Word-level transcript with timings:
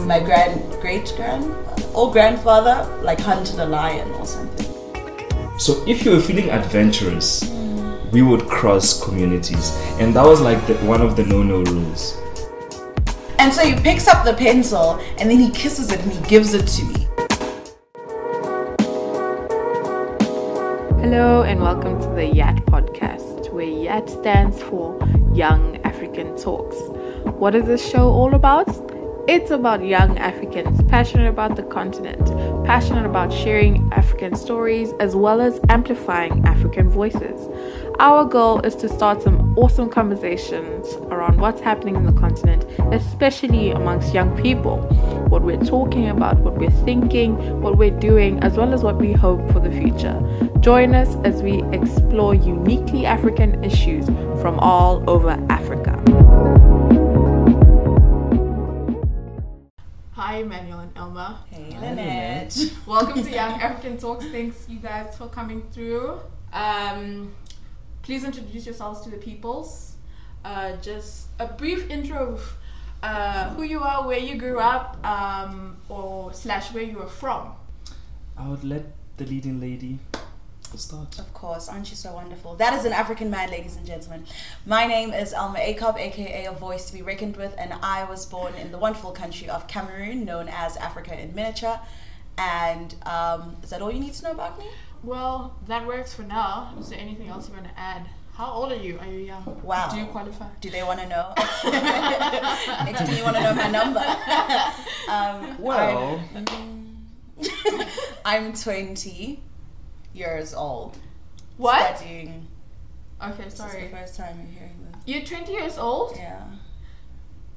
My 0.00 0.20
grand, 0.20 0.60
great 0.80 1.12
grand, 1.16 1.54
or 1.94 2.12
grandfather 2.12 2.86
like 3.02 3.18
hunted 3.18 3.58
a 3.58 3.64
lion 3.64 4.10
or 4.12 4.26
something. 4.26 4.66
So 5.58 5.82
if 5.88 6.04
you 6.04 6.12
were 6.12 6.20
feeling 6.20 6.50
adventurous, 6.50 7.50
we 8.12 8.22
would 8.22 8.46
cross 8.46 9.02
communities, 9.02 9.74
and 9.98 10.14
that 10.14 10.24
was 10.24 10.40
like 10.40 10.64
the, 10.66 10.74
one 10.86 11.00
of 11.00 11.16
the 11.16 11.24
no-no 11.24 11.62
rules. 11.62 12.16
And 13.38 13.52
so 13.52 13.64
he 13.64 13.74
picks 13.74 14.06
up 14.06 14.24
the 14.24 14.34
pencil 14.34 15.00
and 15.18 15.30
then 15.30 15.38
he 15.38 15.50
kisses 15.50 15.90
it 15.90 16.00
and 16.00 16.12
he 16.12 16.20
gives 16.28 16.52
it 16.54 16.66
to 16.66 16.84
me. 16.84 17.06
Hello 21.00 21.42
and 21.42 21.60
welcome 21.60 22.00
to 22.00 22.08
the 22.08 22.26
YAT 22.26 22.56
podcast, 22.66 23.50
where 23.50 23.64
YAT 23.64 24.08
stands 24.10 24.62
for 24.62 24.98
Young 25.32 25.78
African 25.84 26.36
Talks. 26.36 26.76
What 27.38 27.54
is 27.54 27.64
this 27.64 27.88
show 27.88 28.08
all 28.08 28.34
about? 28.34 28.95
It's 29.28 29.50
about 29.50 29.84
young 29.84 30.16
Africans 30.18 30.80
passionate 30.84 31.28
about 31.28 31.56
the 31.56 31.64
continent, 31.64 32.24
passionate 32.64 33.04
about 33.04 33.32
sharing 33.32 33.92
African 33.92 34.36
stories, 34.36 34.92
as 35.00 35.16
well 35.16 35.40
as 35.40 35.58
amplifying 35.68 36.46
African 36.46 36.88
voices. 36.88 37.48
Our 37.98 38.24
goal 38.24 38.60
is 38.60 38.76
to 38.76 38.88
start 38.88 39.22
some 39.22 39.58
awesome 39.58 39.90
conversations 39.90 40.94
around 41.10 41.40
what's 41.40 41.60
happening 41.60 41.96
in 41.96 42.04
the 42.04 42.12
continent, 42.12 42.66
especially 42.94 43.72
amongst 43.72 44.14
young 44.14 44.40
people. 44.40 44.78
What 45.28 45.42
we're 45.42 45.64
talking 45.64 46.08
about, 46.08 46.38
what 46.38 46.56
we're 46.56 46.70
thinking, 46.84 47.60
what 47.60 47.78
we're 47.78 47.98
doing, 47.98 48.38
as 48.44 48.56
well 48.56 48.72
as 48.72 48.84
what 48.84 48.94
we 48.96 49.10
hope 49.10 49.50
for 49.50 49.58
the 49.58 49.72
future. 49.72 50.22
Join 50.60 50.94
us 50.94 51.16
as 51.24 51.42
we 51.42 51.64
explore 51.72 52.36
uniquely 52.36 53.06
African 53.06 53.64
issues 53.64 54.06
from 54.40 54.60
all 54.60 55.02
over 55.10 55.30
Africa. 55.50 56.00
Hi, 60.16 60.36
Emmanuel 60.36 60.78
and 60.78 60.96
Elma. 60.96 61.44
Hey, 61.50 61.76
Lynette. 61.78 62.56
Welcome 62.86 63.22
to 63.22 63.30
Young 63.30 63.60
African 63.60 63.98
Talks. 63.98 64.24
Thanks, 64.24 64.66
you 64.66 64.78
guys, 64.78 65.14
for 65.14 65.28
coming 65.28 65.62
through. 65.72 66.18
Um, 66.54 67.34
please 68.00 68.24
introduce 68.24 68.64
yourselves 68.64 69.02
to 69.02 69.10
the 69.10 69.18
peoples. 69.18 69.96
Uh, 70.42 70.76
just 70.76 71.26
a 71.38 71.46
brief 71.46 71.90
intro 71.90 72.32
of 72.32 72.56
uh, 73.02 73.50
who 73.50 73.62
you 73.62 73.80
are, 73.80 74.06
where 74.06 74.18
you 74.18 74.36
grew 74.36 74.58
up, 74.58 74.96
um, 75.06 75.76
or 75.90 76.32
slash 76.32 76.72
where 76.72 76.82
you 76.82 76.98
are 77.02 77.10
from. 77.10 77.52
I 78.38 78.48
would 78.48 78.64
let 78.64 78.86
the 79.18 79.26
leading 79.26 79.60
lady 79.60 79.98
start. 80.76 81.18
Of 81.18 81.32
course, 81.32 81.68
aren't 81.68 81.90
you 81.90 81.96
so 81.96 82.12
wonderful? 82.12 82.54
That 82.56 82.74
is 82.74 82.84
an 82.84 82.92
African 82.92 83.30
man, 83.30 83.50
ladies 83.50 83.76
and 83.76 83.86
gentlemen. 83.86 84.24
My 84.66 84.86
name 84.86 85.12
is 85.12 85.32
Elma 85.32 85.58
Akob, 85.58 85.98
aka 85.98 86.46
A 86.46 86.52
Voice 86.52 86.86
to 86.88 86.92
Be 86.94 87.02
Reckoned 87.02 87.36
With, 87.36 87.54
and 87.58 87.72
I 87.82 88.04
was 88.04 88.26
born 88.26 88.54
in 88.54 88.70
the 88.72 88.78
wonderful 88.78 89.12
country 89.12 89.48
of 89.48 89.66
Cameroon, 89.68 90.24
known 90.24 90.48
as 90.48 90.76
Africa 90.76 91.18
in 91.18 91.34
miniature. 91.34 91.80
And 92.38 92.94
um, 93.06 93.56
is 93.62 93.70
that 93.70 93.80
all 93.80 93.90
you 93.90 94.00
need 94.00 94.12
to 94.14 94.24
know 94.24 94.32
about 94.32 94.58
me? 94.58 94.66
Well, 95.02 95.56
that 95.66 95.86
works 95.86 96.12
for 96.12 96.22
now. 96.22 96.74
Is 96.78 96.90
there 96.90 96.98
anything 96.98 97.28
else 97.28 97.48
you 97.48 97.54
want 97.54 97.66
to 97.66 97.78
add? 97.78 98.06
How 98.34 98.52
old 98.52 98.70
are 98.70 98.76
you? 98.76 98.98
Are 98.98 99.06
you 99.06 99.20
young? 99.20 99.60
Wow. 99.62 99.88
Do 99.90 99.96
you 99.96 100.04
qualify? 100.06 100.48
Do 100.60 100.68
they 100.68 100.82
want 100.82 101.00
to 101.00 101.08
know? 101.08 101.32
Next 102.84 103.02
thing 103.02 103.16
you 103.16 103.24
want 103.24 103.36
to 103.36 103.42
know 103.42 103.54
my 103.54 103.70
number. 103.70 104.00
um, 105.08 105.58
Well, 105.58 106.22
I'm, 106.34 107.86
I'm 108.26 108.52
20 108.52 109.40
years 110.16 110.54
old. 110.54 110.96
What? 111.56 111.98
Studying. 111.98 112.46
Okay, 113.22 113.44
This 113.44 113.52
is 113.54 113.58
sorry. 113.58 113.84
the 113.88 113.96
first 113.96 114.16
time 114.16 114.36
you're 114.40 114.58
hearing 114.58 114.76
this. 114.92 115.00
You're 115.06 115.24
20 115.24 115.52
years 115.52 115.78
old? 115.78 116.16
Yeah. 116.16 116.42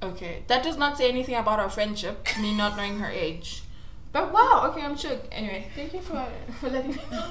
Okay, 0.01 0.43
that 0.47 0.63
does 0.63 0.77
not 0.77 0.97
say 0.97 1.09
anything 1.09 1.35
about 1.35 1.59
our 1.59 1.69
friendship, 1.69 2.25
me 2.39 2.55
not 2.55 2.77
knowing 2.77 2.99
her 2.99 3.09
age. 3.09 3.63
But 4.13 4.31
wow, 4.33 4.69
okay, 4.71 4.81
I'm 4.85 4.95
shook. 4.97 5.25
Anyway, 5.31 5.67
thank 5.75 5.93
you 5.93 6.01
for, 6.01 6.25
for 6.59 6.69
letting 6.69 6.91
me 6.91 7.01
know. 7.11 7.25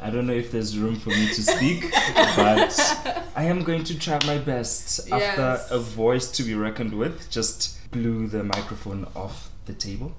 I 0.00 0.08
don't 0.10 0.26
know 0.26 0.32
if 0.32 0.50
there's 0.52 0.78
room 0.78 0.96
for 0.96 1.10
me 1.10 1.26
to 1.28 1.42
speak, 1.42 1.90
but 2.36 3.22
I 3.36 3.44
am 3.44 3.64
going 3.64 3.84
to 3.84 3.98
try 3.98 4.18
my 4.26 4.38
best. 4.38 5.10
After 5.10 5.40
Yes. 5.40 5.70
a 5.70 5.78
voice 5.78 6.30
to 6.32 6.42
be 6.42 6.54
reckoned 6.54 6.94
with 6.94 7.28
just 7.30 7.90
blew 7.90 8.28
the 8.28 8.42
microphone 8.44 9.06
off 9.14 9.50
the 9.66 9.74
table. 9.74 10.12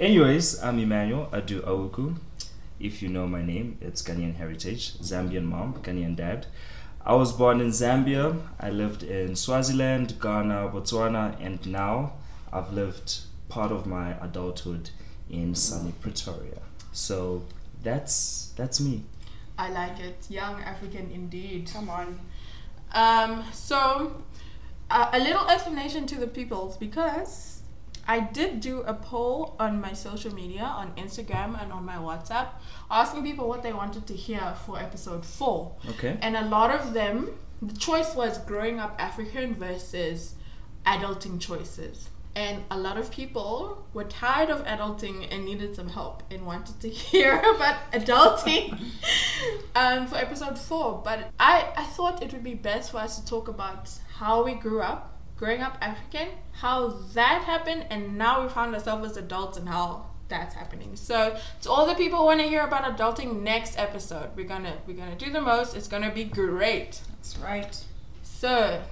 Anyways, 0.00 0.60
I'm 0.62 0.78
Emmanuel 0.80 1.28
Adu 1.32 1.60
Awuku. 1.62 2.16
If 2.80 3.02
you 3.02 3.08
know 3.08 3.26
my 3.26 3.42
name, 3.42 3.78
it's 3.80 4.02
Ghanaian 4.02 4.34
heritage, 4.34 4.94
Zambian 4.98 5.44
mom, 5.44 5.74
Ghanaian 5.74 6.16
dad. 6.16 6.46
I 7.06 7.14
was 7.14 7.32
born 7.32 7.60
in 7.60 7.68
Zambia. 7.68 8.40
I 8.58 8.70
lived 8.70 9.02
in 9.02 9.36
Swaziland, 9.36 10.18
Ghana, 10.20 10.70
Botswana, 10.72 11.36
and 11.40 11.64
now 11.66 12.14
I've 12.52 12.72
lived 12.72 13.20
part 13.48 13.70
of 13.70 13.86
my 13.86 14.12
adulthood 14.22 14.90
in 15.30 15.54
sunny 15.54 15.92
Pretoria. 16.00 16.62
So 16.92 17.42
that's 17.82 18.52
that's 18.56 18.80
me. 18.80 19.02
I 19.58 19.70
like 19.70 20.00
it. 20.00 20.26
Young 20.28 20.62
African 20.62 21.10
indeed. 21.12 21.70
Come 21.72 21.88
on. 21.88 22.18
Um, 22.92 23.44
so, 23.52 24.22
uh, 24.90 25.10
a 25.12 25.18
little 25.18 25.46
explanation 25.48 26.06
to 26.06 26.16
the 26.16 26.26
peoples 26.26 26.76
because 26.76 27.53
I 28.06 28.20
did 28.20 28.60
do 28.60 28.82
a 28.82 28.94
poll 28.94 29.56
on 29.58 29.80
my 29.80 29.92
social 29.92 30.34
media, 30.34 30.62
on 30.64 30.92
Instagram 30.96 31.60
and 31.60 31.72
on 31.72 31.84
my 31.84 31.96
WhatsApp, 31.96 32.48
asking 32.90 33.22
people 33.24 33.48
what 33.48 33.62
they 33.62 33.72
wanted 33.72 34.06
to 34.06 34.14
hear 34.14 34.54
for 34.66 34.78
episode 34.78 35.24
four. 35.24 35.76
Okay. 35.90 36.18
And 36.20 36.36
a 36.36 36.44
lot 36.46 36.70
of 36.70 36.92
them, 36.92 37.30
the 37.62 37.76
choice 37.76 38.14
was 38.14 38.38
growing 38.38 38.78
up 38.78 38.94
African 38.98 39.54
versus 39.54 40.34
adulting 40.86 41.40
choices. 41.40 42.10
And 42.36 42.64
a 42.70 42.76
lot 42.76 42.98
of 42.98 43.12
people 43.12 43.86
were 43.92 44.04
tired 44.04 44.50
of 44.50 44.64
adulting 44.64 45.28
and 45.30 45.44
needed 45.44 45.76
some 45.76 45.88
help 45.88 46.24
and 46.32 46.44
wanted 46.44 46.80
to 46.80 46.88
hear 47.08 47.38
about 47.38 47.92
adulting 47.92 48.80
um, 49.76 50.06
for 50.08 50.16
episode 50.16 50.58
four. 50.58 51.00
But 51.04 51.30
I, 51.38 51.72
I 51.76 51.84
thought 51.84 52.22
it 52.22 52.32
would 52.32 52.42
be 52.42 52.54
best 52.54 52.90
for 52.90 52.98
us 52.98 53.20
to 53.20 53.26
talk 53.26 53.48
about 53.48 53.88
how 54.16 54.44
we 54.44 54.54
grew 54.54 54.80
up, 54.80 55.13
growing 55.44 55.60
up 55.60 55.76
African, 55.82 56.28
how 56.52 56.88
that 57.12 57.42
happened, 57.42 57.84
and 57.90 58.16
now 58.16 58.42
we 58.42 58.48
found 58.48 58.74
ourselves 58.74 59.10
as 59.10 59.16
adults 59.18 59.58
and 59.58 59.68
how 59.68 60.06
that's 60.28 60.54
happening. 60.54 60.96
So 60.96 61.36
to 61.62 61.70
all 61.70 61.86
the 61.86 61.94
people 61.94 62.18
who 62.20 62.24
want 62.24 62.40
to 62.40 62.46
hear 62.46 62.62
about 62.64 62.84
adulting 62.96 63.42
next 63.42 63.78
episode, 63.78 64.30
we're 64.36 64.46
gonna 64.48 64.78
we're 64.86 64.96
gonna 64.96 65.16
do 65.16 65.30
the 65.30 65.42
most. 65.42 65.76
It's 65.76 65.86
gonna 65.86 66.10
be 66.10 66.24
great. 66.24 67.02
That's 67.10 67.36
right. 67.38 67.76
So 68.22 68.82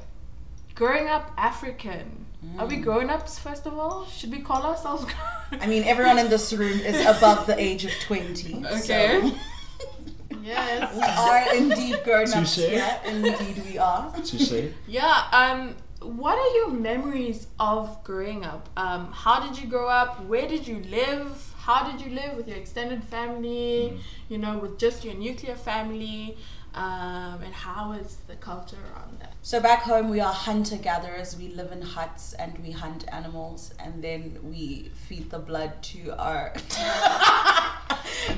growing 0.74 1.08
up 1.08 1.32
African. 1.38 2.26
Are 2.58 2.66
we 2.66 2.78
grown 2.78 3.08
ups 3.08 3.38
first 3.38 3.66
of 3.66 3.78
all? 3.78 4.04
Should 4.06 4.32
we 4.32 4.40
call 4.40 4.64
ourselves 4.64 5.06
I 5.52 5.66
mean, 5.68 5.84
everyone 5.84 6.18
in 6.18 6.28
this 6.28 6.52
room 6.52 6.80
is 6.80 7.00
above 7.06 7.46
the 7.46 7.56
age 7.58 7.84
of 7.84 7.92
20. 8.00 8.66
Okay. 8.66 9.20
So 9.30 9.34
Yes. 10.42 10.92
we 10.92 11.02
are 11.02 11.54
indeed 11.56 12.00
grown 12.02 12.22
ups 12.32 12.56
Touche. 12.56 12.66
here. 12.68 13.00
Indeed, 13.06 13.62
we 13.70 13.78
are. 13.78 14.12
Touche. 14.24 14.72
Yeah, 14.88 15.22
um 15.32 15.76
what 16.04 16.38
are 16.38 16.56
your 16.56 16.70
memories 16.70 17.46
of 17.58 18.02
growing 18.04 18.44
up? 18.44 18.68
Um, 18.76 19.10
how 19.12 19.40
did 19.40 19.58
you 19.60 19.68
grow 19.68 19.88
up? 19.88 20.24
Where 20.26 20.48
did 20.48 20.66
you 20.66 20.82
live? 20.90 21.54
How 21.58 21.90
did 21.90 22.04
you 22.04 22.12
live 22.14 22.36
with 22.36 22.48
your 22.48 22.56
extended 22.56 23.02
family? 23.04 23.98
You 24.28 24.38
know, 24.38 24.58
with 24.58 24.78
just 24.78 25.04
your 25.04 25.14
nuclear 25.14 25.54
family? 25.54 26.36
Um, 26.74 27.42
and 27.44 27.52
how 27.52 27.92
is 27.92 28.16
the 28.26 28.36
culture 28.36 28.76
around 28.94 29.20
that? 29.20 29.34
So 29.42 29.60
back 29.60 29.82
home, 29.82 30.08
we 30.08 30.20
are 30.20 30.32
hunter 30.32 30.76
gatherers. 30.76 31.36
We 31.36 31.48
live 31.48 31.70
in 31.70 31.82
huts 31.82 32.32
and 32.34 32.56
we 32.64 32.70
hunt 32.70 33.04
animals, 33.12 33.74
and 33.78 34.02
then 34.02 34.38
we 34.42 34.90
feed 35.06 35.30
the 35.30 35.38
blood 35.38 35.82
to 35.82 36.16
our. 36.18 36.54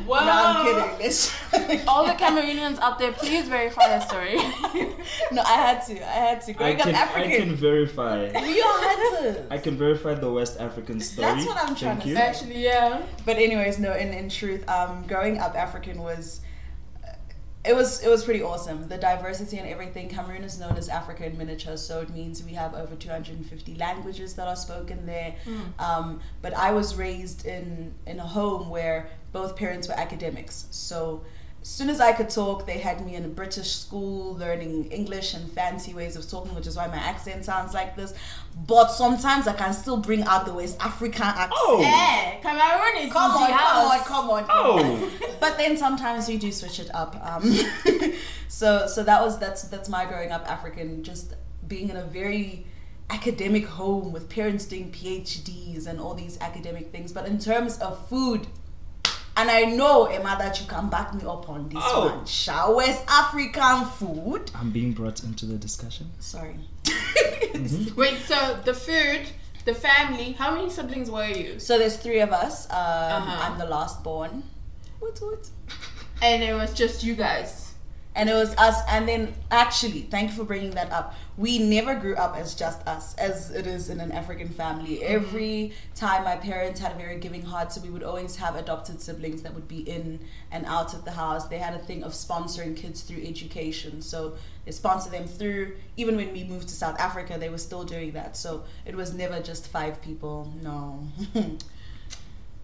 No, 0.09 0.15
I'm 0.15 0.65
kidding. 0.65 0.99
Let's- 1.01 1.87
All 1.89 2.07
the 2.07 2.13
Cameroonians 2.13 2.79
out 2.79 2.99
there, 2.99 3.13
please 3.13 3.49
verify 3.49 3.87
that 3.89 4.09
story. 4.09 4.37
no, 5.33 5.43
I 5.43 5.55
had 5.55 5.81
to. 5.87 5.93
I 5.95 6.19
had 6.29 6.41
to. 6.43 6.65
I 6.65 6.75
can, 6.75 6.95
up 6.95 7.17
I 7.17 7.29
can 7.37 7.55
verify. 7.55 8.31
We 8.33 8.61
are 8.63 8.79
hunters. 8.89 9.47
I 9.51 9.59
can 9.59 9.77
verify 9.77 10.15
the 10.15 10.31
West 10.33 10.59
African 10.61 11.01
story. 11.01 11.27
That's 11.27 11.47
what 11.47 11.57
I'm 11.59 11.75
trying 11.75 11.99
Thank 11.99 12.03
to 12.03 12.09
you. 12.09 12.15
say. 12.15 12.21
Actually, 12.23 12.63
yeah. 12.65 13.03
But 13.25 13.37
anyways, 13.37 13.79
no. 13.79 13.93
In 13.95 14.13
in 14.13 14.29
truth, 14.29 14.67
um, 14.69 15.05
growing 15.07 15.39
up 15.39 15.55
African 15.55 16.03
was. 16.03 16.41
It 17.65 17.75
was 17.75 18.03
it 18.03 18.09
was 18.09 18.25
pretty 18.25 18.43
awesome. 18.43 18.89
The 18.89 18.99
diversity 18.99 19.57
and 19.59 19.67
everything. 19.69 20.09
Cameroon 20.09 20.45
is 20.45 20.59
known 20.61 20.77
as 20.77 20.89
Africa 20.91 21.25
in 21.25 21.39
miniature, 21.39 21.77
so 21.79 22.01
it 22.01 22.11
means 22.11 22.45
we 22.45 22.53
have 22.53 22.75
over 22.75 22.95
250 22.95 23.75
languages 23.77 24.35
that 24.35 24.47
are 24.47 24.57
spoken 24.57 25.07
there. 25.07 25.35
Um, 25.79 26.21
but 26.43 26.53
I 26.55 26.73
was 26.73 26.95
raised 26.97 27.47
in 27.47 27.95
in 28.07 28.19
a 28.21 28.27
home 28.27 28.69
where 28.69 29.09
both 29.33 29.57
parents 29.57 29.89
were 29.89 29.95
academics, 29.99 30.67
so 30.71 31.25
as 31.65 31.71
soon 31.71 31.89
as 31.89 31.99
I 31.99 32.13
could 32.13 32.29
talk, 32.29 32.67
they 32.67 32.77
had 32.77 33.07
me 33.07 33.15
in 33.15 33.25
a 33.25 33.29
British 33.29 33.75
school 33.75 34.35
learning 34.35 34.85
English 34.93 35.33
and 35.33 35.51
fancy 35.51 35.95
ways 35.95 36.15
of 36.15 36.29
talking, 36.29 36.55
which 36.55 36.67
is 36.67 36.77
why 36.77 36.89
my 36.89 36.99
accent 36.99 37.47
sounds 37.47 37.73
like 37.73 37.97
this. 37.97 38.13
But 38.67 38.89
sometimes 38.89 39.49
I 39.49 39.55
can 39.55 39.73
still 39.73 39.97
bring 39.97 40.25
out 40.25 40.45
the 40.45 40.53
West 40.53 40.77
African 40.79 41.23
accent. 41.23 41.53
Oh. 41.55 41.83
Hey, 41.83 42.39
Cameroon 42.43 43.07
is 43.07 43.11
Come 43.11 43.31
on, 43.31 43.51
the 43.51 44.05
come 44.05 44.29
on, 44.29 44.45
come 44.45 44.67
on. 44.67 44.81
Oh. 44.81 45.11
But 45.41 45.57
then 45.57 45.79
sometimes 45.79 46.29
we 46.29 46.37
do 46.37 46.53
switch 46.53 46.81
it 46.81 46.91
up. 46.95 47.17
Um, 47.25 47.51
so 48.49 48.87
so 48.87 49.03
that 49.03 49.23
was 49.23 49.39
that's 49.39 49.63
that's 49.63 49.89
my 49.89 50.05
growing 50.05 50.33
up 50.33 50.47
African, 50.47 51.03
just 51.03 51.33
being 51.67 51.89
in 51.89 51.97
a 51.97 52.05
very 52.05 52.67
academic 53.09 53.65
home 53.65 54.13
with 54.13 54.29
parents 54.29 54.67
doing 54.67 54.93
PhDs 54.93 55.87
and 55.87 55.99
all 55.99 56.13
these 56.13 56.39
academic 56.43 56.93
things. 56.93 57.11
But 57.11 57.27
in 57.27 57.39
terms 57.39 57.79
of 57.79 58.07
food, 58.09 58.47
and 59.37 59.51
I 59.51 59.65
know 59.65 60.05
Emma 60.07 60.37
that 60.39 60.61
you 60.61 60.67
can 60.67 60.89
back 60.89 61.15
me 61.15 61.23
up 61.25 61.49
on 61.49 61.69
this 61.69 61.83
Oh. 61.83 62.07
one. 62.15 62.27
Sha, 62.27 62.71
West 62.71 63.03
African 63.09 63.85
food. 63.87 64.51
I'm 64.55 64.71
being 64.71 64.93
brought 64.93 65.23
into 65.25 65.47
the 65.47 65.55
discussion. 65.57 66.11
Sorry. 66.21 66.57
Wait, 67.97 68.19
so 68.27 68.59
the 68.65 68.75
food, 68.75 69.23
the 69.65 69.75
family, 69.75 70.33
how 70.33 70.55
many 70.55 70.71
siblings 70.71 71.11
were 71.11 71.27
you? 71.27 71.59
So 71.59 71.79
there's 71.79 71.97
three 71.97 72.21
of 72.21 72.33
us. 72.33 72.67
Um, 72.71 72.77
Uh-huh. 72.77 73.43
I'm 73.53 73.59
the 73.59 73.67
last 73.67 74.03
born. 74.03 74.43
What 75.01 75.19
what? 75.21 75.49
And 76.23 76.43
it 76.43 76.55
was 76.55 76.73
just 76.75 77.03
you 77.05 77.15
guys. 77.15 77.64
And 78.15 78.31
it 78.31 78.35
was 78.35 78.55
us. 78.57 78.81
And 78.89 79.09
then 79.09 79.35
actually, 79.51 80.03
thank 80.03 80.31
you 80.31 80.37
for 80.37 80.45
bringing 80.45 80.71
that 80.73 80.93
up. 80.93 81.15
We 81.37 81.59
never 81.59 81.95
grew 81.97 82.15
up 82.15 82.37
as 82.37 82.55
just 82.55 82.87
us, 82.87 83.15
as 83.17 83.51
it 83.51 83.67
is 83.67 83.91
in 83.91 83.99
an 83.99 84.13
African 84.13 84.49
family. 84.49 84.97
Mm-hmm. 84.99 85.15
Every 85.15 85.73
time 85.95 86.25
my 86.25 86.37
parents 86.37 86.79
had 86.79 86.93
a 86.93 86.95
very 86.95 87.19
giving 87.19 87.43
heart, 87.43 87.73
so 87.73 87.81
we 87.81 87.91
would 87.91 88.05
always 88.05 88.37
have 88.37 88.55
adopted 88.55 89.01
siblings 89.01 89.43
that 89.43 89.53
would 89.53 89.67
be 89.67 89.81
in 89.81 90.21
and 90.53 90.65
out 90.67 90.95
of 90.95 91.05
the 91.05 91.11
house. 91.11 91.49
They 91.49 91.59
had 91.59 91.75
a 91.75 91.81
thing 91.81 92.05
of 92.05 92.13
sponsoring 92.13 92.77
kids 92.77 93.03
through 93.03 93.23
education. 93.25 94.01
So 94.01 94.35
they 94.65 94.71
sponsor 94.71 95.11
them 95.11 95.27
through, 95.27 95.77
even 95.97 96.17
when 96.17 96.33
we 96.33 96.45
moved 96.45 96.69
to 96.69 96.75
South 96.75 96.99
Africa, 97.01 97.37
they 97.39 97.49
were 97.49 97.59
still 97.59 97.85
doing 97.85 98.13
that. 98.13 98.37
So 98.37 98.65
it 98.87 98.95
was 98.95 99.13
never 99.13 99.41
just 99.41 99.69
five 99.69 100.01
people. 100.01 100.53
No. 100.63 101.09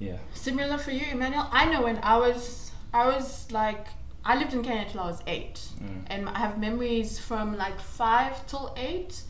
Yeah. 0.00 0.16
Similar 0.32 0.78
for 0.78 0.90
you, 0.90 1.04
Emmanuel. 1.12 1.46
I 1.52 1.66
know 1.66 1.82
when 1.82 2.00
I 2.02 2.16
was, 2.16 2.72
I 2.92 3.06
was 3.06 3.52
like, 3.52 3.86
I 4.24 4.36
lived 4.38 4.52
in 4.52 4.62
Kenya 4.62 4.86
till 4.90 5.00
I 5.00 5.06
was 5.06 5.22
eight, 5.26 5.60
Mm. 5.82 6.02
and 6.08 6.28
I 6.28 6.38
have 6.38 6.58
memories 6.58 7.18
from 7.18 7.56
like 7.56 7.80
five 7.80 8.46
till 8.46 8.72
eight. 8.76 9.22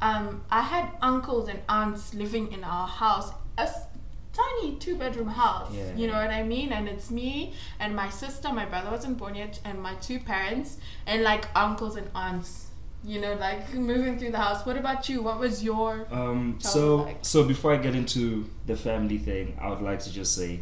Um, 0.00 0.42
I 0.50 0.62
had 0.62 0.90
uncles 1.02 1.48
and 1.48 1.60
aunts 1.68 2.14
living 2.14 2.52
in 2.52 2.62
our 2.64 2.86
house, 2.86 3.30
a 3.58 3.62
s- 3.62 3.86
tiny 4.32 4.76
two 4.76 4.96
bedroom 4.96 5.28
house. 5.28 5.72
Yeah. 5.74 5.94
You 5.96 6.06
know 6.08 6.12
what 6.14 6.30
I 6.30 6.42
mean? 6.42 6.70
And 6.72 6.86
it's 6.88 7.10
me 7.10 7.54
and 7.80 7.96
my 7.96 8.10
sister. 8.10 8.52
My 8.52 8.66
brother 8.66 8.90
wasn't 8.90 9.16
born 9.18 9.34
yet, 9.34 9.58
and 9.64 9.82
my 9.82 9.94
two 9.96 10.18
parents, 10.20 10.76
and 11.06 11.22
like 11.22 11.46
uncles 11.56 11.96
and 11.96 12.08
aunts. 12.14 12.66
You 13.04 13.20
know, 13.20 13.34
like 13.34 13.72
moving 13.74 14.18
through 14.18 14.32
the 14.32 14.38
house. 14.38 14.66
What 14.66 14.76
about 14.76 15.08
you? 15.08 15.22
What 15.22 15.38
was 15.38 15.62
your 15.64 16.06
Um, 16.12 16.58
so 16.60 16.96
like- 16.96 17.24
so 17.24 17.44
before 17.44 17.72
I 17.72 17.78
get 17.78 17.94
into 17.94 18.48
the 18.66 18.76
family 18.76 19.18
thing, 19.18 19.56
I 19.60 19.68
would 19.70 19.80
like 19.82 20.00
to 20.00 20.12
just 20.12 20.34
say, 20.34 20.60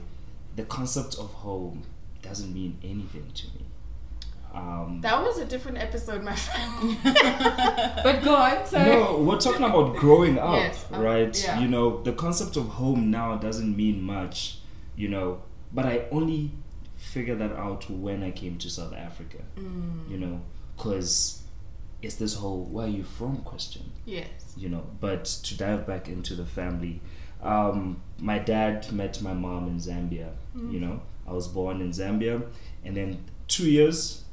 the 0.57 0.65
concept 0.65 1.17
of 1.17 1.33
home 1.33 1.83
doesn't 2.23 2.53
mean 2.55 2.79
anything 2.83 3.31
to 3.35 3.47
me. 3.49 3.65
Um, 4.55 5.01
That 5.01 5.21
was 5.23 5.39
a 5.39 5.45
different 5.45 5.79
episode, 5.79 6.23
my 6.23 6.35
friend. 6.37 6.97
but 8.05 8.23
go 8.23 8.35
on. 8.37 8.65
Sorry. 8.67 8.91
no, 8.91 9.19
we're 9.19 9.39
talking 9.41 9.65
about 9.65 9.97
growing 9.97 10.39
up, 10.39 10.55
Yes, 10.57 10.85
um, 10.93 11.01
right? 11.03 11.43
yeah. 11.45 11.61
You 11.61 11.69
know, 11.69 12.03
the 12.03 12.13
concept 12.13 12.57
of 12.57 12.67
home 12.69 13.11
now 13.11 13.37
doesn't 13.37 13.77
mean 13.77 14.03
much, 14.03 14.59
you 14.97 15.09
know, 15.09 15.43
but 15.73 15.87
I 15.87 16.05
only 16.11 16.53
figured 16.97 17.39
that 17.41 17.53
out 17.53 17.89
when 17.91 18.23
I 18.23 18.31
came 18.31 18.57
to 18.59 18.71
South 18.71 18.95
Africa, 18.95 19.39
Mm, 19.59 20.11
you 20.11 20.19
know, 20.19 20.41
because 20.77 21.43
it's 22.03 22.17
this 22.17 22.35
whole 22.35 22.65
where 22.65 22.87
are 22.87 22.89
you 22.89 23.03
from 23.03 23.39
question. 23.39 23.91
yes. 24.05 24.29
you 24.59 24.69
know 24.69 24.85
but 25.01 25.25
to 25.25 25.57
dive 25.57 25.87
back 25.87 26.07
into 26.09 26.35
the 26.35 26.45
family 26.45 27.01
um, 27.43 28.01
my 28.21 28.39
dad 28.39 28.93
met 28.93 29.21
my 29.23 29.33
mom 29.33 29.67
in 29.69 29.79
zambia 29.79 30.29
you 30.71 30.79
know 30.79 31.01
i 31.27 31.33
was 31.33 31.49
born 31.49 31.81
in 31.81 31.91
zambia 31.91 32.43
and 32.85 32.95
then 32.95 33.25
two 33.49 33.71
years 33.71 34.24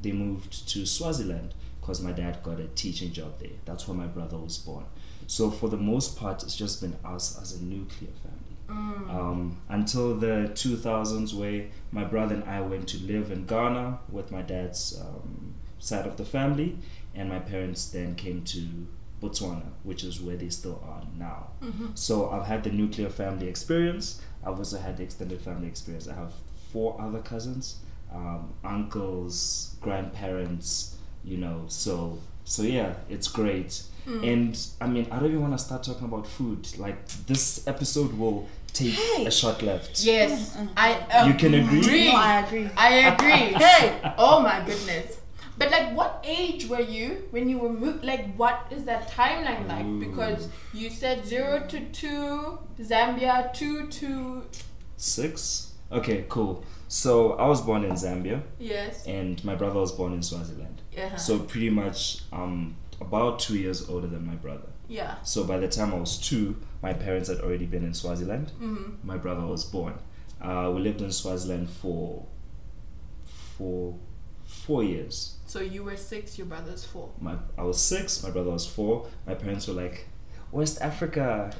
they 0.00 0.12
moved 0.12 0.68
to 0.68 0.86
swaziland 0.86 1.54
because 1.80 2.00
my 2.02 2.12
dad 2.12 2.42
got 2.42 2.60
a 2.60 2.66
teaching 2.68 3.12
job 3.12 3.38
there. 3.40 3.56
That's 3.64 3.88
where 3.88 3.96
my 3.96 4.06
brother 4.06 4.36
was 4.36 4.58
born. 4.58 4.84
So 5.26 5.50
for 5.50 5.68
the 5.68 5.76
most 5.76 6.16
part 6.18 6.42
it's 6.42 6.56
just 6.56 6.80
been 6.80 6.96
us 7.04 7.40
as 7.40 7.52
a 7.54 7.62
nuclear 7.64 8.10
family. 8.22 8.44
Mm. 8.68 9.08
um, 9.14 9.56
until 9.70 10.14
the 10.14 10.50
2000s 10.52 11.32
where 11.32 11.68
my 11.90 12.04
brother 12.04 12.34
and 12.34 12.44
I 12.44 12.60
went 12.60 12.86
to 12.88 12.98
live 12.98 13.30
in 13.30 13.46
Ghana 13.46 13.98
with 14.10 14.30
my 14.30 14.42
dad's 14.42 15.00
um, 15.00 15.54
side 15.78 16.06
of 16.06 16.18
the 16.18 16.24
family 16.26 16.76
and 17.14 17.30
my 17.30 17.38
parents 17.38 17.86
then 17.88 18.14
came 18.14 18.42
to 18.44 18.86
Botswana 19.22 19.64
which 19.84 20.04
is 20.04 20.20
where 20.20 20.36
they 20.36 20.50
still 20.50 20.82
are 20.86 21.02
now. 21.18 21.46
Mhm. 21.62 21.96
so 21.96 22.28
I've 22.28 22.44
had 22.46 22.62
the 22.62 22.70
nuclear 22.70 23.08
family 23.08 23.48
experience. 23.48 24.20
I've 24.44 24.58
also 24.58 24.78
had 24.78 24.98
the 24.98 25.02
extended 25.02 25.40
family 25.40 25.66
experience. 25.66 26.06
I 26.06 26.12
have 26.14 26.34
four 26.70 27.00
other 27.00 27.20
cousins 27.20 27.76
um, 28.14 28.52
uncles 28.64 29.76
grandparents 29.80 30.96
you 31.24 31.36
know 31.36 31.64
so 31.68 32.18
so 32.44 32.62
yeah 32.62 32.94
it's 33.08 33.28
great 33.28 33.82
Mm. 34.06 34.32
and 34.32 34.58
I 34.80 34.86
mean, 34.86 35.06
I 35.10 35.18
don't 35.18 35.28
even 35.28 35.42
want 35.42 35.52
to 35.52 35.62
start 35.62 35.82
talking 35.82 36.06
about 36.06 36.26
food. 36.26 36.66
Like 36.78 37.06
this 37.26 37.66
episode 37.68 38.14
will 38.14 38.48
take 38.72 38.94
Hey. 38.94 39.26
a 39.26 39.30
shot 39.30 39.60
left. 39.60 40.02
Yes, 40.02 40.56
Mm, 40.56 40.68
I 40.78 40.90
agree. 41.10 41.28
You 41.32 41.38
can 41.38 41.54
agree? 41.62 42.06
no, 42.12 42.16
I 42.16 42.40
agree. 42.40 42.70
I 42.74 42.90
agree. 43.12 43.30
Hey! 43.64 44.14
Oh 44.16 44.40
my 44.40 44.62
goodness. 44.64 45.18
But 45.58 45.70
like, 45.70 45.94
what 45.94 46.24
age 46.26 46.68
were 46.68 46.80
you 46.80 47.24
when 47.32 47.50
you 47.50 47.58
were 47.58 47.68
moved? 47.84 48.02
Like, 48.02 48.34
what 48.36 48.58
is 48.70 48.84
that 48.84 49.10
timeline 49.10 49.68
like? 49.68 49.84
Ooh. 49.84 50.00
Because 50.00 50.48
you 50.72 50.88
said 50.88 51.26
zero 51.26 51.66
to 51.68 51.78
two, 52.00 52.58
Zambia, 52.80 53.52
two 53.52 53.88
to 53.88 54.44
Six. 54.96 55.72
Okay, 55.92 56.24
cool. 56.30 56.64
So 56.88 57.32
I 57.34 57.46
was 57.46 57.60
born 57.60 57.84
in 57.84 57.92
Zambia, 57.92 58.42
yes. 58.58 59.06
and 59.06 59.42
my 59.44 59.54
brother 59.54 59.78
was 59.80 59.92
born 59.92 60.12
in 60.14 60.22
Swaziland. 60.22 60.80
Yeah. 60.92 61.16
So 61.16 61.38
pretty 61.38 61.68
much, 61.70 62.22
um, 62.32 62.76
about 63.00 63.38
two 63.38 63.56
years 63.58 63.88
older 63.88 64.06
than 64.06 64.26
my 64.26 64.34
brother. 64.34 64.68
yeah. 64.88 65.16
So 65.22 65.44
by 65.44 65.58
the 65.58 65.68
time 65.68 65.92
I 65.94 65.98
was 65.98 66.18
two, 66.18 66.56
my 66.82 66.92
parents 66.94 67.28
had 67.28 67.40
already 67.40 67.66
been 67.66 67.84
in 67.84 67.92
Swaziland. 67.94 68.50
hmm 68.58 68.94
My 69.04 69.16
brother 69.18 69.46
was 69.46 69.64
born. 69.64 69.94
Uh, 70.40 70.72
we 70.74 70.80
lived 70.80 71.00
in 71.02 71.12
Swaziland 71.12 71.68
for 71.68 72.24
for 73.56 73.94
four 74.46 74.82
years. 74.82 75.36
So 75.46 75.60
you 75.60 75.84
were 75.84 75.96
six, 75.96 76.38
your 76.38 76.46
brother's 76.46 76.84
four. 76.84 77.10
my 77.20 77.36
I 77.58 77.62
was 77.62 77.80
six, 77.80 78.22
my 78.22 78.30
brother 78.30 78.50
was 78.50 78.66
four. 78.66 79.06
My 79.26 79.34
parents 79.34 79.66
were 79.68 79.74
like, 79.74 80.06
West 80.52 80.80
Africa. 80.80 81.52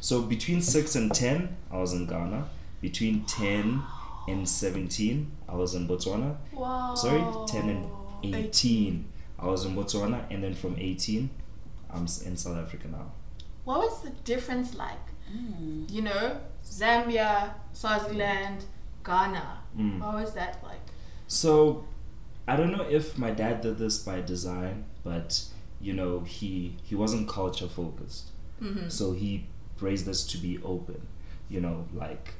So 0.00 0.22
between 0.22 0.60
six 0.62 0.94
and 0.94 1.12
ten, 1.14 1.56
I 1.70 1.78
was 1.78 1.92
in 1.92 2.06
Ghana. 2.06 2.48
Between 2.80 3.24
ten 3.24 3.82
and 4.28 4.48
seventeen, 4.48 5.32
I 5.48 5.54
was 5.54 5.74
in 5.74 5.88
Botswana. 5.88 6.36
Wow. 6.52 6.94
Sorry, 6.94 7.22
ten 7.46 7.68
and 7.70 8.34
eighteen, 8.34 9.06
I 9.38 9.46
was 9.46 9.64
in 9.64 9.74
Botswana, 9.74 10.24
and 10.30 10.42
then 10.42 10.54
from 10.54 10.76
eighteen, 10.78 11.30
I'm 11.90 12.02
in 12.02 12.36
South 12.36 12.58
Africa 12.58 12.88
now. 12.88 13.12
What 13.64 13.80
was 13.80 14.02
the 14.02 14.10
difference 14.24 14.74
like? 14.74 15.06
Mm. 15.32 15.90
You 15.90 16.02
know, 16.02 16.40
Zambia, 16.64 17.52
Swaziland, 17.72 18.64
Ghana. 19.04 19.58
Mm. 19.78 20.00
What 20.00 20.14
was 20.14 20.34
that 20.34 20.62
like? 20.62 20.80
So, 21.26 21.84
I 22.46 22.56
don't 22.56 22.72
know 22.72 22.86
if 22.88 23.18
my 23.18 23.30
dad 23.30 23.60
did 23.60 23.78
this 23.78 23.98
by 23.98 24.22
design, 24.22 24.84
but 25.04 25.44
you 25.80 25.92
know, 25.92 26.20
he 26.20 26.76
he 26.82 26.94
wasn't 26.94 27.28
culture 27.28 27.68
focused. 27.68 28.30
Mm-hmm. 28.62 28.88
So 28.88 29.12
he 29.12 29.46
raised 29.80 30.08
us 30.08 30.24
to 30.26 30.38
be 30.38 30.58
open. 30.64 31.06
You 31.48 31.60
know, 31.60 31.86
like 31.94 32.34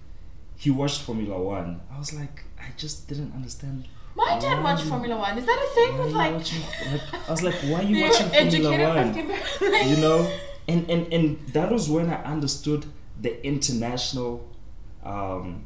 he 0.62 0.70
watched 0.70 1.00
Formula 1.02 1.36
One. 1.40 1.80
I 1.94 1.98
was 1.98 2.12
like, 2.12 2.36
I 2.60 2.68
just 2.76 3.08
didn't 3.08 3.32
understand. 3.34 3.88
My 4.16 4.36
dad 4.40 4.56
why 4.58 4.72
watched 4.72 4.84
you- 4.84 4.90
Formula 4.90 5.16
One. 5.16 5.38
Is 5.38 5.46
that 5.46 5.60
a 5.68 5.74
thing 5.76 5.98
with 5.98 6.12
like? 6.12 6.34
watching, 6.34 6.62
like, 6.92 7.28
I 7.28 7.30
was 7.30 7.42
like, 7.48 7.54
why 7.70 7.78
are 7.80 7.82
you 7.90 7.96
watching 8.04 8.28
Formula 8.28 9.04
One? 9.04 9.88
You 9.90 9.96
know, 10.04 10.18
and 10.72 10.80
and 10.94 11.02
and 11.16 11.24
that 11.56 11.70
was 11.70 11.88
when 11.88 12.10
I 12.10 12.18
understood 12.34 12.84
the 13.26 13.32
international 13.46 14.32
um, 15.04 15.64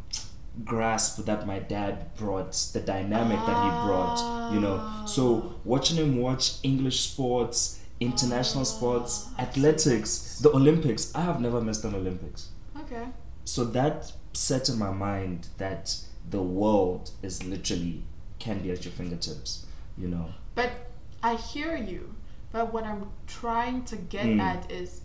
grasp 0.65 1.25
that 1.25 1.47
my 1.47 1.59
dad 1.61 2.15
brought, 2.17 2.53
the 2.75 2.81
dynamic 2.81 3.39
that 3.49 3.59
he 3.65 3.71
brought. 3.87 4.53
You 4.55 4.61
know, 4.61 4.77
so 5.07 5.55
watching 5.65 5.97
him 5.97 6.19
watch 6.19 6.45
English 6.63 7.01
sports, 7.01 7.81
international 8.01 8.67
sports, 8.67 9.29
Ah, 9.39 9.43
athletics, 9.47 10.39
the 10.41 10.51
Olympics. 10.51 11.15
I 11.15 11.23
have 11.23 11.41
never 11.41 11.61
missed 11.63 11.85
an 11.85 11.95
Olympics. 11.95 12.49
Okay. 12.83 13.07
So 13.45 13.65
that 13.79 14.13
set 14.33 14.69
in 14.69 14.79
my 14.79 14.91
mind 14.91 15.49
that 15.59 15.97
the 16.31 16.43
world 16.43 17.11
is 17.23 17.45
literally 17.45 18.03
can 18.39 18.59
be 18.61 18.71
at 18.71 18.85
your 18.85 18.93
fingertips. 18.93 19.67
You 19.99 20.09
know. 20.09 20.27
But 20.55 20.71
I 21.23 21.35
hear 21.35 21.77
you. 21.77 22.15
But 22.51 22.73
what 22.73 22.85
I'm 22.85 23.07
trying 23.27 23.85
to 23.87 23.97
get 23.97 24.27
Mm. 24.27 24.41
at 24.41 24.71
is 24.71 25.01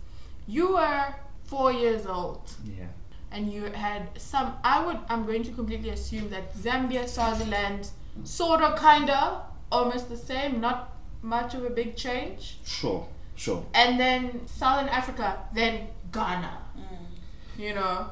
you 0.46 0.72
were 0.74 1.14
four 1.44 1.72
years 1.72 2.06
old 2.06 2.50
Yeah. 2.64 2.88
and 3.30 3.52
you 3.52 3.64
had 3.64 4.02
some 4.20 4.52
I 4.64 4.84
would 4.84 4.98
I'm 5.08 5.24
going 5.26 5.42
to 5.44 5.52
completely 5.52 5.90
assume 5.90 6.28
that 6.30 6.54
Zambia, 6.54 7.08
Swaziland, 7.08 7.90
sorta 8.24 8.76
kinda, 8.78 9.42
almost 9.70 10.08
the 10.08 10.16
same, 10.16 10.60
not 10.60 10.78
much 11.22 11.54
of 11.54 11.64
a 11.64 11.70
big 11.70 11.96
change. 11.96 12.58
Sure. 12.64 13.06
Sure. 13.34 13.64
And 13.74 13.98
then 14.00 14.46
Southern 14.46 14.88
Africa, 14.88 15.28
then 15.54 15.88
Ghana. 16.12 16.58
Mm. 16.76 17.60
You 17.64 17.74
know? 17.74 18.10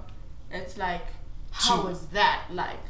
It's 0.51 0.77
like 0.77 1.07
how 1.51 1.85
was 1.87 2.07
that 2.09 2.45
like? 2.51 2.81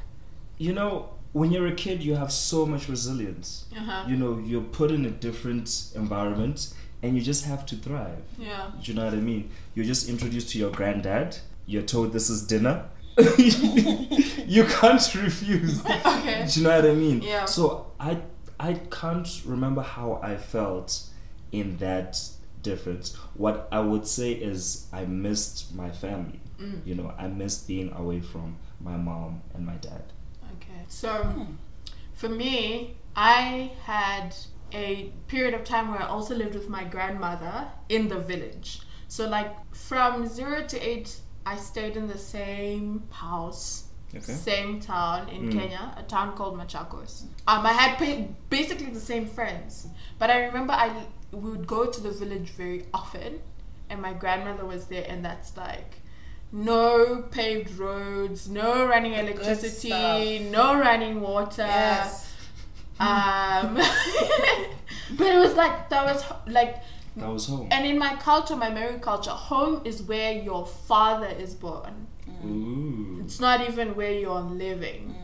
You 0.59 0.73
know, 0.73 1.11
when 1.33 1.51
you're 1.51 1.67
a 1.67 1.75
kid, 1.75 2.03
you 2.03 2.15
have 2.15 2.33
so 2.33 2.67
much 2.67 2.89
resilience. 2.89 3.67
Uh-huh. 3.77 4.05
You 4.09 4.17
know, 4.17 4.39
you're 4.39 4.63
put 4.63 4.91
in 4.91 5.05
a 5.05 5.11
different 5.11 5.93
environment 5.95 6.73
and 7.03 7.15
you 7.15 7.23
just 7.23 7.45
have 7.45 7.67
to 7.67 7.77
thrive. 7.77 8.23
Yeah. 8.39 8.71
Do 8.83 8.91
you 8.91 8.97
know 8.97 9.05
what 9.05 9.15
I 9.15 9.19
mean? 9.19 9.51
You're 9.75 9.85
just 9.85 10.09
introduced 10.09 10.51
to 10.51 10.59
your 10.59 10.71
granddad. 10.71 11.39
You're 11.67 11.83
told 11.83 12.13
this 12.13 12.31
is 12.31 12.47
dinner. 12.47 12.87
you 13.39 14.65
can't 14.65 15.15
refuse. 15.15 15.85
Okay. 15.85 16.47
Do 16.51 16.61
you 16.61 16.67
know 16.67 16.77
what 16.77 16.91
I 16.91 16.95
mean? 16.95 17.23
Yeah. 17.23 17.45
So 17.45 17.93
I 18.01 18.19
I 18.59 18.75
can't 18.91 19.29
remember 19.45 19.83
how 19.83 20.21
I 20.23 20.37
felt 20.37 21.03
in 21.53 21.77
that 21.79 22.19
difference. 22.71 23.15
What 23.45 23.57
I 23.79 23.81
would 23.91 24.07
say 24.19 24.31
is 24.33 24.61
I 25.01 25.03
missed 25.27 25.75
my 25.83 25.91
family. 26.03 26.41
Mm. 26.61 26.79
You 26.89 26.95
know, 26.99 27.09
I 27.25 27.27
missed 27.43 27.61
being 27.73 27.91
away 28.03 28.21
from 28.33 28.49
my 28.81 28.97
mom 29.09 29.33
and 29.55 29.63
my 29.73 29.79
dad. 29.89 30.05
Okay. 30.55 30.83
So 30.89 31.11
for 32.21 32.29
me, 32.43 32.55
I 33.15 33.73
had 33.93 34.29
a 34.73 35.13
period 35.33 35.55
of 35.59 35.63
time 35.65 35.87
where 35.91 36.03
I 36.03 36.09
also 36.17 36.35
lived 36.43 36.55
with 36.61 36.69
my 36.69 36.85
grandmother 36.95 37.57
in 37.89 38.09
the 38.09 38.19
village. 38.33 38.69
So 39.09 39.23
like 39.29 39.53
from 39.89 40.27
0 40.27 40.67
to 40.73 40.77
8 40.81 41.21
I 41.47 41.57
stayed 41.57 41.97
in 41.97 42.07
the 42.09 42.19
same 42.37 42.89
house. 43.11 43.85
Okay. 44.15 44.33
Same 44.51 44.81
town 44.81 45.29
in 45.29 45.43
Mm. 45.49 45.53
Kenya, 45.57 45.85
a 45.97 46.03
town 46.15 46.29
called 46.37 46.55
Machakos. 46.61 47.13
Um, 47.47 47.63
I 47.67 47.73
had 47.81 47.91
basically 48.57 48.91
the 48.99 49.05
same 49.13 49.27
friends, 49.37 49.73
but 50.21 50.29
I 50.35 50.37
remember 50.49 50.73
I 50.73 50.89
we 51.37 51.51
would 51.51 51.67
go 51.67 51.87
to 51.87 52.01
the 52.01 52.11
village 52.11 52.51
very 52.51 52.87
often, 52.95 53.41
and 53.91 54.01
my 54.01 54.13
grandmother 54.13 54.65
was 54.65 54.87
there, 54.87 55.05
and 55.09 55.25
that's 55.25 55.57
like 55.57 56.01
no 56.53 57.25
paved 57.31 57.77
roads, 57.79 58.49
no 58.49 58.87
running 58.87 59.13
electricity, 59.15 60.39
no 60.51 60.79
running 60.79 61.21
water. 61.21 61.67
Yes. 61.67 62.33
Um, 62.99 63.75
but 65.19 65.27
it 65.27 65.39
was 65.39 65.55
like 65.55 65.91
that 65.91 66.07
was 66.07 66.25
like, 66.47 66.77
That 67.17 67.29
was 67.29 67.47
home. 67.47 67.69
and 67.71 67.85
in 67.87 67.99
my 67.99 68.15
culture, 68.17 68.57
my 68.57 68.71
Meru 68.71 68.99
culture, 68.99 69.31
home 69.31 69.83
is 69.85 70.03
where 70.03 70.33
your 70.33 70.67
father 70.67 71.27
is 71.29 71.55
born. 71.55 72.07
Ooh. 72.45 73.21
It's 73.25 73.39
not 73.41 73.69
even 73.69 73.95
where 73.95 74.13
you're 74.13 74.41
living. 74.41 75.15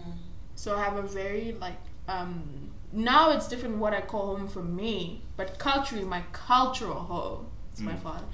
So 0.54 0.76
I 0.76 0.84
have 0.84 0.96
a 0.96 1.02
very 1.02 1.56
like 1.60 1.80
um 2.08 2.61
now 2.92 3.30
it's 3.30 3.48
different 3.48 3.76
what 3.78 3.94
I 3.94 4.00
call 4.00 4.36
home 4.36 4.48
for 4.48 4.62
me, 4.62 5.22
but 5.36 5.58
culturally 5.58 6.04
my 6.04 6.22
cultural 6.32 7.00
home 7.00 7.46
is 7.74 7.80
my 7.80 7.92
Mm. 7.92 8.02
father. 8.02 8.24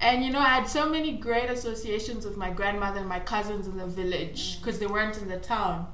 And 0.00 0.24
you 0.24 0.30
know, 0.30 0.40
I 0.40 0.48
had 0.48 0.68
so 0.68 0.88
many 0.88 1.12
great 1.12 1.50
associations 1.50 2.24
with 2.24 2.36
my 2.36 2.50
grandmother 2.50 3.00
and 3.00 3.08
my 3.08 3.20
cousins 3.20 3.66
in 3.66 3.76
the 3.76 3.86
village 3.86 4.58
because 4.60 4.78
they 4.78 4.86
weren't 4.86 5.18
in 5.18 5.28
the 5.28 5.38
town. 5.38 5.86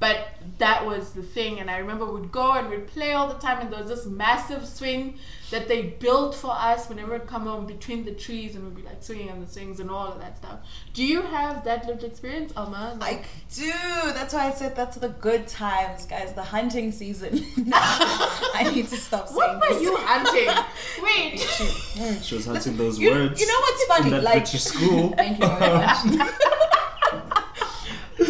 But 0.00 0.28
that 0.58 0.86
was 0.86 1.12
the 1.12 1.22
thing, 1.22 1.60
and 1.60 1.70
I 1.70 1.76
remember 1.76 2.06
we'd 2.10 2.32
go 2.32 2.52
and 2.52 2.70
we'd 2.70 2.86
play 2.86 3.12
all 3.12 3.28
the 3.28 3.34
time, 3.38 3.60
and 3.60 3.70
there 3.70 3.80
was 3.80 3.90
this 3.90 4.06
massive 4.06 4.66
swing 4.66 5.18
that 5.50 5.68
they 5.68 5.82
built 5.82 6.34
for 6.34 6.52
us 6.52 6.88
whenever 6.88 7.12
we'd 7.12 7.26
come 7.26 7.42
home 7.42 7.66
between 7.66 8.06
the 8.06 8.12
trees, 8.12 8.54
and 8.56 8.64
we'd 8.64 8.76
be 8.76 8.82
like 8.82 9.02
swinging 9.02 9.30
on 9.30 9.40
the 9.44 9.46
swings 9.46 9.78
and 9.78 9.90
all 9.90 10.06
of 10.06 10.18
that 10.20 10.38
stuff. 10.38 10.60
Do 10.94 11.04
you 11.04 11.20
have 11.20 11.64
that 11.64 11.86
lived 11.86 12.02
experience, 12.02 12.50
Elma? 12.56 12.96
I 13.00 13.22
do. 13.54 13.70
That's 14.14 14.32
why 14.32 14.46
I 14.48 14.52
said 14.52 14.74
that's 14.74 14.96
the 14.96 15.10
good 15.10 15.46
times, 15.46 16.06
guys. 16.06 16.32
The 16.32 16.44
hunting 16.44 16.92
season. 16.92 17.44
I 17.74 18.70
need 18.74 18.88
to 18.88 18.96
stop 18.96 19.28
saying 19.28 19.36
What 19.36 19.60
were 19.60 19.74
this. 19.74 19.82
you 19.82 19.96
hunting? 19.98 20.64
Wait. 21.02 21.40
Hmm. 21.42 22.22
She 22.22 22.36
was 22.36 22.46
hunting 22.46 22.78
those 22.78 22.98
You, 22.98 23.10
words. 23.10 23.38
you 23.38 23.46
know 23.46 23.60
what's 23.60 23.82
in 23.82 23.88
funny? 23.88 24.10
that 24.12 24.22
Like, 24.22 24.34
British 24.44 24.62
school. 24.64 25.10
thank 25.16 25.38
you 25.38 25.46
very 25.46 25.74
much. 25.74 26.30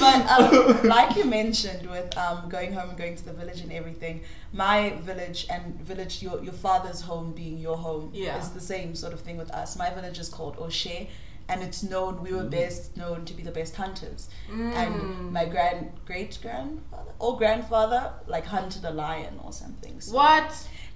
But 0.00 0.26
um, 0.30 0.88
like 0.88 1.16
you 1.16 1.24
mentioned 1.24 1.88
with 1.88 2.16
um, 2.18 2.48
going 2.48 2.72
home 2.72 2.88
and 2.90 2.98
going 2.98 3.16
to 3.16 3.24
the 3.24 3.32
village 3.32 3.60
and 3.60 3.72
everything, 3.72 4.22
my 4.52 4.90
village 5.02 5.46
and 5.50 5.80
village, 5.80 6.22
your, 6.22 6.42
your 6.42 6.52
father's 6.52 7.00
home 7.02 7.32
being 7.32 7.58
your 7.58 7.76
home, 7.76 8.10
Yeah. 8.12 8.38
is 8.40 8.50
the 8.50 8.60
same 8.60 8.94
sort 8.94 9.12
of 9.12 9.20
thing 9.20 9.36
with 9.36 9.50
us. 9.50 9.76
My 9.76 9.90
village 9.90 10.18
is 10.18 10.28
called 10.28 10.56
O'Shea, 10.58 11.08
and 11.48 11.62
it's 11.62 11.82
known, 11.82 12.22
we 12.22 12.32
were 12.32 12.44
Mm. 12.44 12.50
best 12.50 12.96
known 12.96 13.24
to 13.24 13.34
be 13.34 13.42
the 13.42 13.50
best 13.50 13.74
hunters. 13.76 14.28
Mm. 14.50 14.72
And 14.74 15.32
my 15.32 15.44
grand, 15.46 15.92
great 16.06 16.38
grandfather 16.40 17.10
or 17.18 17.36
grandfather, 17.36 18.12
like 18.26 18.46
hunted 18.46 18.84
a 18.84 18.90
lion 18.92 19.38
or 19.44 19.52
something. 19.52 20.00
So 20.00 20.14
What? 20.14 20.50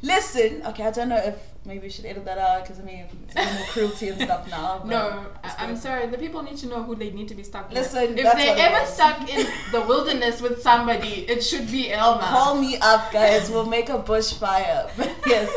Listen, 0.04 0.62
okay, 0.66 0.84
I 0.84 0.90
don't 0.90 1.08
know 1.08 1.16
if 1.16 1.34
maybe 1.64 1.80
we 1.80 1.88
should 1.88 2.04
edit 2.04 2.26
that 2.26 2.36
out 2.36 2.62
because 2.62 2.78
I 2.78 2.82
mean, 2.82 3.06
it's 3.24 3.32
a 3.32 3.36
bit 3.36 3.54
more 3.54 3.66
cruelty 3.68 4.08
and 4.08 4.20
stuff 4.20 4.50
now. 4.50 4.82
No, 4.84 5.26
I, 5.42 5.54
I'm 5.60 5.76
sorry. 5.76 6.06
The 6.08 6.18
people 6.18 6.42
need 6.42 6.58
to 6.58 6.66
know 6.66 6.82
who 6.82 6.94
they 6.94 7.10
need 7.10 7.28
to 7.28 7.34
be 7.34 7.42
stuck 7.42 7.70
with. 7.70 7.78
Listen, 7.78 8.18
if 8.18 8.22
that's 8.24 8.36
they 8.36 8.48
what 8.48 8.58
ever 8.58 8.86
stuck 8.86 9.28
in 9.32 9.46
the 9.72 9.80
wilderness 9.80 10.42
with 10.42 10.60
somebody, 10.60 11.24
it 11.26 11.42
should 11.42 11.70
be 11.70 11.90
Elma. 11.90 12.20
Call 12.20 12.60
me 12.60 12.76
up, 12.82 13.10
guys. 13.12 13.48
We'll 13.50 13.66
make 13.66 13.88
a 13.88 13.98
bushfire. 13.98 14.90
Yes, 15.26 15.50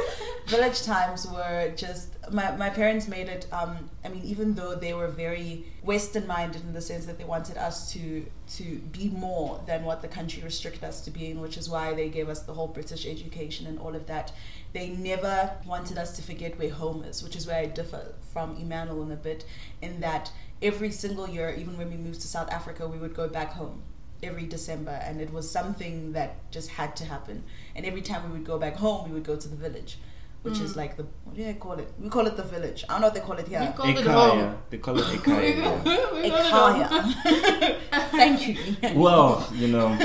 village 0.48 0.84
times 0.84 1.28
were 1.28 1.74
just 1.76 2.16
my, 2.32 2.56
my 2.56 2.70
parents 2.70 3.08
made 3.08 3.28
it. 3.28 3.46
Um, 3.52 3.90
I 4.04 4.10
mean, 4.10 4.24
even 4.24 4.56
though 4.56 4.76
they 4.76 4.94
were 4.94 5.10
very 5.10 5.66
Western 5.84 6.26
minded 6.26 6.62
in 6.62 6.74
the 6.74 6.82
sense 6.82 7.06
that 7.06 7.18
they 7.18 7.26
wanted 7.26 7.58
us 7.58 7.92
to 7.94 8.26
to 8.56 8.64
be 8.92 9.10
more 9.10 9.62
than 9.68 9.84
what 9.84 10.02
the 10.02 10.08
country 10.08 10.42
restricted 10.42 10.84
us 10.86 11.02
to 11.02 11.12
being, 11.12 11.42
which 11.42 11.58
is 11.58 11.70
why 11.70 11.94
they 11.94 12.10
gave 12.10 12.30
us 12.30 12.42
the 12.42 12.54
whole 12.54 12.68
British 12.68 13.06
education 13.06 13.68
and 13.68 13.78
all 13.78 13.94
of 13.94 14.08
that. 14.08 14.32
They 14.74 14.90
never 14.90 15.52
wanted 15.66 15.98
us 15.98 16.16
to 16.16 16.22
forget 16.22 16.58
where 16.58 16.72
home 16.72 17.04
is, 17.04 17.24
which 17.24 17.36
is 17.36 17.46
where 17.46 17.60
I 17.60 17.66
differ 17.66 18.16
from 18.34 18.56
Emmanuel 18.56 19.04
in 19.04 19.12
a 19.12 19.16
bit, 19.16 19.46
in 19.82 20.00
that 20.00 20.32
every 20.62 20.92
single 20.92 21.28
year, 21.28 21.54
even 21.58 21.78
when 21.78 21.90
we 21.90 21.98
moved 21.98 22.22
to 22.22 22.28
South 22.28 22.50
Africa, 22.52 22.88
we 22.88 22.98
would 22.98 23.14
go 23.14 23.28
back 23.28 23.54
home 23.54 23.84
every 24.24 24.46
December, 24.46 25.00
and 25.04 25.22
it 25.22 25.32
was 25.32 25.50
something 25.50 26.14
that 26.14 26.52
just 26.52 26.70
had 26.70 26.96
to 26.96 27.06
happen. 27.06 27.44
And 27.76 27.86
every 27.86 28.02
time 28.02 28.24
we 28.26 28.38
would 28.38 28.48
go 28.48 28.58
back 28.58 28.76
home, 28.76 29.08
we 29.08 29.14
would 29.14 29.24
go 29.24 29.36
to 29.36 29.48
the 29.48 29.56
village, 29.56 30.00
which 30.44 30.60
is 30.60 30.76
like 30.76 30.96
the 30.98 31.04
what 31.24 31.36
do 31.36 31.46
I 31.48 31.54
call 31.54 31.74
it? 31.74 31.92
We 32.00 32.10
call 32.10 32.26
it 32.28 32.38
the 32.38 32.44
village. 32.44 32.84
I 32.88 32.94
don't 32.94 33.02
know 33.02 33.08
what 33.08 33.14
they 33.16 33.20
call 33.22 33.38
it 33.38 33.48
We 33.50 33.56
here. 33.56 33.74
call 33.76 33.90
it 33.90 34.06
home. 34.06 34.40
Ekaya. 34.40 34.58
They 34.70 34.78
call 34.78 34.98
it 35.00 35.06
Ekaya. 35.06 35.58
yeah. 35.58 36.12
We 36.22 36.30
call 36.30 36.82
it. 36.82 36.88
Ekaya. 36.88 37.78
Thank 38.12 38.48
you. 38.48 38.56
Well, 38.96 39.48
you 39.54 39.68
know, 39.68 39.98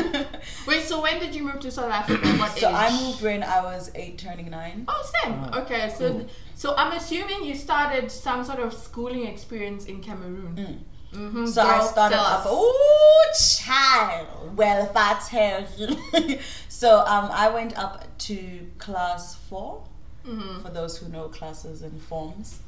Wait, 0.67 0.83
so 0.83 1.01
when 1.03 1.19
did 1.21 1.35
you 1.35 1.45
move 1.45 1.61
to 1.61 1.71
South 1.71 1.91
Africa? 1.93 2.27
What 2.39 2.51
So 2.59 2.69
age? 2.69 2.75
I 2.75 3.01
moved 3.01 3.23
when 3.23 3.43
I 3.43 3.63
was 3.63 3.91
eight, 3.95 4.19
turning 4.19 4.51
nine. 4.51 4.85
Oh, 4.89 5.11
same. 5.23 5.35
Ah, 5.35 5.61
okay, 5.63 5.89
so 5.97 6.11
cool. 6.13 6.27
so 6.55 6.75
I'm 6.77 6.93
assuming 6.97 7.45
you 7.45 7.55
started 7.55 8.11
some 8.11 8.45
sort 8.45 8.59
of 8.61 8.73
schooling 8.75 9.27
experience 9.27 9.85
in 9.87 10.01
Cameroon. 10.01 10.55
Mm. 10.57 11.19
Mm-hmm. 11.19 11.47
So 11.47 11.61
I 11.63 11.85
started 11.85 12.17
off. 12.19 12.45
oh 12.47 13.33
child. 13.39 14.57
Well, 14.57 14.85
if 14.87 14.93
I 14.97 15.19
tell 15.29 15.65
you. 15.77 16.39
so 16.69 17.01
um, 17.01 17.29
I 17.33 17.49
went 17.51 17.79
up 17.79 18.17
to 18.29 18.67
class 18.79 19.35
four. 19.35 19.85
Mm-hmm. 20.27 20.63
For 20.63 20.71
those 20.71 20.99
who 20.99 21.09
know 21.09 21.29
classes 21.29 21.83
and 21.83 22.01
forms, 22.01 22.61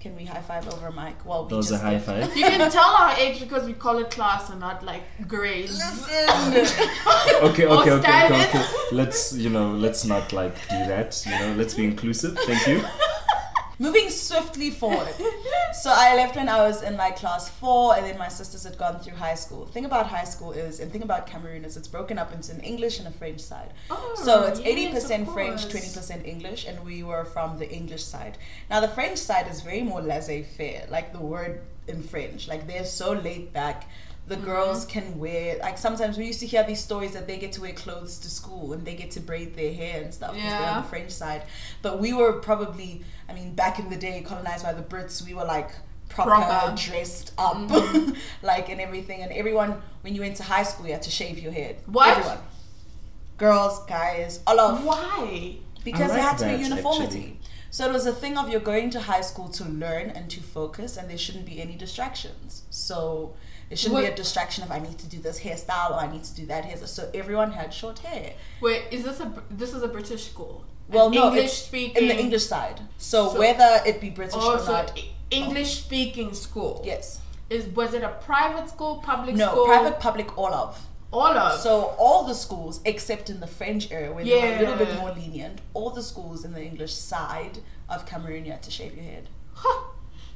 can 0.00 0.16
we 0.16 0.24
high 0.24 0.40
five 0.40 0.66
over 0.72 0.86
a 0.86 0.92
mic? 0.92 1.26
Well, 1.26 1.44
we 1.44 1.50
those 1.50 1.70
are 1.72 1.78
high 1.78 1.98
five. 1.98 2.34
You 2.34 2.44
can 2.44 2.70
tell 2.70 2.90
our 2.90 3.12
age 3.16 3.38
because 3.40 3.64
we 3.64 3.74
call 3.74 3.98
it 3.98 4.10
class 4.10 4.48
and 4.48 4.58
not 4.60 4.82
like 4.82 5.02
grades. 5.28 5.78
Okay, 7.42 7.66
okay, 7.66 7.66
okay, 7.66 7.90
okay, 7.90 8.48
okay. 8.48 8.64
Let's, 8.92 9.32
you 9.32 9.50
know, 9.50 9.72
let's 9.72 10.04
not 10.04 10.32
like 10.32 10.54
do 10.68 10.76
that. 10.86 11.22
You 11.26 11.32
know, 11.32 11.54
let's 11.56 11.74
be 11.74 11.84
inclusive. 11.84 12.38
Thank 12.38 12.66
you. 12.66 12.82
Moving 13.80 14.10
swiftly 14.10 14.70
forward. 14.70 15.14
So 15.72 15.90
I 15.94 16.16
left 16.16 16.34
when 16.36 16.48
I 16.48 16.58
was 16.66 16.82
in 16.82 16.96
like 16.96 17.16
class 17.16 17.48
four, 17.48 17.94
and 17.96 18.04
then 18.04 18.18
my 18.18 18.28
sisters 18.28 18.64
had 18.64 18.76
gone 18.76 18.98
through 18.98 19.14
high 19.14 19.36
school. 19.36 19.66
Thing 19.66 19.84
about 19.84 20.06
high 20.06 20.24
school 20.24 20.50
is, 20.50 20.80
and 20.80 20.90
thing 20.92 21.02
about 21.02 21.28
Cameroon 21.28 21.64
is, 21.64 21.76
it's 21.76 21.86
broken 21.88 22.18
up 22.18 22.34
into 22.34 22.52
an 22.52 22.60
English 22.60 22.98
and 22.98 23.06
a 23.08 23.12
French 23.12 23.40
side. 23.40 23.72
Oh, 23.88 24.14
So 24.24 24.42
it's 24.48 24.60
eighty 24.60 24.86
of 24.86 24.92
percent 24.92 25.30
French, 25.30 25.62
twenty 25.68 25.90
percent 25.98 26.26
English, 26.26 26.66
and 26.66 26.84
we 26.84 27.02
were 27.04 27.24
from 27.24 27.58
the 27.58 27.70
English 27.70 28.04
side. 28.04 28.36
Now 28.68 28.80
the 28.80 28.88
French 28.88 29.18
side 29.18 29.46
is 29.48 29.62
very 29.62 29.82
more 29.82 30.02
laissez-faire, 30.02 30.88
like 30.90 31.12
the 31.12 31.20
word 31.20 31.62
in 31.86 32.02
French. 32.02 32.48
Like 32.48 32.66
they're 32.66 32.84
so 32.84 33.12
laid 33.12 33.52
back. 33.52 33.88
The 34.30 34.36
Mm-hmm. 34.36 34.44
girls 34.44 34.84
can 34.84 35.18
wear 35.18 35.58
like 35.58 35.76
sometimes 35.76 36.16
we 36.16 36.24
used 36.32 36.38
to 36.40 36.46
hear 36.46 36.62
these 36.62 36.80
stories 36.88 37.12
that 37.16 37.26
they 37.26 37.36
get 37.44 37.50
to 37.56 37.60
wear 37.60 37.72
clothes 37.72 38.16
to 38.24 38.28
school 38.30 38.72
and 38.74 38.80
they 38.86 38.94
get 38.94 39.10
to 39.16 39.20
braid 39.20 39.56
their 39.56 39.72
hair 39.74 40.02
and 40.02 40.14
stuff 40.14 40.34
because 40.34 40.52
they're 40.52 40.70
on 40.70 40.82
the 40.84 40.88
French 40.88 41.10
side. 41.10 41.42
But 41.82 41.98
we 42.04 42.12
were 42.12 42.34
probably, 42.34 43.02
I 43.28 43.32
mean, 43.34 43.54
back 43.54 43.78
in 43.80 43.90
the 43.90 43.96
day, 43.96 44.22
colonized 44.26 44.64
by 44.64 44.72
the 44.72 44.82
Brits, 44.82 45.16
we 45.26 45.34
were 45.34 45.44
like 45.56 45.70
proper, 46.08 46.30
Proper. 46.30 46.76
dressed 46.76 47.32
up, 47.38 47.56
Mhm. 47.56 48.16
like 48.42 48.68
and 48.68 48.80
everything. 48.80 49.22
And 49.22 49.32
everyone, 49.32 49.70
when 50.02 50.14
you 50.14 50.20
went 50.20 50.36
to 50.36 50.44
high 50.44 50.62
school, 50.70 50.86
you 50.86 50.92
had 50.92 51.02
to 51.02 51.10
shave 51.20 51.36
your 51.40 51.52
head. 51.52 51.76
What? 51.86 52.08
Everyone, 52.18 52.38
girls, 53.36 53.84
guys, 53.86 54.40
all 54.46 54.60
of 54.60 54.84
Why? 54.84 55.56
because 55.84 56.10
I 56.12 56.14
there 56.14 56.22
had 56.22 56.38
to 56.38 56.44
be 56.56 56.62
uniformity. 56.62 57.04
actually. 57.18 57.36
So 57.72 57.88
it 57.88 57.92
was 57.92 58.06
a 58.06 58.12
thing 58.12 58.36
of 58.36 58.48
you're 58.50 58.60
going 58.60 58.90
to 58.90 59.00
high 59.00 59.20
school 59.20 59.48
to 59.50 59.64
learn 59.64 60.10
and 60.10 60.28
to 60.30 60.40
focus, 60.40 60.96
and 60.96 61.08
there 61.08 61.18
shouldn't 61.18 61.46
be 61.46 61.60
any 61.60 61.76
distractions. 61.76 62.64
So 62.70 63.34
there 63.70 63.76
shouldn't 63.76 64.00
be 64.00 64.06
a 64.06 64.14
distraction 64.14 64.64
if 64.64 64.70
I 64.72 64.80
need 64.80 64.98
to 64.98 65.06
do 65.06 65.18
this 65.20 65.38
hairstyle 65.40 65.92
or 65.92 65.94
I 65.94 66.10
need 66.10 66.24
to 66.24 66.34
do 66.34 66.44
that 66.46 66.64
hairstyle. 66.64 66.88
So 66.88 67.08
everyone 67.14 67.52
had 67.52 67.72
short 67.72 68.00
hair. 68.00 68.32
Wait, 68.60 68.82
is 68.90 69.04
this 69.04 69.20
a 69.20 69.32
this 69.48 69.72
is 69.72 69.82
a 69.84 69.88
British 69.88 70.28
school? 70.28 70.64
Well, 70.88 71.06
An 71.06 71.12
no, 71.14 71.28
English 71.28 71.52
speaking 71.52 72.02
in 72.02 72.08
the 72.08 72.18
English 72.18 72.46
side. 72.46 72.80
So, 72.98 73.32
So- 73.32 73.38
whether 73.38 73.80
it 73.86 74.00
be 74.00 74.10
British 74.10 74.34
Oh, 74.36 74.56
or 74.56 74.58
so 74.58 74.72
not, 74.72 75.00
English 75.30 75.84
speaking 75.84 76.34
school. 76.34 76.82
yes, 76.84 77.20
Is 77.48 77.66
was 77.68 77.94
it 77.94 78.02
a 78.02 78.08
private 78.08 78.68
school, 78.68 78.96
public 78.96 79.36
no, 79.36 79.50
school? 79.50 79.66
No, 79.68 79.72
private, 79.72 80.00
public, 80.00 80.36
all 80.36 80.52
of. 80.52 80.76
All 81.12 81.38
of. 81.38 81.60
So 81.60 81.94
all 81.96 82.24
the 82.24 82.34
schools, 82.34 82.80
except 82.84 83.30
in 83.30 83.38
the 83.38 83.46
French 83.46 83.92
area 83.92 84.12
where 84.12 84.24
they're 84.24 84.56
a 84.56 84.58
little 84.58 84.76
bit 84.84 84.96
more 84.98 85.12
lenient, 85.12 85.60
all 85.74 85.90
the 85.90 86.02
schools 86.02 86.44
in 86.44 86.52
the 86.52 86.62
English 86.62 86.94
side 86.94 87.58
of 87.88 88.04
Cameroon 88.06 88.44
you 88.44 88.50
had 88.52 88.62
to 88.64 88.70
shave 88.72 88.94
your 88.96 89.04
head. 89.04 89.28
Huh. 89.54 89.89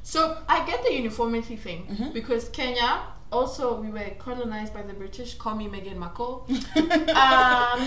So 0.07 0.37
I 0.47 0.63
get 0.67 0.83
the 0.83 0.93
uniformity 0.93 1.55
thing 1.55 1.87
Mhm. 1.87 2.13
because 2.13 2.47
Kenya 2.49 2.91
also 3.31 3.81
we 3.81 3.89
were 3.89 4.11
colonized 4.19 4.71
by 4.71 4.83
the 4.83 4.93
British. 4.93 5.33
Call 5.43 5.55
me 5.55 5.67
Meghan 5.67 5.97
Markle. 5.97 6.45
um, 7.23 7.79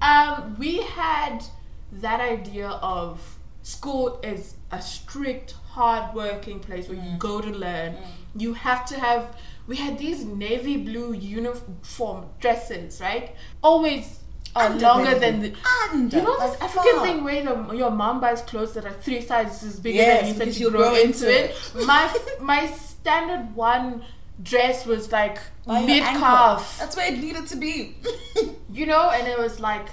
um, 0.00 0.56
we 0.58 0.78
had 0.82 1.44
that 1.92 2.20
idea 2.20 2.68
of 2.68 3.38
school 3.62 4.20
is 4.22 4.54
a 4.70 4.80
strict, 4.80 5.52
hard-working 5.72 6.60
place 6.60 6.88
where 6.88 6.98
you 6.98 7.18
go 7.18 7.40
to 7.42 7.50
learn. 7.50 7.96
You 8.36 8.54
have 8.54 8.86
to 8.86 8.98
have. 8.98 9.36
We 9.66 9.76
had 9.76 9.98
these 9.98 10.24
navy 10.24 10.76
blue 10.78 11.12
uniform 11.12 12.26
dresses, 12.40 13.00
right? 13.00 13.34
Always 13.62 14.20
uh, 14.56 14.60
Under 14.70 14.84
longer 14.86 15.18
than 15.18 15.40
the. 15.42 15.52
under 15.92 16.16
You 16.16 16.22
know 16.24 16.38
this 16.40 16.60
African 16.60 16.94
fur. 16.98 17.02
thing 17.06 17.24
where 17.24 17.42
the, 17.44 17.74
your 17.76 17.90
mom 17.90 18.20
buys 18.20 18.42
clothes 18.42 18.72
that 18.74 18.84
are 18.86 18.92
three 19.06 19.20
sizes 19.20 19.78
bigger 19.80 19.98
Yes, 19.98 20.36
than 20.38 20.46
you 20.48 20.52
said 20.52 20.60
you 20.60 20.70
grow 20.70 20.80
grow 20.90 20.94
into 20.94 21.26
into 21.28 21.44
it. 21.44 21.86
My 21.86 22.04
my 22.40 22.66
standard 22.66 23.54
one 23.54 24.02
dress 24.42 24.84
was 24.86 25.12
like 25.12 25.38
By 25.66 25.84
mid 25.84 26.02
calf, 26.02 26.76
That's 26.80 26.96
where 26.96 27.12
it 27.12 27.18
needed 27.18 27.46
to 27.48 27.56
be. 27.56 27.96
you 28.72 28.86
know, 28.86 29.10
and 29.10 29.26
it 29.28 29.38
was 29.38 29.60
like 29.60 29.86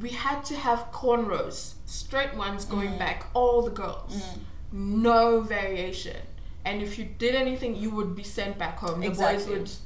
we 0.00 0.10
had 0.10 0.44
to 0.50 0.54
have 0.56 0.80
cornrows, 0.92 1.74
straight 1.86 2.34
ones 2.36 2.64
Mm. 2.64 2.70
going 2.70 2.98
back, 2.98 3.26
all 3.34 3.62
the 3.62 3.70
girls, 3.82 4.14
no 4.72 5.40
variation. 5.40 6.16
And 6.64 6.82
if 6.82 6.98
you 6.98 7.06
did 7.18 7.34
anything, 7.34 7.74
you 7.74 7.90
would 7.90 8.14
be 8.14 8.22
sent 8.22 8.58
back 8.58 8.78
home. 8.78 9.00
The 9.00 9.06
Exactly. 9.08 9.56
boys 9.58 9.80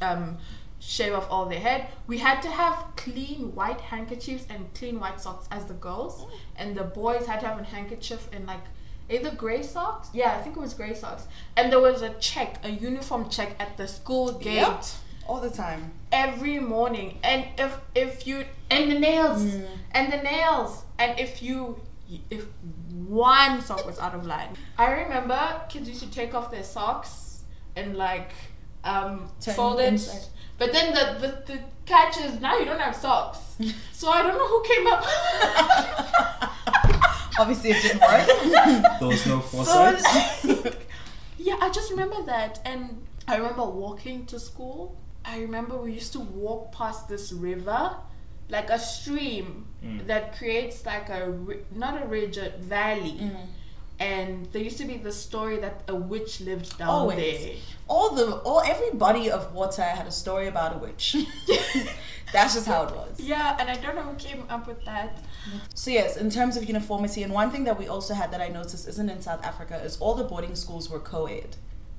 would 0.00 0.06
um, 0.08 0.38
shave 0.80 1.12
off 1.14 1.26
all 1.30 1.46
their 1.46 1.60
head. 1.60 1.88
We 2.06 2.18
had 2.18 2.40
to 2.42 2.48
have 2.50 2.84
clean 2.96 3.54
white 3.54 3.80
handkerchiefs 3.80 4.46
and 4.48 4.72
clean 4.74 5.00
white 5.00 5.20
socks 5.20 5.46
as 5.50 5.64
the 5.66 5.74
girls, 5.74 6.24
and 6.56 6.76
the 6.76 6.84
boys 6.84 7.26
had 7.26 7.40
to 7.40 7.48
have 7.48 7.58
a 7.58 7.64
handkerchief 7.64 8.28
and 8.32 8.46
like 8.46 8.60
either 9.10 9.30
gray 9.30 9.62
socks. 9.62 10.08
Yeah, 10.12 10.36
I 10.38 10.42
think 10.42 10.56
it 10.56 10.60
was 10.60 10.74
gray 10.74 10.94
socks. 10.94 11.24
And 11.56 11.72
there 11.72 11.80
was 11.80 12.02
a 12.02 12.10
check, 12.20 12.58
a 12.64 12.68
uniform 12.70 13.28
check 13.28 13.56
at 13.58 13.76
the 13.76 13.88
school 13.88 14.32
gate 14.32 14.54
Yep. 14.56 14.84
All 15.26 15.40
the 15.40 15.50
time. 15.50 15.92
every 16.10 16.58
morning 16.58 17.18
and 17.22 17.44
if 17.58 17.78
if 17.94 18.26
you 18.26 18.44
and 18.70 18.90
the 18.90 18.98
nails 18.98 19.42
Mm. 19.42 19.66
and 19.92 20.10
the 20.12 20.16
nails 20.22 20.84
and 20.98 21.20
if 21.20 21.42
you 21.42 21.78
if 22.30 22.46
one 23.06 23.60
sock 23.60 23.84
was 23.84 23.98
out 23.98 24.14
of 24.14 24.24
line 24.24 24.56
i 24.78 24.90
remember 24.90 25.38
kids 25.68 25.86
used 25.86 26.02
to 26.02 26.10
take 26.10 26.32
off 26.34 26.50
their 26.50 26.62
socks 26.62 27.42
and 27.76 27.94
like 27.96 28.30
um 28.84 29.30
Turn 29.40 29.54
fold 29.54 29.80
it 29.80 29.88
inside. 29.92 30.24
But 30.58 30.72
then 30.72 30.92
the, 30.92 31.18
the 31.20 31.52
the 31.52 31.60
catch 31.86 32.18
is 32.18 32.40
now 32.40 32.58
you 32.58 32.64
don't 32.64 32.80
have 32.80 32.94
socks 32.94 33.38
so 33.92 34.10
i 34.10 34.22
don't 34.22 34.36
know 34.36 34.48
who 34.48 34.62
came 34.64 34.86
up 34.86 35.04
Obviously, 37.40 37.70
it 37.70 37.82
didn't 37.82 38.00
work. 38.00 38.98
There 38.98 39.08
was 39.08 39.24
no 39.26 39.40
so, 39.40 39.62
foresight. 39.62 40.76
Yeah, 41.38 41.56
I 41.60 41.70
just 41.70 41.88
remember 41.92 42.20
that. 42.24 42.58
And 42.64 43.06
I 43.28 43.36
remember 43.36 43.64
walking 43.64 44.26
to 44.26 44.40
school. 44.40 44.96
I 45.24 45.38
remember 45.38 45.76
we 45.76 45.92
used 45.92 46.12
to 46.14 46.20
walk 46.20 46.72
past 46.72 47.08
this 47.08 47.30
river, 47.32 47.94
like 48.48 48.70
a 48.70 48.78
stream 48.78 49.66
Mm. 49.84 50.08
that 50.08 50.36
creates 50.36 50.84
like 50.84 51.08
a, 51.08 51.32
not 51.70 52.02
a 52.02 52.06
ridge, 52.06 52.36
a 52.36 52.50
valley. 52.58 53.12
Mm. 53.20 53.46
And 54.00 54.46
there 54.52 54.62
used 54.62 54.78
to 54.78 54.84
be 54.84 54.96
the 54.96 55.10
story 55.12 55.56
that 55.58 55.82
a 55.88 55.94
witch 55.94 56.40
lived 56.40 56.78
down 56.78 56.88
Always. 56.88 57.44
there. 57.44 57.54
all 57.88 58.14
the 58.14 58.36
all 58.48 58.60
every 58.60 58.90
body 58.90 59.30
of 59.30 59.52
water 59.52 59.82
had 59.82 60.06
a 60.06 60.12
story 60.12 60.46
about 60.46 60.76
a 60.76 60.78
witch. 60.78 61.16
That's 62.32 62.54
just 62.54 62.66
how 62.66 62.84
it 62.84 62.94
was. 62.94 63.18
Yeah, 63.18 63.56
and 63.58 63.70
I 63.70 63.76
don't 63.76 63.96
know 63.96 64.02
who 64.02 64.14
came 64.16 64.44
up 64.50 64.66
with 64.66 64.84
that. 64.84 65.18
So 65.74 65.90
yes, 65.90 66.16
in 66.16 66.30
terms 66.30 66.56
of 66.56 66.64
uniformity, 66.64 67.22
and 67.22 67.32
one 67.32 67.50
thing 67.50 67.64
that 67.64 67.78
we 67.78 67.88
also 67.88 68.14
had 68.14 68.30
that 68.32 68.40
I 68.40 68.48
noticed 68.48 68.86
isn't 68.86 69.08
in 69.08 69.20
South 69.22 69.42
Africa 69.44 69.80
is 69.82 69.96
all 69.98 70.14
the 70.14 70.24
boarding 70.24 70.54
schools 70.54 70.90
were 70.90 71.00
co-ed. 71.00 71.56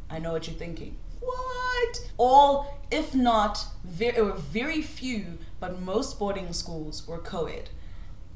I 0.10 0.20
know 0.20 0.32
what 0.34 0.48
you're 0.48 0.56
thinking. 0.56 0.98
What? 1.20 2.00
All, 2.18 2.80
if 2.92 3.14
not, 3.16 3.66
very, 3.84 4.12
there 4.14 4.26
were 4.26 4.34
very 4.34 4.82
few, 4.82 5.40
but 5.60 5.82
most 5.82 6.20
boarding 6.20 6.54
schools 6.54 7.08
were 7.08 7.18
co-ed, 7.18 7.70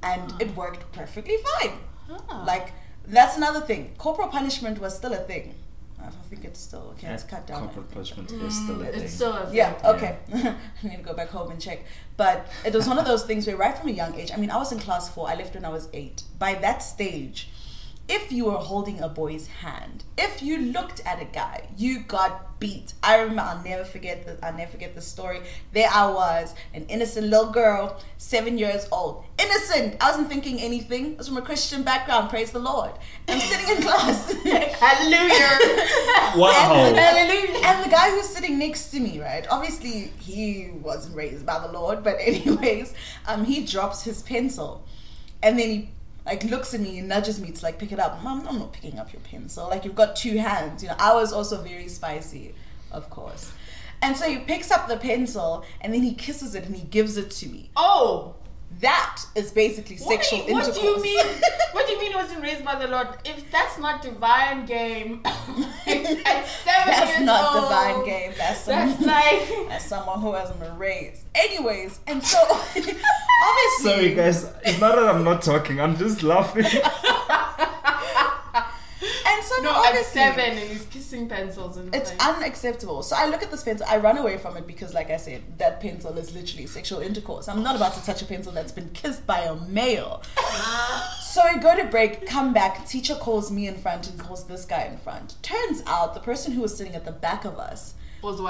and 0.01 0.33
it 0.41 0.55
worked 0.55 0.91
perfectly 0.91 1.37
fine. 1.61 1.77
Ah. 2.09 2.43
Like 2.45 2.73
that's 3.07 3.37
another 3.37 3.61
thing. 3.61 3.93
Corporal 3.97 4.27
punishment 4.27 4.79
was 4.79 4.95
still 4.95 5.13
a 5.13 5.17
thing. 5.17 5.55
I 6.01 6.09
think 6.29 6.43
it's 6.43 6.59
still 6.59 6.93
okay. 6.97 7.07
It's 7.13 7.23
cut 7.23 7.47
down. 7.47 7.61
Corporal 7.61 7.85
punishment 7.85 8.29
is 8.31 8.53
still 8.55 8.81
a 8.81 8.85
Mm, 8.85 8.91
thing. 8.91 9.01
it's 9.03 9.13
still 9.13 9.33
a 9.33 9.53
Yeah, 9.53 9.71
thing. 9.73 9.91
okay. 9.95 10.17
I 10.83 10.87
need 10.87 10.97
to 10.97 11.03
go 11.03 11.13
back 11.13 11.29
home 11.29 11.49
and 11.51 11.61
check. 11.61 11.85
But 12.17 12.47
it 12.65 12.73
was 12.73 12.87
one 12.87 12.99
of 12.99 13.05
those 13.05 13.23
things 13.23 13.47
where, 13.47 13.55
right 13.55 13.77
from 13.77 13.87
a 13.87 13.91
young 13.93 14.13
age, 14.15 14.31
I 14.33 14.37
mean, 14.37 14.51
I 14.51 14.57
was 14.57 14.71
in 14.73 14.79
class 14.79 15.09
four, 15.09 15.29
I 15.29 15.35
left 15.35 15.53
when 15.55 15.63
I 15.63 15.69
was 15.69 15.87
eight. 15.93 16.23
By 16.39 16.55
that 16.55 16.79
stage, 16.79 17.49
if 18.09 18.31
you 18.31 18.45
were 18.45 18.57
holding 18.57 18.99
a 18.99 19.07
boy's 19.07 19.47
hand, 19.47 20.03
if 20.17 20.43
you 20.43 20.57
looked 20.57 21.01
at 21.05 21.21
a 21.21 21.25
guy, 21.25 21.67
you 21.77 22.01
got 22.01 22.59
beat. 22.59 22.93
I 23.01 23.19
remember, 23.19 23.41
I'll 23.41 23.63
never 23.63 23.85
forget 23.85 24.25
this, 24.25 24.37
I'll 24.43 24.53
never 24.53 24.71
forget 24.71 24.93
the 24.93 25.01
story. 25.01 25.41
There 25.71 25.89
I 25.89 26.09
was, 26.11 26.53
an 26.73 26.85
innocent 26.87 27.27
little 27.27 27.51
girl, 27.51 28.01
seven 28.17 28.57
years 28.57 28.87
old. 28.91 29.23
Innocent! 29.39 29.95
I 30.01 30.11
wasn't 30.11 30.27
thinking 30.27 30.59
anything. 30.59 31.13
I 31.13 31.17
was 31.17 31.29
from 31.29 31.37
a 31.37 31.41
Christian 31.41 31.83
background, 31.83 32.29
praise 32.29 32.51
the 32.51 32.59
Lord. 32.59 32.91
I'm 33.29 33.39
sitting 33.39 33.75
in 33.75 33.81
class. 33.81 34.33
Hallelujah. 34.43 35.59
Wow. 36.35 36.91
Hallelujah. 36.95 37.59
And 37.63 37.85
the 37.85 37.89
guy 37.89 38.09
who's 38.09 38.27
sitting 38.27 38.57
next 38.57 38.89
to 38.89 38.99
me, 38.99 39.21
right? 39.21 39.45
Obviously, 39.51 40.11
he 40.19 40.71
wasn't 40.81 41.15
raised 41.15 41.45
by 41.45 41.59
the 41.59 41.71
Lord, 41.71 42.03
but 42.03 42.15
anyways, 42.19 42.93
um, 43.27 43.45
he 43.45 43.63
drops 43.65 44.03
his 44.03 44.23
pencil, 44.23 44.83
and 45.43 45.59
then 45.59 45.69
he 45.69 45.89
like 46.25 46.43
looks 46.43 46.73
at 46.73 46.79
me 46.79 46.99
and 46.99 47.07
nudges 47.07 47.39
me 47.39 47.51
to 47.51 47.63
like 47.63 47.77
pick 47.79 47.91
it 47.91 47.99
up. 47.99 48.23
Mom, 48.23 48.47
I'm 48.47 48.59
not 48.59 48.73
picking 48.73 48.99
up 48.99 49.11
your 49.11 49.21
pencil. 49.21 49.67
Like 49.67 49.85
you've 49.85 49.95
got 49.95 50.15
two 50.15 50.37
hands. 50.37 50.83
You 50.83 50.89
know, 50.89 50.95
I 50.99 51.13
was 51.13 51.33
also 51.33 51.61
very 51.61 51.87
spicy, 51.87 52.55
of 52.91 53.09
course. 53.09 53.51
And 54.01 54.17
so 54.17 54.29
he 54.29 54.37
picks 54.37 54.71
up 54.71 54.87
the 54.87 54.97
pencil 54.97 55.63
and 55.81 55.93
then 55.93 56.03
he 56.03 56.13
kisses 56.13 56.55
it 56.55 56.65
and 56.65 56.75
he 56.75 56.83
gives 56.83 57.17
it 57.17 57.31
to 57.31 57.47
me. 57.47 57.69
Oh. 57.75 58.35
That 58.79 59.23
is 59.35 59.51
basically 59.51 59.97
What 59.97 60.09
sexual 60.23 60.39
you, 60.47 60.53
what 60.53 60.67
intercourse. 60.67 60.79
do 60.79 60.85
you 60.85 61.01
mean? 61.01 61.25
What 61.73 61.87
do 61.87 61.93
you 61.93 61.99
mean 61.99 62.11
it 62.11 62.15
wasn't 62.15 62.41
raised 62.41 62.63
by 62.63 62.75
the 62.75 62.87
Lord? 62.87 63.07
If 63.25 63.49
that's 63.51 63.77
not 63.79 64.01
divine 64.01 64.65
game, 64.65 65.21
seven 65.85 66.13
That's 66.15 67.09
years 67.11 67.21
not 67.25 67.55
old, 67.55 67.63
divine 67.63 68.05
game. 68.05 68.33
That's 68.37 68.59
some, 68.61 68.75
That's 68.75 69.01
like 69.01 69.69
as 69.71 69.83
someone 69.85 70.21
who 70.21 70.33
hasn't 70.33 70.59
been 70.59 70.77
raised. 70.77 71.23
Anyways, 71.35 71.99
and 72.07 72.23
so 72.23 72.37
obviously, 72.47 73.83
Sorry, 73.83 74.13
guys. 74.15 74.45
It's 74.63 74.79
not 74.79 74.95
that 74.95 75.07
I'm 75.09 75.23
not 75.23 75.41
talking. 75.41 75.81
I'm 75.81 75.97
just 75.97 76.21
laughing. 76.23 76.65
And 79.27 79.43
so 79.43 79.61
no 79.61 79.71
at 79.71 79.89
obviously, 79.89 80.21
seven 80.21 80.57
and 80.57 80.69
he's 80.69 80.85
kissing 80.85 81.27
pencils 81.27 81.77
and 81.77 81.93
It's 81.93 82.11
like, 82.11 82.37
unacceptable. 82.37 83.03
So 83.03 83.15
I 83.15 83.27
look 83.27 83.43
at 83.43 83.51
this 83.51 83.63
pencil, 83.63 83.85
I 83.89 83.97
run 83.97 84.17
away 84.17 84.37
from 84.37 84.57
it 84.57 84.67
because, 84.67 84.93
like 84.93 85.09
I 85.09 85.17
said, 85.17 85.43
that 85.57 85.81
pencil 85.81 86.17
is 86.17 86.33
literally 86.33 86.67
sexual 86.67 87.01
intercourse. 87.01 87.47
I'm 87.47 87.63
not 87.63 87.75
about 87.75 87.93
to 87.95 88.05
touch 88.05 88.21
a 88.21 88.25
pencil 88.25 88.51
that's 88.51 88.71
been 88.71 88.89
kissed 88.91 89.25
by 89.25 89.39
a 89.39 89.55
male. 89.55 90.23
so 91.21 91.41
we 91.53 91.59
go 91.59 91.75
to 91.75 91.85
break, 91.85 92.25
come 92.27 92.53
back, 92.53 92.87
teacher 92.87 93.15
calls 93.15 93.51
me 93.51 93.67
in 93.67 93.75
front 93.75 94.09
and 94.09 94.19
calls 94.19 94.45
this 94.45 94.65
guy 94.65 94.83
in 94.83 94.97
front. 94.97 95.35
Turns 95.41 95.83
out 95.85 96.13
the 96.13 96.19
person 96.19 96.53
who 96.53 96.61
was 96.61 96.75
sitting 96.75 96.95
at 96.95 97.05
the 97.05 97.11
back 97.11 97.45
of 97.45 97.57
us 97.57 97.95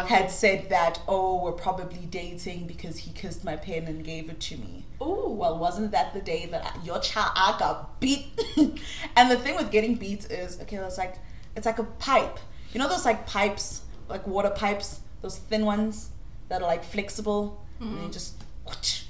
had 0.05 0.31
said 0.31 0.69
that, 0.69 0.99
oh, 1.07 1.43
we're 1.43 1.51
probably 1.51 2.05
dating 2.05 2.67
because 2.67 2.97
he 2.97 3.11
kissed 3.11 3.43
my 3.43 3.55
pen 3.55 3.85
and 3.85 4.03
gave 4.03 4.29
it 4.29 4.39
to 4.39 4.57
me. 4.57 4.85
Oh, 5.01 5.29
Well, 5.29 5.57
wasn't 5.57 5.91
that 5.91 6.13
the 6.13 6.21
day 6.21 6.45
that 6.47 6.63
I, 6.63 6.83
your 6.83 6.99
child 6.99 7.31
I 7.35 7.55
got 7.59 7.99
beat? 7.99 8.27
and 9.15 9.31
the 9.31 9.37
thing 9.37 9.55
with 9.55 9.71
getting 9.71 9.95
beat 9.95 10.29
is 10.31 10.59
okay. 10.61 10.77
It's 10.77 10.97
like 10.97 11.15
it's 11.55 11.65
like 11.65 11.79
a 11.79 11.83
pipe. 11.83 12.39
You 12.71 12.79
know 12.79 12.87
those 12.87 13.05
like 13.05 13.25
pipes, 13.27 13.81
like 14.09 14.25
water 14.27 14.49
pipes, 14.49 15.01
those 15.21 15.37
thin 15.37 15.65
ones 15.65 16.09
that 16.49 16.61
are 16.61 16.67
like 16.67 16.83
flexible, 16.83 17.63
and 17.79 17.89
mm-hmm. 17.89 18.05
you 18.05 18.11
just 18.11 18.35
whoosh 18.65 19.03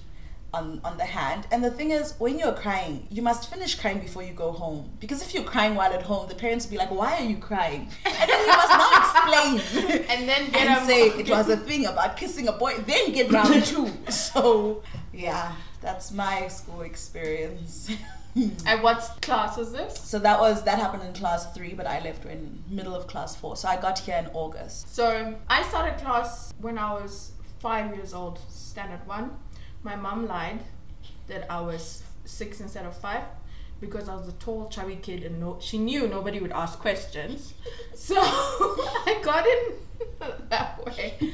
on 0.54 0.80
on 0.84 0.98
the 0.98 1.06
hand. 1.06 1.48
And 1.52 1.64
the 1.64 1.72
thing 1.72 1.92
is, 1.92 2.14
when 2.20 2.38
you're 2.40 2.54
crying, 2.54 3.08
you 3.10 3.22
must 3.22 3.50
finish 3.50 3.76
crying 3.76 4.00
before 4.00 4.24
you 4.24 4.34
go 4.34 4.52
home 4.52 4.92
because 5.00 5.22
if 5.22 5.34
you're 5.34 5.44
crying 5.44 5.76
while 5.76 5.92
at 5.94 6.04
home, 6.04 6.28
the 6.28 6.36
parents 6.36 6.66
will 6.66 6.72
be 6.72 6.78
like, 6.78 6.92
"Why 6.92 7.18
are 7.18 7.24
you 7.24 7.38
crying?" 7.38 7.90
And 8.06 8.30
then 8.30 8.40
you 8.42 8.48
must 8.48 8.70
now 8.70 8.92
explain 9.02 10.06
and 10.10 10.30
then 10.30 10.52
get 10.52 10.68
and 10.68 10.86
say 10.88 11.08
it 11.10 11.30
was 11.30 11.50
a 11.50 11.58
thing 11.58 11.86
about 11.86 12.18
kissing 12.18 12.48
a 12.48 12.54
boy, 12.54 12.76
then 12.86 13.12
get 13.12 13.32
round 13.32 13.66
two. 13.72 13.90
So 14.10 14.84
yeah, 15.14 15.56
that's 15.82 16.12
my 16.12 16.48
school 16.48 16.82
experience. 16.82 17.90
and 18.66 18.82
what 18.82 18.98
class 19.22 19.58
was 19.58 19.72
this 19.72 19.94
so 20.00 20.18
that 20.18 20.40
was 20.40 20.64
that 20.64 20.80
happened 20.80 21.04
in 21.04 21.14
class 21.14 21.54
three, 21.54 21.74
but 21.74 21.86
I 21.86 22.00
left 22.00 22.26
in 22.26 22.64
middle 22.68 22.96
of 22.96 23.06
class 23.08 23.36
four. 23.36 23.56
So 23.56 23.68
I 23.68 23.80
got 23.80 24.00
here 24.00 24.18
in 24.18 24.28
August. 24.34 24.94
so 24.96 25.36
i 25.50 25.62
started 25.70 25.96
class 26.04 26.52
when 26.60 26.78
i 26.80 26.92
was 26.94 27.32
five 27.60 27.96
years 27.96 28.12
old 28.14 28.40
standard 28.50 29.06
one 29.08 29.30
my 29.84 29.96
mom 29.96 30.28
lied 30.28 30.60
that 31.28 31.52
i 31.52 31.60
was 31.60 32.04
six 32.26 32.62
instead 32.62 32.86
of 32.86 32.96
five 32.96 33.24
because 33.84 34.08
I 34.08 34.16
was 34.16 34.28
a 34.30 34.34
tall, 34.34 34.70
chubby 34.70 34.96
kid, 34.96 35.24
and 35.24 35.40
no, 35.40 35.58
she 35.60 35.78
knew 35.78 36.08
nobody 36.08 36.40
would 36.40 36.52
ask 36.52 36.80
questions, 36.80 37.54
so 37.94 38.16
I 38.20 39.20
got 39.22 39.46
in 39.46 39.74
that 40.50 40.86
way. 40.86 41.34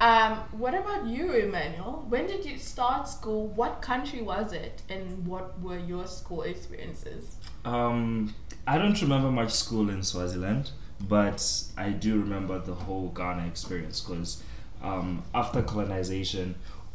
Um, 0.00 0.38
what 0.52 0.72
about 0.72 1.06
you, 1.06 1.32
Emmanuel? 1.32 2.06
When 2.08 2.26
did 2.26 2.44
you 2.44 2.56
start 2.56 3.06
school? 3.06 3.48
What 3.48 3.82
country 3.82 4.22
was 4.22 4.52
it, 4.52 4.80
and 4.88 5.26
what 5.26 5.60
were 5.60 5.78
your 5.78 6.06
school 6.06 6.42
experiences? 6.42 7.36
Um, 7.66 8.34
I 8.66 8.78
don't 8.78 9.00
remember 9.02 9.30
much 9.30 9.50
school 9.50 9.90
in 9.90 10.02
Swaziland, 10.02 10.70
but 11.06 11.64
I 11.76 11.90
do 11.90 12.18
remember 12.18 12.58
the 12.58 12.74
whole 12.74 13.08
Ghana 13.08 13.46
experience 13.46 14.00
because 14.00 14.42
um, 14.82 15.22
after 15.34 15.60
colonization, 15.60 16.54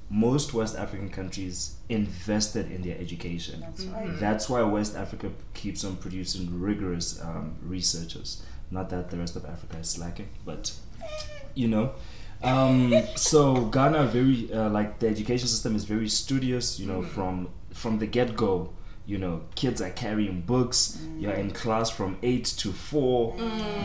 most 0.09 0.53
West 0.53 0.75
African 0.75 1.09
countries 1.09 1.75
invested 1.89 2.71
in 2.71 2.81
their 2.83 2.97
education. 2.97 3.61
That's 3.61 3.85
right. 3.85 4.19
That's 4.19 4.49
why 4.49 4.61
West 4.61 4.95
Africa 4.95 5.31
keeps 5.53 5.83
on 5.83 5.97
producing 5.97 6.59
rigorous 6.59 7.21
um, 7.21 7.55
researchers. 7.61 8.43
Not 8.69 8.89
that 8.89 9.09
the 9.09 9.17
rest 9.17 9.35
of 9.35 9.45
Africa 9.45 9.77
is 9.77 9.89
slacking, 9.89 10.29
but 10.45 10.73
you 11.55 11.67
know. 11.67 11.93
Um, 12.43 12.93
so 13.15 13.65
Ghana 13.65 14.05
very 14.05 14.51
uh, 14.53 14.69
like 14.69 14.99
the 14.99 15.07
education 15.07 15.47
system 15.47 15.75
is 15.75 15.85
very 15.85 16.09
studious. 16.09 16.79
You 16.79 16.87
know, 16.87 17.01
from 17.01 17.49
from 17.73 17.99
the 17.99 18.07
get 18.07 18.35
go. 18.35 18.71
You 19.07 19.19
know, 19.19 19.43
kids 19.53 19.81
are 19.81 19.91
carrying 19.91 20.41
books. 20.41 20.99
You're 21.19 21.33
in 21.33 21.51
class 21.51 21.91
from 21.91 22.17
eight 22.23 22.45
to 22.57 22.71
four. 22.71 23.35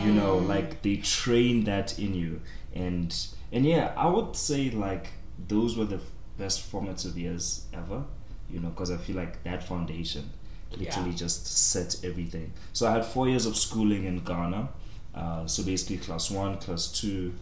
You 0.03 0.11
know, 0.11 0.37
like 0.37 0.81
they 0.81 0.97
train 0.97 1.63
that 1.65 1.99
in 1.99 2.15
you, 2.15 2.41
and 2.73 3.15
and 3.51 3.63
yeah, 3.65 3.93
I 3.95 4.07
would 4.07 4.35
say 4.35 4.71
like 4.71 5.09
those 5.47 5.77
were 5.77 5.85
the 5.85 5.99
best 6.37 6.61
formative 6.61 7.17
years 7.17 7.65
ever. 7.73 8.03
You 8.49 8.59
know, 8.59 8.69
because 8.69 8.91
I 8.91 8.97
feel 8.97 9.15
like 9.15 9.43
that 9.43 9.63
foundation 9.63 10.29
literally 10.77 11.13
just 11.13 11.47
set 11.47 11.95
everything. 12.03 12.51
So 12.73 12.87
I 12.87 12.91
had 12.91 13.05
four 13.05 13.27
years 13.27 13.45
of 13.45 13.55
schooling 13.55 14.05
in 14.05 14.19
Ghana. 14.19 14.69
Uh, 15.13 15.45
so 15.45 15.63
basically, 15.63 15.97
class 15.97 16.31
one, 16.31 16.57
class 16.57 16.87
two, 16.87 17.33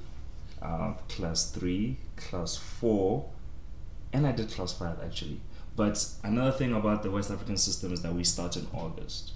uh, 0.62 0.93
class 1.07 1.51
three, 1.51 1.97
class 2.15 2.57
four, 2.57 3.29
and 4.13 4.25
I 4.25 4.31
did 4.31 4.51
class 4.51 4.73
five 4.73 4.97
actually. 5.03 5.41
But 5.75 6.05
another 6.23 6.51
thing 6.51 6.73
about 6.73 7.03
the 7.03 7.12
West 7.12 7.31
African 7.31 7.57
system 7.57 7.93
is 7.93 8.01
that 8.01 8.13
we 8.13 8.23
start 8.23 8.57
in 8.57 8.67
August. 8.73 9.31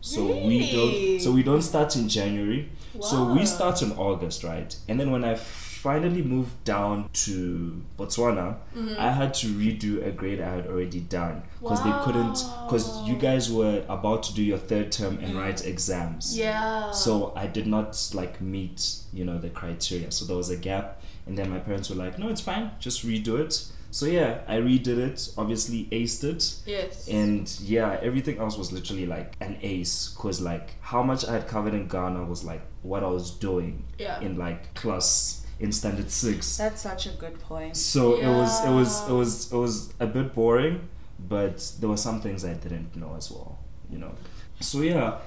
So 0.00 0.24
we 0.46 0.72
don't. 0.72 1.20
So 1.20 1.32
we 1.32 1.42
don't 1.42 1.62
start 1.62 1.96
in 1.96 2.08
January. 2.08 2.70
So 3.00 3.32
we 3.32 3.46
start 3.46 3.82
in 3.82 3.92
August, 3.92 4.44
right? 4.44 4.74
And 4.88 4.98
then 4.98 5.10
when 5.10 5.24
I 5.24 5.34
finally 5.36 6.20
moved 6.22 6.62
down 6.64 7.08
to 7.12 7.82
Botswana, 7.98 8.56
Mm-hmm. 8.76 8.94
I 8.98 9.10
had 9.10 9.34
to 9.34 9.46
redo 9.48 10.06
a 10.06 10.10
grade 10.10 10.40
I 10.40 10.48
had 10.56 10.66
already 10.66 11.00
done 11.00 11.42
because 11.60 11.82
they 11.82 11.92
couldn't. 12.04 12.38
Because 12.66 13.02
you 13.08 13.16
guys 13.16 13.50
were 13.50 13.82
about 13.88 14.22
to 14.24 14.34
do 14.34 14.42
your 14.42 14.58
third 14.58 14.92
term 14.92 15.18
and 15.18 15.34
write 15.34 15.66
exams. 15.66 16.36
Yeah. 16.38 16.90
So 16.92 17.32
I 17.36 17.46
did 17.46 17.66
not 17.66 18.10
like 18.14 18.40
meet, 18.40 18.96
you 19.12 19.24
know, 19.24 19.38
the 19.38 19.50
criteria. 19.50 20.10
So 20.10 20.24
there 20.24 20.36
was 20.36 20.50
a 20.50 20.56
gap, 20.56 21.00
and 21.26 21.36
then 21.36 21.50
my 21.50 21.58
parents 21.58 21.90
were 21.90 21.96
like, 21.96 22.18
"No, 22.18 22.28
it's 22.28 22.40
fine, 22.40 22.70
just 22.78 23.04
redo 23.06 23.38
it." 23.38 23.66
So 23.90 24.06
yeah, 24.06 24.42
I 24.46 24.56
redid 24.58 24.98
it. 24.98 25.32
Obviously, 25.36 25.86
aced 25.90 26.22
it, 26.24 26.54
yes. 26.64 27.08
and 27.08 27.50
yeah, 27.60 27.98
everything 28.02 28.38
else 28.38 28.56
was 28.56 28.70
literally 28.72 29.06
like 29.06 29.34
an 29.40 29.58
ace. 29.62 30.08
Cause 30.16 30.40
like 30.40 30.76
how 30.80 31.02
much 31.02 31.26
I 31.26 31.32
had 31.32 31.48
covered 31.48 31.74
in 31.74 31.88
Ghana 31.88 32.24
was 32.24 32.44
like 32.44 32.62
what 32.82 33.02
I 33.02 33.08
was 33.08 33.30
doing 33.32 33.84
Yeah. 33.98 34.20
in 34.20 34.38
like 34.38 34.74
class 34.74 35.44
in 35.58 35.72
standard 35.72 36.10
six. 36.10 36.56
That's 36.56 36.80
such 36.82 37.06
a 37.06 37.10
good 37.10 37.38
point. 37.40 37.76
So 37.76 38.14
it 38.14 38.26
was 38.28 38.64
it 38.64 38.70
was 38.70 39.08
it 39.08 39.12
was 39.12 39.52
it 39.52 39.56
was 39.56 39.92
a 40.00 40.06
bit 40.06 40.34
boring, 40.34 40.88
but 41.18 41.72
there 41.80 41.88
were 41.88 41.96
some 41.96 42.20
things 42.20 42.44
I 42.44 42.54
didn't 42.54 42.94
know 42.96 43.14
as 43.16 43.30
well, 43.30 43.58
you 43.90 43.98
know. 43.98 44.12
So 44.60 44.82
yeah, 44.82 45.18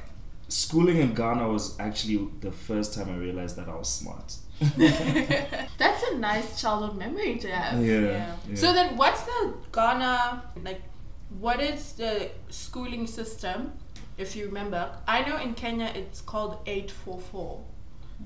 schooling 0.47 0.97
in 0.97 1.13
Ghana 1.13 1.47
was 1.49 1.77
actually 1.79 2.27
the 2.39 2.51
first 2.51 2.93
time 2.93 3.09
I 3.09 3.17
realized 3.17 3.57
that 3.57 3.67
I 3.67 3.75
was 3.75 3.89
smart. 3.89 4.35
That's 5.77 6.03
a 6.11 6.17
nice 6.17 6.61
childhood 6.61 6.97
memory 6.97 7.37
to 7.39 7.51
have. 7.51 7.83
Yeah. 7.83 8.35
So 8.55 8.73
then, 8.73 8.97
what's 8.97 9.23
the 9.23 9.53
Ghana 9.71 10.43
like? 10.63 10.81
What 11.39 11.59
is 11.61 11.93
the 11.93 12.29
schooling 12.49 13.07
system? 13.07 13.73
If 14.17 14.35
you 14.35 14.45
remember, 14.45 14.91
I 15.07 15.27
know 15.27 15.37
in 15.37 15.53
Kenya 15.55 15.91
it's 15.95 16.21
called 16.21 16.57
eight 16.65 16.91
four 16.91 17.19
four. 17.19 17.63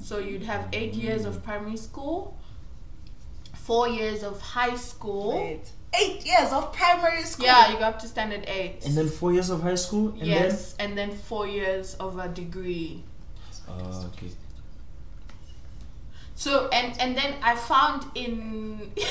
So 0.01 0.19
you'd 0.19 0.43
have 0.43 0.67
eight 0.73 0.93
years 0.93 1.25
of 1.25 1.43
primary 1.43 1.77
school, 1.77 2.37
four 3.55 3.87
years 3.87 4.23
of 4.23 4.41
high 4.41 4.75
school. 4.75 5.35
Wait, 5.35 5.71
eight 5.93 6.25
years 6.25 6.51
of 6.51 6.73
primary 6.73 7.23
school. 7.23 7.45
Yeah, 7.45 7.71
you 7.71 7.77
go 7.79 7.85
up 7.85 7.99
to 7.99 8.07
standard 8.07 8.43
eight. 8.47 8.85
and 8.85 8.95
then 8.95 9.07
four 9.09 9.31
years 9.33 9.49
of 9.49 9.61
high 9.61 9.75
school, 9.75 10.09
and 10.09 10.27
yes, 10.27 10.75
and 10.79 10.97
then 10.97 11.11
four 11.11 11.47
years 11.47 11.95
of 11.95 12.19
a 12.19 12.27
degree. 12.27 13.03
then 13.67 13.75
uh, 13.75 14.05
okay. 14.13 14.31
So 16.39 16.67
and 16.71 16.93
and 17.01 17.17
then 17.17 17.33
I 17.41 17.55
found 17.55 18.05
in 18.13 18.91
you 18.95 19.03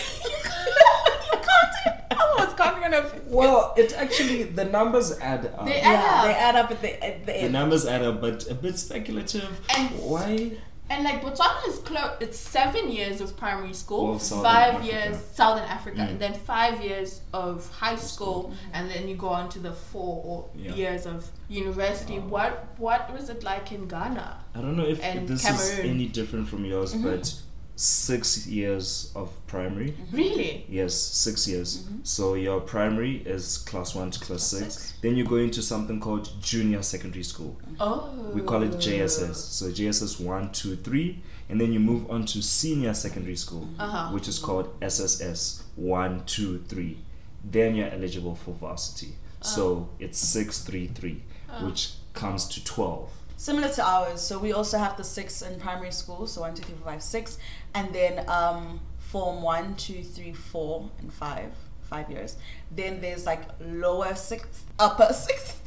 can't 1.33 1.75
I 2.11 2.35
was 2.39 2.55
can't 2.55 2.81
gonna 2.81 3.11
Well, 3.27 3.75
it 3.77 3.93
actually 3.95 4.45
the 4.45 4.65
numbers 4.65 5.19
add 5.19 5.47
up. 5.47 5.67
They 5.67 5.81
add 5.81 5.93
Yeah, 5.93 6.15
up. 6.21 6.25
they 6.25 6.35
add 6.35 6.57
up 6.57 6.71
at 6.71 6.81
the, 6.83 7.05
at 7.05 7.27
the 7.27 7.33
the 7.43 7.49
numbers 7.51 7.85
add 7.85 8.03
up, 8.03 8.21
but 8.21 8.49
a 8.49 8.55
bit 8.55 8.79
speculative. 8.79 9.61
And- 9.77 9.91
why? 9.99 10.53
And 10.89 11.03
like 11.03 11.21
Botswana 11.21 11.67
is 11.69 11.79
close. 11.81 12.13
It's 12.21 12.39
seven 12.39 12.91
years 12.93 13.21
of 13.21 13.37
primary 13.37 13.73
school, 13.75 14.11
Well, 14.11 14.19
five 14.21 14.75
Africa. 14.77 14.87
years 14.87 15.17
Southern 15.35 15.65
Africa, 15.65 15.99
Mm. 15.99 16.09
and 16.11 16.21
then 16.21 16.35
five 16.35 16.81
years 16.83 17.23
of 17.33 17.69
high 17.73 17.97
school, 17.97 18.53
and 18.73 18.89
then 18.91 19.09
you 19.09 19.17
go 19.17 19.29
on 19.29 19.49
to 19.51 19.59
the 19.59 19.73
four 19.73 20.45
Yeah. 20.55 20.75
years 20.75 21.05
of 21.07 21.29
university. 21.49 22.19
Wow. 22.21 22.29
What 22.29 22.53
what 22.79 23.13
was 23.13 23.29
it 23.31 23.43
like 23.43 23.73
in 23.73 23.89
Ghana? 23.89 24.29
I 24.55 24.61
don't 24.61 24.77
know 24.77 24.87
if 24.87 25.03
And 25.03 25.27
this 25.29 25.49
is 25.49 25.79
any 25.81 26.07
different 26.07 26.49
from 26.49 26.65
yours, 26.65 26.95
but 26.95 27.35
six 27.77 28.47
years 28.47 29.13
of 29.15 29.31
primary. 29.47 29.91
Mm-hmm. 29.91 30.17
Really? 30.17 30.67
Yes, 30.69 30.95
six 30.95 31.47
years. 31.47 31.83
Mm-hmm. 31.83 31.99
So 32.03 32.35
your 32.35 32.61
primary 32.61 33.19
is 33.19 33.59
class 33.59 33.95
one 33.95 34.11
to 34.11 34.19
class 34.19 34.45
six. 34.45 34.75
six. 34.75 34.93
Then 35.03 35.17
you 35.17 35.25
go 35.25 35.37
into 35.37 35.63
something 35.63 36.01
called 36.01 36.31
junior 36.41 36.83
secondary 36.83 37.23
school. 37.23 37.57
Oh. 37.79 38.31
We 38.35 38.41
call 38.41 38.63
it 38.63 38.73
JSS. 38.73 39.37
So 39.37 39.67
JSS 39.67 40.19
one, 40.19 40.51
two, 40.53 40.77
three, 40.77 41.23
and 41.51 41.61
then 41.61 41.73
you 41.73 41.79
move 41.79 42.11
on 42.11 42.25
to 42.27 42.43
senior 42.43 42.95
secondary 42.95 43.37
school, 43.37 43.63
mm-hmm. 43.67 43.81
Uh-huh. 43.81 44.13
which 44.13 44.27
is 44.27 44.39
called 44.39 44.75
SSS 44.81 45.63
one, 45.77 46.25
two, 46.25 46.65
three. 46.69 46.99
Then 47.45 47.77
you're 47.77 47.91
eligible 47.91 48.35
for 48.35 48.53
varsity. 48.53 49.15
Uh. 49.43 49.45
So 49.45 49.89
it's 50.01 50.19
six, 50.19 50.65
three, 50.65 50.87
three, 50.89 51.23
uh. 51.51 51.61
which 51.61 51.93
comes 52.15 52.49
to 52.49 52.65
twelve. 52.65 53.11
Similar 53.39 53.69
to 53.75 53.87
ours, 53.87 54.23
so 54.23 54.39
we 54.39 54.55
also 54.55 54.79
have 54.79 54.97
the 54.97 55.05
six 55.05 55.43
in 55.43 55.61
primary 55.61 55.93
school, 55.93 56.27
so 56.27 56.41
one, 56.41 56.55
two, 56.55 56.63
three, 56.63 56.75
four, 56.77 56.93
five, 56.93 57.03
six, 57.03 57.37
and 57.77 57.93
then 57.93 58.29
um, 58.29 58.81
form 58.99 59.43
one, 59.43 59.75
two, 59.77 60.03
three, 60.03 60.33
four, 60.33 60.91
and 60.99 61.13
five, 61.13 61.53
five 61.83 62.11
years. 62.11 62.37
Then 62.71 63.03
there's 63.03 63.27
like 63.27 63.43
lower 63.61 64.15
sixth, 64.15 64.65
upper 64.79 65.13
sixth, 65.13 65.63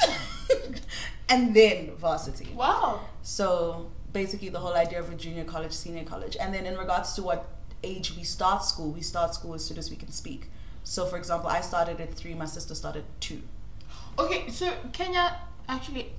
and 1.30 1.56
then 1.56 1.96
varsity. 1.96 2.52
Wow. 2.56 3.02
So 3.22 3.92
basically, 4.12 4.50
the 4.50 4.60
whole 4.60 4.74
idea 4.74 5.00
of 5.00 5.12
a 5.12 5.16
junior 5.16 5.44
college, 5.44 5.72
senior 5.72 6.04
college, 6.04 6.36
and 6.42 6.52
then 6.52 6.66
in 6.66 6.78
regards 6.78 7.14
to 7.14 7.22
what 7.22 7.48
age 7.84 8.18
we 8.18 8.24
start 8.24 8.66
school, 8.66 8.92
we 8.92 9.02
start 9.02 9.36
school 9.36 9.54
as 9.54 9.64
soon 9.64 9.78
as 9.78 9.92
we 9.92 9.96
can 9.96 10.12
speak. 10.12 10.50
So, 10.84 11.06
for 11.06 11.18
example, 11.18 11.50
I 11.50 11.62
started 11.62 12.02
at 12.02 12.16
three, 12.16 12.34
my 12.34 12.46
sister 12.46 12.74
started 12.74 13.04
at 13.04 13.22
two. 13.22 13.44
Okay, 14.18 14.50
so 14.50 14.74
Kenya 14.92 15.40
actually 15.68 16.12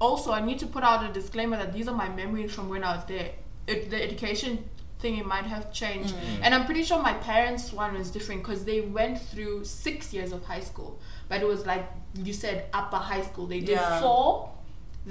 also 0.00 0.32
I 0.32 0.40
need 0.40 0.58
to 0.60 0.66
put 0.66 0.82
out 0.82 1.08
a 1.08 1.12
disclaimer 1.12 1.58
that 1.58 1.74
these 1.74 1.88
are 1.88 1.94
my 1.94 2.08
memories 2.08 2.54
from 2.54 2.70
when 2.70 2.82
I 2.82 2.96
was 2.96 3.04
there. 3.04 3.32
It, 3.66 3.90
the 3.90 4.02
education 4.02 4.64
thing 5.04 5.14
it 5.22 5.26
might 5.34 5.44
have 5.54 5.64
changed, 5.80 6.14
and 6.42 6.50
I'm 6.54 6.64
pretty 6.68 6.84
sure 6.88 6.98
my 7.10 7.16
parents' 7.32 7.66
one 7.82 7.92
was 8.00 8.08
different 8.16 8.38
because 8.42 8.64
they 8.70 8.80
went 8.98 9.16
through 9.30 9.64
six 9.64 9.98
years 10.16 10.30
of 10.36 10.40
high 10.52 10.64
school, 10.70 10.92
but 11.28 11.36
it 11.44 11.48
was 11.54 11.60
like 11.72 11.84
you 12.26 12.32
said 12.32 12.56
upper 12.80 12.96
high 13.12 13.22
school. 13.30 13.46
They 13.54 13.60
did 13.60 13.78
Yeah. 13.80 14.00
four. 14.02 14.26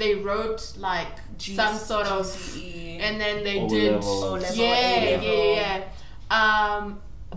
They 0.01 0.13
wrote 0.27 0.61
like 0.89 1.15
G- 1.37 1.55
some 1.55 1.75
sort 1.77 2.07
of, 2.07 2.25
GCE. 2.25 2.99
and 3.05 3.21
then 3.21 3.35
they 3.47 3.57
O 3.61 3.69
did 3.69 3.93
level. 3.93 4.23
O 4.23 4.31
level, 4.33 4.55
yeah, 4.55 4.73
A 4.73 5.03
yeah, 5.05 5.11
level. 5.11 5.55
yeah, 5.55 5.83
yeah. 6.31 6.37
Um, 6.39 6.83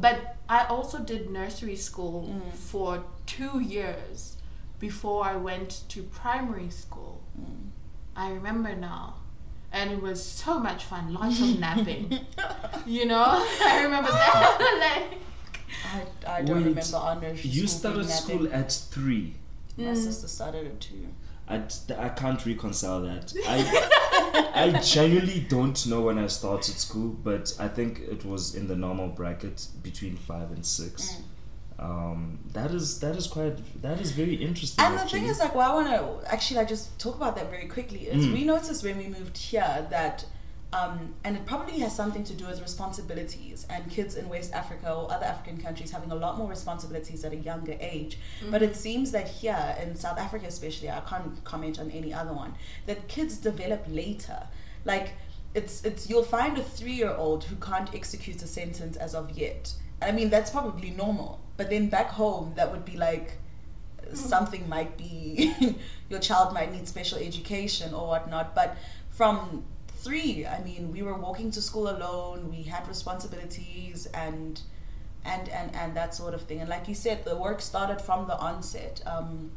but 0.05 0.17
I 0.49 0.61
also 0.75 0.97
did 1.11 1.23
nursery 1.41 1.77
school 1.89 2.19
Mm. 2.33 2.53
for 2.73 2.91
two 3.35 3.61
years 3.61 4.37
before 4.87 5.21
I 5.33 5.37
went 5.51 5.71
to 5.93 5.99
primary 6.23 6.71
school. 6.71 7.15
Mm. 7.39 7.71
I 8.25 8.27
remember 8.39 8.73
now. 8.93 9.05
And 9.77 9.91
it 9.93 10.01
was 10.03 10.23
so 10.25 10.59
much 10.59 10.85
fun, 10.85 11.13
lots 11.13 11.41
of 11.41 11.59
napping. 11.67 12.19
You 12.87 13.05
know? 13.07 13.25
I 13.63 13.83
remember 13.83 14.11
that. 14.11 15.09
like, 15.11 15.21
I, 16.27 16.39
I 16.39 16.43
don't 16.43 16.59
Wait, 16.59 16.67
remember 16.67 16.97
our 16.97 17.21
nursery 17.21 17.51
You 17.51 17.67
started 17.67 18.05
that 18.05 18.13
school 18.23 18.39
big. 18.45 18.53
at 18.53 18.73
three. 18.73 19.35
My 19.77 19.85
Mm. 19.85 19.97
sister 19.97 20.29
started 20.29 20.67
at 20.67 20.81
two. 20.81 21.07
I, 21.49 21.63
I 21.99 22.09
can't 22.11 22.45
reconcile 22.47 23.01
that. 23.03 23.33
I 23.47 23.59
I 24.55 24.81
genuinely 24.83 25.41
don't 25.49 25.87
know 25.87 26.01
when 26.03 26.19
I 26.19 26.29
started 26.29 26.75
school, 26.77 27.09
but 27.25 27.55
I 27.59 27.69
think 27.69 28.01
it 28.01 28.25
was 28.25 28.55
in 28.55 28.69
the 28.69 28.77
normal 28.77 29.09
bracket 29.09 29.67
between 29.83 30.17
five 30.17 30.51
and 30.53 30.65
six. 30.65 31.21
Um, 31.79 32.39
that 32.55 32.71
is 32.71 33.01
that 33.01 33.17
is 33.17 33.27
quite 33.27 33.57
that 33.83 34.01
is 34.01 34.13
very 34.13 34.35
interesting. 34.35 34.83
And 34.85 34.97
the 34.97 35.03
actually. 35.03 35.21
thing 35.21 35.29
is, 35.29 35.39
like, 35.41 35.55
what 35.55 35.67
I 35.71 35.75
want 35.75 35.89
to 36.23 36.33
actually 36.33 36.59
like 36.59 36.69
just 36.69 36.99
talk 36.99 37.17
about 37.17 37.37
that 37.37 37.51
very 37.51 37.67
quickly 37.67 38.09
is 38.09 38.25
Mm. 38.25 38.33
we 38.33 38.45
noticed 38.45 38.83
when 38.83 38.97
we 38.97 39.09
moved 39.09 39.37
here 39.37 39.87
that, 39.91 40.25
um, 40.73 41.15
and 41.23 41.37
it 41.37 41.45
probably 41.45 41.79
has 41.81 41.95
something 41.95 42.25
to 42.25 42.33
do 42.33 42.47
with 42.47 42.63
responsibilities 42.63 43.67
and 43.69 43.91
kids 43.91 44.15
in 44.17 44.29
West 44.31 44.55
Africa 44.55 44.91
or 44.93 45.13
other 45.13 45.27
African 45.27 45.59
countries 45.59 45.91
having 45.91 46.11
a 46.11 46.15
lot 46.15 46.39
more 46.39 46.49
responsibilities 46.49 47.25
at 47.27 47.33
a 47.33 47.37
younger 47.37 47.77
age. 47.79 48.19
But 48.51 48.63
it 48.63 48.75
seems 48.75 49.11
that 49.13 49.29
here 49.29 49.77
in 49.83 49.97
South 49.97 50.19
Africa, 50.19 50.47
especially, 50.47 50.89
I 50.91 51.01
can't 51.01 51.45
comment 51.45 51.79
on 51.79 51.91
any 51.91 52.13
other 52.15 52.33
one, 52.33 52.55
that 52.87 53.07
kids 53.07 53.37
develop 53.37 53.85
later. 53.87 54.47
Like, 54.87 55.11
it's 55.55 55.85
it's 55.85 56.09
you'll 56.09 56.23
find 56.23 56.57
a 56.57 56.63
three 56.63 56.93
year 56.93 57.15
old 57.15 57.45
who 57.45 57.57
can't 57.57 57.95
execute 57.95 58.43
a 58.43 58.47
sentence 58.47 58.97
as 58.97 59.15
of 59.15 59.31
yet. 59.33 59.75
I 60.03 60.13
mean, 60.13 60.31
that's 60.31 60.51
probably 60.51 60.91
normal. 60.91 61.41
But 61.57 61.71
then 61.71 61.89
back 61.89 62.11
home, 62.11 62.53
that 62.57 62.71
would 62.71 62.85
be 62.85 62.97
like 62.97 63.39
something 64.13 64.69
might 64.69 64.97
be 64.97 65.55
your 66.11 66.21
child 66.21 66.55
might 66.55 66.73
need 66.73 66.87
special 66.87 67.19
education 67.19 67.95
or 67.95 68.07
whatnot. 68.09 68.55
But 68.55 68.77
from 69.11 69.65
three 70.07 70.47
i 70.47 70.63
mean 70.63 70.93
we 70.93 71.03
were 71.03 71.15
walking 71.15 71.51
to 71.51 71.61
school 71.61 71.89
alone 71.89 72.51
we 72.51 72.63
had 72.63 72.87
responsibilities 72.87 74.07
and 74.13 74.61
and 75.25 75.49
and 75.49 75.75
and 75.75 75.97
that 75.97 76.15
sort 76.15 76.35
of 76.35 76.43
thing. 76.43 76.61
And 76.61 76.69
like 76.69 76.87
you 76.87 76.95
said 76.95 77.25
the 77.25 77.37
work 77.37 77.61
started 77.61 78.01
from 78.01 78.29
the 78.29 78.39
onset. 78.39 79.03
Um 79.07 79.51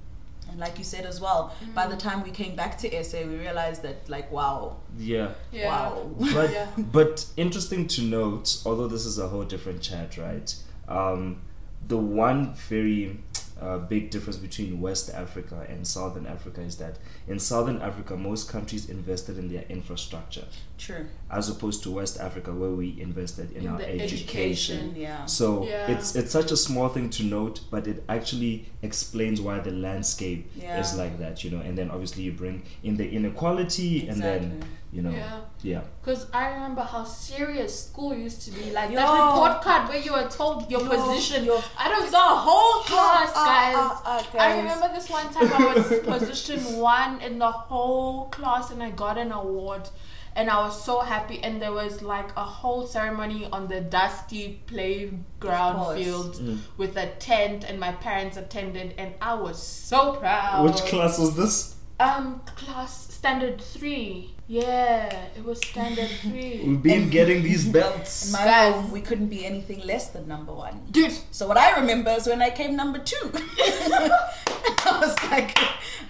and 0.49 0.59
like 0.59 0.77
you 0.77 0.83
said 0.83 1.05
as 1.05 1.19
well 1.21 1.53
by 1.73 1.85
the 1.87 1.95
time 1.97 2.23
we 2.23 2.31
came 2.31 2.55
back 2.55 2.77
to 2.77 3.03
sa 3.03 3.17
we 3.19 3.35
realized 3.37 3.81
that 3.83 3.97
like 4.09 4.31
wow 4.31 4.75
yeah. 4.97 5.29
Yeah. 5.51 5.67
wow 5.67 6.09
But 6.33 6.51
Yeah. 6.51 6.67
but 6.77 7.25
interesting 7.37 7.87
to 7.87 8.01
note, 8.01 8.61
although 8.65 8.87
this 8.87 9.05
is 9.05 9.17
a 9.19 9.27
whole 9.27 9.43
different 9.43 9.81
chat, 9.81 10.17
right? 10.17 10.53
Um, 10.87 11.41
the 11.87 11.97
one 11.97 12.53
very 12.69 13.19
uh, 13.61 13.77
big 13.77 14.09
difference 14.09 14.37
between 14.37 14.79
West 14.81 15.09
Africa 15.09 15.65
and 15.69 15.85
Southern 15.85 16.25
Africa 16.25 16.61
is 16.61 16.77
that 16.77 16.97
in 17.27 17.39
Southern 17.39 17.81
Africa, 17.81 18.15
most 18.15 18.49
countries 18.49 18.89
invested 18.89 19.37
in 19.37 19.51
their 19.51 19.63
infrastructure, 19.69 20.45
true 20.77 21.05
as 21.31 21.49
opposed 21.49 21.83
to 21.83 21.91
West 21.91 22.19
Africa, 22.19 22.51
where 22.53 22.71
we 22.71 22.99
invested 23.01 23.51
in, 23.51 23.63
In 23.63 23.67
our 23.69 23.81
education. 23.81 24.77
education. 24.77 24.95
yeah 24.95 25.25
So 25.25 25.67
Yeah. 25.67 25.91
it's 25.91 26.15
it's 26.15 26.31
such 26.31 26.51
a 26.51 26.57
small 26.57 26.89
thing 26.89 27.09
to 27.11 27.23
note, 27.23 27.61
but 27.71 27.87
it 27.87 28.03
actually 28.09 28.65
explains 28.81 29.39
why 29.41 29.59
the 29.59 29.71
landscape 29.71 30.41
Yeah. 30.55 30.79
is 30.79 30.95
like 30.97 31.19
that, 31.19 31.43
you 31.43 31.51
know. 31.51 31.61
And 31.67 31.77
then 31.77 31.91
obviously 31.91 32.23
you 32.23 32.31
bring 32.31 32.63
in 32.83 32.97
the 32.97 33.07
inequality, 33.17 34.07
and 34.09 34.21
then 34.21 34.43
Exactly. 34.43 34.67
You 34.91 35.01
know, 35.03 35.11
Yeah. 35.11 35.39
yeah. 35.61 35.81
Because 36.01 36.25
I 36.33 36.49
remember 36.53 36.81
how 36.81 37.03
serious 37.03 37.85
school 37.87 38.13
used 38.15 38.41
to 38.45 38.51
be. 38.51 38.71
Like 38.71 38.89
Yo. 38.89 38.95
that 38.97 39.11
report 39.11 39.61
card 39.61 39.89
where 39.89 39.99
you 39.99 40.13
were 40.13 40.27
told 40.27 40.69
your 40.71 40.81
Yo, 40.81 40.89
position 40.89 41.45
yo. 41.45 41.57
out 41.77 42.03
of 42.03 42.09
the 42.09 42.17
whole 42.17 42.81
class, 42.83 43.29
uh, 43.35 43.45
guys. 43.45 43.75
uh, 43.75 44.01
uh, 44.05 44.23
I 44.33 44.37
guys. 44.37 44.57
remember 44.57 44.87
this 44.95 45.09
one 45.09 45.31
time 45.33 45.51
I 45.53 45.73
was 45.75 45.99
position 45.99 46.59
one 46.95 47.21
in 47.21 47.37
the 47.39 47.51
whole 47.51 48.25
class 48.29 48.71
and 48.71 48.81
I 48.81 48.89
got 48.91 49.17
an 49.17 49.31
award. 49.31 49.89
And 50.35 50.49
I 50.49 50.59
was 50.61 50.81
so 50.85 51.01
happy, 51.01 51.43
and 51.43 51.59
there 51.61 51.73
was 51.73 52.01
like 52.01 52.29
a 52.37 52.43
whole 52.45 52.85
ceremony 52.87 53.47
on 53.51 53.67
the 53.67 53.81
dusty 53.81 54.61
playground 54.67 55.75
Of 55.77 55.95
field 55.97 56.35
Mm. 56.35 56.59
with 56.77 56.95
a 56.97 57.07
tent, 57.19 57.65
and 57.67 57.79
my 57.79 57.91
parents 57.93 58.37
attended, 58.37 58.93
and 58.97 59.15
I 59.21 59.33
was 59.33 59.61
so 59.61 60.13
proud. 60.13 60.63
Which 60.65 60.81
class 60.85 61.17
was 61.19 61.35
this? 61.35 61.75
Um, 61.99 62.41
class 62.55 63.11
standard 63.13 63.59
three. 63.59 64.35
Yeah, 64.51 65.13
it 65.37 65.45
was 65.45 65.59
standard 65.63 66.09
three. 66.23 66.63
We've 66.65 66.81
been 66.81 67.03
And- 67.03 67.11
getting 67.11 67.43
these 67.43 67.65
belts. 67.77 68.25
in 68.25 68.31
belts. 68.31 68.31
my 68.33 68.45
Guys. 68.45 68.73
home 68.73 68.89
we 68.91 68.99
couldn't 69.01 69.27
be 69.27 69.45
anything 69.45 69.79
less 69.85 70.09
than 70.09 70.27
number 70.27 70.51
one 70.51 70.81
Dude, 70.89 71.13
So 71.29 71.47
what 71.47 71.57
I 71.57 71.75
remember 71.79 72.09
is 72.09 72.25
when 72.25 72.41
I 72.41 72.49
came 72.49 72.75
number 72.75 72.97
two. 72.97 73.31
I 74.91 74.97
was 75.01 75.15
like, 75.29 75.55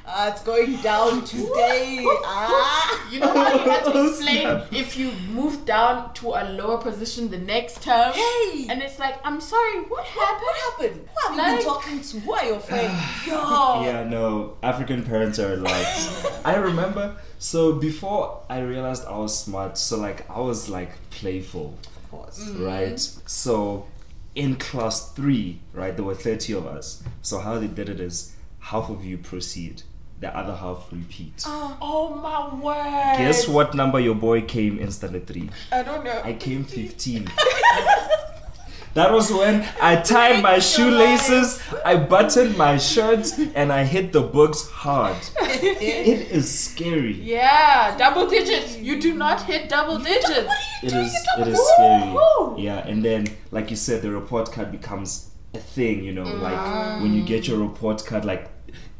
uh, 0.10 0.30
it's 0.32 0.41
going 0.43 0.76
down 0.82 1.24
today. 1.24 2.04
Ah. 2.26 3.08
you 3.12 3.19
know 3.19 3.34
how 3.34 3.54
you 3.54 3.69
had 3.69 3.84
to 3.86 4.08
explain 4.10 4.62
if 4.72 4.98
you 4.98 5.12
move 5.32 5.65
down 5.65 6.13
to 6.15 6.30
a 6.30 6.43
lower 6.54 6.78
position 6.78 7.30
the 7.30 7.38
next 7.38 7.84
term? 7.84 8.13
Hey. 8.13 8.67
And 8.69 8.82
it's 8.82 9.00
like, 9.00 9.15
I'm 9.24 9.39
sorry, 9.39 9.80
what 9.82 9.89
What, 9.89 10.06
happened? 10.06 10.41
what 10.41 10.56
happened? 10.58 11.10
Who 11.10 11.28
have 11.38 11.52
you 11.52 11.58
been 11.58 11.65
talking 11.65 12.02
to? 12.02 12.19
Who 12.19 12.34
are 12.34 12.45
your 12.45 12.60
friends? 12.60 13.02
Yo. 13.28 13.84
Yeah, 13.84 14.04
no, 14.04 14.58
African 14.63 15.04
parents 15.04 15.39
are 15.39 15.56
like. 15.56 15.88
I 16.45 16.56
remember. 16.56 17.15
So 17.38 17.74
before 17.74 18.41
I 18.50 18.60
realized 18.60 19.06
I 19.06 19.17
was 19.17 19.38
smart, 19.38 19.78
so 19.78 19.98
like 19.98 20.30
I 20.30 20.39
was 20.39 20.69
like 20.69 20.91
playful, 21.10 21.78
Of 22.04 22.12
course. 22.12 22.50
right? 22.58 23.00
So 23.00 23.88
in 24.36 24.56
class 24.56 25.12
three, 25.13 25.60
right, 25.74 25.95
there 25.95 26.06
were 26.06 26.15
thirty 26.15 26.54
of 26.54 26.65
us. 26.67 27.02
So 27.22 27.39
how 27.39 27.58
they 27.60 27.67
did 27.67 27.88
it 27.89 28.00
is 28.00 28.36
half 28.60 28.89
of 28.89 29.06
you 29.06 29.17
proceed, 29.17 29.84
the 30.19 30.36
other 30.36 30.55
half 30.55 30.88
repeat. 30.91 31.43
Ah, 31.45 31.77
oh 31.82 32.15
my 32.15 32.53
word. 32.55 33.17
Guess 33.17 33.47
what 33.47 33.73
number 33.73 33.99
your 33.99 34.15
boy 34.15 34.41
came 34.41 34.77
in 34.79 34.91
standard 34.91 35.25
three? 35.27 35.49
I 35.71 35.84
don't 35.84 36.03
know. 36.03 36.21
I 36.23 36.34
came 36.34 36.65
15. 36.65 37.25
that 38.95 39.13
was 39.13 39.32
when 39.32 39.65
I 39.82 39.95
tied 40.01 40.43
my 40.43 40.60
shoelaces, 40.60 41.62
I 41.86 41.95
buttoned 41.95 42.58
my 42.58 42.77
shirt, 42.77 43.32
and 43.55 43.71
I 43.71 43.86
hit 43.86 44.12
the 44.12 44.21
books 44.21 44.67
hard. 44.69 45.17
It 45.62 46.32
is 46.32 46.47
scary. 46.49 47.13
yeah, 47.13 47.97
double 47.97 48.27
digits. 48.27 48.77
You 48.77 48.99
do 49.01 49.13
not 49.13 49.43
hit 49.43 49.67
double 49.67 49.97
digits. 49.97 50.53
It 50.82 50.93
is 50.93 51.13
it 51.38 51.47
is 51.47 51.60
scary. 51.73 52.63
Yeah, 52.63 52.88
and 52.88 53.03
then 53.03 53.27
like 53.51 53.69
you 53.69 53.75
said, 53.75 54.01
the 54.01 54.10
report 54.12 54.51
card 54.51 54.71
becomes 54.71 55.32
a 55.53 55.60
thing, 55.60 56.03
you 56.03 56.13
know, 56.13 56.23
like 56.23 56.58
mm. 56.58 57.01
when 57.01 57.13
you 57.13 57.23
get 57.23 57.47
your 57.47 57.60
report 57.60 58.05
card, 58.05 58.23
like 58.23 58.49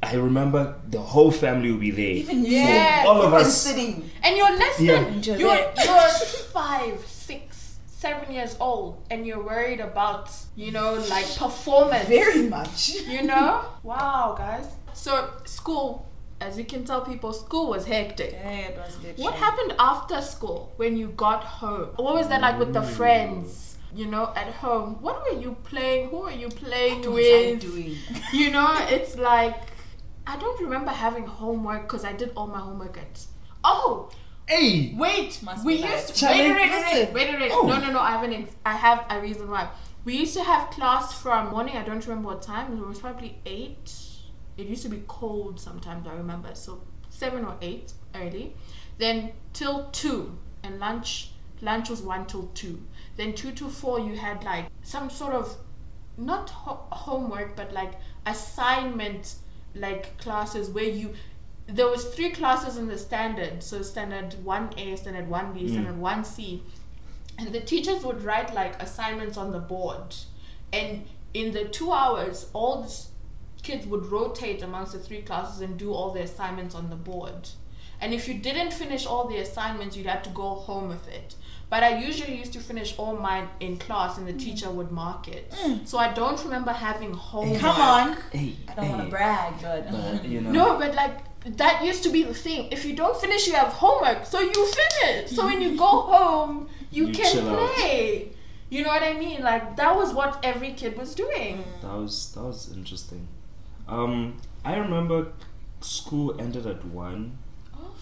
I 0.02 0.16
remember 0.16 0.76
the 0.88 1.00
whole 1.00 1.32
family 1.32 1.72
will 1.72 1.80
be 1.80 1.92
there. 1.92 2.06
Even 2.24 2.46
you. 2.46 2.52
Yes. 2.52 3.06
all 3.06 3.22
of 3.22 3.34
us. 3.34 3.62
sitting. 3.62 4.10
And 4.24 4.38
you're 4.38 4.58
less 4.58 4.78
than 4.78 5.22
You're 5.24 5.38
you're, 5.38 5.72
you're 5.86 6.10
five, 6.54 7.06
six, 7.06 7.80
seven 7.86 8.32
years 8.34 8.56
old, 8.60 9.04
and 9.12 9.28
you're 9.28 9.44
worried 9.44 9.82
about 9.82 10.32
you 10.56 10.72
know 10.72 10.94
like 11.10 11.26
performance. 11.36 12.08
Very 12.08 12.44
much. 12.48 12.90
You 13.08 13.24
know? 13.24 13.66
Wow, 13.84 14.36
guys. 14.38 14.68
So 14.94 15.30
school, 15.46 16.08
as 16.40 16.58
you 16.58 16.64
can 16.66 16.86
tell, 16.86 17.02
people, 17.02 17.34
school 17.34 17.70
was 17.70 17.86
hectic. 17.86 18.32
Yeah, 18.32 18.50
it 18.70 18.78
was 18.78 18.96
good 18.96 19.18
What 19.18 19.34
happened 19.36 19.76
after 19.80 20.22
school 20.22 20.72
when 20.78 20.96
you 20.98 21.10
got 21.10 21.44
home? 21.44 21.90
What 21.98 22.16
was 22.16 22.30
that 22.30 22.42
like 22.42 22.58
with 22.58 22.74
the 22.74 22.82
friends? 22.82 23.78
You 23.94 24.06
know, 24.06 24.32
at 24.36 24.48
home. 24.54 24.98
What 25.02 25.22
were 25.24 25.40
you 25.40 25.58
playing? 25.64 26.10
Who 26.10 26.20
were 26.20 26.32
you 26.32 26.48
playing 26.50 27.02
What 27.02 27.12
was 27.12 27.26
I 27.26 27.52
with? 27.52 27.62
doing? 27.62 27.96
You 28.32 28.52
know, 28.52 28.72
it's 28.90 29.18
like 29.18 29.56
I 30.30 30.38
don't 30.38 30.62
remember 30.62 30.92
having 30.92 31.26
homework 31.26 31.82
because 31.84 32.06
I 32.06 32.14
did 32.14 32.32
all 32.38 32.48
my 32.48 32.60
homework 32.60 32.98
at. 32.98 33.26
Oh, 33.64 34.10
Hey! 34.48 34.94
wait! 34.98 35.42
Must 35.44 35.66
we 35.66 35.78
be 35.82 35.88
used 35.88 36.08
to 36.08 36.26
wait, 36.26 36.32
Charlie, 36.38 36.50
wait, 36.50 36.56
wait, 36.56 36.72
wait, 36.72 36.72
listen. 36.72 37.14
wait, 37.14 37.30
wait, 37.32 37.40
wait. 37.42 37.52
Oh. 37.54 37.68
No, 37.68 37.80
no, 37.80 37.92
no. 37.92 38.00
I 38.00 38.12
have 38.12 38.24
an. 38.24 38.34
Ex- 38.34 38.56
I 38.66 38.74
have 38.74 39.06
a 39.10 39.20
reason 39.22 39.50
why. 39.50 39.70
We 40.06 40.18
used 40.18 40.36
to 40.36 40.44
have 40.44 40.70
class 40.72 41.20
from 41.22 41.50
morning. 41.52 41.76
I 41.78 41.84
don't 41.84 42.06
remember 42.08 42.30
what 42.30 42.42
time. 42.42 42.78
It 42.78 42.88
was 42.88 43.00
probably 43.00 43.38
eight. 43.46 43.92
It 44.58 44.68
used 44.68 44.84
to 44.84 44.90
be 44.90 45.04
cold 45.08 45.60
sometimes. 45.60 46.08
I 46.08 46.14
remember. 46.14 46.54
So 46.56 46.82
seven 47.10 47.44
or 47.46 47.56
eight 47.62 47.94
early, 48.16 48.56
then 49.00 49.32
till 49.54 49.90
two, 49.92 50.38
and 50.64 50.80
lunch. 50.80 51.32
Lunch 51.62 51.90
was 51.90 52.02
one 52.02 52.26
till 52.26 52.48
two. 52.54 52.76
Then 53.18 53.34
two 53.34 53.52
to 53.52 53.68
four, 53.70 54.00
you 54.00 54.16
had 54.16 54.44
like 54.44 54.66
some 54.84 55.10
sort 55.10 55.34
of 55.34 55.58
not 56.18 56.50
ho- 56.50 56.86
homework, 56.92 57.56
but 57.56 57.74
like 57.74 57.94
assignment 58.26 59.36
like 59.76 60.18
classes 60.18 60.70
where 60.70 60.84
you 60.84 61.14
there 61.68 61.88
was 61.88 62.06
three 62.06 62.32
classes 62.32 62.78
in 62.78 62.88
the 62.88 62.98
standard. 62.98 63.62
So 63.62 63.82
standard 63.82 64.36
1a 64.44 64.98
standard 64.98 65.30
1b 65.30 65.60
hmm. 65.60 65.68
standard 65.68 65.98
1c 65.98 66.62
and 67.38 67.54
the 67.54 67.62
teachers 67.62 68.04
would 68.04 68.24
write 68.24 68.54
like 68.54 68.82
assignments 68.82 69.38
on 69.38 69.52
the 69.52 69.60
board. 69.60 70.16
And 70.74 71.06
in 71.34 71.54
the 71.54 71.66
two 71.66 71.92
hours 71.92 72.50
all 72.54 72.84
the 72.84 72.96
kids 73.62 73.86
would 73.86 74.06
rotate 74.08 74.64
amongst 74.64 74.94
the 74.94 75.00
three 75.00 75.22
classes 75.22 75.62
and 75.62 75.78
do 75.78 75.94
all 75.94 76.12
the 76.12 76.22
assignments 76.22 76.74
on 76.74 76.90
the 76.90 76.96
board. 76.96 77.50
And 78.02 78.14
if 78.14 78.28
you 78.28 78.36
didn't 78.36 78.72
finish 78.72 79.06
all 79.06 79.28
the 79.28 79.38
assignments 79.38 79.96
you'd 79.96 80.08
have 80.08 80.24
to 80.24 80.30
go 80.30 80.56
home 80.56 80.88
with 80.88 81.08
it 81.08 81.36
but 81.70 81.84
i 81.84 81.98
usually 81.98 82.36
used 82.38 82.54
to 82.54 82.60
finish 82.60 82.96
all 82.98 83.16
mine 83.16 83.48
in 83.60 83.78
class 83.78 84.18
and 84.18 84.28
the 84.28 84.34
mm. 84.34 84.40
teacher 84.40 84.70
would 84.70 84.92
mark 84.92 85.28
it 85.28 85.52
mm. 85.52 85.88
so 85.88 85.98
i 85.98 86.12
don't 86.14 86.44
remember 86.44 86.72
having 86.72 87.14
homework 87.14 87.60
Come 87.62 87.82
on. 87.82 88.18
Hey! 88.32 88.56
I 88.68 88.74
don't 88.76 88.90
want 88.90 89.04
to 89.04 89.10
brag, 89.10 89.54
but 89.62 89.92
But, 89.92 90.26
you 90.26 90.42
know. 90.42 90.52
no, 90.52 90.80
but 90.80 90.96
like 90.96 91.18
that 91.58 91.84
used 91.86 92.04
to 92.04 92.10
be 92.10 92.24
the 92.24 92.34
thing. 92.34 92.68
If 92.70 92.84
you 92.86 92.94
don't 92.96 93.16
finish, 93.20 93.48
you 93.48 93.54
have 93.54 93.70
homework, 93.70 94.26
so 94.26 94.40
you 94.42 94.68
finish. 94.82 95.32
So 95.32 95.46
when 95.46 95.62
you 95.62 95.78
go 95.78 95.86
home, 96.14 96.68
you, 96.92 97.08
You 97.08 97.14
can 97.14 97.32
chill 97.34 97.50
out. 97.50 97.74
play. 97.76 98.32
You 98.70 98.84
know 98.84 98.90
what 98.90 99.04
I 99.04 99.14
mean? 99.14 99.42
Like 99.42 99.76
that 99.78 99.96
was 99.96 100.14
what 100.14 100.40
every 100.44 100.72
kid 100.74 100.98
was 100.98 101.16
doing. 101.16 101.64
Mm. 101.64 101.82
That 101.82 101.96
was 102.02 102.32
that 102.34 102.44
was 102.44 102.72
interesting. 102.76 103.28
Um, 103.88 104.38
I 104.66 104.76
remember 104.78 105.32
school 105.82 106.40
ended 106.40 106.66
at 106.68 106.84
one 106.86 107.38
Oh. 107.74 107.94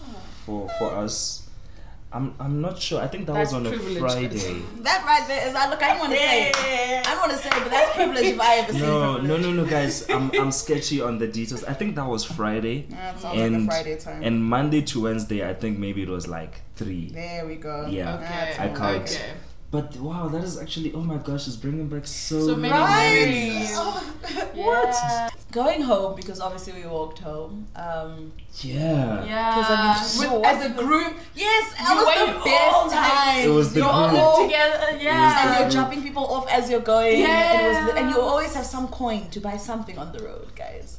for 0.44 0.68
for 0.78 0.90
us. 1.04 1.47
I'm 2.10 2.34
I'm 2.40 2.60
not 2.62 2.78
sure. 2.78 3.02
I 3.02 3.06
think 3.06 3.26
that 3.26 3.34
That's 3.34 3.52
was 3.52 3.60
on 3.60 3.66
a 3.66 3.70
privilege. 3.76 3.98
Friday. 3.98 4.62
That 4.82 5.04
right 5.04 5.28
there 5.28 5.46
is. 5.48 5.54
I 5.54 5.68
look. 5.68 5.82
I 5.82 5.88
don't 5.88 5.98
want 5.98 6.12
to 6.12 6.18
say. 6.18 6.48
it. 6.48 6.56
I 7.06 7.10
don't 7.10 7.18
want 7.20 7.32
to 7.32 7.38
say, 7.38 7.50
but 7.50 7.70
that's 7.70 7.94
privilege 7.96 8.24
if 8.24 8.40
I 8.40 8.54
ever 8.60 8.72
see 8.72 8.78
No, 8.80 9.18
no, 9.18 9.36
no, 9.36 9.52
no, 9.52 9.66
guys. 9.66 10.08
I'm 10.16 10.30
I'm 10.40 10.50
sketchy 10.50 11.02
on 11.02 11.18
the 11.18 11.26
details. 11.26 11.64
I 11.64 11.74
think 11.74 11.96
that 11.96 12.06
was 12.06 12.24
Friday. 12.24 12.86
That 12.90 13.20
sounds 13.20 13.36
like 13.36 13.50
a 13.50 13.54
And 13.54 13.66
Friday 13.66 13.96
time. 13.98 14.22
and 14.22 14.42
Monday 14.42 14.80
to 14.82 15.02
Wednesday, 15.02 15.46
I 15.46 15.52
think 15.52 15.78
maybe 15.78 16.02
it 16.02 16.08
was 16.08 16.26
like 16.26 16.62
three. 16.76 17.10
there 17.10 17.44
we 17.46 17.56
go. 17.56 17.86
Yeah. 17.90 18.14
Okay. 18.16 18.52
I 18.58 18.68
can't- 18.68 19.02
Okay. 19.02 19.32
But 19.70 19.96
wow, 19.96 20.28
that 20.28 20.42
is 20.44 20.58
actually 20.58 20.92
oh 20.94 21.02
my 21.02 21.18
gosh, 21.18 21.46
it's 21.46 21.56
bringing 21.56 21.88
back 21.88 22.06
so, 22.06 22.46
So 22.46 22.56
many 22.56 22.72
memories. 22.72 23.68
Oh, 23.74 24.14
What? 24.54 24.88
Yeah. 24.94 25.28
Going 25.52 25.82
home 25.82 26.16
because 26.16 26.40
obviously 26.40 26.72
we 26.82 26.86
walked 26.88 27.18
home. 27.18 27.66
Um, 27.76 28.32
Yeah. 28.62 29.24
Yeah. 29.24 29.54
'Cause 29.54 29.66
I 29.70 29.76
mean, 29.94 30.04
so 30.04 30.38
With, 30.38 30.46
as 30.46 30.64
a 30.66 30.70
group, 30.70 31.14
yes, 31.34 31.74
that 31.74 31.88
You 31.90 31.96
was 31.96 32.16
the 32.34 32.44
best 32.50 32.94
time. 32.94 33.48
It 33.48 33.52
was 33.52 33.72
the 33.74 33.80
you're 33.80 33.88
all 33.88 34.36
group. 34.36 34.48
together. 34.50 34.84
and 34.90 35.02
Yeah. 35.02 35.60
you're 35.60 35.70
dropping 35.70 36.02
people 36.02 36.24
off 36.26 36.48
as 36.50 36.70
you're 36.70 36.80
going. 36.80 37.22
And, 37.24 37.88
it 37.88 37.96
and 37.98 38.10
you 38.10 38.20
always 38.20 38.54
have 38.54 38.66
some 38.66 38.88
coin 38.88 39.28
to 39.30 39.40
buy 39.40 39.56
something 39.58 39.98
on 39.98 40.12
the 40.12 40.20
road, 40.24 40.48
guys. 40.56 40.97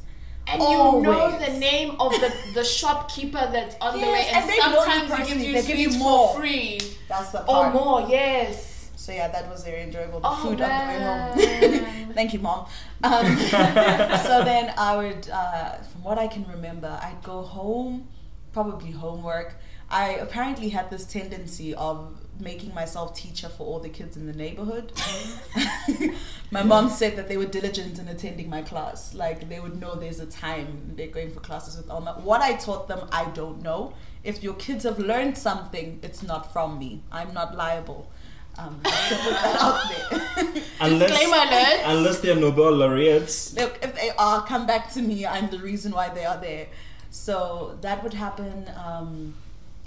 And 0.52 0.62
you 0.62 1.02
know 1.02 1.38
the 1.38 1.58
name 1.58 1.96
of 2.00 2.12
the, 2.12 2.32
the 2.54 2.64
shopkeeper 2.78 3.48
that's 3.52 3.76
on 3.80 4.00
the 4.00 4.06
way, 4.06 4.26
and, 4.32 4.50
and 4.50 4.74
sometimes 4.74 5.28
he 5.28 5.34
gives 5.34 5.46
you 5.46 5.52
They 5.52 5.62
give 5.66 5.78
you 5.78 5.98
more. 5.98 6.28
for 6.34 6.40
free 6.40 6.80
That's 7.08 7.30
the 7.32 7.44
or 7.46 7.70
more. 7.72 8.06
Yes. 8.08 8.90
So 8.96 9.12
yeah, 9.12 9.28
that 9.28 9.48
was 9.48 9.64
very 9.64 9.82
enjoyable. 9.82 10.20
The 10.20 10.28
Oh, 10.28 10.36
food 10.36 10.60
on 10.60 10.68
the 10.68 11.42
way 11.42 11.78
home. 11.80 12.12
Thank 12.14 12.32
you, 12.34 12.38
mom. 12.40 12.66
Um, 13.02 13.36
so 13.38 14.44
then 14.44 14.74
I 14.76 14.96
would, 14.96 15.28
uh, 15.30 15.76
from 15.78 16.02
what 16.04 16.18
I 16.18 16.26
can 16.28 16.44
remember, 16.48 16.98
I'd 17.02 17.22
go 17.22 17.42
home, 17.42 18.08
probably 18.52 18.90
homework. 18.90 19.54
I 19.88 20.10
apparently 20.26 20.68
had 20.68 20.90
this 20.90 21.04
tendency 21.06 21.74
of 21.74 22.19
making 22.40 22.74
myself 22.74 23.14
teacher 23.14 23.48
for 23.48 23.66
all 23.66 23.78
the 23.80 23.88
kids 23.88 24.16
in 24.16 24.26
the 24.26 24.32
neighborhood. 24.32 24.92
my 26.50 26.62
mom 26.62 26.88
said 26.88 27.16
that 27.16 27.28
they 27.28 27.36
were 27.36 27.46
diligent 27.46 27.98
in 27.98 28.08
attending 28.08 28.48
my 28.48 28.62
class. 28.62 29.14
Like 29.14 29.48
they 29.48 29.60
would 29.60 29.80
know 29.80 29.94
there's 29.94 30.20
a 30.20 30.26
time 30.26 30.92
they're 30.96 31.08
going 31.08 31.32
for 31.32 31.40
classes 31.40 31.76
with 31.76 31.90
Elma. 31.90 32.20
What 32.22 32.40
I 32.40 32.54
taught 32.54 32.88
them, 32.88 33.08
I 33.12 33.26
don't 33.26 33.62
know. 33.62 33.94
If 34.22 34.42
your 34.42 34.54
kids 34.54 34.84
have 34.84 34.98
learned 34.98 35.36
something, 35.36 36.00
it's 36.02 36.22
not 36.22 36.52
from 36.52 36.78
me. 36.78 37.02
I'm 37.10 37.32
not 37.32 37.56
liable. 37.56 38.10
Um, 38.58 38.80
just 38.84 39.08
to 39.08 39.14
put 39.16 39.30
that 39.30 39.56
out 39.60 40.38
there. 40.80 40.98
Disclaimer 40.98 41.36
alert. 41.36 41.80
unless 41.84 42.20
they're 42.20 42.36
Nobel 42.36 42.72
laureates. 42.72 43.54
Look, 43.54 43.78
if 43.82 43.94
they 43.94 44.10
are, 44.18 44.44
come 44.44 44.66
back 44.66 44.92
to 44.92 45.02
me. 45.02 45.24
I'm 45.24 45.48
the 45.50 45.58
reason 45.58 45.92
why 45.92 46.08
they 46.08 46.24
are 46.24 46.36
there. 46.38 46.66
So 47.10 47.78
that 47.80 48.02
would 48.02 48.14
happen. 48.14 48.70
Um, 48.76 49.34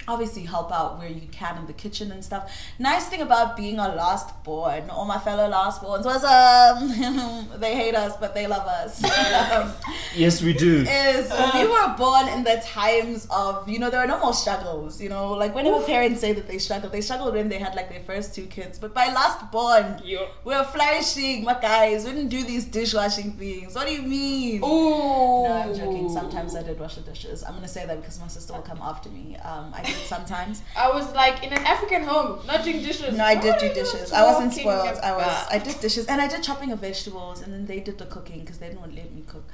obviously, 0.07 0.43
help 0.43 0.71
out 0.71 0.97
where 0.99 1.07
you 1.09 1.27
can 1.31 1.57
in 1.57 1.65
the 1.67 1.73
kitchen 1.73 2.11
and 2.11 2.23
stuff. 2.23 2.51
Nice 2.79 3.07
thing 3.07 3.21
about 3.21 3.55
being 3.57 3.79
a 3.79 3.87
last 3.95 4.43
born, 4.43 4.89
all 4.89 5.05
my 5.05 5.19
fellow 5.19 5.47
last 5.47 5.81
borns 5.81 6.05
was 6.05 6.23
um, 6.23 7.49
they 7.59 7.75
hate 7.75 7.95
us, 7.95 8.15
but 8.19 8.33
they 8.33 8.47
love 8.47 8.67
us. 8.67 9.03
um, 9.03 9.71
Yes, 10.15 10.41
we 10.41 10.53
do. 10.53 10.81
is 10.87 11.31
we 11.53 11.65
were 11.67 11.95
born 11.97 12.27
in 12.29 12.43
the 12.43 12.61
times 12.65 13.27
of 13.31 13.67
you 13.67 13.79
know 13.79 13.89
there 13.89 13.99
are 13.99 14.07
no 14.07 14.19
more 14.19 14.33
struggles 14.33 15.01
you 15.01 15.09
know 15.09 15.31
like 15.31 15.53
whenever 15.55 15.79
parents 15.83 16.21
say 16.21 16.33
that 16.33 16.47
they 16.47 16.57
struggled 16.57 16.91
they 16.91 17.01
struggled 17.01 17.33
when 17.33 17.49
they 17.49 17.57
had 17.57 17.73
like 17.75 17.89
their 17.89 18.01
first 18.01 18.33
two 18.35 18.45
kids 18.45 18.77
but 18.79 18.93
by 18.93 19.07
last 19.07 19.51
born 19.51 19.99
Yo. 20.03 20.27
we're 20.43 20.63
flourishing 20.65 21.43
my 21.43 21.53
guys 21.59 22.05
we 22.05 22.11
didn't 22.11 22.29
do 22.29 22.43
these 22.43 22.65
dishwashing 22.65 23.31
things 23.33 23.73
what 23.75 23.87
do 23.87 23.93
you 23.93 24.01
mean 24.03 24.63
Ooh. 24.63 25.43
no, 25.47 25.63
I'm 25.65 25.73
joking. 25.75 26.09
Sometimes 26.09 26.55
I 26.55 26.63
did 26.63 26.79
wash 26.79 26.95
the 26.95 27.01
dishes. 27.01 27.43
I'm 27.43 27.53
gonna 27.55 27.67
say 27.67 27.85
that 27.85 27.99
because 27.99 28.19
my 28.19 28.27
sister 28.27 28.53
will 28.53 28.61
come 28.61 28.79
after 28.81 29.09
me. 29.09 29.35
Um, 29.37 29.71
I 29.73 29.83
did 29.83 29.92
sometimes. 30.05 30.61
I 30.77 30.89
was 30.91 31.13
like 31.13 31.43
in 31.43 31.51
an 31.53 31.63
African 31.65 32.03
home, 32.03 32.45
not 32.45 32.63
doing 32.63 32.81
dishes. 32.81 33.15
No, 33.17 33.23
I 33.23 33.35
did 33.35 33.57
do 33.59 33.73
dishes. 33.73 34.11
I 34.11 34.23
wasn't 34.23 34.53
spoiled. 34.53 34.99
I 34.99 35.15
was. 35.15 35.47
I 35.51 35.59
did 35.59 35.79
dishes, 35.79 36.07
and 36.07 36.21
I 36.21 36.27
did 36.27 36.43
chopping 36.43 36.71
of 36.71 36.79
vegetables, 36.79 37.41
and 37.41 37.53
then 37.53 37.65
they 37.65 37.79
did 37.79 37.97
the 37.97 38.05
cooking 38.05 38.41
because 38.41 38.57
they 38.57 38.67
didn't 38.67 38.81
want 38.81 38.95
to 38.95 39.01
let 39.01 39.13
me 39.13 39.23
cook. 39.27 39.45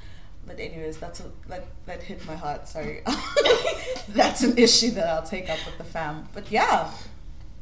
But 0.46 0.58
anyways, 0.58 0.96
that's 0.96 1.20
a, 1.20 1.24
that 1.48 1.64
that 1.86 2.02
hit 2.02 2.26
my 2.26 2.34
heart. 2.34 2.66
Sorry, 2.66 3.02
that's 4.08 4.42
an 4.42 4.58
issue 4.58 4.90
that 4.92 5.06
I'll 5.06 5.22
take 5.26 5.48
up 5.48 5.58
with 5.66 5.78
the 5.78 5.84
fam. 5.84 6.28
But 6.32 6.50
yeah, 6.50 6.90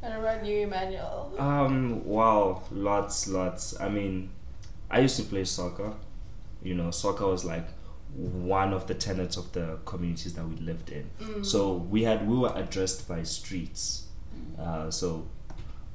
And 0.01 0.13
about 0.13 0.45
you, 0.45 0.61
Emmanuel. 0.61 1.33
Um, 1.37 2.05
wow, 2.05 2.63
lots, 2.71 3.27
lots. 3.27 3.79
I 3.79 3.89
mean, 3.89 4.29
I 4.89 4.99
used 5.01 5.17
to 5.17 5.23
play 5.23 5.43
soccer. 5.43 5.93
You 6.63 6.75
know, 6.75 6.91
soccer 6.91 7.27
was 7.27 7.43
like 7.45 7.67
one 8.15 8.73
of 8.73 8.87
the 8.87 8.93
tenets 8.93 9.37
of 9.37 9.51
the 9.53 9.77
communities 9.85 10.33
that 10.33 10.47
we 10.47 10.55
lived 10.55 10.89
in. 10.89 11.09
So 11.43 11.73
we 11.73 12.03
had 12.03 12.27
we 12.27 12.37
were 12.37 12.51
addressed 12.55 13.07
by 13.07 13.23
streets. 13.23 14.07
Uh, 14.57 14.89
so 14.89 15.27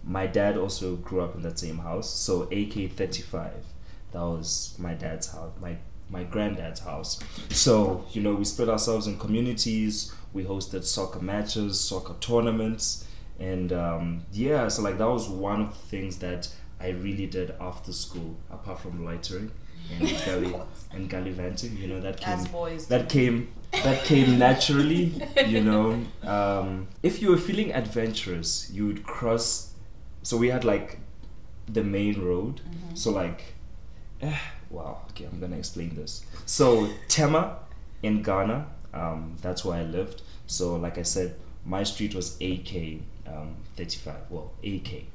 my 0.05 0.27
dad 0.27 0.57
also 0.57 0.97
grew 0.97 1.21
up 1.21 1.35
in 1.35 1.43
that 1.43 1.59
same 1.59 1.79
house. 1.79 2.09
So 2.11 2.43
AK 2.45 2.93
thirty 2.93 3.23
five, 3.23 3.65
that 4.13 4.21
was 4.21 4.75
my 4.79 4.95
dad's 4.95 5.33
house. 5.33 5.53
My 5.61 5.77
my 6.09 6.25
granddad's 6.25 6.81
house. 6.81 7.19
So 7.51 8.05
you 8.13 8.23
know, 8.23 8.35
we 8.35 8.45
split 8.45 8.69
ourselves 8.69 9.07
in 9.07 9.19
communities. 9.19 10.15
We 10.33 10.45
hosted 10.45 10.85
soccer 10.85 11.21
matches, 11.21 11.81
soccer 11.81 12.15
tournaments, 12.21 13.07
and 13.39 13.73
um, 13.73 14.25
yeah. 14.33 14.69
So 14.69 14.83
like 14.83 14.99
that 14.99 15.09
was 15.09 15.29
one 15.29 15.61
of 15.63 15.69
the 15.71 15.87
things 15.89 16.19
that 16.19 16.49
I 16.81 16.91
really 16.91 17.27
did 17.27 17.55
after 17.61 17.93
school, 17.93 18.37
apart 18.51 18.81
from 18.81 19.05
loitering 19.05 19.51
and 19.91 20.09
gully 20.25 20.55
and 20.93 21.09
gallivanting. 21.11 21.77
You 21.77 21.89
know 21.89 22.01
that 22.01 22.21
came 22.21 22.45
boys. 22.45 22.87
that 22.89 23.09
came 23.09 23.49
that 23.83 24.05
came 24.05 24.39
naturally 24.39 25.13
you 25.47 25.61
know 25.71 26.01
um, 26.23 26.87
if 27.03 27.21
you 27.21 27.31
were 27.31 27.37
feeling 27.37 27.73
adventurous 27.73 28.71
you 28.73 28.87
would 28.87 29.03
cross 29.05 29.73
so 30.23 30.37
we 30.37 30.49
had 30.49 30.65
like 30.65 30.99
the 31.67 31.83
main 31.83 32.21
road 32.25 32.61
so 32.95 33.11
like 33.11 33.55
eh, 34.21 34.39
wow 34.71 35.01
okay 35.11 35.25
i'm 35.25 35.41
gonna 35.41 35.57
explain 35.57 35.95
this 35.97 36.25
so 36.47 36.89
tema 37.09 37.59
in 38.03 38.23
ghana 38.23 38.67
um, 38.93 39.35
that's 39.43 39.65
where 39.65 39.79
i 39.79 39.83
lived 39.83 40.23
so 40.47 40.77
like 40.77 40.99
i 40.99 41.03
said 41.03 41.35
my 41.65 41.83
street 41.83 42.15
was 42.15 42.37
ak 42.41 43.01
um, 43.27 43.57
35 43.77 44.15
well 44.31 44.53
ak 44.63 44.93
and 44.93 45.07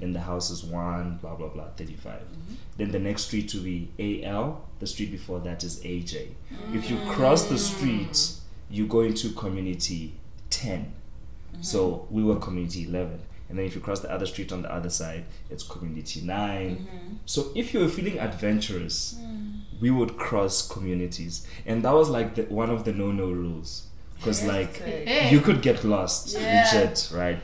mm-hmm. 0.00 0.12
the 0.12 0.20
house 0.20 0.50
is 0.50 0.64
1 0.64 1.18
blah 1.20 1.34
blah 1.34 1.48
blah 1.48 1.68
35 1.76 2.14
mm-hmm. 2.14 2.54
then 2.76 2.90
the 2.90 2.98
next 2.98 3.24
street 3.24 3.48
to 3.48 3.58
be 3.58 3.90
al 4.24 4.62
the 4.80 4.86
street 4.86 5.10
before 5.10 5.40
that 5.40 5.62
is 5.64 5.80
aj 5.84 6.28
if 6.72 6.90
you 6.90 6.96
mm. 6.96 7.10
cross 7.10 7.44
the 7.46 7.58
street 7.58 8.32
you 8.70 8.86
go 8.86 9.00
into 9.00 9.30
community 9.30 10.14
10 10.50 10.80
mm-hmm. 10.80 11.62
so 11.62 12.06
we 12.10 12.22
were 12.22 12.36
community 12.36 12.84
11 12.84 13.20
and 13.48 13.58
then 13.58 13.64
if 13.66 13.74
you 13.74 13.80
cross 13.80 14.00
the 14.00 14.10
other 14.10 14.26
street 14.26 14.52
on 14.52 14.62
the 14.62 14.72
other 14.72 14.90
side 14.90 15.24
it's 15.50 15.62
community 15.62 16.20
9 16.20 17.20
so 17.26 17.50
if 17.54 17.74
you 17.74 17.80
were 17.80 17.88
feeling 17.88 18.18
adventurous 18.18 19.14
mm. 19.20 19.60
we 19.80 19.90
would 19.90 20.16
cross 20.16 20.66
communities. 20.66 21.46
And 21.66 21.84
that 21.84 21.92
was 21.92 22.08
like 22.08 22.34
the, 22.34 22.42
one 22.44 22.70
of 22.70 22.84
the 22.84 22.92
no-no 22.92 23.30
rules 23.30 23.85
because 24.16 24.44
like 24.44 24.76
Hey. 24.78 25.30
you 25.30 25.40
could 25.40 25.62
get 25.62 25.84
lost 25.84 26.32
Yeah. 26.38 26.70
legit 26.72 27.10
right 27.14 27.38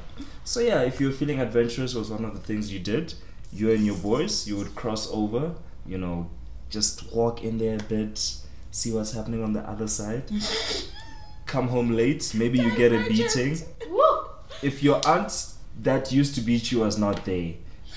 so 0.45 0.61
yeah 0.61 0.81
if 0.83 1.01
you're 1.01 1.13
feeling 1.13 1.41
adventurous 1.41 1.95
was 1.95 2.11
one 2.11 2.25
of 2.25 2.33
the 2.35 2.41
things 2.41 2.73
you 2.73 2.79
did 2.81 3.15
you 3.53 3.71
and 3.71 3.85
your 3.87 3.97
boys 3.97 4.47
you 4.49 4.57
would 4.57 4.75
cross 4.75 5.11
over 5.13 5.55
you 5.87 5.99
know 5.99 6.29
just 6.71 7.13
walk 7.13 7.45
in 7.45 7.59
there 7.59 7.77
a 7.79 7.83
bit 7.85 8.37
see 8.71 8.91
what's 8.93 9.13
happening 9.13 9.43
on 9.45 9.53
the 9.53 9.61
other 9.69 9.87
side 9.87 10.25
come 11.47 11.69
home 11.69 11.91
late 11.93 12.33
maybe 12.35 12.59
you 12.59 12.75
get 12.77 12.93
a 12.93 13.07
beating 13.09 13.59
if 14.63 14.83
your 14.83 15.01
aunt 15.07 15.47
that 15.81 16.13
used 16.13 16.35
to 16.35 16.41
beat 16.41 16.71
you 16.73 16.81
was 16.81 16.99
not 16.99 17.25
there 17.25 17.53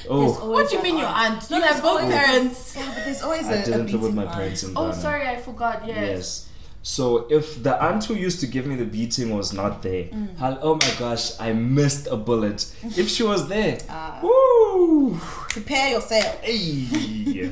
oh 0.10 0.50
What 0.52 0.70
do 0.70 0.78
you 0.78 0.84
mean 0.84 0.98
your 0.98 1.08
aunt? 1.08 1.48
Don't 1.50 1.62
Yes, 1.62 1.80
both 1.82 2.02
always. 2.02 2.16
parents. 2.16 2.76
Yeah, 2.76 2.92
but 2.94 3.06
there's 3.06 3.22
always 3.22 3.48
a 3.48 3.52
i 3.52 3.54
a 3.62 3.66
didn't 3.66 3.92
live 3.92 4.02
with 4.02 4.14
my 4.14 4.24
aunt. 4.24 4.34
parents 4.34 4.64
in 4.64 4.74
Oh, 4.76 4.92
sorry, 4.92 5.28
I 5.28 5.38
forgot. 5.42 5.88
Yes. 5.88 5.96
Yes. 5.98 6.50
So 6.88 7.26
if 7.32 7.64
the 7.64 7.74
aunt 7.84 8.06
who 8.06 8.14
used 8.14 8.40
to 8.42 8.48
give 8.48 8.68
me 8.68 8.76
the 8.76 8.86
beating 8.86 9.36
was 9.36 9.52
not 9.54 9.82
there, 9.82 10.06
I'll- 10.40 10.60
oh 10.62 10.76
my 10.76 10.94
gosh, 11.00 11.32
I 11.40 11.52
missed 11.52 12.06
a 12.06 12.16
bullet. 12.16 12.60
If 13.02 13.10
she 13.10 13.24
was 13.24 13.48
there, 13.48 13.80
Ah. 13.90 14.20
woo, 14.22 15.20
Prepare 15.50 15.88
yourself. 15.96 16.30
hey. 16.44 17.50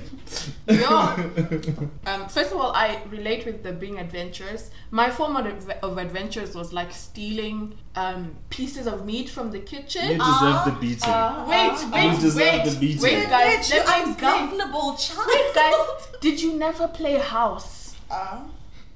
Yeah. 0.69 1.17
Um, 2.05 2.27
first 2.29 2.51
of 2.51 2.57
all, 2.61 2.71
I 2.85 2.99
relate 3.09 3.45
with 3.45 3.63
the 3.63 3.71
being 3.71 3.97
adventurous. 3.97 4.69
My 4.91 5.09
form 5.09 5.35
of, 5.37 5.47
of 5.81 5.97
adventures 5.97 6.53
was 6.53 6.71
like 6.73 6.91
stealing 6.91 7.59
um, 7.95 8.35
pieces 8.51 8.85
of 8.85 9.03
meat 9.05 9.29
from 9.29 9.49
the 9.51 9.59
kitchen. 9.59 10.05
You 10.11 10.17
deserve 10.31 10.59
the 10.69 10.75
beating. 10.79 11.09
wait, 11.53 11.71
Uh, 11.81 11.89
wait, 11.93 12.11
you 12.13 12.19
deserve 12.19 12.53
wait, 12.53 12.65
the 12.69 12.75
beating. 12.79 13.01
wait, 13.01 13.29
guys. 13.29 13.71
Bitch, 13.71 13.73
you 13.73 13.79
Let 13.79 14.05
me 14.05 14.11
explain. 14.11 14.97
child. 15.05 15.27
Wait, 15.33 15.49
guys. 15.55 15.85
Did 16.21 16.41
you 16.43 16.51
never 16.65 16.87
play 16.99 17.15
house? 17.17 17.95
Uh, 18.11 18.41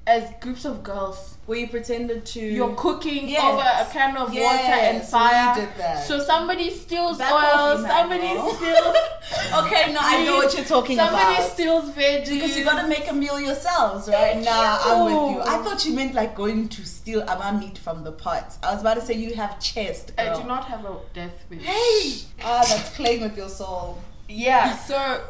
as 0.08 0.32
groups 0.40 0.66
of 0.66 0.82
girls. 0.84 1.36
Where 1.46 1.60
you 1.60 1.68
pretended 1.70 2.26
to. 2.26 2.42
You're 2.42 2.76
cooking 2.76 3.30
Yes. 3.30 3.42
over 3.44 3.62
a 3.62 3.86
can 3.94 4.18
of 4.18 4.30
water 4.34 4.38
and 4.38 5.02
fire. 5.02 5.54
we 5.56 5.62
did 5.62 5.70
that. 5.78 6.06
So 6.06 6.20
somebody 6.20 6.70
steals 6.72 7.18
Back 7.20 7.32
oil, 7.32 7.78
somebody 7.88 8.28
steals 8.28 8.98
okay, 9.54 9.94
no, 9.94 10.00
I 10.02 10.26
know 10.26 10.36
what 10.38 10.54
you're 10.54 10.66
talking 10.66 10.98
somebody 10.98 11.24
about. 11.24 11.36
Somebody 11.36 11.54
steals 11.54 11.90
veggies. 11.92 12.30
Because 12.30 12.58
you 12.58 12.66
gotta 12.66 12.88
make 12.90 13.10
a 13.10 13.14
meal 13.14 13.40
yourselves, 13.40 14.10
right? 14.10 14.44
Nah, 14.44 14.80
I'm 14.84 15.06
with 15.06 15.36
you. 15.36 15.42
I 15.42 15.58
thought 15.64 15.86
you 15.86 15.94
meant 15.94 16.14
like 16.14 16.36
going 16.36 16.68
to 16.68 16.86
steal 16.86 17.22
ama 17.30 17.58
meat 17.58 17.78
from 17.78 18.04
the 18.04 18.12
pot. 18.12 18.58
I 18.62 18.74
was 18.74 18.82
about 18.82 18.96
to 18.96 19.02
say 19.02 19.14
you 19.14 19.34
have 19.36 19.58
chest. 19.62 20.12
I 20.18 20.34
do 20.34 20.44
not 20.46 20.66
have 20.66 20.84
a 20.84 20.98
death 21.14 21.46
wish. 21.50 21.62
Hey! 21.64 22.24
Ah, 22.44 22.66
that's 22.68 22.90
playing 22.96 23.22
with 23.22 23.38
your 23.38 23.50
soul. 23.50 24.00
Yeah, 24.28 24.76
so 24.90 25.22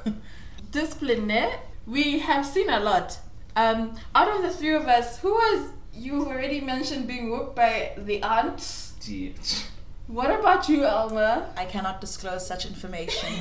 discipline, 0.71 1.29
eh? 1.29 1.51
we 1.85 2.19
have 2.19 2.43
seen 2.45 2.69
a 2.69 2.79
lot. 2.79 3.19
Um, 3.57 3.95
out 4.13 4.29
of 4.29 4.43
the 4.43 4.51
three 4.51 4.75
of 4.75 4.87
us, 4.87 5.17
who 5.17 5.31
was 5.31 5.71
you've 5.91 6.27
already 6.27 6.61
mentioned 6.61 7.07
being 7.07 7.31
whooped 7.31 7.55
by 7.55 7.93
the 7.97 8.21
aunt? 8.21 8.91
Gee. 9.01 9.33
What 10.05 10.29
about 10.29 10.69
you, 10.69 10.85
Elma? 10.85 11.49
I 11.57 11.65
cannot 11.65 11.99
disclose 11.99 12.45
such 12.45 12.67
information. 12.67 13.33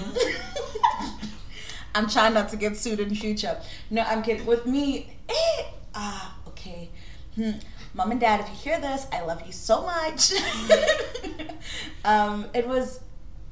I'm 1.94 2.08
trying 2.08 2.32
not 2.32 2.48
to 2.48 2.56
get 2.56 2.78
sued 2.78 2.98
in 2.98 3.14
future. 3.14 3.60
No, 3.90 4.02
I'm 4.02 4.22
kidding. 4.22 4.46
With 4.46 4.64
me, 4.64 5.12
eh, 5.28 5.62
ah, 5.94 6.38
okay. 6.48 6.88
Hmm. 7.34 7.58
Mom 7.92 8.10
and 8.10 8.18
Dad, 8.20 8.40
if 8.40 8.48
you 8.48 8.54
hear 8.54 8.80
this, 8.80 9.06
I 9.12 9.20
love 9.20 9.42
you 9.44 9.52
so 9.52 9.82
much. 9.82 10.32
um, 12.06 12.46
it 12.54 12.66
was, 12.66 13.00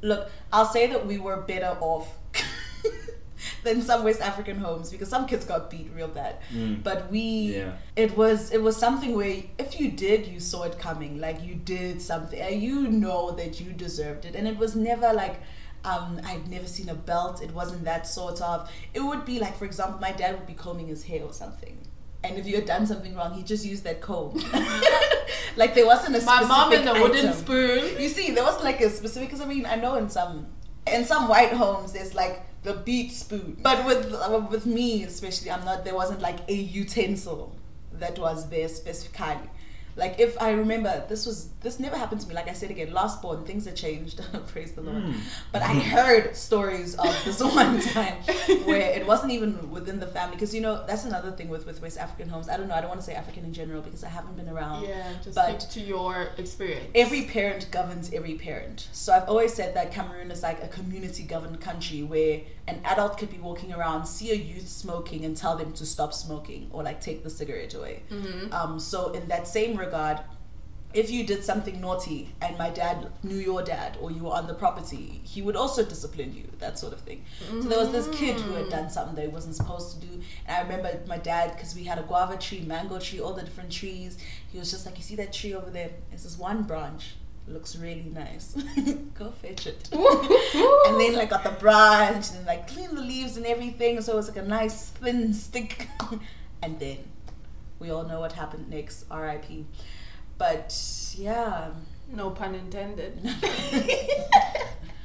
look, 0.01 0.31
I'll 0.51 0.65
say 0.65 0.87
that 0.87 1.07
we 1.07 1.19
were 1.19 1.43
better 1.43 1.77
off 1.81 2.09
than 3.65 3.83
some 3.83 4.05
West 4.05 4.21
African 4.21 4.59
homes 4.59 4.91
because 4.91 5.09
some 5.09 5.27
kids 5.27 5.45
got 5.45 5.71
beat 5.71 5.91
real 5.95 6.09
bad. 6.09 6.37
Mm. 6.53 6.83
But 6.83 7.11
we, 7.11 7.57
Yeah. 7.57 7.73
it 7.97 8.17
was 8.17 8.53
it 8.53 8.63
was 8.63 8.77
something 8.77 9.17
where 9.17 9.43
if 9.59 9.81
you 9.81 9.91
did, 9.91 10.27
you 10.27 10.39
saw 10.41 10.63
it 10.65 10.79
coming. 10.79 11.19
Like 11.19 11.43
you 11.43 11.55
did 11.55 12.01
something, 12.03 12.39
and 12.39 12.63
you 12.63 12.87
know 12.89 13.31
that 13.33 13.61
you 13.61 13.73
deserved 13.73 14.25
it, 14.25 14.35
and 14.37 14.47
it 14.47 14.57
was 14.57 14.77
never 14.77 15.13
like. 15.13 15.37
Um, 15.87 16.19
I'd 16.25 16.49
never 16.49 16.67
seen 16.67 16.89
a 16.89 16.95
belt. 16.95 17.43
It 17.43 17.51
wasn't 17.53 17.85
that 17.85 18.07
sort 18.07 18.41
of. 18.41 18.71
It 18.95 19.01
would 19.01 19.27
be 19.27 19.39
like, 19.39 19.55
for 19.59 19.67
example, 19.67 20.01
my 20.01 20.13
dad 20.13 20.35
would 20.39 20.47
be 20.47 20.55
combing 20.55 20.87
his 20.87 21.05
hair 21.05 21.23
or 21.23 21.35
something, 21.35 21.77
and 22.23 22.39
if 22.39 22.47
you 22.47 22.55
had 22.55 22.65
done 22.65 22.87
something 22.87 23.15
wrong, 23.15 23.35
he 23.35 23.43
just 23.43 23.67
used 23.67 23.85
that 23.85 24.01
comb. 24.01 24.33
like 25.57 25.75
there 25.75 25.87
wasn't 25.87 26.17
a 26.17 26.21
My 26.25 26.37
specific 26.43 26.49
mom 26.49 26.73
and 26.73 26.87
the 26.89 26.95
wooden 26.95 27.33
spoon. 27.35 28.01
You 28.01 28.09
see, 28.09 28.31
there 28.31 28.45
wasn't 28.45 28.65
like 28.65 28.81
a 28.81 28.89
specific. 28.89 29.29
Because 29.29 29.43
I 29.43 29.47
mean, 29.47 29.67
I 29.67 29.77
know 29.77 29.97
in 29.97 30.09
some 30.09 30.47
in 30.87 31.05
some 31.05 31.29
white 31.29 31.53
homes 31.53 31.93
there's 31.93 32.15
like 32.15 32.43
the 32.65 32.73
beat 32.73 33.13
spoon, 33.13 33.57
but 33.63 33.87
with 33.87 34.13
uh, 34.13 34.47
with 34.51 34.67
me 34.67 35.05
especially, 35.05 35.51
I'm 35.51 35.65
not. 35.65 35.85
There 35.85 35.95
wasn't 35.95 36.21
like 36.21 36.39
a 36.49 36.55
utensil 36.55 37.55
that 37.93 38.19
was 38.19 38.49
there 38.49 38.69
specifically. 38.69 39.49
Like 39.97 40.19
if 40.19 40.41
I 40.43 40.51
remember, 40.53 41.05
this 41.09 41.25
was 41.27 41.49
this 41.61 41.79
never 41.79 41.97
happened 41.97 42.21
to 42.23 42.29
me. 42.29 42.35
Like 42.35 42.49
I 42.49 42.53
said 42.53 42.71
again, 42.71 42.93
last 42.93 43.23
born, 43.23 43.45
things 43.45 43.65
have 43.67 43.75
changed. 43.75 44.21
Praise 44.49 44.73
the 44.73 44.83
Lord. 44.83 45.05
But 45.53 45.63
I 45.63 45.75
heard 45.75 46.37
stories 46.37 46.95
of 46.97 47.25
this 47.25 47.41
one 47.55 47.81
time 47.81 48.15
where 48.65 48.91
it 48.93 49.07
wasn't 49.07 49.33
even 49.33 49.71
within 49.71 50.01
the 50.01 50.07
family. 50.07 50.37
Because 50.37 50.55
you 50.55 50.61
know 50.61 50.85
that's 50.87 51.05
another 51.05 51.31
thing 51.31 51.49
with 51.49 51.65
with 51.67 51.81
West 51.81 51.99
African 51.99 52.29
homes. 52.29 52.49
I 52.49 52.57
don't 52.57 52.69
know. 52.69 52.75
I 52.75 52.81
don't 52.81 52.89
want 52.89 53.01
to 53.01 53.07
say 53.07 53.15
African 53.15 53.45
in 53.45 53.53
general 53.53 53.83
because 53.83 54.03
I 54.03 54.09
haven't 54.09 54.37
been 54.37 54.49
around. 54.49 54.85
Yeah, 54.85 55.13
just 55.23 55.37
But- 55.37 55.63
speak 55.63 55.71
to 55.73 55.81
your 55.81 56.29
experience. 56.39 56.87
every 56.95 57.23
parent 57.27 57.69
governs 57.71 58.13
every 58.13 58.35
parent. 58.35 58.89
So 58.93 59.13
I've 59.13 59.29
always 59.29 59.55
said 59.55 59.75
that 59.75 59.93
Cameroon 59.93 60.31
is 60.31 60.43
like 60.43 60.63
a 60.63 60.69
community 60.69 61.23
governed 61.23 61.61
country 61.61 62.03
where 62.03 62.41
an 62.67 62.81
adult 62.85 63.19
could 63.19 63.31
be 63.31 63.37
walking 63.39 63.73
around, 63.75 64.07
see 64.07 64.31
a 64.31 64.35
youth 64.35 64.67
smoking, 64.69 65.25
and 65.27 65.37
tell 65.37 65.55
them 65.57 65.73
to 65.75 65.85
stop 65.85 66.15
smoking 66.15 66.69
or 66.73 66.83
like 66.83 66.99
take 67.01 67.23
the 67.23 67.29
cigarette 67.31 67.75
away. 67.75 68.03
Um, 68.53 68.81
so 68.81 69.13
in 69.13 69.29
that 69.29 69.47
same 69.47 69.77
regard, 69.85 70.21
if 70.95 71.11
you 71.11 71.27
did 71.27 71.43
something 71.43 71.81
naughty 71.81 72.33
and 72.41 72.57
my 72.57 72.71
dad 72.71 73.11
knew 73.25 73.37
your 73.37 73.63
dad 73.63 73.99
or 74.01 74.13
you 74.13 74.23
were 74.23 74.31
on 74.31 74.47
the 74.47 74.55
property, 74.55 75.21
he 75.25 75.43
would 75.43 75.57
also 75.57 75.85
discipline 75.85 76.33
you, 76.35 76.45
that 76.61 76.79
sort 76.79 76.93
of 76.93 77.01
thing. 77.01 77.25
So 77.49 77.63
there 77.63 77.81
was 77.81 77.91
this 77.91 78.07
kid 78.17 78.41
who 78.41 78.53
had 78.55 78.71
done 78.71 78.89
something 78.89 79.17
that 79.17 79.23
he 79.23 79.29
wasn't 79.29 79.57
supposed 79.57 80.01
to 80.01 80.07
do. 80.07 80.23
And 80.47 80.57
I 80.57 80.61
remember 80.63 81.01
my 81.09 81.19
dad, 81.19 81.53
because 81.55 81.75
we 81.75 81.83
had 81.83 81.99
a 81.99 82.03
guava 82.03 82.37
tree, 82.37 82.61
mango 82.61 83.01
tree, 83.01 83.21
all 83.21 83.33
the 83.33 83.43
different 83.43 83.73
trees, 83.73 84.19
he 84.53 84.59
was 84.59 84.71
just 84.71 84.87
like, 84.87 84.97
You 84.97 85.03
see 85.03 85.17
that 85.17 85.33
tree 85.33 85.55
over 85.55 85.69
there? 85.69 85.91
It's 86.13 86.23
this 86.23 86.39
one 86.39 86.63
branch. 86.63 87.17
Looks 87.47 87.77
really 87.77 88.11
nice. 88.15 88.55
Go 89.19 89.31
fetch 89.33 89.67
it. 89.67 89.89
and 89.93 91.01
then 91.01 91.15
like 91.15 91.29
got 91.29 91.45
the 91.45 91.51
branch 91.51 92.31
and 92.35 92.47
like 92.47 92.69
clean 92.69 92.95
the 92.95 93.03
leaves 93.03 93.37
and 93.37 93.45
everything. 93.45 94.01
So 94.01 94.15
it 94.15 94.17
was 94.17 94.29
like 94.29 94.39
a 94.39 94.49
nice 94.49 94.91
thin 94.91 95.35
stick. 95.35 95.89
and 96.63 96.79
then 96.79 96.99
we 97.79 97.91
all 97.91 98.05
know 98.05 98.21
what 98.21 98.33
happened 98.33 98.71
next. 98.71 99.05
R.I.P. 99.11 99.67
But 100.39 100.77
yeah. 101.17 101.71
no 102.13 102.31
pun 102.31 102.55
intended. 102.55 103.19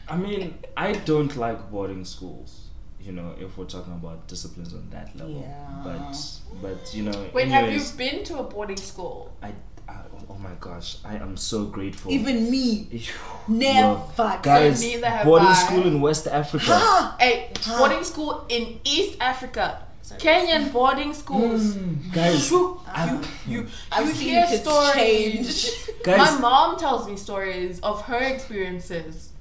I 0.10 0.18
mean, 0.18 0.58
I 0.76 0.94
don't 0.94 1.36
like 1.38 1.70
boarding 1.72 2.04
schools. 2.04 2.66
You 3.00 3.14
know, 3.14 3.36
if 3.40 3.58
we're 3.58 3.66
talking 3.66 3.94
about 3.94 4.28
disciplines 4.28 4.74
on 4.74 4.90
that 4.90 5.16
level. 5.16 5.40
Yeah. 5.40 5.82
But 5.84 6.18
but 6.62 6.94
you 6.94 7.04
know. 7.04 7.30
Wait, 7.34 7.48
have 7.48 7.72
you 7.72 7.82
been 7.98 8.24
to 8.26 8.40
a 8.40 8.44
boarding 8.44 8.78
school? 8.78 9.36
I, 9.42 9.54
I 9.88 9.94
oh, 10.14 10.26
oh 10.32 10.38
my 10.38 10.52
gosh, 10.60 10.98
I 11.06 11.16
am 11.16 11.38
so 11.38 11.66
grateful. 11.66 12.12
Even 12.12 12.52
me. 12.52 13.04
Never. 13.48 14.02
yo, 14.18 14.40
guys, 14.42 14.82
neither 14.82 15.08
have 15.08 15.26
boarding 15.26 15.48
I. 15.48 15.54
school 15.54 15.88
in 15.88 16.02
West 16.02 16.28
Africa. 16.28 17.16
Hey, 17.20 17.52
boarding 17.68 18.04
school 18.04 18.46
in 18.50 18.80
East 18.84 19.18
Africa. 19.22 19.86
Kenyan 20.18 20.72
boarding 20.72 21.14
schools. 21.14 21.76
Hmm, 21.76 22.10
guys, 22.12 22.50
You, 22.50 22.82
I- 22.88 23.22
you, 23.48 23.68
I've 23.92 24.08
you 24.08 24.14
hear 24.14 24.48
stories. 24.48 25.90
guys, 26.04 26.18
My 26.18 26.40
mom 26.40 26.78
tells 26.78 27.08
me 27.08 27.16
stories 27.18 27.80
of 27.82 28.02
her 28.04 28.18
experiences. 28.20 29.32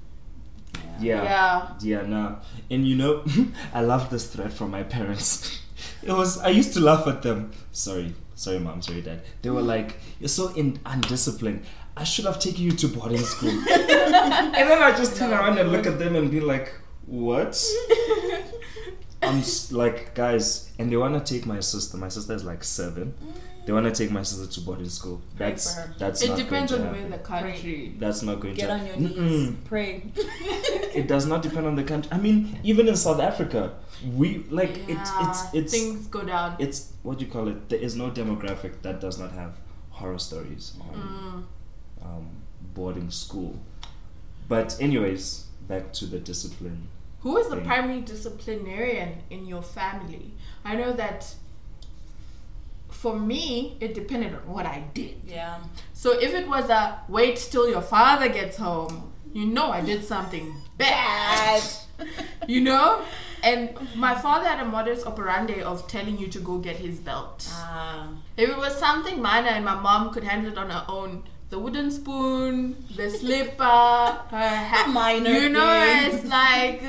yeah. 0.99 1.23
Yeah. 1.23 1.69
Yeah, 1.81 2.01
nah. 2.07 2.35
And 2.69 2.87
you 2.87 2.95
know, 2.95 3.23
I 3.73 3.81
love 3.81 4.09
this 4.09 4.27
thread 4.27 4.53
from 4.53 4.71
my 4.71 4.83
parents. 4.83 5.55
It 6.03 6.11
was 6.13 6.37
I 6.39 6.49
used 6.49 6.73
to 6.73 6.79
laugh 6.81 7.07
at 7.07 7.21
them. 7.23 7.51
Sorry, 7.71 8.13
sorry, 8.35 8.59
mom, 8.59 8.81
sorry, 8.81 9.01
dad. 9.01 9.21
They 9.41 9.49
were 9.49 9.61
like, 9.61 9.97
"You're 10.19 10.29
so 10.29 10.47
in- 10.55 10.79
undisciplined. 10.85 11.63
I 11.97 12.03
should 12.05 12.25
have 12.25 12.39
taken 12.39 12.63
you 12.63 12.71
to 12.71 12.87
boarding 12.87 13.23
school." 13.23 13.49
and 13.51 14.63
then 14.69 14.81
I 14.83 14.91
just 14.95 15.17
turn 15.17 15.31
around 15.31 15.57
and 15.57 15.71
look 15.71 15.85
at 15.87 15.99
them 15.99 16.15
and 16.15 16.31
be 16.31 16.39
like, 16.39 16.71
"What?" 17.05 17.55
I'm 19.21 19.43
like, 19.71 20.15
guys, 20.15 20.71
and 20.79 20.91
they 20.91 20.97
wanna 20.97 21.19
take 21.19 21.45
my 21.45 21.59
sister. 21.59 21.97
My 21.97 22.07
sister 22.09 22.33
is 22.33 22.43
like 22.43 22.63
seven. 22.63 23.13
They 23.65 23.73
wanna 23.73 23.91
take 23.91 24.09
my 24.11 24.23
sister 24.23 24.47
to 24.51 24.61
boarding 24.61 24.89
school. 24.89 25.21
Pray 25.35 25.49
That's 25.49 25.75
for 25.75 25.81
her. 25.81 25.93
that's 25.99 26.21
It 26.23 26.29
not 26.29 26.37
depends 26.37 26.71
going 26.71 26.87
on 26.87 26.91
where 26.93 27.09
the 27.09 27.17
country. 27.19 27.95
That's 27.99 28.23
not 28.23 28.39
going 28.39 28.55
Get 28.55 28.67
to 28.67 28.67
Get 28.67 28.79
on 28.79 28.85
your 28.87 28.95
Mm-mm 28.95 29.29
knees. 29.29 29.53
Pray. 29.65 30.03
it 30.15 31.07
does 31.07 31.25
not 31.27 31.41
depend 31.43 31.67
on 31.67 31.75
the 31.75 31.83
country. 31.83 32.09
I 32.11 32.17
mean, 32.17 32.57
even 32.63 32.87
in 32.87 32.95
South 32.95 33.19
Africa, 33.19 33.73
we 34.15 34.45
like 34.49 34.77
it, 34.89 34.89
Yeah, 34.89 35.29
it's 35.29 35.53
it's 35.53 35.71
things 35.73 36.07
go 36.07 36.23
down. 36.23 36.55
it's 36.57 36.93
what 37.03 37.19
do 37.19 37.25
you 37.25 37.31
call 37.31 37.47
it? 37.49 37.69
There 37.69 37.79
is 37.79 37.95
no 37.95 38.09
demographic 38.09 38.81
that 38.81 39.01
does 39.01 39.19
not 39.19 39.31
have 39.33 39.57
horror 39.89 40.17
stories 40.19 40.73
on 40.79 41.45
Mm. 42.01 42.05
um, 42.05 42.29
boarding 42.73 43.11
school. 43.11 43.59
But 44.47 44.77
anyways, 44.79 45.45
back 45.67 45.91
to 45.93 46.05
the 46.05 46.17
discipline. 46.17 46.87
Who 47.21 47.37
is 47.37 47.49
the 47.49 47.57
thing. 47.57 47.65
primary 47.65 48.01
disciplinarian 48.01 49.23
in 49.29 49.45
your 49.45 49.61
family? 49.61 50.33
I 50.63 50.75
know 50.75 50.93
that 50.93 51.33
for 52.89 53.17
me, 53.17 53.77
it 53.79 53.93
depended 53.93 54.33
on 54.33 54.47
what 54.47 54.65
I 54.65 54.83
did. 54.93 55.21
Yeah. 55.25 55.59
So 55.93 56.19
if 56.19 56.33
it 56.33 56.47
was 56.47 56.69
a 56.69 56.99
wait 57.07 57.37
till 57.37 57.69
your 57.69 57.81
father 57.81 58.29
gets 58.29 58.57
home, 58.57 59.11
you 59.33 59.45
know 59.45 59.71
I 59.71 59.81
did 59.81 60.03
something 60.03 60.53
bad. 60.77 61.63
you 62.47 62.61
know? 62.61 63.01
And 63.41 63.77
my 63.95 64.15
father 64.15 64.47
had 64.47 64.59
a 64.59 64.65
modus 64.65 65.05
operandi 65.05 65.61
of 65.61 65.87
telling 65.87 66.17
you 66.17 66.27
to 66.27 66.39
go 66.39 66.57
get 66.57 66.75
his 66.75 66.99
belt. 66.99 67.47
Ah. 67.51 68.09
If 68.35 68.49
it 68.49 68.57
was 68.57 68.75
something 68.77 69.21
minor 69.21 69.49
and 69.49 69.63
my 69.63 69.75
mom 69.75 70.11
could 70.11 70.23
handle 70.23 70.51
it 70.51 70.57
on 70.57 70.69
her 70.69 70.85
own, 70.89 71.23
the 71.49 71.57
wooden 71.59 71.89
spoon, 71.91 72.75
the 72.95 73.09
slipper, 73.19 73.63
her 73.63 74.47
hat, 74.71 74.89
minor 74.89 75.31
you 75.31 75.49
know, 75.49 76.09
things. 76.09 76.13
it's 76.15 76.29
like. 76.29 76.81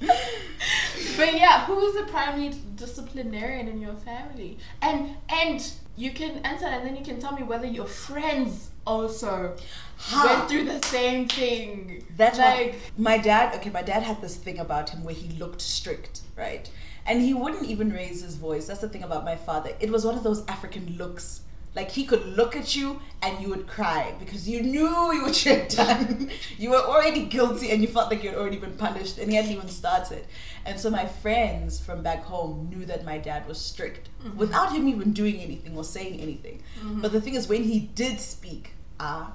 but 1.16 1.34
yeah, 1.34 1.64
who 1.64 1.80
is 1.80 1.94
the 1.94 2.02
primary 2.10 2.52
disciplinarian 2.76 3.68
in 3.68 3.80
your 3.80 3.94
family? 3.94 4.58
And 4.82 5.16
and 5.28 5.70
you 5.96 6.10
can 6.12 6.38
answer, 6.44 6.66
and 6.66 6.86
then 6.86 6.94
you 6.96 7.04
can 7.04 7.18
tell 7.20 7.32
me 7.32 7.42
whether 7.42 7.66
your 7.66 7.86
friends 7.86 8.70
also 8.86 9.56
Ha. 9.98 10.24
went 10.36 10.48
through 10.50 10.64
the 10.66 10.86
same 10.86 11.26
thing. 11.26 12.04
That's 12.16 12.38
like. 12.38 12.66
like 12.72 12.74
my 12.98 13.16
dad. 13.18 13.54
Okay, 13.56 13.70
my 13.70 13.82
dad 13.82 14.02
had 14.02 14.20
this 14.20 14.36
thing 14.36 14.58
about 14.58 14.90
him 14.90 15.02
where 15.04 15.14
he 15.14 15.30
looked 15.38 15.62
strict, 15.62 16.20
right? 16.36 16.68
And 17.06 17.22
he 17.22 17.32
wouldn't 17.34 17.64
even 17.64 17.92
raise 17.92 18.20
his 18.22 18.34
voice. 18.36 18.66
That's 18.66 18.80
the 18.80 18.88
thing 18.88 19.04
about 19.04 19.24
my 19.24 19.36
father. 19.36 19.70
It 19.80 19.90
was 19.90 20.04
one 20.04 20.16
of 20.16 20.22
those 20.22 20.44
African 20.48 20.96
looks. 20.98 21.40
Like 21.76 21.90
he 21.90 22.04
could 22.04 22.24
look 22.38 22.56
at 22.56 22.74
you 22.74 23.00
and 23.22 23.38
you 23.42 23.48
would 23.50 23.66
cry 23.66 24.14
because 24.18 24.48
you 24.48 24.62
knew 24.62 24.90
what 25.22 25.44
you 25.44 25.52
had 25.56 25.68
done. 25.82 26.30
you 26.58 26.70
were 26.70 26.84
already 26.92 27.26
guilty 27.26 27.70
and 27.70 27.82
you 27.82 27.88
felt 27.88 28.10
like 28.10 28.22
you 28.24 28.30
had 28.30 28.38
already 28.38 28.56
been 28.56 28.76
punished 28.86 29.18
and 29.18 29.30
he 29.30 29.36
hadn't 29.36 29.52
even 29.52 29.68
started. 29.68 30.24
And 30.64 30.80
so 30.80 30.88
my 30.90 31.06
friends 31.06 31.78
from 31.78 32.02
back 32.02 32.24
home 32.24 32.68
knew 32.70 32.86
that 32.86 33.04
my 33.04 33.18
dad 33.18 33.46
was 33.46 33.58
strict 33.60 34.08
without 34.36 34.72
him 34.74 34.88
even 34.88 35.12
doing 35.12 35.36
anything 35.36 35.76
or 35.76 35.84
saying 35.84 36.18
anything. 36.20 36.62
But 37.02 37.12
the 37.12 37.20
thing 37.20 37.34
is, 37.34 37.46
when 37.46 37.62
he 37.64 37.78
did 37.78 38.20
speak, 38.20 38.72
ah, 38.98 39.32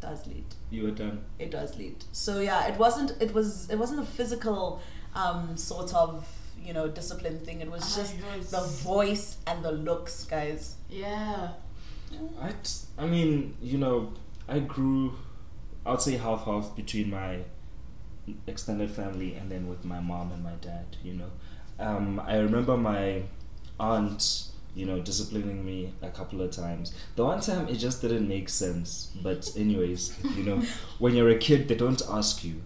does 0.00 0.26
lead 0.26 0.44
You 0.70 0.84
were 0.84 0.90
done. 0.92 1.24
it 1.38 1.50
does 1.50 1.76
lead 1.76 1.96
so 2.12 2.40
yeah 2.40 2.66
it 2.66 2.78
wasn't 2.78 3.10
it 3.20 3.34
was 3.34 3.68
it 3.68 3.76
wasn't 3.76 4.00
a 4.00 4.06
physical 4.06 4.80
um 5.14 5.56
sort 5.58 5.92
of 5.94 6.26
you 6.62 6.72
know 6.72 6.88
discipline 6.88 7.38
thing 7.38 7.60
it 7.60 7.70
was 7.70 7.94
just 7.96 8.14
was- 8.36 8.50
the 8.50 8.60
voice 8.60 9.36
and 9.46 9.64
the 9.64 9.72
looks 9.72 10.24
guys 10.24 10.76
Yeah. 10.88 11.50
I, 12.42 12.48
t- 12.50 12.86
I 12.98 13.06
mean, 13.06 13.54
you 13.62 13.78
know, 13.78 14.12
I 14.48 14.58
grew, 14.58 15.14
I'd 15.86 16.00
say 16.02 16.16
half 16.16 16.44
half 16.44 16.74
between 16.74 17.08
my 17.10 17.38
extended 18.46 18.90
family 18.90 19.34
and 19.34 19.50
then 19.50 19.68
with 19.68 19.84
my 19.84 20.00
mom 20.00 20.32
and 20.32 20.42
my 20.42 20.54
dad, 20.60 20.96
you 21.04 21.14
know. 21.14 21.30
Um, 21.78 22.20
I 22.26 22.38
remember 22.38 22.76
my 22.76 23.22
aunt, 23.78 24.46
you 24.74 24.86
know, 24.86 25.00
disciplining 25.00 25.64
me 25.64 25.94
a 26.02 26.10
couple 26.10 26.40
of 26.42 26.50
times. 26.50 26.92
The 27.16 27.24
one 27.24 27.40
time 27.40 27.68
it 27.68 27.76
just 27.76 28.02
didn't 28.02 28.28
make 28.28 28.48
sense. 28.48 29.12
But, 29.22 29.50
anyways, 29.56 30.18
you 30.36 30.42
know, 30.42 30.62
when 30.98 31.14
you're 31.14 31.30
a 31.30 31.38
kid, 31.38 31.68
they 31.68 31.74
don't 31.76 32.02
ask 32.10 32.44
you. 32.44 32.60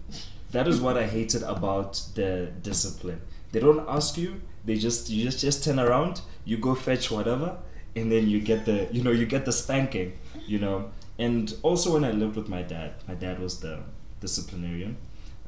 That 0.51 0.67
is 0.67 0.79
what 0.81 0.97
I 0.97 1.05
hated 1.05 1.43
about 1.43 2.01
the 2.15 2.51
discipline. 2.61 3.21
They 3.51 3.59
don't 3.59 3.87
ask 3.87 4.17
you. 4.17 4.41
They 4.65 4.75
just 4.75 5.09
you 5.09 5.23
just 5.23 5.39
just 5.39 5.63
turn 5.63 5.79
around. 5.79 6.21
You 6.43 6.57
go 6.57 6.75
fetch 6.75 7.11
whatever, 7.11 7.57
and 7.95 8.11
then 8.11 8.27
you 8.27 8.41
get 8.41 8.65
the 8.65 8.87
you 8.91 9.03
know 9.03 9.11
you 9.11 9.25
get 9.25 9.45
the 9.45 9.51
spanking. 9.51 10.13
You 10.45 10.59
know. 10.59 10.91
And 11.17 11.55
also 11.63 11.93
when 11.93 12.03
I 12.03 12.11
lived 12.11 12.35
with 12.35 12.49
my 12.49 12.61
dad, 12.61 12.95
my 13.07 13.13
dad 13.13 13.39
was 13.39 13.61
the 13.61 13.79
disciplinarian. 14.19 14.97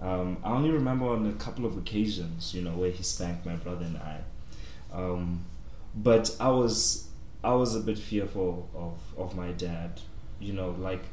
Um, 0.01 0.37
I 0.43 0.51
only 0.51 0.69
remember 0.69 1.07
on 1.07 1.25
a 1.27 1.33
couple 1.33 1.65
of 1.65 1.77
occasions, 1.77 2.53
you 2.53 2.61
know, 2.61 2.71
where 2.71 2.91
he 2.91 3.03
spanked 3.03 3.45
my 3.45 3.55
brother 3.55 3.85
and 3.85 3.97
I. 3.97 4.19
Um, 4.93 5.45
but 5.95 6.35
I 6.39 6.49
was 6.49 7.07
I 7.43 7.53
was 7.53 7.75
a 7.75 7.79
bit 7.79 7.97
fearful 7.97 8.69
of 8.75 8.99
of 9.17 9.35
my 9.35 9.51
dad. 9.51 10.01
You 10.39 10.53
know, 10.53 10.75
like 10.79 11.03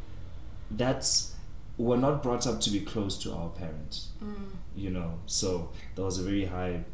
that's 0.71 1.34
we're 1.77 1.97
not 1.97 2.23
brought 2.23 2.47
up 2.47 2.61
to 2.61 2.71
be 2.71 2.81
close 2.81 3.19
to 3.19 3.33
our 3.33 3.49
parents. 3.49 4.09
You 4.77 4.91
know, 4.91 5.19
so 5.27 5.71
there 5.95 6.05
was 6.05 6.19
a 6.19 6.23
very 6.23 6.47
high 6.47 6.85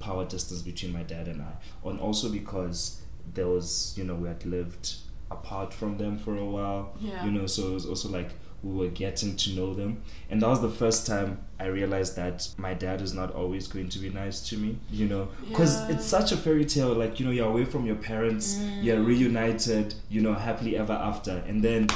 power 0.00 0.24
distance 0.26 0.60
between 0.62 0.92
my 0.92 1.02
dad 1.02 1.28
and 1.28 1.40
I, 1.40 1.52
and 1.88 1.98
also 2.00 2.28
because 2.28 3.00
there 3.32 3.48
was 3.48 3.94
you 3.96 4.04
know 4.04 4.14
we 4.14 4.28
had 4.28 4.44
lived 4.44 4.96
apart 5.30 5.72
from 5.72 5.96
them 5.98 6.18
for 6.18 6.36
a 6.36 6.44
while. 6.44 6.94
Yeah. 7.00 7.24
You 7.24 7.30
know, 7.30 7.46
so 7.46 7.68
it 7.68 7.74
was 7.74 7.86
also 7.86 8.08
like 8.10 8.30
we 8.62 8.72
were 8.74 8.88
getting 8.88 9.36
to 9.36 9.50
know 9.54 9.74
them, 9.74 10.02
and 10.30 10.40
that 10.42 10.48
was 10.48 10.60
the 10.60 10.70
first 10.70 11.06
time 11.06 11.38
I 11.60 11.66
realized 11.66 12.16
that 12.16 12.48
my 12.58 12.72
dad 12.74 13.00
is 13.02 13.12
not 13.14 13.34
always 13.34 13.66
going 13.68 13.88
to 13.90 13.98
be 13.98 14.10
nice 14.10 14.40
to 14.50 14.58
me. 14.58 14.78
You 14.90 15.06
know, 15.06 15.28
because 15.48 15.76
Yeah. 15.88 15.96
it's 15.96 16.04
such 16.04 16.32
a 16.32 16.36
fairy 16.36 16.64
tale. 16.66 16.92
Like 16.94 17.18
you 17.20 17.24
know, 17.26 17.32
you're 17.32 17.48
away 17.48 17.64
from 17.64 17.86
your 17.86 17.96
parents, 17.96 18.58
you're 18.82 19.00
reunited, 19.02 19.94
you 20.10 20.20
know, 20.20 20.34
happily 20.34 20.76
ever 20.76 20.92
after, 20.94 21.42
and 21.48 21.62
then 21.62 21.86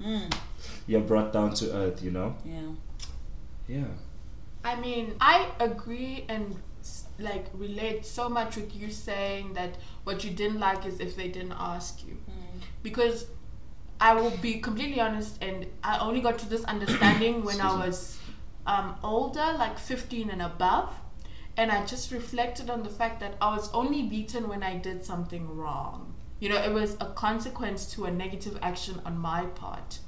mm, 0.00 0.32
you're 0.86 1.00
brought 1.00 1.32
down 1.32 1.54
to 1.54 1.74
earth. 1.74 2.02
You 2.02 2.10
know, 2.10 2.36
yeah 2.44 2.72
yeah. 3.68 3.84
I 4.64 4.76
mean, 4.76 5.14
I 5.20 5.48
agree 5.58 6.24
and 6.28 6.56
like 7.18 7.46
relate 7.54 8.04
so 8.04 8.28
much 8.28 8.56
with 8.56 8.74
you 8.74 8.90
saying 8.90 9.54
that 9.54 9.76
what 10.04 10.24
you 10.24 10.30
didn't 10.30 10.58
like 10.60 10.84
is 10.86 11.00
if 11.00 11.16
they 11.16 11.28
didn't 11.28 11.54
ask 11.58 12.04
you. 12.06 12.16
Because 12.82 13.26
I 14.00 14.14
will 14.14 14.36
be 14.38 14.58
completely 14.58 15.00
honest, 15.00 15.38
and 15.42 15.66
I 15.84 15.98
only 15.98 16.20
got 16.20 16.38
to 16.40 16.48
this 16.48 16.64
understanding 16.64 17.44
when 17.44 17.60
I 17.60 17.66
Excuse 17.66 17.78
me. 17.78 17.86
was 17.86 18.18
um, 18.66 18.96
older, 19.04 19.54
like 19.58 19.78
15 19.78 20.30
and 20.30 20.42
above. 20.42 20.92
And 21.56 21.70
I 21.70 21.84
just 21.84 22.10
reflected 22.10 22.70
on 22.70 22.82
the 22.82 22.88
fact 22.88 23.20
that 23.20 23.34
I 23.40 23.54
was 23.54 23.70
only 23.72 24.02
beaten 24.02 24.48
when 24.48 24.62
I 24.62 24.76
did 24.76 25.04
something 25.04 25.54
wrong. 25.56 26.14
You 26.40 26.48
know, 26.48 26.56
it 26.56 26.72
was 26.72 26.96
a 27.00 27.06
consequence 27.06 27.86
to 27.94 28.06
a 28.06 28.10
negative 28.10 28.58
action 28.62 29.00
on 29.04 29.18
my 29.18 29.44
part. 29.46 29.98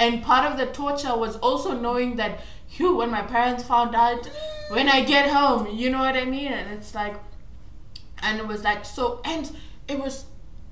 And 0.00 0.22
part 0.22 0.50
of 0.50 0.56
the 0.56 0.64
torture 0.64 1.14
was 1.14 1.36
also 1.36 1.74
knowing 1.74 2.16
that, 2.16 2.40
you, 2.70 2.96
when 2.96 3.10
my 3.10 3.20
parents 3.20 3.62
found 3.62 3.94
out, 3.94 4.26
when 4.70 4.88
I 4.88 5.04
get 5.04 5.28
home, 5.28 5.76
you 5.76 5.90
know 5.90 5.98
what 5.98 6.16
I 6.16 6.24
mean? 6.24 6.50
And 6.52 6.72
it's 6.72 6.94
like, 6.94 7.16
and 8.22 8.38
it 8.38 8.46
was 8.46 8.64
like, 8.64 8.86
so, 8.86 9.20
and 9.26 9.54
it 9.88 9.98
was, 9.98 10.24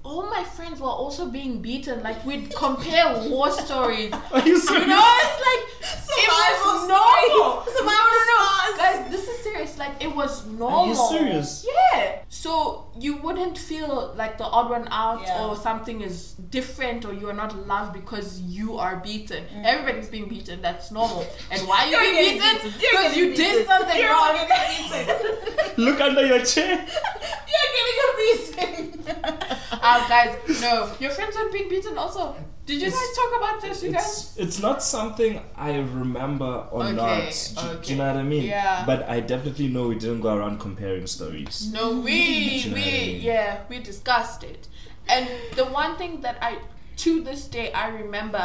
all 0.05 0.31
my 0.31 0.45
friends 0.45 0.81
were 0.81 0.87
also 0.89 1.27
being 1.29 1.61
beaten. 1.61 2.03
Like, 2.03 2.25
we'd 2.25 2.55
compare 2.55 3.29
war 3.29 3.51
stories. 3.51 4.13
Are 4.33 4.41
you 4.47 4.59
serious? 4.59 4.83
You 4.83 4.87
know, 4.89 5.05
it's 5.05 5.41
like, 5.49 5.65
it 5.81 5.99
Survival 6.09 6.73
was 6.73 6.89
normal. 6.89 7.63
stories. 7.63 7.79
Survival 7.79 8.05
no, 8.07 8.25
no, 8.27 8.35
scars. 8.35 8.77
no. 8.77 8.83
Guys, 9.03 9.11
this 9.11 9.29
is 9.29 9.43
serious. 9.43 9.79
Like, 9.79 10.03
it 10.03 10.15
was 10.15 10.47
normal. 10.47 10.79
Are 10.79 10.87
you 10.89 10.95
serious? 10.95 11.67
Yeah. 11.95 12.23
So 12.29 12.87
you 12.99 13.17
wouldn't 13.19 13.59
feel 13.59 14.15
like 14.17 14.39
the 14.39 14.45
odd 14.45 14.71
one 14.71 14.89
out 14.91 15.23
Yeah. 15.23 15.45
or 15.47 15.57
something 15.57 16.01
is 16.01 16.33
different 16.51 17.05
or 17.05 17.13
you 17.13 17.29
are 17.29 17.35
not 17.35 17.57
loved 17.67 17.93
because 17.93 18.41
you 18.41 18.77
are 18.79 18.97
beaten. 18.97 19.45
Mm. 19.55 19.65
Everybody's 19.65 20.09
being 20.09 20.29
beaten. 20.29 20.63
That's 20.63 20.91
normal. 20.91 21.27
And 21.51 21.61
why 21.67 21.85
are 21.85 21.87
you 21.87 21.93
You're 21.93 22.01
being 22.15 22.39
beaten? 22.39 22.57
beaten. 22.63 22.81
You're 22.81 22.91
Because 23.03 23.17
you 23.17 23.27
did 23.35 23.37
beaten. 23.37 23.67
something 23.67 23.99
You're 23.99 24.11
wrong. 24.11 24.47
getting 24.49 24.91
beaten. 24.91 25.85
Look 25.85 26.01
under 26.01 26.25
your 26.27 26.45
chair. 26.45 26.77
You're 27.53 27.71
getting 27.77 27.99
a 28.07 28.17
beating. 28.19 29.05
Ah, 29.91 30.07
guys, 30.09 30.61
no. 30.61 30.91
Your 31.01 31.11
friends 31.11 31.37
were 31.37 31.51
being 31.51 31.69
beaten 31.69 31.97
also. 31.97 32.35
Did 32.67 32.83
you 32.83 32.89
It's- 32.89 33.01
guys 33.01 33.17
talk 33.19 33.33
about 33.41 33.63
this, 33.63 33.83
you 33.83 33.93
guys? 33.93 34.09
It's 34.09 34.37
it's 34.45 34.59
not 34.61 34.83
something 34.83 35.41
I 35.57 35.71
remember 35.79 36.51
or 36.71 36.83
Okay, 36.85 36.93
not. 36.93 37.53
Do, 37.63 37.79
do 37.83 37.91
you 37.93 37.97
know 37.99 38.07
what 38.09 38.17
I 38.17 38.23
mean? 38.23 38.45
Yeah. 38.45 38.85
But 38.91 39.09
I 39.09 39.21
definitely 39.21 39.69
know 39.69 39.89
we 39.89 39.95
didn't 40.05 40.21
go 40.21 40.35
around 40.37 40.61
comparing 40.61 41.07
stories. 41.07 41.71
No, 41.73 41.85
we 42.09 42.13
you 42.15 42.69
know 42.71 42.75
we 42.75 42.83
I 42.83 43.07
mean? 43.07 43.21
yeah 43.23 43.61
we 43.71 43.79
discussed 43.79 44.45
it, 44.45 44.69
and 45.09 45.27
the 45.57 45.65
one 45.65 45.97
thing 45.97 46.21
that 46.21 46.37
I 46.43 46.59
to 47.05 47.23
this 47.31 47.47
day 47.57 47.73
I 47.73 47.89
remember, 47.89 48.45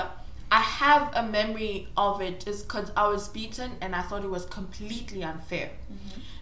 I 0.50 0.62
have 0.62 1.12
a 1.22 1.24
memory 1.38 1.88
of 1.98 2.22
it 2.22 2.48
is 2.48 2.62
because 2.64 2.92
I 2.96 3.08
was 3.10 3.28
beaten 3.28 3.72
and 3.82 3.94
I 3.94 4.04
thought 4.08 4.24
it 4.24 4.30
was 4.40 4.46
completely 4.46 5.22
unfair. 5.34 5.72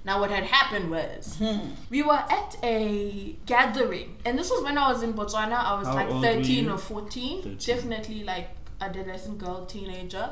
Now 0.04 0.20
what 0.20 0.32
had 0.32 0.43
happened 0.45 0.89
was 0.89 1.39
we 1.89 2.02
were 2.02 2.14
at 2.39 2.58
a 2.64 3.36
gathering, 3.45 4.18
and 4.26 4.38
this 4.38 4.49
was 4.49 4.64
when 4.64 4.78
I 4.78 4.91
was 4.91 5.04
in 5.04 5.14
Botswana. 5.14 5.54
I 5.64 5.78
was 5.78 5.88
How 5.88 5.95
like 5.95 6.10
thirteen 6.22 6.70
or 6.70 6.78
fourteen, 6.78 7.43
13. 7.43 7.58
definitely 7.76 8.24
like 8.24 8.49
adolescent 8.82 9.38
girl, 9.38 9.64
teenager. 9.68 10.28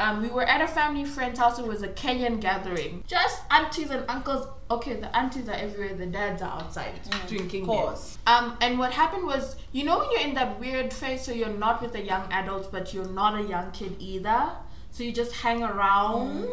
Um, 0.00 0.20
we 0.20 0.28
were 0.28 0.42
at 0.42 0.60
a 0.60 0.66
family 0.66 1.04
friend's 1.04 1.38
house. 1.38 1.60
It 1.60 1.66
was 1.66 1.82
a 1.84 1.88
Kenyan 1.90 2.40
gathering. 2.40 3.04
Just 3.06 3.42
aunties 3.52 3.90
and 3.90 4.04
uncles. 4.08 4.48
Okay, 4.68 4.94
the 4.94 5.14
aunties 5.16 5.48
are 5.48 5.54
everywhere. 5.54 5.94
The 5.94 6.06
dads 6.06 6.42
are 6.42 6.50
outside 6.60 6.94
drinking 7.28 7.62
of 7.62 7.68
beer. 7.68 7.76
course. 7.76 8.18
Um, 8.26 8.56
and 8.60 8.80
what 8.80 8.90
happened 8.92 9.26
was, 9.26 9.54
you 9.70 9.84
know, 9.84 9.98
when 10.00 10.10
you're 10.10 10.22
in 10.28 10.34
that 10.34 10.58
weird 10.58 10.92
phase, 10.92 11.22
so 11.22 11.30
you're 11.30 11.48
not 11.66 11.80
with 11.80 11.92
the 11.92 12.00
young 12.02 12.26
adults, 12.32 12.66
but 12.66 12.92
you're 12.92 13.06
not 13.06 13.38
a 13.38 13.44
young 13.46 13.70
kid 13.70 13.94
either. 14.00 14.50
So 14.90 15.04
you 15.04 15.12
just 15.12 15.30
hang 15.32 15.62
around, 15.62 16.48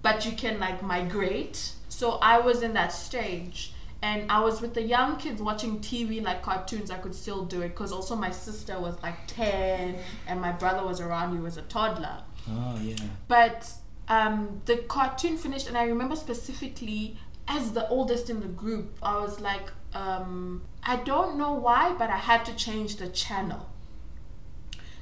but 0.00 0.24
you 0.24 0.32
can 0.32 0.58
like 0.58 0.82
migrate. 0.82 1.72
So 1.98 2.12
I 2.22 2.38
was 2.38 2.62
in 2.62 2.74
that 2.74 2.92
stage. 2.92 3.72
And 4.00 4.30
I 4.30 4.38
was 4.44 4.60
with 4.60 4.74
the 4.74 4.82
young 4.82 5.16
kids 5.16 5.42
watching 5.42 5.80
TV 5.80 6.22
like 6.22 6.40
cartoons. 6.42 6.92
I 6.92 6.98
could 6.98 7.16
still 7.16 7.44
do 7.44 7.62
it 7.62 7.70
because 7.70 7.90
also 7.90 8.14
my 8.14 8.30
sister 8.30 8.78
was 8.78 8.94
like 9.02 9.26
10 9.26 9.96
and 10.28 10.40
my 10.40 10.52
brother 10.52 10.86
was 10.86 11.00
around. 11.00 11.34
He 11.34 11.42
was 11.42 11.56
a 11.56 11.62
toddler. 11.62 12.22
Oh 12.48 12.78
yeah. 12.80 12.94
But 13.26 13.72
um, 14.06 14.62
the 14.66 14.76
cartoon 14.76 15.36
finished, 15.36 15.66
and 15.66 15.76
I 15.76 15.86
remember 15.86 16.14
specifically 16.14 17.18
as 17.48 17.72
the 17.72 17.88
oldest 17.88 18.30
in 18.30 18.38
the 18.38 18.46
group, 18.46 18.96
I 19.02 19.18
was 19.18 19.40
like, 19.40 19.68
um, 19.92 20.62
I 20.84 20.96
don't 20.96 21.36
know 21.36 21.54
why, 21.54 21.96
but 21.98 22.10
I 22.10 22.18
had 22.18 22.44
to 22.44 22.54
change 22.54 22.96
the 22.96 23.08
channel. 23.08 23.68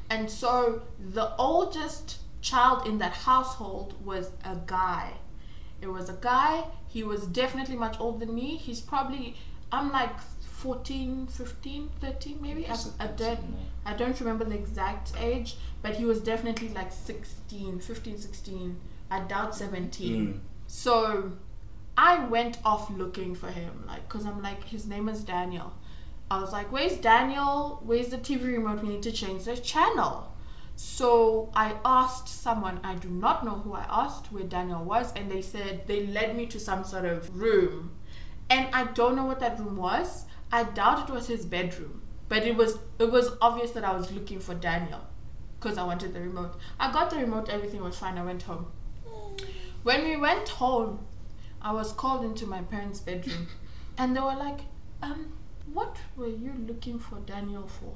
And 0.09 0.31
so 0.31 0.81
the 0.99 1.37
oldest 1.37 2.21
child 2.41 2.87
in 2.87 2.97
that 2.99 3.13
household 3.13 3.95
was 4.03 4.31
a 4.43 4.57
guy. 4.67 5.13
It 5.81 5.89
was 5.89 6.09
a 6.09 6.15
guy. 6.15 6.65
He 6.97 7.03
was 7.03 7.27
definitely 7.27 7.77
much 7.77 8.01
older 8.01 8.25
than 8.25 8.35
me. 8.35 8.57
He's 8.57 8.81
probably, 8.81 9.37
I'm 9.71 9.93
like 9.93 10.19
14, 10.41 11.27
15, 11.27 11.91
13 12.01 12.39
maybe. 12.41 12.67
I, 12.67 12.77
I 12.99 13.07
don't, 13.09 13.39
I 13.85 13.93
don't 13.93 14.19
remember 14.19 14.47
the 14.47 14.55
exact 14.55 15.13
age, 15.21 15.59
but 15.83 15.97
he 15.97 16.07
was 16.07 16.23
definitely 16.23 16.71
like 16.71 16.91
16, 16.91 17.81
15, 17.81 18.17
16. 18.17 18.81
I 19.11 19.21
doubt 19.21 19.55
17. 19.55 20.27
Mm. 20.27 20.41
So 20.69 21.33
I 21.99 22.25
went 22.25 22.61
off 22.65 22.89
looking 22.89 23.35
for 23.35 23.49
him, 23.49 23.85
like, 23.87 24.09
because 24.09 24.25
I'm 24.25 24.41
like, 24.41 24.65
his 24.65 24.87
name 24.87 25.11
is 25.11 25.23
Daniel. 25.23 25.75
I 26.31 26.41
was 26.41 26.51
like, 26.51 26.73
where's 26.73 26.97
Daniel? 26.97 27.83
Where's 27.85 28.09
the 28.09 28.17
TV 28.17 28.45
remote? 28.45 28.83
We 28.83 28.89
need 28.89 29.03
to 29.03 29.13
change 29.13 29.45
the 29.45 29.59
channel. 29.59 30.33
So 30.77 31.51
I 31.55 31.77
asked 31.87 32.29
someone, 32.29 32.81
I 32.85 32.95
do 32.97 33.09
not 33.09 33.45
know 33.47 33.57
who 33.57 33.73
I 33.73 33.87
asked 33.89 34.31
where 34.31 34.45
Daniel 34.45 34.85
was, 34.85 35.11
and 35.17 35.31
they 35.31 35.41
said 35.41 35.87
they 35.87 36.07
led 36.07 36.37
me 36.37 36.47
to 36.47 36.61
some 36.61 36.85
sort 36.85 37.07
of 37.07 37.35
room. 37.35 37.93
And 38.51 38.69
I 38.75 38.85
don't 38.85 39.17
know 39.17 39.25
what 39.25 39.41
that 39.41 39.59
room 39.59 39.77
was. 39.77 40.27
I 40.53 40.65
doubt 40.65 41.09
it 41.09 41.13
was 41.13 41.27
his 41.27 41.47
bedroom, 41.47 42.03
but 42.29 42.45
it 42.45 42.57
was 42.57 42.79
it 42.99 43.11
was 43.11 43.31
obvious 43.41 43.71
that 43.73 43.85
I 43.85 43.97
was 43.97 44.13
looking 44.13 44.39
for 44.39 44.55
Daniel 44.55 45.01
because 45.59 45.79
I 45.79 45.83
wanted 45.83 46.13
the 46.13 46.21
remote. 46.21 46.57
I 46.79 46.93
got 46.93 47.11
the 47.11 47.17
remote, 47.17 47.49
everything 47.49 47.83
was 47.83 47.99
fine. 47.99 48.19
I 48.19 48.25
went 48.25 48.43
home. 48.43 48.67
When 49.83 50.05
we 50.05 50.17
went 50.17 50.49
home, 50.49 51.07
I 51.63 51.73
was 51.73 51.93
called 51.93 52.25
into 52.25 52.47
my 52.47 52.61
parents' 52.63 53.01
bedroom, 53.01 53.49
and 53.99 54.15
they 54.15 54.21
were 54.21 54.37
like, 54.37 54.61
"Um, 55.03 55.33
what 55.73 55.97
were 56.17 56.29
you 56.29 56.53
looking 56.67 56.99
for 56.99 57.17
Daniel 57.21 57.67
for?" 57.67 57.95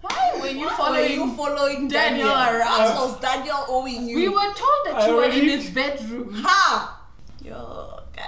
Why 0.00 0.38
were 0.40 0.46
you 0.48 0.66
Why 0.66 0.76
following? 0.76 1.00
were 1.00 1.08
you 1.08 1.36
following 1.36 1.88
Daniel, 1.88 2.28
Daniel 2.28 2.60
around? 2.60 2.96
Was 2.96 3.20
Daniel 3.20 3.64
owing 3.68 4.08
you? 4.08 4.16
we 4.16 4.28
were 4.28 4.40
told 4.54 4.80
that 4.86 4.94
I 4.96 5.08
you 5.08 5.16
were 5.16 5.24
in 5.24 5.48
his 5.48 5.70
bedroom. 5.70 6.34
Ha! 6.34 7.00
Yo, 7.42 8.00
guys. 8.14 8.24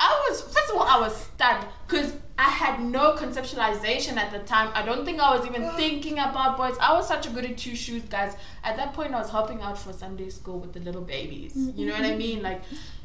I 0.00 0.26
was 0.28 0.42
first 0.42 0.70
of 0.70 0.76
all 0.76 0.82
I 0.86 0.98
was 1.00 1.14
stunned 1.16 1.66
because 1.86 2.14
I 2.38 2.44
had 2.50 2.80
no 2.80 3.14
conceptualization 3.16 4.16
at 4.16 4.30
the 4.30 4.38
time. 4.40 4.70
I 4.74 4.84
don't 4.84 5.04
think 5.04 5.20
I 5.20 5.36
was 5.36 5.44
even 5.46 5.68
thinking 5.76 6.14
about 6.18 6.56
boys. 6.56 6.76
I 6.80 6.92
was 6.92 7.08
such 7.08 7.26
a 7.26 7.30
good 7.30 7.44
at 7.44 7.58
two 7.58 7.74
shoes, 7.74 8.02
guys. 8.04 8.36
At 8.62 8.76
that 8.76 8.94
point, 8.94 9.12
I 9.12 9.18
was 9.18 9.30
helping 9.30 9.60
out 9.60 9.76
for 9.76 9.92
Sunday 9.92 10.30
school 10.30 10.60
with 10.60 10.72
the 10.72 10.80
little 10.80 11.02
babies. 11.02 11.54
You 11.74 11.86
know 11.86 11.94
what 11.94 12.04
I 12.04 12.14
mean? 12.14 12.42
Like, 12.42 12.62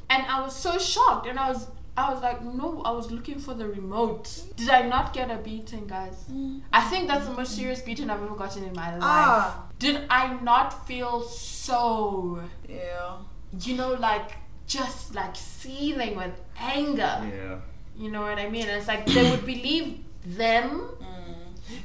and 0.09 0.23
I 0.27 0.41
was 0.41 0.55
so 0.55 0.77
shocked, 0.77 1.27
and 1.27 1.39
I 1.39 1.49
was. 1.49 1.67
I 1.95 2.11
was 2.11 2.23
like, 2.23 2.43
no, 2.43 2.81
I 2.83 2.91
was 2.91 3.11
looking 3.11 3.37
for 3.37 3.53
the 3.53 3.67
remote. 3.67 4.27
Did 4.55 4.69
I 4.69 4.81
not 4.87 5.13
get 5.13 5.29
a 5.29 5.35
beating, 5.37 5.85
guys? 5.85 6.25
I 6.71 6.81
think 6.89 7.07
that's 7.07 7.27
the 7.27 7.33
most 7.33 7.55
serious 7.55 7.81
beating 7.81 8.09
I've 8.09 8.23
ever 8.23 8.35
gotten 8.35 8.63
in 8.63 8.73
my 8.73 8.93
life. 8.93 8.99
Ah. 9.03 9.63
Did 9.77 10.01
I 10.09 10.33
not 10.41 10.87
feel 10.87 11.21
so 11.21 12.41
Yeah. 12.67 13.17
you 13.59 13.75
know, 13.75 13.93
like 13.93 14.31
just 14.65 15.13
like 15.13 15.35
seething 15.35 16.15
with 16.15 16.31
anger. 16.57 17.15
Yeah. 17.31 17.59
You 17.95 18.09
know 18.11 18.21
what 18.21 18.39
I 18.39 18.49
mean? 18.49 18.67
It's 18.67 18.87
like 18.87 19.05
they 19.05 19.29
would 19.29 19.45
believe 19.45 19.99
them 20.25 20.89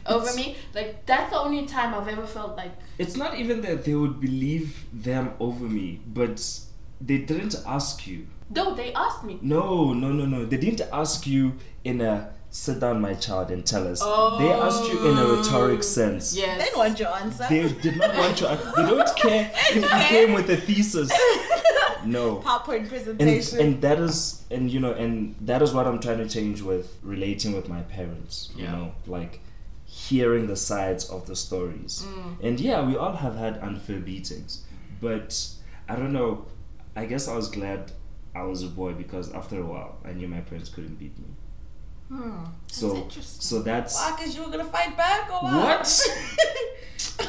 over 0.07 0.33
me. 0.35 0.57
Like 0.75 1.05
that's 1.05 1.31
the 1.31 1.39
only 1.39 1.67
time 1.67 1.95
I've 1.95 2.09
ever 2.09 2.27
felt 2.27 2.57
like 2.57 2.73
It's 2.99 3.17
not 3.17 3.37
even 3.39 3.61
that 3.63 3.85
they 3.85 3.95
would 3.95 4.21
believe 4.21 4.85
them 4.93 5.33
over 5.39 5.65
me, 5.67 6.01
but 6.07 6.41
they 7.01 7.19
didn't 7.19 7.57
ask 7.67 8.07
you. 8.07 8.27
No, 8.51 8.74
they 8.74 8.92
asked 8.92 9.24
me. 9.24 9.38
No, 9.42 9.92
no, 9.92 10.11
no, 10.12 10.24
no. 10.24 10.44
They 10.44 10.57
didn't 10.57 10.88
ask 10.92 11.26
you 11.26 11.55
in 11.84 12.01
a 12.01 12.30
sit 12.51 12.80
down, 12.80 13.01
my 13.01 13.14
child, 13.14 13.51
and 13.51 13.64
tell 13.64 13.86
us. 13.86 14.01
They 14.01 14.51
asked 14.51 14.84
you 14.84 14.99
in 15.11 15.18
a 15.18 15.22
oh. 15.22 15.36
rhetoric 15.36 15.82
sense. 15.82 16.34
Yes. 16.36 16.59
They 16.59 16.64
didn't 16.64 16.78
want 16.78 16.99
your 16.99 17.14
answer. 17.14 17.46
They 17.49 17.68
did 17.68 17.96
not 17.96 18.16
want 18.16 18.40
your 18.40 18.51
answer. 18.51 18.72
They 18.76 18.82
don't 18.82 19.16
care 19.24 19.51
if 19.55 19.76
you 19.76 19.82
came 20.09 20.32
with 20.32 20.51
a 20.51 20.57
thesis. 20.57 21.12
No. 22.05 22.36
PowerPoint 22.36 22.78
And, 22.78 22.88
presentation. 22.88 23.59
and 23.61 23.82
that 23.82 23.99
is 23.99 24.44
and 24.53 24.70
you 24.70 24.78
know 24.78 24.92
and 24.92 25.34
that 25.40 25.62
is 25.62 25.72
what 25.74 25.86
I'm 25.86 25.99
trying 25.99 26.18
to 26.18 26.28
change 26.28 26.62
with 26.62 26.96
relating 27.03 27.55
with 27.55 27.68
my 27.68 27.82
parents. 27.82 28.51
You 28.57 28.64
Yeah. 28.64 28.72
know, 28.72 28.92
like 29.07 29.40
hearing 29.84 30.46
the 30.46 30.57
sides 30.57 31.11
of 31.11 31.26
the 31.26 31.34
stories. 31.34 32.07
Mm. 32.07 32.44
And 32.44 32.61
yeah, 32.61 32.86
we 32.86 32.96
all 32.96 33.16
have 33.16 33.34
had 33.36 33.59
unfair 33.59 33.99
beatings, 33.99 34.62
but 35.01 35.44
I 35.88 35.96
don't 35.96 36.12
know. 36.12 36.46
I 36.94 37.05
guess 37.05 37.26
I 37.28 37.34
was 37.34 37.49
glad 37.51 37.92
I 38.39 38.43
was 38.45 38.62
a 38.62 38.68
boy 38.68 38.93
because 38.93 39.32
after 39.32 39.61
a 39.61 39.64
while 39.64 39.97
I 40.05 40.12
knew 40.12 40.28
my 40.28 40.41
parents 40.41 40.68
couldn't 40.68 40.97
beat 40.99 41.18
me. 41.18 41.26
Hmm. 42.09 42.45
So 42.68 42.97
interesting. 42.97 43.41
so 43.41 43.62
that's 43.62 43.95
Why? 43.97 44.16
Because 44.16 44.36
you 44.36 44.43
were 44.45 44.51
gonna 44.51 44.64
fight 44.64 44.97
back 44.97 45.28
or 45.30 45.41
what? 45.43 45.55
What? 45.55 47.28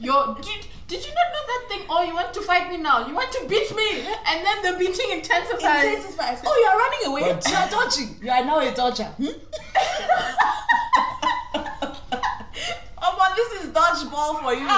Yo, 0.00 0.34
did, 0.34 0.66
did 0.88 1.04
you 1.06 1.12
not 1.18 1.28
know 1.34 1.44
that 1.52 1.64
thing? 1.68 1.82
Oh, 1.88 2.02
you 2.04 2.14
want 2.14 2.32
to 2.32 2.40
fight 2.40 2.70
me 2.70 2.78
now? 2.78 3.06
You 3.06 3.14
want 3.14 3.30
to 3.32 3.46
beat 3.46 3.74
me? 3.76 4.00
And 4.26 4.44
then 4.46 4.62
the 4.62 4.78
beating 4.78 5.10
intensifies. 5.10 5.84
Intensifies. 5.84 6.40
Oh, 6.46 6.56
you're 6.62 6.78
running 6.78 7.04
away. 7.08 7.34
But- 7.34 7.46
You're 7.50 7.68
dodging. 7.68 8.16
You 8.22 8.30
are 8.30 8.44
now 8.44 8.60
a 8.60 8.74
dodger. 8.74 9.04
Hmm? 9.04 9.26
oh, 13.02 13.12
man, 13.18 13.32
this 13.36 13.62
is 13.62 13.68
dodgeball 13.70 14.40
for 14.42 14.54
you. 14.54 14.68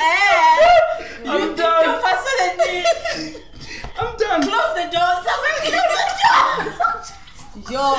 Eh, 0.00 1.28
I'm 1.28 1.40
you 1.50 1.56
done. 1.56 1.84
you're 1.84 2.00
faster 2.00 2.34
than 2.40 2.52
me. 2.58 2.84
I'm 3.98 4.16
done. 4.16 4.42
Close 4.42 4.74
the 4.74 4.86
door. 4.92 5.12
Somebody 5.26 5.58
close 5.70 5.92
the 5.96 6.06
door. 6.22 7.14
Yo, 7.70 7.94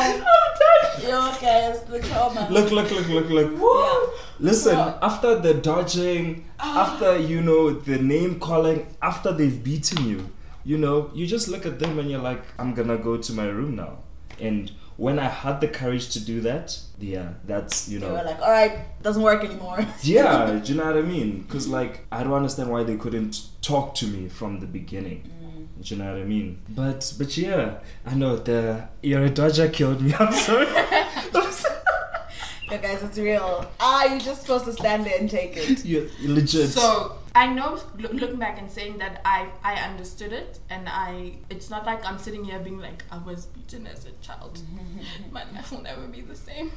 yo, 1.07 1.31
guys, 1.41 1.81
the 1.85 1.99
trauma. 2.01 2.47
Look, 2.51 2.71
look, 2.71 2.91
look, 2.91 3.07
look, 3.07 3.29
look. 3.29 3.51
Yeah. 3.53 4.21
Listen, 4.39 4.77
after 5.01 5.39
the 5.39 5.53
dodging, 5.55 6.45
after 6.59 7.17
you 7.17 7.41
know 7.41 7.71
the 7.71 7.97
name 7.97 8.39
calling, 8.39 8.85
after 9.01 9.31
they've 9.31 9.63
beaten 9.63 10.05
you, 10.07 10.29
you 10.65 10.77
know, 10.77 11.09
you 11.13 11.25
just 11.25 11.47
look 11.47 11.65
at 11.65 11.79
them 11.79 11.97
and 11.99 12.11
you're 12.11 12.21
like, 12.21 12.43
I'm 12.59 12.73
gonna 12.73 12.97
go 12.97 13.17
to 13.17 13.33
my 13.33 13.45
room 13.45 13.75
now. 13.77 13.99
And 14.39 14.71
when 14.97 15.19
I 15.19 15.27
had 15.27 15.59
the 15.59 15.67
courage 15.67 16.09
to 16.13 16.23
do 16.23 16.41
that, 16.41 16.79
yeah, 16.99 17.33
that's 17.45 17.89
you 17.89 17.99
know 17.99 18.07
They 18.07 18.13
were 18.13 18.23
like, 18.23 18.41
all 18.41 18.51
right, 18.51 18.79
doesn't 19.01 19.21
work 19.21 19.43
anymore. 19.43 19.85
yeah, 20.01 20.59
do 20.63 20.71
you 20.71 20.77
know 20.77 20.85
what 20.85 20.97
I 20.97 21.01
mean? 21.01 21.41
Because 21.41 21.67
like 21.67 22.05
I 22.11 22.23
don't 22.23 22.33
understand 22.33 22.69
why 22.69 22.83
they 22.83 22.95
couldn't 22.95 23.47
talk 23.61 23.95
to 23.95 24.07
me 24.07 24.29
from 24.29 24.59
the 24.59 24.67
beginning. 24.67 25.29
Mm. 25.29 25.83
Do 25.83 25.95
you 25.95 26.01
know 26.01 26.13
what 26.13 26.21
I 26.21 26.25
mean? 26.25 26.61
But 26.69 27.13
but 27.17 27.35
yeah, 27.37 27.79
I 28.05 28.15
know 28.15 28.37
the 28.37 28.87
you're 29.01 29.27
killed 29.69 30.01
me. 30.01 30.13
I'm 30.13 30.33
sorry. 30.33 30.67
I'm 30.75 31.51
sorry. 31.51 31.75
Yo, 32.69 32.79
guys, 32.79 33.03
it's 33.03 33.19
real. 33.19 33.63
Ah, 33.79 34.05
you're 34.05 34.19
just 34.19 34.41
supposed 34.41 34.65
to 34.65 34.73
stand 34.73 35.05
there 35.05 35.19
and 35.19 35.29
take 35.29 35.55
it. 35.55 35.85
You're 35.85 36.07
legit. 36.23 36.69
So 36.69 37.19
I 37.35 37.45
know, 37.53 37.79
look, 37.99 38.13
looking 38.13 38.37
back 38.37 38.57
and 38.57 38.71
saying 38.71 38.97
that 38.97 39.21
I 39.23 39.49
I 39.63 39.75
understood 39.75 40.33
it, 40.33 40.57
and 40.71 40.89
I 40.89 41.33
it's 41.51 41.69
not 41.69 41.85
like 41.85 42.03
I'm 42.03 42.17
sitting 42.17 42.43
here 42.43 42.57
being 42.57 42.79
like 42.79 43.03
I 43.11 43.19
was 43.19 43.45
beaten 43.45 43.85
as 43.85 44.05
a 44.05 44.11
child. 44.13 44.59
my 45.31 45.43
life 45.53 45.71
will 45.71 45.83
never 45.83 46.07
be 46.07 46.21
the 46.21 46.35
same. 46.35 46.71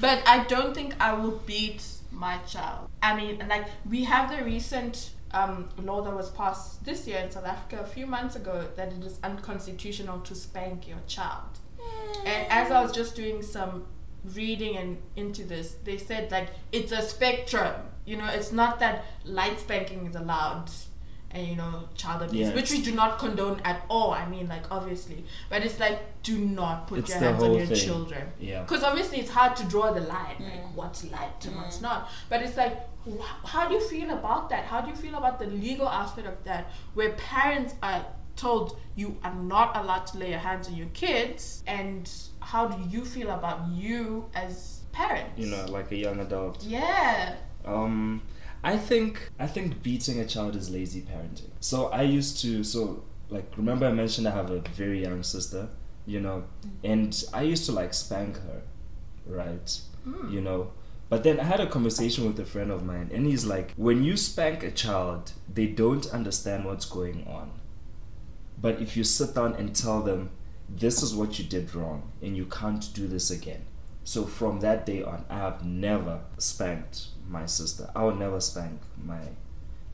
But 0.00 0.26
I 0.26 0.42
don't 0.44 0.74
think 0.74 0.96
I 1.00 1.12
will 1.12 1.40
beat 1.46 1.84
my 2.10 2.38
child. 2.38 2.88
I 3.00 3.14
mean, 3.14 3.46
like 3.48 3.66
we 3.88 4.02
have 4.04 4.36
the 4.36 4.44
recent 4.44 5.10
um, 5.30 5.68
law 5.80 6.00
that 6.00 6.14
was 6.14 6.30
passed 6.30 6.84
this 6.84 7.06
year 7.06 7.18
in 7.18 7.30
South 7.30 7.46
Africa 7.46 7.80
a 7.80 7.86
few 7.86 8.06
months 8.06 8.34
ago 8.34 8.66
that 8.74 8.92
it 8.92 9.04
is 9.04 9.20
unconstitutional 9.22 10.18
to 10.20 10.34
spank 10.34 10.88
your 10.88 10.98
child. 11.06 11.60
And 12.24 12.50
as 12.50 12.72
I 12.72 12.82
was 12.82 12.92
just 12.92 13.14
doing 13.14 13.40
some 13.42 13.86
reading 14.34 14.76
and 14.76 14.98
into 15.16 15.44
this, 15.44 15.76
they 15.84 15.98
said 15.98 16.30
like 16.30 16.48
it's 16.72 16.92
a 16.92 17.02
spectrum. 17.02 17.74
You 18.04 18.16
know, 18.16 18.26
it's 18.26 18.52
not 18.52 18.80
that 18.80 19.04
light 19.24 19.60
spanking 19.60 20.06
is 20.06 20.16
allowed 20.16 20.70
and 21.30 21.46
you 21.46 21.56
know 21.56 21.88
child 21.94 22.22
abuse, 22.22 22.48
Yeah, 22.48 22.54
which 22.54 22.70
we 22.70 22.80
do 22.80 22.92
not 22.92 23.18
condone 23.18 23.60
at 23.64 23.84
all. 23.88 24.12
I 24.12 24.26
mean, 24.26 24.48
like 24.48 24.70
obviously, 24.70 25.24
but 25.50 25.62
it's 25.62 25.78
like 25.78 26.00
do 26.22 26.38
not 26.38 26.86
put 26.86 27.00
It's 27.00 27.10
your 27.10 27.18
hands 27.18 27.42
on 27.42 27.54
your 27.54 27.66
thing. 27.66 27.76
children. 27.76 28.28
Yeah. 28.40 28.62
Because 28.62 28.82
obviously 28.82 29.18
it's 29.20 29.30
hard 29.30 29.56
to 29.56 29.64
draw 29.64 29.92
the 29.92 30.00
line, 30.00 30.36
mm. 30.36 30.50
like 30.50 30.76
what's 30.76 31.04
light 31.10 31.44
and 31.44 31.56
what's 31.56 31.78
mm. 31.78 31.82
not. 31.82 32.10
But 32.28 32.42
it's 32.42 32.56
like, 32.56 32.78
wh- 33.06 33.46
how 33.46 33.68
do 33.68 33.74
you 33.74 33.80
feel 33.80 34.10
about 34.10 34.48
that? 34.50 34.64
How 34.64 34.80
do 34.80 34.90
you 34.90 34.96
feel 34.96 35.16
about 35.16 35.38
the 35.38 35.46
legal 35.46 35.88
aspect 35.88 36.26
of 36.26 36.42
that, 36.44 36.70
where 36.94 37.12
parents 37.12 37.74
are 37.82 38.04
told 38.36 38.78
you 38.94 39.16
are 39.24 39.34
not 39.34 39.76
allowed 39.76 40.06
to 40.06 40.18
lay 40.18 40.30
your 40.30 40.38
hands 40.38 40.68
on 40.68 40.76
your 40.76 40.88
kids, 40.88 41.62
and 41.66 42.10
how 42.50 42.66
do 42.66 42.82
you 42.88 43.04
feel 43.04 43.30
about 43.30 43.68
you 43.68 44.24
as 44.34 44.80
parents? 44.92 45.38
you 45.38 45.50
know, 45.50 45.66
like 45.66 45.92
a 45.92 45.96
young 45.96 46.18
adult. 46.20 46.64
Yeah. 46.64 47.34
Um, 47.66 48.22
I 48.64 48.78
think 48.78 49.30
I 49.38 49.46
think 49.46 49.82
beating 49.82 50.20
a 50.20 50.26
child 50.26 50.56
is 50.56 50.70
lazy 50.70 51.02
parenting. 51.02 51.50
So 51.60 51.88
I 51.88 52.02
used 52.02 52.40
to 52.42 52.64
so 52.64 53.04
like 53.28 53.52
remember 53.56 53.86
I 53.86 53.92
mentioned 53.92 54.26
I 54.26 54.30
have 54.30 54.50
a 54.50 54.60
very 54.74 55.02
young 55.02 55.22
sister, 55.22 55.68
you 56.06 56.20
know, 56.20 56.44
and 56.82 57.22
I 57.34 57.42
used 57.42 57.66
to 57.66 57.72
like 57.72 57.92
spank 57.92 58.36
her, 58.38 58.62
right? 59.26 59.80
You 60.30 60.40
know. 60.40 60.72
But 61.10 61.22
then 61.24 61.38
I 61.40 61.44
had 61.44 61.60
a 61.60 61.66
conversation 61.66 62.26
with 62.26 62.38
a 62.40 62.46
friend 62.46 62.70
of 62.70 62.82
mine 62.82 63.10
and 63.12 63.26
he's 63.26 63.44
like, 63.44 63.72
when 63.76 64.04
you 64.04 64.16
spank 64.16 64.62
a 64.62 64.70
child, 64.70 65.32
they 65.52 65.66
don't 65.66 66.06
understand 66.08 66.64
what's 66.64 66.86
going 66.86 67.26
on. 67.26 67.50
But 68.60 68.80
if 68.80 68.96
you 68.96 69.04
sit 69.04 69.34
down 69.34 69.54
and 69.54 69.74
tell 69.74 70.00
them 70.02 70.30
this 70.68 71.02
is 71.02 71.14
what 71.14 71.38
you 71.38 71.44
did 71.44 71.74
wrong 71.74 72.12
and 72.22 72.36
you 72.36 72.44
can't 72.46 72.92
do 72.94 73.06
this 73.06 73.30
again. 73.30 73.64
So 74.04 74.24
from 74.24 74.60
that 74.60 74.86
day 74.86 75.02
on, 75.02 75.24
I 75.28 75.38
have 75.38 75.64
never 75.64 76.20
spanked 76.38 77.08
my 77.28 77.46
sister. 77.46 77.90
I 77.94 78.04
will 78.04 78.14
never 78.14 78.40
spank 78.40 78.80
my 79.04 79.20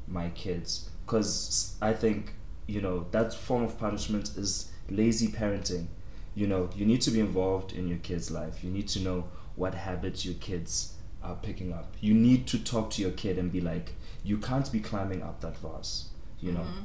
my 0.07 0.29
kids 0.31 0.91
because 1.05 1.77
I 1.81 1.95
think 1.95 2.35
you 2.67 2.81
know 2.81 3.07
that 3.11 3.33
form 3.33 3.65
of 3.65 3.79
punishment 3.79 4.37
is 4.37 4.71
lazy 4.89 5.29
parenting. 5.29 5.87
You 6.35 6.47
know, 6.47 6.71
you 6.75 6.85
need 6.85 7.01
to 7.03 7.11
be 7.11 7.21
involved 7.21 7.73
in 7.73 7.89
your 7.89 7.99
kid's 7.99 8.31
life. 8.31 8.63
You 8.63 8.71
need 8.71 8.89
to 8.89 9.01
know 9.01 9.29
what 9.57 9.75
habits 9.75 10.25
your 10.25 10.35
kids 10.35 10.95
are 11.23 11.37
picking 11.37 11.73
up. 11.73 11.95
You 12.01 12.13
need 12.15 12.47
to 12.49 12.59
talk 12.59 12.91
to 12.91 13.03
your 13.03 13.13
kid 13.13 13.39
and 13.39 13.51
be 13.53 13.61
like, 13.61 13.95
you 14.25 14.39
can't 14.39 14.71
be 14.71 14.81
climbing 14.81 15.23
up 15.23 15.41
that 15.41 15.57
vase. 15.59 16.09
You 16.41 16.53
know 16.53 16.61
mm-hmm. 16.61 16.83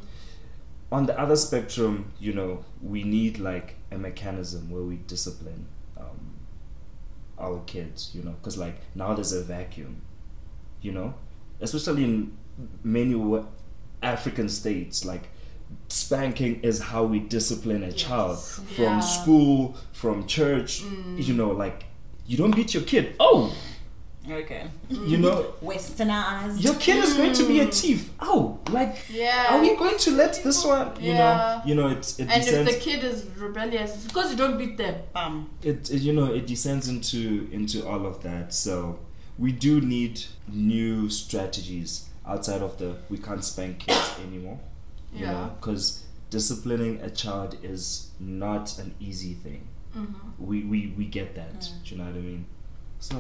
On 0.92 1.06
the 1.06 1.20
other 1.20 1.36
spectrum, 1.36 2.12
you 2.20 2.34
know, 2.34 2.66
we 2.82 3.04
need 3.04 3.38
like 3.40 3.76
a 3.92 3.98
mechanism 3.98 4.70
where 4.72 4.82
we 4.84 4.96
discipline 4.96 5.68
um, 5.98 6.38
our 7.38 7.60
kids, 7.66 8.12
you 8.14 8.24
know, 8.24 8.32
because 8.32 8.58
like 8.58 8.76
now 8.96 9.14
there's 9.14 9.32
a 9.34 9.44
vacuum, 9.44 10.02
you 10.82 10.92
know, 10.92 11.14
especially 11.62 12.04
in 12.04 12.38
many 12.84 13.16
African 14.02 14.50
states, 14.50 15.06
like 15.06 15.30
spanking 15.90 16.62
is 16.62 16.80
how 16.80 17.04
we 17.04 17.20
discipline 17.20 17.84
a 17.84 17.92
child 17.92 18.40
from 18.40 18.96
Yeah. 18.96 19.00
school, 19.02 19.78
from 19.92 20.26
church. 20.26 20.86
You 21.16 21.34
know, 21.34 21.52
like 21.52 21.84
you 22.26 22.38
don't 22.38 22.56
beat 22.56 22.74
your 22.74 22.84
kid. 22.84 23.16
Oh, 23.20 23.54
Okay. 24.30 24.68
you 24.90 25.18
know, 25.18 25.54
Westernized. 25.64 26.62
your 26.64 26.76
kid 26.76 27.04
is 27.04 27.14
going 27.14 27.34
to 27.34 27.48
be 27.48 27.62
a 27.62 27.68
thief. 27.68 28.10
Oh, 28.20 28.60
like 28.70 29.06
Yeah. 29.10 29.48
are 29.56 29.62
we 29.62 29.76
going 29.76 29.98
to 29.98 30.12
let 30.12 30.42
this 30.44 30.64
one? 30.66 30.92
You 31.02 31.14
Yeah. 31.14 31.18
know, 31.18 31.62
you 31.70 31.76
know, 31.76 31.88
it 31.88 32.20
it 32.20 32.30
and 32.30 32.44
if 32.48 32.66
the 32.66 32.80
kid 32.80 33.04
is 33.04 33.26
rebellious, 33.38 33.96
it's 33.96 34.06
because 34.06 34.30
you 34.32 34.38
don't 34.38 34.58
beat 34.58 34.78
them. 34.78 34.96
Um, 35.16 35.50
it, 35.64 35.90
it 35.90 36.02
you 36.02 36.14
know 36.14 36.32
it 36.34 36.46
descends 36.48 36.88
into 36.90 37.48
into 37.52 37.88
all 37.88 38.06
of 38.06 38.22
that 38.24 38.54
so 38.54 39.00
we 39.38 39.52
do 39.52 39.80
need 39.82 40.22
new 40.48 41.10
strategies 41.10 42.10
outside 42.28 42.62
of 42.62 42.78
the 42.78 42.98
we 43.10 43.18
can't 43.18 43.44
spank 43.44 43.80
kids 43.80 44.12
anymore 44.28 44.60
you 45.14 45.22
Yeah. 45.26 45.32
know 45.32 45.52
because 45.60 46.04
disciplining 46.30 47.00
a 47.02 47.10
child 47.10 47.58
is 47.64 48.12
not 48.20 48.78
an 48.80 48.94
easy 49.00 49.34
thing 49.34 49.62
Mm-hmm. 49.98 50.46
we, 50.46 50.64
we 50.66 50.94
we 50.98 51.06
get 51.06 51.34
that 51.34 51.62
do 51.84 51.96
you 51.96 51.98
know 51.98 52.06
what 52.06 52.14
i 52.16 52.20
mean 52.22 52.46
so 53.00 53.16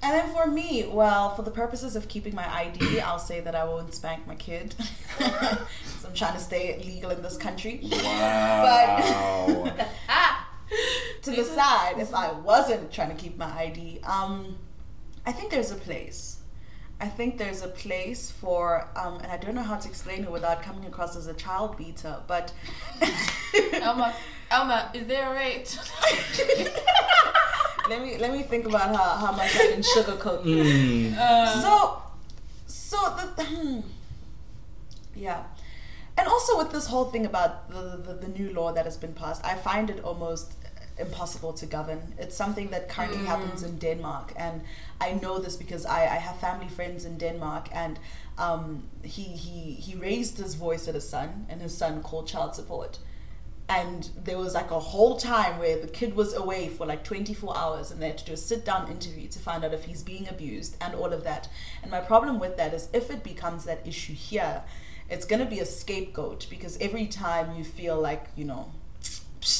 And 0.00 0.14
then 0.14 0.32
for 0.32 0.46
me, 0.46 0.86
well, 0.88 1.34
for 1.34 1.42
the 1.42 1.50
purposes 1.50 1.96
of 1.96 2.06
keeping 2.08 2.34
my 2.34 2.48
ID, 2.48 3.00
I'll 3.00 3.18
say 3.18 3.40
that 3.40 3.54
I 3.54 3.64
won't 3.64 3.92
spank 3.92 4.26
my 4.26 4.36
kid. 4.36 4.74
so 5.18 6.08
I'm 6.08 6.14
trying 6.14 6.34
to 6.34 6.40
stay 6.40 6.80
legal 6.84 7.10
in 7.10 7.20
this 7.20 7.36
country. 7.36 7.80
wow 7.82 9.74
To 11.22 11.30
the 11.32 11.44
side, 11.44 11.96
if 11.98 12.14
I 12.14 12.30
wasn't 12.32 12.92
trying 12.92 13.10
to 13.10 13.16
keep 13.16 13.36
my 13.36 13.50
ID, 13.58 14.00
um, 14.04 14.56
I 15.26 15.32
think 15.32 15.50
there's 15.50 15.72
a 15.72 15.76
place. 15.76 16.38
I 17.00 17.08
think 17.08 17.38
there's 17.38 17.62
a 17.62 17.68
place 17.68 18.30
for, 18.30 18.88
um, 18.96 19.18
and 19.18 19.30
I 19.30 19.36
don't 19.36 19.54
know 19.54 19.62
how 19.62 19.76
to 19.76 19.88
explain 19.88 20.24
it 20.24 20.30
without 20.30 20.62
coming 20.62 20.84
across 20.84 21.16
as 21.16 21.26
a 21.26 21.34
child 21.34 21.76
beater, 21.76 22.16
but 22.26 22.52
Elma, 23.72 24.14
Elma, 24.50 24.90
is 24.94 25.06
there 25.06 25.30
a 25.30 25.34
rate? 25.34 25.78
Let 27.88 28.02
me 28.02 28.18
let 28.18 28.32
me 28.32 28.42
think 28.42 28.66
about 28.66 28.94
how, 28.94 29.26
how 29.26 29.32
much 29.32 29.54
I 29.56 29.66
can 29.72 29.82
sugarcoat 29.82 30.44
this. 30.44 30.66
Mm. 30.66 31.16
Uh, 31.16 31.60
So, 31.62 32.02
so 32.66 32.98
the 33.16 33.44
hmm. 33.44 33.80
yeah, 35.16 35.44
and 36.16 36.28
also 36.28 36.58
with 36.58 36.70
this 36.70 36.86
whole 36.86 37.06
thing 37.06 37.26
about 37.26 37.70
the, 37.70 38.00
the 38.06 38.14
the 38.14 38.28
new 38.28 38.52
law 38.52 38.72
that 38.72 38.84
has 38.84 38.96
been 38.96 39.14
passed, 39.14 39.44
I 39.44 39.54
find 39.54 39.90
it 39.90 40.04
almost 40.04 40.52
impossible 40.98 41.52
to 41.52 41.66
govern. 41.66 42.00
It's 42.18 42.36
something 42.36 42.70
that 42.70 42.88
currently 42.88 43.24
happens 43.24 43.62
in 43.62 43.78
Denmark, 43.78 44.32
and 44.36 44.62
I 45.00 45.12
know 45.12 45.38
this 45.38 45.56
because 45.56 45.86
I, 45.86 46.02
I 46.02 46.18
have 46.26 46.36
family 46.38 46.68
friends 46.68 47.04
in 47.04 47.18
Denmark, 47.18 47.68
and 47.72 47.98
um, 48.36 48.84
he 49.02 49.22
he 49.22 49.74
he 49.74 49.94
raised 49.94 50.38
his 50.38 50.54
voice 50.54 50.88
at 50.88 50.94
his 50.94 51.08
son, 51.08 51.46
and 51.48 51.62
his 51.62 51.76
son 51.76 52.02
called 52.02 52.26
child 52.28 52.54
support. 52.54 52.98
And 53.68 54.08
there 54.24 54.38
was 54.38 54.54
like 54.54 54.70
a 54.70 54.80
whole 54.80 55.18
time 55.18 55.58
where 55.58 55.78
the 55.78 55.88
kid 55.88 56.16
was 56.16 56.34
away 56.34 56.68
for 56.68 56.86
like 56.86 57.04
24 57.04 57.56
hours 57.56 57.90
and 57.90 58.00
they 58.00 58.06
had 58.08 58.18
to 58.18 58.24
do 58.24 58.32
a 58.32 58.36
sit 58.36 58.64
down 58.64 58.90
interview 58.90 59.28
to 59.28 59.38
find 59.38 59.62
out 59.62 59.74
if 59.74 59.84
he's 59.84 60.02
being 60.02 60.26
abused 60.26 60.76
and 60.80 60.94
all 60.94 61.12
of 61.12 61.22
that. 61.24 61.48
And 61.82 61.90
my 61.90 62.00
problem 62.00 62.38
with 62.38 62.56
that 62.56 62.72
is 62.72 62.88
if 62.94 63.10
it 63.10 63.22
becomes 63.22 63.64
that 63.64 63.86
issue 63.86 64.14
here, 64.14 64.62
it's 65.10 65.26
going 65.26 65.40
to 65.40 65.46
be 65.46 65.60
a 65.60 65.66
scapegoat 65.66 66.46
because 66.48 66.78
every 66.80 67.06
time 67.06 67.56
you 67.56 67.64
feel 67.64 67.98
like, 68.00 68.28
you 68.36 68.46
know, 68.46 68.72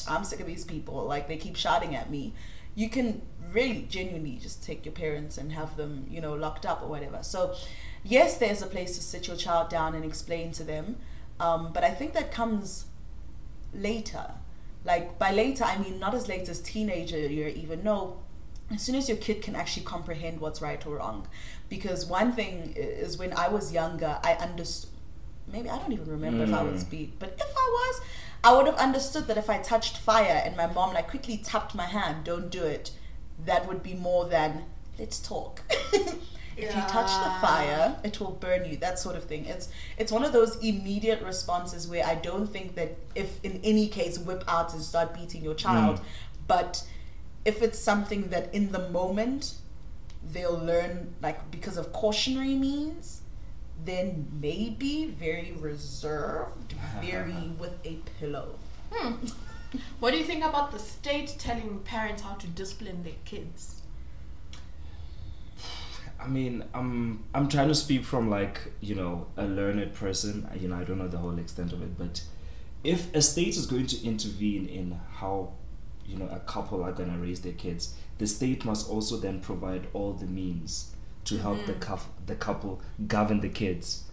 I'm 0.08 0.24
sick 0.24 0.40
of 0.40 0.46
these 0.46 0.64
people, 0.64 1.04
like 1.04 1.28
they 1.28 1.36
keep 1.36 1.56
shouting 1.56 1.94
at 1.94 2.10
me, 2.10 2.32
you 2.74 2.88
can 2.88 3.22
really 3.52 3.86
genuinely 3.88 4.38
just 4.40 4.62
take 4.62 4.84
your 4.84 4.92
parents 4.92 5.38
and 5.38 5.52
have 5.52 5.76
them, 5.76 6.06
you 6.08 6.20
know, 6.20 6.34
locked 6.34 6.66
up 6.66 6.82
or 6.82 6.88
whatever. 6.88 7.18
So, 7.22 7.54
yes, 8.04 8.38
there's 8.38 8.62
a 8.62 8.66
place 8.66 8.96
to 8.96 9.02
sit 9.02 9.26
your 9.26 9.36
child 9.36 9.68
down 9.68 9.94
and 9.94 10.04
explain 10.04 10.52
to 10.52 10.64
them. 10.64 10.96
Um, 11.40 11.72
but 11.72 11.84
I 11.84 11.90
think 11.90 12.12
that 12.14 12.32
comes 12.32 12.86
later. 13.72 14.32
Like 14.84 15.18
by 15.18 15.32
later, 15.32 15.64
I 15.64 15.78
mean 15.78 15.98
not 15.98 16.14
as 16.14 16.28
late 16.28 16.48
as 16.48 16.60
teenager 16.60 17.18
year, 17.18 17.48
even 17.48 17.82
no. 17.82 18.18
As 18.70 18.82
soon 18.82 18.94
as 18.96 19.08
your 19.08 19.16
kid 19.18 19.42
can 19.42 19.56
actually 19.56 19.84
comprehend 19.84 20.40
what's 20.40 20.60
right 20.60 20.84
or 20.86 20.96
wrong, 20.96 21.26
because 21.68 22.06
one 22.06 22.32
thing 22.32 22.74
is 22.76 23.16
when 23.18 23.32
I 23.32 23.48
was 23.48 23.72
younger, 23.72 24.18
I 24.22 24.34
understood. 24.34 24.90
Maybe 25.50 25.70
I 25.70 25.78
don't 25.78 25.92
even 25.92 26.06
remember 26.06 26.44
if 26.44 26.52
I 26.52 26.62
was 26.62 26.82
hmm. 26.82 26.90
beat, 26.90 27.18
but 27.18 27.30
if 27.30 27.40
I 27.40 27.46
was, 27.46 28.00
I 28.44 28.54
would 28.54 28.66
have 28.66 28.76
understood 28.76 29.26
that 29.28 29.38
if 29.38 29.48
I 29.48 29.58
touched 29.58 29.96
fire 29.96 30.42
and 30.44 30.54
my 30.56 30.66
mom 30.66 30.92
like 30.92 31.08
quickly 31.08 31.38
tapped 31.38 31.74
my 31.74 31.86
hand, 31.86 32.24
don't 32.24 32.50
do 32.50 32.64
it. 32.64 32.90
That 33.46 33.66
would 33.66 33.82
be 33.82 33.94
more 33.94 34.26
than 34.26 34.64
let's 34.98 35.18
talk. 35.18 35.62
if 36.58 36.74
you 36.74 36.82
touch 36.82 37.06
the 37.06 37.46
fire, 37.46 37.96
it 38.02 38.18
will 38.20 38.32
burn 38.32 38.64
you. 38.64 38.76
That 38.76 38.98
sort 38.98 39.16
of 39.16 39.24
thing. 39.24 39.44
It's 39.44 39.68
it's 39.96 40.10
one 40.10 40.24
of 40.24 40.32
those 40.32 40.56
immediate 40.56 41.22
responses 41.22 41.86
where 41.86 42.04
I 42.04 42.16
don't 42.16 42.46
think 42.46 42.74
that 42.74 42.96
if 43.14 43.42
in 43.44 43.60
any 43.62 43.88
case 43.88 44.18
whip 44.18 44.44
out 44.48 44.72
and 44.74 44.82
start 44.82 45.14
beating 45.14 45.42
your 45.42 45.54
child, 45.54 45.98
mm. 45.98 46.04
but 46.46 46.84
if 47.44 47.62
it's 47.62 47.78
something 47.78 48.28
that 48.30 48.52
in 48.52 48.72
the 48.72 48.88
moment 48.90 49.54
they'll 50.32 50.58
learn 50.58 51.14
like 51.22 51.50
because 51.50 51.76
of 51.76 51.92
cautionary 51.92 52.54
means, 52.54 53.22
then 53.84 54.26
maybe 54.40 55.06
very 55.18 55.54
reserved, 55.58 56.74
very 57.00 57.52
with 57.58 57.74
a 57.84 57.98
pillow. 58.18 58.58
Hmm. 58.90 59.14
what 60.00 60.12
do 60.12 60.16
you 60.16 60.24
think 60.24 60.42
about 60.42 60.72
the 60.72 60.78
state 60.78 61.36
telling 61.38 61.80
parents 61.80 62.22
how 62.22 62.34
to 62.34 62.46
discipline 62.46 63.02
their 63.02 63.20
kids? 63.24 63.77
I 66.20 66.26
mean, 66.26 66.64
I'm 66.74 67.24
I'm 67.32 67.48
trying 67.48 67.68
to 67.68 67.74
speak 67.74 68.04
from 68.04 68.28
like 68.28 68.72
you 68.80 68.94
know 68.94 69.26
a 69.36 69.44
learned 69.44 69.94
person. 69.94 70.48
You 70.58 70.68
know, 70.68 70.76
I 70.76 70.84
don't 70.84 70.98
know 70.98 71.08
the 71.08 71.18
whole 71.18 71.38
extent 71.38 71.72
of 71.72 71.82
it, 71.82 71.96
but 71.96 72.22
if 72.84 73.14
a 73.14 73.22
state 73.22 73.56
is 73.56 73.66
going 73.66 73.86
to 73.88 74.04
intervene 74.04 74.66
in 74.66 74.98
how 75.14 75.52
you 76.06 76.16
know 76.16 76.28
a 76.30 76.40
couple 76.40 76.82
are 76.82 76.92
gonna 76.92 77.18
raise 77.18 77.40
their 77.40 77.52
kids, 77.52 77.94
the 78.18 78.26
state 78.26 78.64
must 78.64 78.88
also 78.88 79.16
then 79.16 79.40
provide 79.40 79.86
all 79.92 80.12
the 80.12 80.26
means 80.26 80.94
to 81.24 81.38
help 81.38 81.64
the 81.66 81.74
mm. 81.74 81.80
couple 81.80 82.10
the 82.26 82.34
couple 82.34 82.80
govern 83.06 83.40
the 83.40 83.48
kids, 83.48 84.04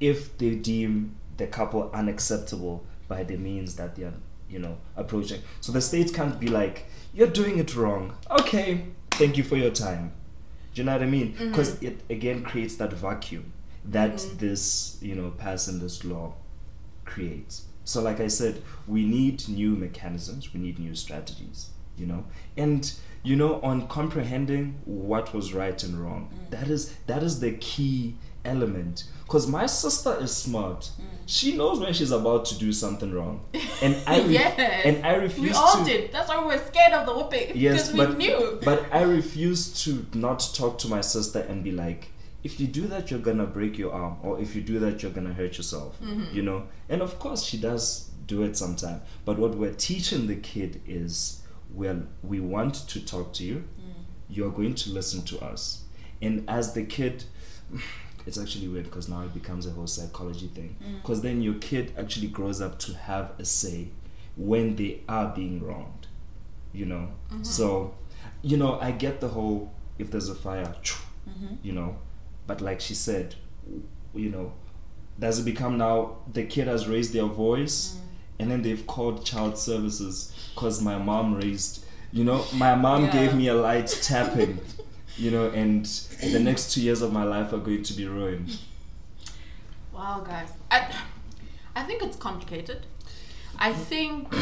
if 0.00 0.36
they 0.38 0.54
deem 0.54 1.16
the 1.38 1.46
couple 1.46 1.90
unacceptable 1.92 2.84
by 3.08 3.24
the 3.24 3.36
means 3.36 3.76
that 3.76 3.96
they 3.96 4.04
are 4.04 4.14
you 4.48 4.58
know 4.58 4.78
approaching. 4.96 5.42
So 5.60 5.72
the 5.72 5.80
state 5.80 6.14
can't 6.14 6.38
be 6.38 6.48
like, 6.48 6.86
you're 7.12 7.26
doing 7.26 7.58
it 7.58 7.74
wrong. 7.74 8.14
Okay, 8.30 8.84
thank 9.12 9.36
you 9.36 9.42
for 9.42 9.56
your 9.56 9.70
time. 9.70 10.12
Do 10.74 10.82
you 10.82 10.86
know 10.86 10.92
what 10.92 11.02
I 11.02 11.06
mean? 11.06 11.34
Mm-hmm. 11.34 11.48
Because 11.48 11.82
it 11.82 12.00
again 12.10 12.42
creates 12.42 12.76
that 12.76 12.92
vacuum 12.92 13.52
that 13.84 14.14
mm-hmm. 14.14 14.38
this, 14.38 14.98
you 15.00 15.14
know, 15.14 15.30
passing 15.30 15.80
this 15.80 16.04
law 16.04 16.34
creates. 17.04 17.64
So, 17.84 18.02
like 18.02 18.20
I 18.20 18.28
said, 18.28 18.62
we 18.86 19.04
need 19.04 19.48
new 19.48 19.70
mechanisms, 19.70 20.52
we 20.52 20.60
need 20.60 20.78
new 20.78 20.94
strategies, 20.94 21.70
you 21.96 22.06
know, 22.06 22.24
and 22.56 22.92
you 23.22 23.34
know, 23.34 23.60
on 23.62 23.88
comprehending 23.88 24.78
what 24.84 25.34
was 25.34 25.52
right 25.52 25.82
and 25.82 25.98
wrong. 26.02 26.28
Mm. 26.28 26.50
That 26.50 26.68
is 26.68 26.94
that 27.06 27.22
is 27.22 27.40
the 27.40 27.52
key 27.52 28.16
element. 28.44 29.04
Because 29.28 29.46
my 29.46 29.66
sister 29.66 30.16
is 30.22 30.34
smart. 30.34 30.90
She 31.26 31.54
knows 31.54 31.80
when 31.80 31.92
she's 31.92 32.12
about 32.12 32.46
to 32.46 32.58
do 32.58 32.72
something 32.72 33.12
wrong, 33.12 33.44
and 33.82 33.94
I 34.06 34.22
re- 34.26 34.32
yes. 34.32 34.86
and 34.86 35.04
I 35.04 35.16
refuse 35.16 35.50
to. 35.50 35.52
we 35.52 35.52
all 35.52 35.76
to. 35.76 35.84
did. 35.84 36.10
That's 36.10 36.30
why 36.30 36.40
we 36.40 36.46
were 36.46 36.64
scared 36.64 36.94
of 36.94 37.04
the 37.04 37.12
whooping. 37.12 37.52
Yes, 37.54 37.90
because 37.90 37.92
we 37.92 38.06
but 38.06 38.16
knew. 38.16 38.58
but 38.64 38.86
I 38.90 39.02
refuse 39.02 39.84
to 39.84 40.06
not 40.14 40.48
talk 40.54 40.78
to 40.78 40.88
my 40.88 41.02
sister 41.02 41.40
and 41.40 41.62
be 41.62 41.72
like, 41.72 42.08
if 42.42 42.58
you 42.58 42.66
do 42.66 42.86
that, 42.86 43.10
you're 43.10 43.20
gonna 43.20 43.44
break 43.44 43.76
your 43.76 43.92
arm, 43.92 44.16
or 44.22 44.40
if 44.40 44.56
you 44.56 44.62
do 44.62 44.78
that, 44.78 45.02
you're 45.02 45.12
gonna 45.12 45.34
hurt 45.34 45.58
yourself. 45.58 46.00
Mm-hmm. 46.00 46.34
You 46.34 46.42
know, 46.44 46.62
and 46.88 47.02
of 47.02 47.18
course 47.18 47.42
she 47.44 47.58
does 47.58 48.08
do 48.24 48.42
it 48.44 48.56
sometimes. 48.56 49.02
But 49.26 49.38
what 49.38 49.56
we're 49.56 49.74
teaching 49.74 50.26
the 50.26 50.36
kid 50.36 50.80
is, 50.86 51.42
well, 51.70 52.04
we 52.22 52.40
want 52.40 52.76
to 52.88 53.04
talk 53.04 53.34
to 53.34 53.44
you. 53.44 53.64
You're 54.30 54.50
going 54.52 54.74
to 54.76 54.90
listen 54.90 55.20
to 55.26 55.38
us, 55.44 55.84
and 56.22 56.48
as 56.48 56.72
the 56.72 56.84
kid. 56.84 57.24
It's 58.28 58.38
actually 58.38 58.68
weird 58.68 58.84
because 58.84 59.08
now 59.08 59.22
it 59.22 59.34
becomes 59.34 59.66
a 59.66 59.70
whole 59.70 59.86
psychology 59.86 60.48
thing. 60.48 60.76
Mm. 60.84 61.02
Because 61.02 61.22
then 61.22 61.42
your 61.42 61.54
kid 61.54 61.92
actually 61.98 62.28
grows 62.28 62.60
up 62.60 62.78
to 62.80 62.94
have 62.94 63.32
a 63.38 63.44
say 63.44 63.88
when 64.36 64.76
they 64.76 65.00
are 65.08 65.34
being 65.34 65.60
wronged 65.66 65.98
you 66.72 66.86
know? 66.86 67.08
Mm-hmm. 67.30 67.42
So 67.42 67.94
you 68.40 68.56
know 68.56 68.78
i 68.80 68.92
get 68.92 69.20
the 69.20 69.28
whole 69.28 69.72
if 69.98 70.12
there's 70.12 70.28
a 70.28 70.34
fire 70.34 70.64
mm-hmm. 70.64 71.54
you 71.62 71.72
know? 71.72 71.96
But 72.46 72.60
like 72.60 72.80
she 72.80 72.94
said 72.94 73.34
you 74.14 74.30
know 74.30 74.52
does 75.18 75.40
it 75.40 75.44
become 75.44 75.76
now 75.76 76.16
the 76.32 76.44
kid 76.44 76.68
has 76.68 76.88
raised 76.88 77.12
their 77.12 77.26
voice 77.26 77.96
mm. 77.96 78.00
and 78.38 78.50
then 78.50 78.62
they've 78.62 78.86
called 78.86 79.24
child 79.24 79.58
services 79.58 80.32
because 80.54 80.80
my 80.80 80.96
mom 80.96 81.34
raised 81.34 81.84
you 82.12 82.24
know 82.24 82.44
my 82.54 82.74
mom 82.74 83.04
Yeah. 83.04 83.12
gave 83.12 83.34
me 83.34 83.48
a 83.48 83.54
light 83.54 83.88
tapping 84.02 84.58
you 85.18 85.30
know 85.30 85.50
and 85.50 85.86
the 86.32 86.38
next 86.38 86.72
two 86.72 86.80
years 86.80 87.02
of 87.02 87.12
my 87.12 87.24
life 87.24 87.52
are 87.52 87.58
going 87.58 87.82
to 87.82 87.92
be 87.94 88.06
ruined 88.06 88.58
Wow, 89.92 90.22
guys. 90.24 90.50
I, 90.70 90.94
I 91.74 91.82
think 91.82 92.02
it's 92.02 92.16
complicated. 92.16 92.86
I 93.58 93.72
think 93.72 94.32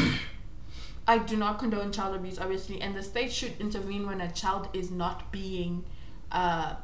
I 1.07 1.17
do 1.17 1.35
not 1.35 1.57
condone 1.57 1.91
child 1.91 2.15
abuse, 2.15 2.37
obviously, 2.37 2.79
and 2.79 2.95
the 2.95 3.01
state 3.01 3.31
should 3.31 3.53
intervene 3.59 4.05
when 4.05 4.21
a 4.21 4.31
child 4.31 4.69
is 4.73 4.91
not 4.91 5.31
being, 5.31 5.83
uh, 6.31 6.75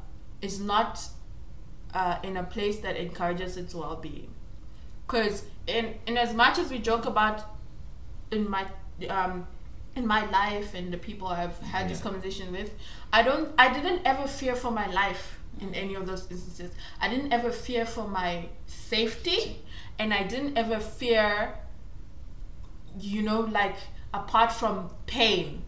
is 0.42 0.60
not 0.60 1.08
uh, 1.94 2.18
in 2.24 2.36
a 2.38 2.44
place 2.44 2.80
that 2.80 2.96
encourages 2.98 3.58
its 3.58 3.76
well 3.76 3.96
being. 3.96 4.34
because 5.06 5.46
in 5.68 5.94
in 6.08 6.18
as 6.18 6.34
much 6.34 6.58
as 6.58 6.72
we 6.72 6.80
joke 6.80 7.06
about 7.06 7.42
in 8.32 8.50
my 8.50 8.66
um 9.10 9.48
in 9.96 10.08
my 10.08 10.26
life 10.30 10.74
and 10.74 10.92
the 10.92 10.98
people 10.98 11.28
I've 11.28 11.58
had 11.60 11.90
this 11.90 12.02
conversation 12.02 12.52
with, 12.52 12.72
I 13.12 13.22
don't 13.24 13.54
I 13.58 13.72
didn't 13.74 14.02
ever 14.06 14.28
fear 14.28 14.56
for 14.56 14.72
my 14.72 14.88
life 14.88 15.40
in 15.60 15.74
any 15.76 15.96
of 15.96 16.08
those 16.08 16.30
instances. 16.32 16.72
I 17.00 17.10
didn't 17.10 17.32
ever 17.32 17.52
fear 17.52 17.86
for 17.86 18.08
my 18.08 18.50
safety 18.66 19.62
and 20.00 20.14
I 20.14 20.24
didn't 20.24 20.58
ever 20.58 20.80
fear 20.80 21.54
you 23.00 23.22
know 23.22 23.42
like 23.42 23.76
apart 24.14 24.52
from 24.52 24.90
pain. 25.06 25.64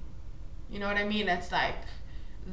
You 0.69 0.79
know 0.79 0.87
what 0.87 0.97
I 0.97 1.05
mean? 1.05 1.27
It's 1.29 1.51
like 1.51 1.77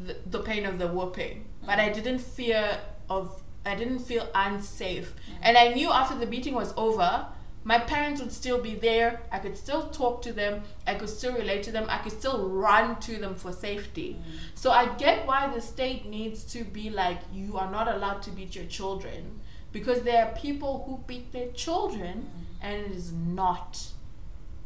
the, 0.07 0.17
the 0.27 0.41
pain 0.41 0.67
of 0.67 0.79
the 0.79 0.89
whooping. 0.89 1.47
But 1.65 1.79
I 1.79 1.91
didn't 1.91 2.19
fear 2.19 2.79
of 3.09 3.43
I 3.65 3.77
didn't 3.77 4.01
feel 4.01 4.29
unsafe. 4.35 5.15
And 5.41 5.57
I 5.57 5.69
knew 5.69 5.91
after 5.91 6.19
the 6.19 6.27
beating 6.27 6.55
was 6.55 6.75
over, 6.77 7.27
my 7.65 7.79
parents 7.79 8.21
would 8.21 8.33
still 8.33 8.61
be 8.61 8.75
there. 8.75 9.21
I 9.31 9.39
could 9.39 9.57
still 9.57 9.89
talk 9.91 10.23
to 10.23 10.33
them. 10.33 10.63
I 10.87 10.95
could 10.95 11.09
still 11.09 11.35
relate 11.35 11.63
to 11.65 11.73
them. 11.73 11.87
I 11.89 11.99
could 11.99 12.13
still 12.13 12.49
run 12.49 12.99
to 13.01 13.19
them 13.19 13.35
for 13.37 13.53
safety. 13.53 14.17
Mm. 14.19 14.39
So 14.55 14.71
I 14.71 14.93
get 14.97 15.27
why 15.27 15.53
the 15.53 15.61
state 15.61 16.07
needs 16.07 16.43
to 16.53 16.65
be 16.65 16.91
like, 16.91 17.21
you 17.33 17.57
are 17.57 17.71
not 17.71 17.87
allowed 17.87 18.23
to 18.23 18.31
beat 18.31 18.57
your 18.57 18.65
children. 18.65 19.41
Because 19.71 20.03
there 20.03 20.27
are 20.27 20.33
people 20.33 20.85
who 20.87 21.05
beat 21.07 21.33
their 21.33 21.49
children 21.53 22.29
mm. 22.29 22.67
and 22.67 22.87
it 22.87 22.91
is 22.97 23.13
not. 23.13 23.87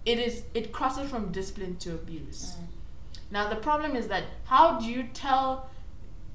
It 0.07 0.19
is 0.19 0.45
it 0.55 0.73
crosses 0.73 1.11
from 1.11 1.33
discipline 1.33 1.77
to 1.79 1.93
abuse. 1.95 2.55
Mm. 2.59 2.67
Now 3.31 3.49
the 3.51 3.57
problem 3.57 3.95
is 3.95 4.09
that 4.09 4.25
how 4.45 4.81
do 4.81 4.87
you 4.87 5.09
tell 5.13 5.69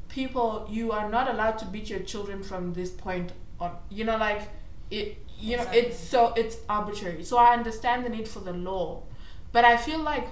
people 0.10 0.68
you 0.70 0.92
are 0.92 1.10
not 1.10 1.28
allowed 1.28 1.58
to 1.60 1.66
beat 1.66 1.90
your 1.90 2.02
children 2.02 2.44
from 2.44 2.74
this 2.74 2.92
point 2.92 3.32
on? 3.60 3.78
You 3.90 4.04
know, 4.04 4.18
like 4.18 4.44
it. 4.92 5.18
You 5.42 5.58
know, 5.58 5.68
it's 5.74 5.98
so 5.98 6.34
it's 6.36 6.58
arbitrary. 6.70 7.24
So 7.24 7.38
I 7.38 7.54
understand 7.54 8.06
the 8.06 8.10
need 8.10 8.28
for 8.28 8.40
the 8.40 8.54
law, 8.54 9.04
but 9.52 9.66
I 9.66 9.78
feel 9.78 10.00
like 10.00 10.28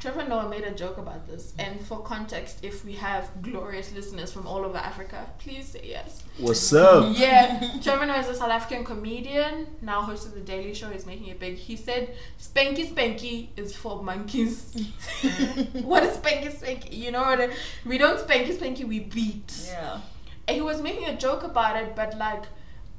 Trevor 0.00 0.26
Noah 0.26 0.48
made 0.48 0.64
a 0.64 0.70
joke 0.70 0.96
about 0.96 1.26
this. 1.26 1.52
And 1.58 1.78
for 1.78 2.00
context, 2.00 2.60
if 2.62 2.86
we 2.86 2.94
have 2.94 3.30
glorious 3.42 3.92
listeners 3.92 4.32
from 4.32 4.46
all 4.46 4.64
over 4.64 4.78
Africa, 4.78 5.26
please 5.38 5.68
say 5.68 5.82
yes. 5.84 6.22
What's 6.38 6.72
up? 6.72 7.14
Yeah, 7.18 7.76
Trevor 7.82 8.06
Noah 8.06 8.20
is 8.20 8.28
a 8.28 8.34
South 8.34 8.48
African 8.48 8.82
comedian, 8.82 9.66
now 9.82 10.00
host 10.00 10.26
of 10.26 10.32
the 10.32 10.40
Daily 10.40 10.72
Show. 10.72 10.88
He's 10.88 11.04
making 11.04 11.26
it 11.26 11.38
big. 11.38 11.56
He 11.56 11.76
said, 11.76 12.16
"Spanky 12.40 12.90
Spanky 12.90 13.48
is 13.58 13.76
for 13.76 14.02
monkeys." 14.02 14.72
what 15.82 16.02
is 16.02 16.16
Spanky 16.16 16.50
Spanky? 16.50 16.96
You 16.96 17.10
know 17.10 17.20
what? 17.20 17.38
I, 17.38 17.50
we 17.84 17.98
don't 17.98 18.18
Spanky 18.26 18.56
Spanky. 18.56 18.88
We 18.88 19.00
beat. 19.00 19.52
Yeah. 19.66 20.00
And 20.48 20.54
he 20.54 20.62
was 20.62 20.80
making 20.80 21.08
a 21.08 21.16
joke 21.16 21.42
about 21.42 21.76
it, 21.76 21.94
but 21.94 22.16
like, 22.16 22.44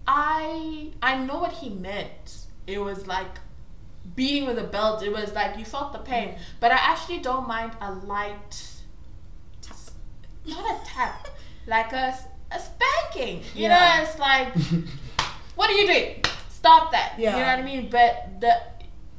I 0.08 0.92
I 1.02 1.18
know 1.18 1.40
what 1.40 1.54
he 1.54 1.70
meant. 1.70 2.46
It 2.68 2.80
was 2.80 3.08
like 3.08 3.40
beating 4.16 4.46
with 4.48 4.58
a 4.58 4.64
belt. 4.64 5.04
It 5.04 5.12
was 5.12 5.34
like 5.34 5.58
you 5.58 5.66
felt 5.66 5.94
the 5.94 6.00
pain, 6.00 6.30
mm. 6.30 6.40
but 6.60 6.72
I 6.72 6.76
actually 6.76 7.20
don't 7.20 7.48
mind 7.48 7.74
a 7.82 7.92
light 7.92 8.68
tap, 9.62 9.78
not 10.46 10.66
a 10.66 10.86
tap, 10.86 11.28
like 11.68 11.94
a 11.94 12.18
a 12.52 12.60
spanking. 12.60 13.44
You 13.56 13.70
know, 13.70 13.80
it's 14.02 14.20
like, 14.20 14.54
what 15.56 15.70
are 15.70 15.74
you 15.74 15.88
doing? 15.88 16.24
Stop 16.50 16.92
that. 16.92 17.14
Yeah. 17.18 17.32
You 17.32 17.42
know 17.42 17.48
what 17.48 17.60
I 17.60 17.62
mean? 17.62 17.90
But 17.90 18.42
the 18.42 18.54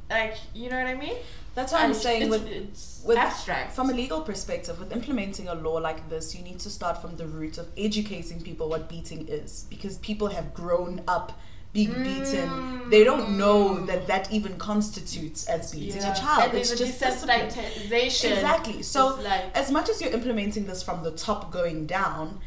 like, 0.09 0.35
you 0.53 0.69
know 0.69 0.77
what 0.77 0.87
I 0.87 0.95
mean? 0.95 1.15
That's 1.55 1.71
what 1.71 1.81
I'm 1.83 1.93
saying. 1.93 2.23
it's, 2.23 2.31
With, 2.31 2.47
it's 2.47 3.03
with 3.05 3.17
abstract. 3.17 3.75
From 3.75 3.89
a 3.89 3.93
legal 3.93 4.21
perspective, 4.21 4.79
with 4.79 4.91
implementing 4.91 5.47
a 5.47 5.55
law 5.55 5.75
like 5.75 6.09
this, 6.09 6.35
you 6.35 6.43
need 6.43 6.59
to 6.59 6.69
start 6.69 7.01
from 7.01 7.15
the 7.15 7.27
root 7.27 7.57
of 7.57 7.67
educating 7.77 8.41
people 8.41 8.69
what 8.69 8.89
beating 8.89 9.27
is, 9.27 9.65
because 9.69 9.97
people 9.99 10.27
have 10.27 10.53
grown 10.53 11.03
up 11.07 11.39
being 11.71 11.89
mm. 11.89 12.03
beaten. 12.03 12.89
They 12.89 13.03
don't 13.03 13.37
know 13.37 13.85
that 13.85 14.07
that 14.07 14.31
even 14.31 14.57
constitutes 14.57 15.47
as 15.47 15.71
beating 15.71 16.01
Yeah. 16.01 16.13
a 16.13 16.15
child. 16.15 16.49
And 16.49 16.57
it's 16.59 16.75
just 16.75 17.01
desensitization. 17.01 18.31
Exactly. 18.31 18.83
So, 18.83 19.15
like- 19.21 19.55
as 19.57 19.71
much 19.71 19.89
as 19.89 20.01
you're 20.01 20.11
implementing 20.11 20.65
this 20.65 20.83
from 20.83 21.03
the 21.03 21.11
top 21.11 21.51
going 21.51 21.85
down, 21.87 22.39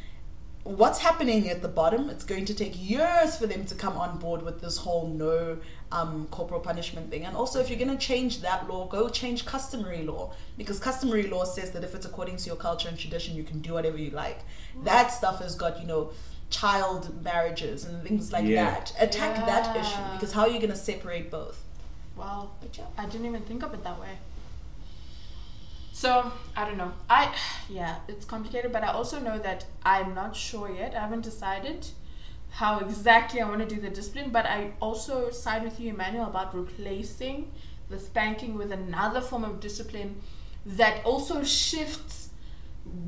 what's 0.63 0.99
happening 0.99 1.49
at 1.49 1.63
the 1.63 1.69
bottom? 1.69 2.11
It's 2.11 2.25
going 2.25 2.45
to 2.47 2.55
take 2.55 2.73
years 2.77 3.37
for 3.37 3.47
them 3.47 3.65
to 3.67 3.75
come 3.75 3.97
on 3.97 4.19
board 4.19 4.43
with 4.43 4.61
this 4.61 4.79
whole 4.79 5.07
no 5.09 5.59
um, 5.93 6.27
corporal 6.31 6.61
punishment 6.61 7.11
thing. 7.11 7.25
And 7.25 7.37
also, 7.37 7.61
if 7.61 7.69
you're 7.71 7.79
going 7.79 7.97
to 7.97 8.07
change 8.07 8.41
that 8.43 8.69
law, 8.69 8.87
go 8.87 9.09
change 9.09 9.47
customary 9.47 10.03
law 10.03 10.33
because 10.59 10.79
customary 10.79 11.27
law 11.29 11.45
says 11.45 11.71
that 11.73 11.85
if 11.85 11.95
it's 11.95 12.07
according 12.07 12.37
to 12.39 12.47
your 12.47 12.57
culture 12.57 12.89
and 12.89 12.99
tradition, 12.99 13.37
you 13.37 13.45
can 13.45 13.61
do 13.61 13.73
whatever 13.75 13.97
you 13.99 14.11
like. 14.11 14.41
That 14.85 15.09
stuff 15.09 15.41
has 15.41 15.55
got 15.55 15.81
you 15.81 15.87
know 15.87 16.11
child 16.51 17.23
marriages 17.25 17.85
and 17.85 18.03
things 18.03 18.33
like 18.33 18.45
Yeah. 18.45 18.65
that. 18.71 18.93
Attack 19.01 19.47
that 19.47 19.77
issue 19.77 20.13
because 20.15 20.33
how 20.33 20.43
are 20.43 20.49
you 20.49 20.59
going 20.59 20.71
to 20.71 20.77
separate 20.77 21.31
both? 21.31 21.63
Wow. 22.17 22.51
But 22.61 22.77
yeah. 22.79 22.85
I 22.99 23.07
didn't 23.07 23.27
even 23.27 23.43
think 23.43 23.63
of 23.63 23.75
it 23.75 23.83
that 23.85 23.99
way. 24.01 24.19
So 25.93 26.31
I 26.57 26.65
don't 26.67 26.77
know. 26.77 26.93
I 27.09 27.35
yeah, 27.69 27.97
it's 28.09 28.25
complicated, 28.25 28.73
but 28.73 28.83
I 28.85 28.89
also 28.89 29.19
know 29.21 29.39
that 29.39 29.65
I'm 29.85 30.15
not 30.15 30.37
sure 30.37 30.71
yet. 30.71 30.95
I 30.95 31.01
haven't 31.01 31.23
decided 31.23 31.87
how 32.51 32.79
exactly 32.79 33.41
I 33.41 33.49
want 33.49 33.69
to 33.69 33.75
do 33.75 33.81
the 33.81 33.91
discipline, 33.91 34.31
but 34.31 34.47
I 34.47 34.73
also 34.81 35.31
side 35.31 35.63
with 35.63 35.79
you, 35.79 35.91
Emmanuel, 35.91 36.27
about 36.27 36.55
replacing 36.55 37.51
the 37.89 37.99
spanking 37.99 38.57
with 38.57 38.73
another 38.73 39.21
form 39.21 39.45
of 39.45 39.61
discipline 39.61 40.21
that 40.65 41.05
also 41.05 41.45
shifts 41.45 42.31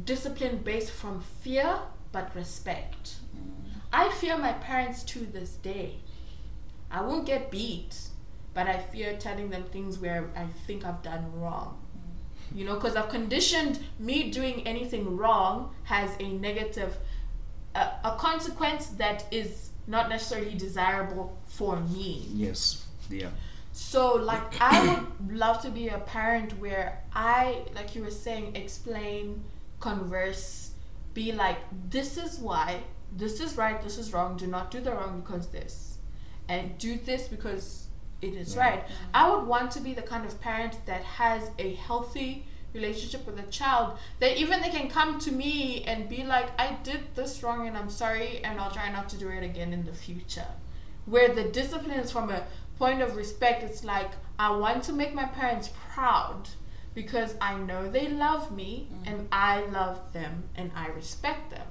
discipline 0.05 0.59
based 0.59 0.93
from 0.93 1.21
fear 1.21 1.81
but 2.13 2.35
respect. 2.35 3.17
Mm. 3.37 3.81
I 3.93 4.11
fear 4.11 4.39
my 4.39 4.53
parents 4.53 5.03
to 5.05 5.21
this 5.21 5.51
day. 5.55 5.97
I 6.91 7.03
won't 7.03 7.27
get 7.27 7.51
beat, 7.51 7.97
but 8.55 8.67
I 8.67 8.79
fear 8.79 9.17
telling 9.17 9.51
them 9.51 9.65
things 9.65 9.99
where 9.99 10.31
I 10.37 10.47
think 10.67 10.85
I've 10.85 11.03
done 11.03 11.33
wrong. 11.39 11.79
Mm. 11.97 12.59
You 12.59 12.65
know, 12.65 12.75
because 12.75 12.97
I've 12.97 13.09
conditioned 13.09 13.81
me 13.99 14.31
doing 14.31 14.67
anything 14.67 15.17
wrong 15.17 15.75
has 15.85 16.11
a 16.21 16.29
negative, 16.29 16.97
uh, 17.75 17.91
a 18.05 18.17
consequence 18.17 18.87
that 18.99 19.25
is 19.31 19.71
not 19.87 20.09
necessarily 20.09 20.55
desirable 20.55 21.37
for 21.47 21.81
me. 21.81 22.27
Yes. 22.35 22.87
Yeah. 23.11 23.29
So, 23.73 24.15
like, 24.17 24.61
I 24.61 25.05
would 25.21 25.37
love 25.37 25.63
to 25.63 25.71
be 25.71 25.89
a 25.89 25.99
parent 25.99 26.59
where 26.59 27.03
I, 27.15 27.63
like 27.75 27.95
you 27.95 28.03
were 28.03 28.11
saying, 28.11 28.57
explain, 28.57 29.45
converse, 29.81 30.73
be 31.15 31.33
like, 31.33 31.59
this 31.91 32.17
is 32.19 32.39
why, 32.39 32.83
this 33.17 33.41
is 33.41 33.57
right, 33.57 33.81
this 33.83 33.97
is 33.97 34.13
wrong, 34.13 34.37
do 34.37 34.47
not 34.47 34.71
do 34.71 34.81
the 34.81 34.91
wrong 34.93 35.21
because 35.21 35.49
this, 35.49 35.99
and 36.49 36.77
do 36.79 36.99
this 36.99 37.29
because 37.29 37.87
it 38.21 38.35
is 38.35 38.55
Yeah. 38.55 38.61
right. 38.61 38.85
I 39.15 39.31
would 39.31 39.47
want 39.47 39.71
to 39.73 39.81
be 39.81 39.95
the 39.95 40.03
kind 40.03 40.27
of 40.27 40.41
parent 40.41 40.85
that 40.87 41.03
has 41.05 41.51
a 41.59 41.75
healthy 41.75 42.47
relationship 42.75 43.27
with 43.27 43.39
a 43.39 43.51
child 43.51 43.99
that 44.21 44.37
even 44.37 44.61
they 44.61 44.69
can 44.71 44.89
come 44.89 45.19
to 45.21 45.33
me 45.33 45.83
and 45.85 46.09
be 46.09 46.23
like, 46.25 46.49
I 46.61 46.77
did 46.83 47.15
this 47.15 47.43
wrong 47.43 47.67
and 47.67 47.77
I'm 47.77 47.91
sorry, 47.91 48.41
and 48.45 48.61
I'll 48.61 48.71
try 48.71 48.91
not 48.93 49.09
to 49.11 49.17
do 49.17 49.29
it 49.29 49.43
again 49.43 49.73
in 49.73 49.85
the 49.85 49.93
future. 49.93 50.47
Where 51.07 51.35
the 51.35 51.45
discipline 51.45 51.99
is 51.99 52.13
from 52.13 52.31
a 52.31 52.45
point 52.79 53.03
of 53.03 53.17
respect 53.17 53.63
it's 53.63 53.85
like 53.85 54.11
i 54.39 54.51
want 54.51 54.83
to 54.85 54.93
make 54.93 55.13
my 55.13 55.25
parents 55.25 55.71
proud 55.93 56.49
because 56.95 57.35
i 57.41 57.57
know 57.57 57.91
they 57.91 58.09
love 58.09 58.55
me 58.55 58.89
and 59.05 59.27
i 59.33 59.61
love 59.67 60.01
them 60.13 60.45
and 60.55 60.71
i 60.75 60.87
respect 60.89 61.51
them. 61.51 61.67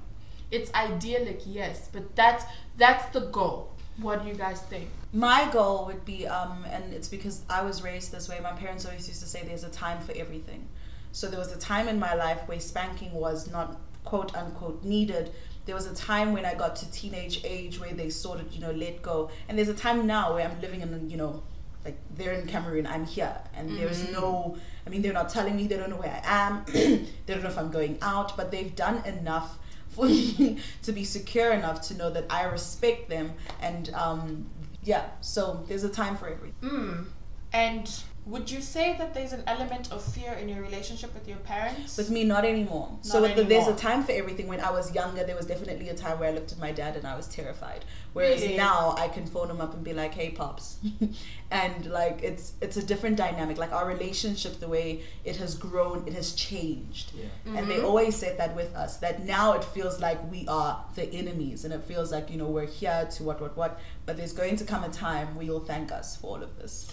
It's 0.50 0.72
idyllic 0.74 1.42
yes 1.46 1.88
but 1.92 2.14
that's 2.14 2.44
that's 2.76 3.12
the 3.12 3.20
goal. 3.20 3.72
What 4.00 4.22
do 4.22 4.28
you 4.28 4.34
guys 4.34 4.60
think? 4.62 4.88
My 5.12 5.50
goal 5.50 5.86
would 5.86 6.04
be, 6.04 6.24
um, 6.28 6.64
and 6.70 6.94
it's 6.94 7.08
because 7.08 7.42
I 7.50 7.62
was 7.62 7.82
raised 7.82 8.12
this 8.12 8.28
way. 8.28 8.38
My 8.40 8.52
parents 8.52 8.86
always 8.86 9.08
used 9.08 9.20
to 9.22 9.26
say 9.26 9.42
there's 9.42 9.64
a 9.64 9.70
time 9.70 10.00
for 10.02 10.12
everything. 10.12 10.68
So 11.12 11.28
there 11.28 11.38
was 11.38 11.52
a 11.52 11.58
time 11.58 11.88
in 11.88 11.98
my 11.98 12.14
life 12.14 12.40
where 12.46 12.60
spanking 12.60 13.12
was 13.12 13.50
not 13.50 13.78
quote 14.04 14.34
unquote 14.36 14.82
needed. 14.84 15.32
There 15.66 15.74
was 15.74 15.86
a 15.86 15.94
time 15.94 16.32
when 16.32 16.46
I 16.46 16.54
got 16.54 16.76
to 16.76 16.90
teenage 16.90 17.44
age 17.44 17.78
where 17.78 17.92
they 17.92 18.08
sort 18.08 18.40
of, 18.40 18.52
you 18.52 18.60
know, 18.60 18.72
let 18.72 19.02
go. 19.02 19.30
And 19.48 19.58
there's 19.58 19.68
a 19.68 19.74
time 19.74 20.06
now 20.06 20.34
where 20.34 20.48
I'm 20.48 20.60
living 20.60 20.80
in, 20.80 21.10
you 21.10 21.16
know, 21.16 21.42
like 21.84 21.98
they're 22.16 22.32
in 22.32 22.46
Cameroon, 22.46 22.86
I'm 22.86 23.06
here, 23.06 23.36
and 23.54 23.78
there's 23.78 24.10
no. 24.10 24.56
I 24.86 24.90
mean, 24.90 25.02
they're 25.02 25.12
not 25.12 25.28
telling 25.28 25.56
me. 25.56 25.66
They 25.66 25.76
don't 25.76 25.90
know 25.90 25.96
where 25.96 26.22
I 26.24 26.46
am. 26.46 26.64
they 26.72 27.06
don't 27.26 27.42
know 27.42 27.48
if 27.48 27.58
I'm 27.58 27.70
going 27.70 27.98
out, 28.02 28.36
but 28.36 28.50
they've 28.50 28.74
done 28.74 29.04
enough 29.04 29.58
for 29.98 30.06
me 30.06 30.58
to 30.82 30.92
be 30.92 31.04
secure 31.04 31.52
enough 31.52 31.82
to 31.88 31.94
know 31.94 32.10
that 32.10 32.24
I 32.30 32.44
respect 32.44 33.08
them 33.08 33.32
and 33.60 33.90
um, 33.94 34.46
yeah 34.82 35.06
so 35.20 35.64
there's 35.68 35.84
a 35.84 35.88
time 35.88 36.16
for 36.16 36.28
everything 36.28 36.54
mm. 36.62 37.04
and 37.52 38.02
would 38.28 38.50
you 38.50 38.60
say 38.60 38.94
that 38.98 39.14
there's 39.14 39.32
an 39.32 39.42
element 39.46 39.90
of 39.90 40.02
fear 40.02 40.32
in 40.32 40.50
your 40.50 40.60
relationship 40.60 41.14
with 41.14 41.26
your 41.26 41.38
parents? 41.38 41.96
With 41.96 42.10
me, 42.10 42.24
not 42.24 42.44
anymore. 42.44 42.98
so 43.00 43.14
Not 43.14 43.22
with 43.22 43.36
the, 43.36 43.44
there's 43.44 43.66
a 43.66 43.74
time 43.74 44.04
for 44.04 44.12
everything. 44.12 44.48
When 44.48 44.60
I 44.60 44.70
was 44.70 44.94
younger, 44.94 45.24
there 45.24 45.34
was 45.34 45.46
definitely 45.46 45.88
a 45.88 45.94
time 45.94 46.18
where 46.20 46.28
I 46.28 46.32
looked 46.32 46.52
at 46.52 46.58
my 46.58 46.70
dad 46.70 46.96
and 46.96 47.06
I 47.06 47.16
was 47.16 47.26
terrified. 47.26 47.86
Whereas 48.12 48.42
Really? 48.42 48.56
now, 48.56 48.94
I 48.98 49.08
can 49.08 49.26
phone 49.26 49.50
him 49.50 49.60
up 49.62 49.72
and 49.72 49.82
be 49.82 49.94
like, 49.94 50.12
"Hey, 50.12 50.30
pops," 50.30 50.76
and 51.50 51.86
like 51.86 52.22
it's 52.22 52.52
it's 52.60 52.76
a 52.76 52.82
different 52.82 53.16
dynamic. 53.16 53.56
Like 53.56 53.72
our 53.72 53.86
relationship, 53.86 54.60
the 54.60 54.68
way 54.68 55.02
it 55.24 55.36
has 55.36 55.54
grown, 55.54 56.06
it 56.06 56.12
has 56.12 56.32
changed. 56.32 57.12
Yeah. 57.14 57.58
And 57.58 57.70
they 57.70 57.76
mm-hmm. 57.76 57.86
always 57.86 58.16
said 58.16 58.36
that 58.38 58.54
with 58.54 58.74
us. 58.74 58.98
That 58.98 59.24
now 59.24 59.52
it 59.52 59.64
feels 59.64 60.00
like 60.00 60.18
we 60.30 60.46
are 60.48 60.84
the 60.96 61.06
enemies, 61.14 61.64
and 61.64 61.72
it 61.72 61.84
feels 61.84 62.12
like 62.12 62.30
you 62.30 62.36
know 62.36 62.46
we're 62.48 62.66
here 62.66 63.08
to 63.12 63.22
what 63.22 63.40
what 63.40 63.56
what. 63.56 63.80
But 64.04 64.16
there's 64.16 64.32
going 64.32 64.56
to 64.56 64.64
come 64.64 64.84
a 64.84 64.90
time 64.90 65.34
where 65.34 65.44
you'll 65.44 65.60
thank 65.60 65.92
us 65.92 66.16
for 66.16 66.36
all 66.36 66.42
of 66.42 66.58
this. 66.58 66.90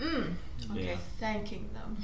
Mm. 0.00 0.34
Okay, 0.70 0.86
Yeah. 0.86 0.96
thanking 1.18 1.68
them. 1.72 1.96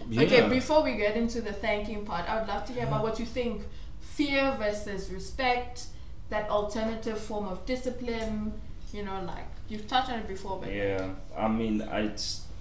Yeah. 0.10 0.22
Okay, 0.22 0.48
before 0.48 0.82
we 0.82 0.96
get 0.96 1.16
into 1.16 1.40
the 1.40 1.52
thanking 1.52 2.04
part, 2.04 2.28
I 2.28 2.38
would 2.38 2.48
love 2.48 2.64
to 2.66 2.72
hear 2.72 2.84
about 2.84 3.02
what 3.02 3.18
you 3.18 3.26
think 3.26 3.62
fear 4.00 4.54
versus 4.58 5.10
respect, 5.10 5.86
that 6.30 6.48
alternative 6.50 7.18
form 7.18 7.46
of 7.46 7.64
discipline, 7.66 8.52
you 8.92 9.02
know, 9.04 9.22
like 9.26 9.46
you've 9.68 9.86
touched 9.88 10.10
on 10.10 10.18
it 10.20 10.28
before, 10.28 10.58
but 10.60 10.72
Yeah, 10.72 11.10
I 11.36 11.48
mean, 11.48 11.82
I 11.82 12.10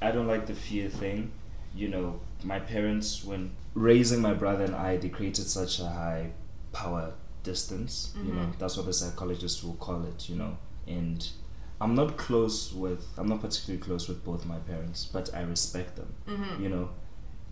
I 0.01 0.12
don't 0.12 0.28
like 0.28 0.45
the 0.47 0.56
fear 0.56 0.89
thing. 0.89 1.32
You 1.76 1.88
know, 1.89 2.20
my 2.43 2.60
parents 2.60 3.24
when 3.24 3.51
raising 3.74 4.22
my 4.22 4.34
brother 4.34 4.64
and 4.66 4.76
I, 4.76 4.97
they 4.97 5.10
created 5.10 5.47
such 5.47 5.80
a 5.80 5.88
high 5.88 6.32
power 6.74 7.14
distance. 7.43 8.14
You 8.26 8.34
know, 8.34 8.41
Mhm. 8.47 8.58
that's 8.60 8.76
what 8.78 8.86
the 8.86 8.93
psychologists 8.93 9.64
will 9.64 9.76
call 9.76 10.03
it. 10.06 10.30
You 10.30 10.36
know, 10.38 10.58
and 10.88 11.28
I'm 11.82 11.93
not 11.95 12.17
close 12.17 12.73
with. 12.73 13.05
I'm 13.17 13.28
not 13.28 13.41
particularly 13.41 13.82
close 13.82 14.07
with 14.07 14.23
both 14.23 14.45
my 14.45 14.57
parents, 14.59 15.05
but 15.11 15.34
I 15.34 15.41
respect 15.41 15.95
them. 15.97 16.13
Mhm. 16.28 16.61
You 16.61 16.69
know. 16.69 16.89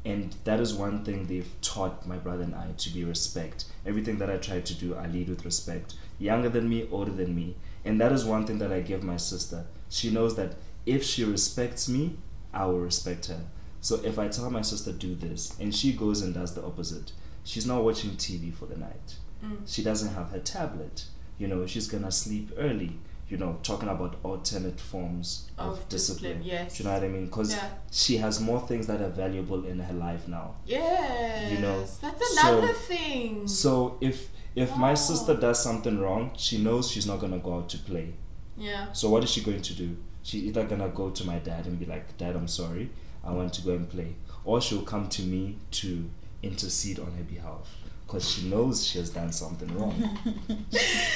And 0.05 0.35
that 0.43 0.59
is 0.59 0.73
one 0.73 1.05
thing 1.05 1.27
they've 1.27 1.49
taught 1.61 2.05
my 2.05 2.17
brother 2.17 2.43
and 2.43 2.53
I 2.53 2.71
to 2.77 2.89
be 2.89 3.05
respect. 3.05 3.65
Everything 3.85 4.17
that 4.17 4.29
I 4.29 4.35
try 4.37 4.59
to 4.59 4.73
do, 4.73 4.95
I 4.95 5.07
lead 5.07 5.29
with 5.29 5.45
respect. 5.45 5.95
Younger 6.19 6.49
than 6.49 6.67
me, 6.67 6.87
older 6.91 7.11
than 7.11 7.33
me. 7.33 7.55
And 7.85 8.01
that 8.01 8.11
is 8.11 8.25
one 8.25 8.45
thing 8.45 8.59
that 8.59 8.71
I 8.71 8.81
give 8.81 9.01
my 9.03 9.15
sister. 9.17 9.65
She 9.89 10.09
knows 10.09 10.35
that 10.35 10.55
if 10.85 11.03
she 11.03 11.23
respects 11.23 11.87
me, 11.87 12.17
I 12.53 12.65
will 12.65 12.79
respect 12.79 13.27
her. 13.27 13.45
So 13.79 14.01
if 14.03 14.19
I 14.19 14.27
tell 14.27 14.49
my 14.49 14.61
sister 14.61 14.91
do 14.91 15.15
this 15.15 15.57
and 15.59 15.73
she 15.73 15.93
goes 15.93 16.21
and 16.21 16.33
does 16.33 16.53
the 16.53 16.63
opposite, 16.65 17.13
she's 17.43 17.65
not 17.65 17.83
watching 17.83 18.11
TV 18.11 18.51
for 18.53 18.65
the 18.65 18.77
night. 18.77 19.15
Mm. 19.43 19.57
She 19.65 19.83
doesn't 19.83 20.13
have 20.13 20.31
her 20.31 20.39
tablet. 20.39 21.05
You 21.37 21.47
know, 21.47 21.65
she's 21.65 21.87
gonna 21.87 22.11
sleep 22.11 22.51
early. 22.57 22.99
You 23.29 23.37
know, 23.37 23.57
talking 23.63 23.89
about 23.89 24.17
alternate 24.23 24.79
forms 24.79 25.49
of, 25.57 25.79
Of 25.79 25.89
discipline. 25.89 26.39
discipline, 26.39 26.43
yes. 26.65 26.77
Do 26.77 26.83
you 26.83 26.89
know 26.89 26.95
what 26.95 27.03
I 27.03 27.07
mean? 27.07 27.25
Because 27.25 27.53
Yeah. 27.55 27.69
she 27.91 28.17
has 28.17 28.39
more 28.39 28.59
things 28.59 28.85
that 28.87 29.01
are 29.01 29.09
valuable 29.09 29.65
in 29.65 29.79
her 29.79 29.93
life 29.93 30.27
now. 30.27 30.55
Yes, 30.65 31.51
You 31.51 31.59
know, 31.59 31.79
that's 32.01 32.39
so- 32.41 32.59
another 32.59 32.73
thing. 32.73 33.47
So 33.47 33.97
if 34.01 34.29
if 34.55 34.75
my 34.77 34.91
oh. 34.91 34.95
sister 34.95 35.33
does 35.35 35.63
something 35.63 35.99
wrong, 35.99 36.31
she 36.37 36.61
knows 36.61 36.91
she's 36.91 37.07
not 37.07 37.19
gonna 37.19 37.39
go 37.39 37.55
out 37.55 37.69
to 37.69 37.77
play. 37.79 38.13
yeah. 38.55 38.91
So 38.93 39.09
what 39.09 39.23
is 39.23 39.31
she 39.31 39.41
going 39.41 39.61
to 39.63 39.73
do? 39.73 39.97
She's 40.21 40.43
either 40.43 40.63
gonna 40.65 40.89
go 40.89 41.09
to 41.09 41.25
my 41.25 41.39
dad 41.39 41.65
and 41.65 41.79
be 41.79 41.85
like, 41.87 42.17
Dad, 42.17 42.35
I'm 42.35 42.47
sorry, 42.47 42.91
I 43.23 43.31
want 43.33 43.51
to 43.53 43.61
go 43.63 43.71
and 43.71 43.89
play, 43.89 44.15
or 44.45 44.61
she'll 44.61 44.83
come 44.83 45.09
to 45.09 45.23
me 45.23 45.57
to 45.71 46.07
intercede 46.43 46.99
on 46.99 47.11
her 47.13 47.23
behalf 47.23 47.67
because 48.13 48.29
she 48.29 48.47
knows 48.47 48.85
she 48.85 48.99
has 48.99 49.09
done 49.09 49.31
something 49.31 49.75
wrong. 49.77 49.95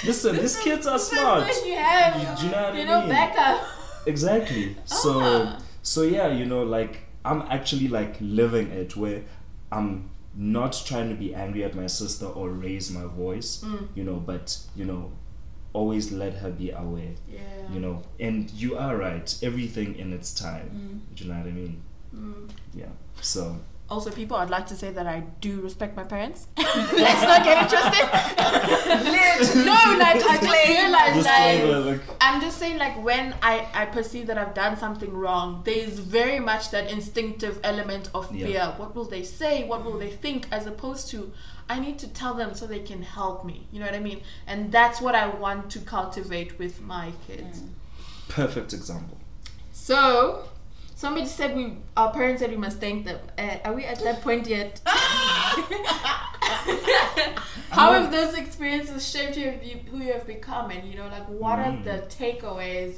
Listen, 0.06 0.36
these 0.38 0.58
kids 0.58 0.88
are 0.88 0.98
smart. 1.00 1.48
You 1.66 1.76
have. 1.76 2.40
Do 2.40 2.46
you 2.46 2.52
know 2.52 2.64
what 2.64 2.76
you 2.76 2.82
I 2.82 2.86
know, 2.86 3.00
mean? 3.02 3.10
backup. 3.10 3.68
Exactly. 4.08 4.76
So 4.86 5.20
Ah. 5.22 5.60
so 5.84 6.02
yeah, 6.02 6.30
you 6.32 6.46
know, 6.46 6.64
like 6.64 7.02
I'm 7.24 7.42
actually 7.50 7.88
like 7.88 8.16
living 8.20 8.72
it 8.72 8.96
where 8.98 9.22
I'm 9.72 10.10
not 10.36 10.82
trying 10.86 11.10
to 11.10 11.16
be 11.16 11.36
angry 11.36 11.64
at 11.64 11.76
my 11.76 11.88
sister 11.88 12.26
or 12.26 12.50
raise 12.50 12.90
my 12.92 13.06
voice, 13.06 13.62
Mm. 13.64 13.88
you 13.96 14.04
know, 14.04 14.16
but 14.16 14.58
you 14.76 14.86
know, 14.86 15.12
always 15.74 16.12
let 16.12 16.34
her 16.36 16.50
be 16.52 16.72
aware, 16.72 17.14
Yeah. 17.30 17.40
you 17.74 17.80
know. 17.80 18.02
And 18.20 18.50
you 18.52 18.78
are 18.78 18.96
right, 18.98 19.28
everything 19.44 19.96
in 19.98 20.14
its 20.14 20.34
time. 20.34 21.02
Do 21.16 21.24
you 21.24 21.30
know 21.32 21.38
what 21.40 21.48
I 21.48 21.52
mean? 21.52 21.82
Mm. 22.16 22.50
Yeah. 22.74 22.94
So 23.22 23.58
Also, 23.90 24.12
people, 24.12 24.36
I'd 24.36 24.50
like 24.50 24.68
to 24.68 24.76
say 24.76 24.92
that 24.92 25.08
I 25.08 25.22
do 25.40 25.62
respect 25.62 25.96
my 25.96 26.04
parents. 26.04 26.48
Let's 26.58 27.22
not 27.22 27.44
get 27.46 27.64
it 27.64 27.70
twisted. 27.70 29.66
no, 29.66 29.72
like 29.98 30.16
I 30.16 30.20
just 30.20 30.42
realized 30.44 31.16
Disclaimer, 31.16 31.80
like 31.80 31.86
like 32.08 32.18
I'm 32.20 32.42
just 32.42 32.58
saying 32.58 32.78
like 32.78 33.02
when 33.04 33.34
I 33.42 33.66
I 33.74 33.86
perceive 33.86 34.28
that 34.28 34.38
I've 34.38 34.54
done 34.54 34.76
something 34.78 35.14
wrong, 35.14 35.62
there's 35.64 36.00
very 36.00 36.40
much 36.40 36.72
that 36.72 36.92
instinctive 36.92 37.60
element 37.64 38.10
of 38.14 38.34
Yeah. 38.36 38.46
fear. 38.48 38.74
What 38.78 38.94
will 38.96 39.06
they 39.06 39.24
say? 39.24 39.64
What 39.64 39.86
will 39.86 39.98
they 39.98 40.12
think? 40.12 40.48
As 40.52 40.66
opposed 40.68 41.10
to 41.12 41.32
I 41.70 41.80
need 41.80 41.98
to 42.00 42.08
tell 42.08 42.34
them 42.34 42.54
so 42.56 42.66
they 42.68 42.80
can 42.80 43.02
help 43.02 43.46
me. 43.46 43.68
You 43.72 43.80
know 43.80 43.86
what 43.86 43.96
I 43.96 44.00
mean? 44.00 44.22
And 44.48 44.72
that's 44.72 45.00
what 45.02 45.16
I 45.16 45.28
want 45.28 45.70
to 45.72 45.80
cultivate 45.80 46.58
with 46.60 46.82
my 46.82 47.12
kids. 47.28 47.62
perfect 48.30 48.74
example. 48.74 49.18
So, 49.72 50.44
somebody 51.04 51.26
said 51.28 51.56
we, 51.56 51.64
our 51.96 52.12
parents 52.12 52.42
said 52.42 52.50
we 52.52 52.58
must 52.58 52.80
thank 52.80 53.06
them. 53.06 53.20
Uh, 53.38 53.58
are 53.66 53.74
we 53.74 53.84
at 53.86 54.00
that 54.04 54.22
point 54.22 54.46
yet? 54.48 54.82
How 57.78 57.94
have 57.94 58.12
those 58.12 58.34
experiences 58.36 59.08
shaped 59.08 59.38
you, 59.38 59.54
you, 59.64 59.76
who 59.92 59.98
you 60.06 60.14
have 60.14 60.26
become, 60.26 60.72
and 60.72 60.88
you 60.90 60.96
know, 60.98 61.08
like 61.08 61.28
what 61.28 61.60
are 61.60 61.72
Mm. 61.72 61.84
the 61.84 61.98
takeaways? 62.20 62.94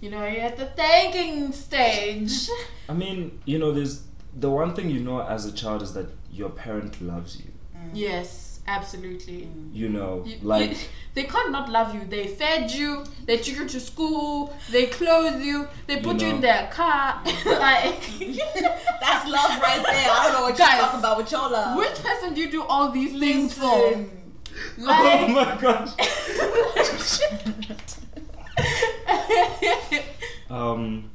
You 0.00 0.10
know, 0.10 0.24
you're 0.26 0.42
at 0.52 0.56
the 0.56 0.66
thanking 0.66 1.52
stage. 1.52 2.48
I 2.88 2.94
mean, 2.94 3.40
you 3.44 3.58
know, 3.58 3.70
there's 3.72 4.02
the 4.44 4.50
one 4.50 4.74
thing 4.74 4.90
you 4.90 5.00
know 5.00 5.20
as 5.36 5.44
a 5.46 5.52
child 5.52 5.82
is 5.82 5.92
that 5.94 6.08
your 6.32 6.50
parent 6.50 7.00
loves 7.00 7.38
you. 7.40 7.50
yes, 7.92 8.47
absolutely. 8.68 9.48
You 9.72 9.88
know, 9.88 10.22
You- 10.26 10.38
like 10.42 10.70
you- 10.70 10.76
they 11.14 11.24
can't 11.24 11.50
not 11.50 11.68
love 11.68 11.94
you. 11.94 12.02
They 12.08 12.26
fed 12.28 12.70
you. 12.70 13.04
They 13.26 13.38
took 13.38 13.56
you 13.60 13.66
to 13.68 13.80
school. 13.80 14.54
They 14.70 14.86
clothed 14.86 15.42
you. 15.42 15.66
They 15.86 15.96
You 15.96 16.02
put 16.02 16.20
you, 16.20 16.28
in 16.28 16.40
their 16.40 16.68
car. 16.80 17.20
like, 17.46 17.96
That's 19.02 19.24
love 19.36 19.52
right 19.66 19.82
there. 19.84 20.10
I 20.10 20.20
don't 20.24 20.32
know 20.34 20.42
what 20.42 20.56
Guys, 20.56 20.74
you're 20.76 20.84
talking 20.86 21.00
about 21.00 21.16
with 21.18 21.32
your 21.32 21.48
love. 21.50 21.76
which 21.78 21.96
person 22.08 22.34
do 22.34 22.40
you 22.40 22.50
do 22.50 22.62
all 22.62 22.90
these 22.92 23.18
things 23.18 23.52
for? 23.54 23.78
Listen. 23.80 24.10
Oh 24.80 25.28
my 25.28 25.56
gosh. 25.60 25.90
um 30.50 31.10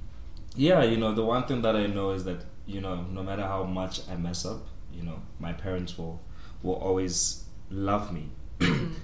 yeah 0.56 0.84
you 0.84 0.98
know 0.98 1.14
the 1.14 1.24
one 1.24 1.44
thing 1.46 1.62
that 1.62 1.76
i 1.76 1.86
know 1.88 2.12
is 2.12 2.24
that 2.24 2.38
you 2.66 2.80
know 2.80 3.02
no 3.12 3.24
matter 3.24 3.42
how 3.44 3.64
much 3.64 4.02
i 4.10 4.16
mess 4.16 4.46
up 4.46 4.66
you 4.94 5.04
know 5.04 5.20
my 5.40 5.52
parents 5.52 5.98
will 5.98 6.22
will 6.64 6.76
always 6.76 7.44
love 7.70 8.12
me 8.14 8.30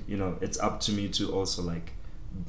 you 0.07 0.17
know 0.17 0.37
it's 0.41 0.59
up 0.59 0.79
to 0.79 0.91
me 0.91 1.07
to 1.07 1.31
also 1.33 1.61
like 1.61 1.91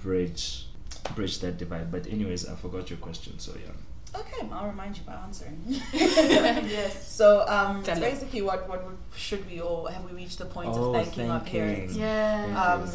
bridge 0.02 0.66
bridge 1.14 1.38
that 1.40 1.58
divide 1.58 1.90
but 1.90 2.06
anyways 2.06 2.48
i 2.48 2.54
forgot 2.54 2.88
your 2.90 2.98
question 2.98 3.38
so 3.38 3.52
yeah 3.64 3.72
Okay, 4.12 4.44
I'll 4.50 4.66
remind 4.66 4.96
you 4.98 5.04
by 5.04 5.12
answering. 5.14 5.62
yes. 5.92 7.06
So, 7.08 7.42
um, 7.46 7.84
Tell 7.84 7.96
it's 7.96 8.00
them. 8.00 8.00
basically 8.00 8.42
what 8.42 8.68
what 8.68 8.84
should 9.14 9.48
we 9.48 9.61
or 9.61 9.88
have 9.88 10.02
we 10.04 10.11
reached 10.11 10.38
the 10.38 10.46
point 10.46 10.70
Oh, 10.72 10.92
of 10.92 10.94
thanking 10.96 11.30
our 11.30 11.38
thanking. 11.38 11.61
parents? 11.61 11.94
Yeah. 11.94 12.61
Um, 12.82 12.90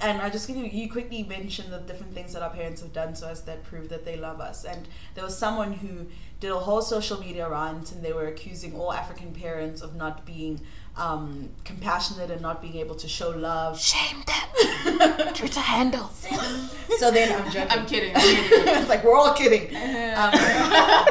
and 0.00 0.20
I 0.20 0.28
just 0.30 0.48
give 0.48 0.56
you 0.56 0.64
you 0.64 0.90
quickly 0.90 1.22
mentioned 1.22 1.72
the 1.72 1.78
different 1.78 2.14
things 2.14 2.32
that 2.32 2.42
our 2.42 2.50
parents 2.50 2.80
have 2.82 2.92
done 2.92 3.14
to 3.14 3.28
us 3.28 3.42
that 3.42 3.62
prove 3.62 3.88
that 3.90 4.04
they 4.04 4.16
love 4.16 4.40
us. 4.40 4.64
And 4.64 4.88
there 5.14 5.22
was 5.24 5.38
someone 5.38 5.72
who 5.72 6.06
did 6.40 6.50
a 6.50 6.58
whole 6.58 6.82
social 6.82 7.20
media 7.20 7.48
rant, 7.48 7.92
and 7.92 8.02
they 8.04 8.12
were 8.12 8.26
accusing 8.26 8.74
all 8.74 8.92
African 8.92 9.32
parents 9.32 9.82
of 9.82 9.94
not 9.94 10.26
being 10.26 10.60
um, 10.96 11.48
compassionate 11.64 12.30
and 12.30 12.40
not 12.40 12.62
being 12.62 12.76
able 12.76 12.94
to 12.96 13.08
show 13.08 13.30
love. 13.30 13.80
Shame 13.80 14.22
them. 14.26 15.34
Twitter 15.34 15.60
handle. 15.60 16.08
So 16.98 17.10
then 17.10 17.32
I'm 17.40 17.50
joking. 17.50 17.70
I'm 17.70 17.86
kidding. 17.86 18.14
I'm 18.14 18.20
kidding. 18.48 18.74
it's 18.76 18.88
like 18.88 19.02
we're 19.02 19.16
all 19.16 19.34
kidding. 19.34 19.74
Um, 20.14 20.30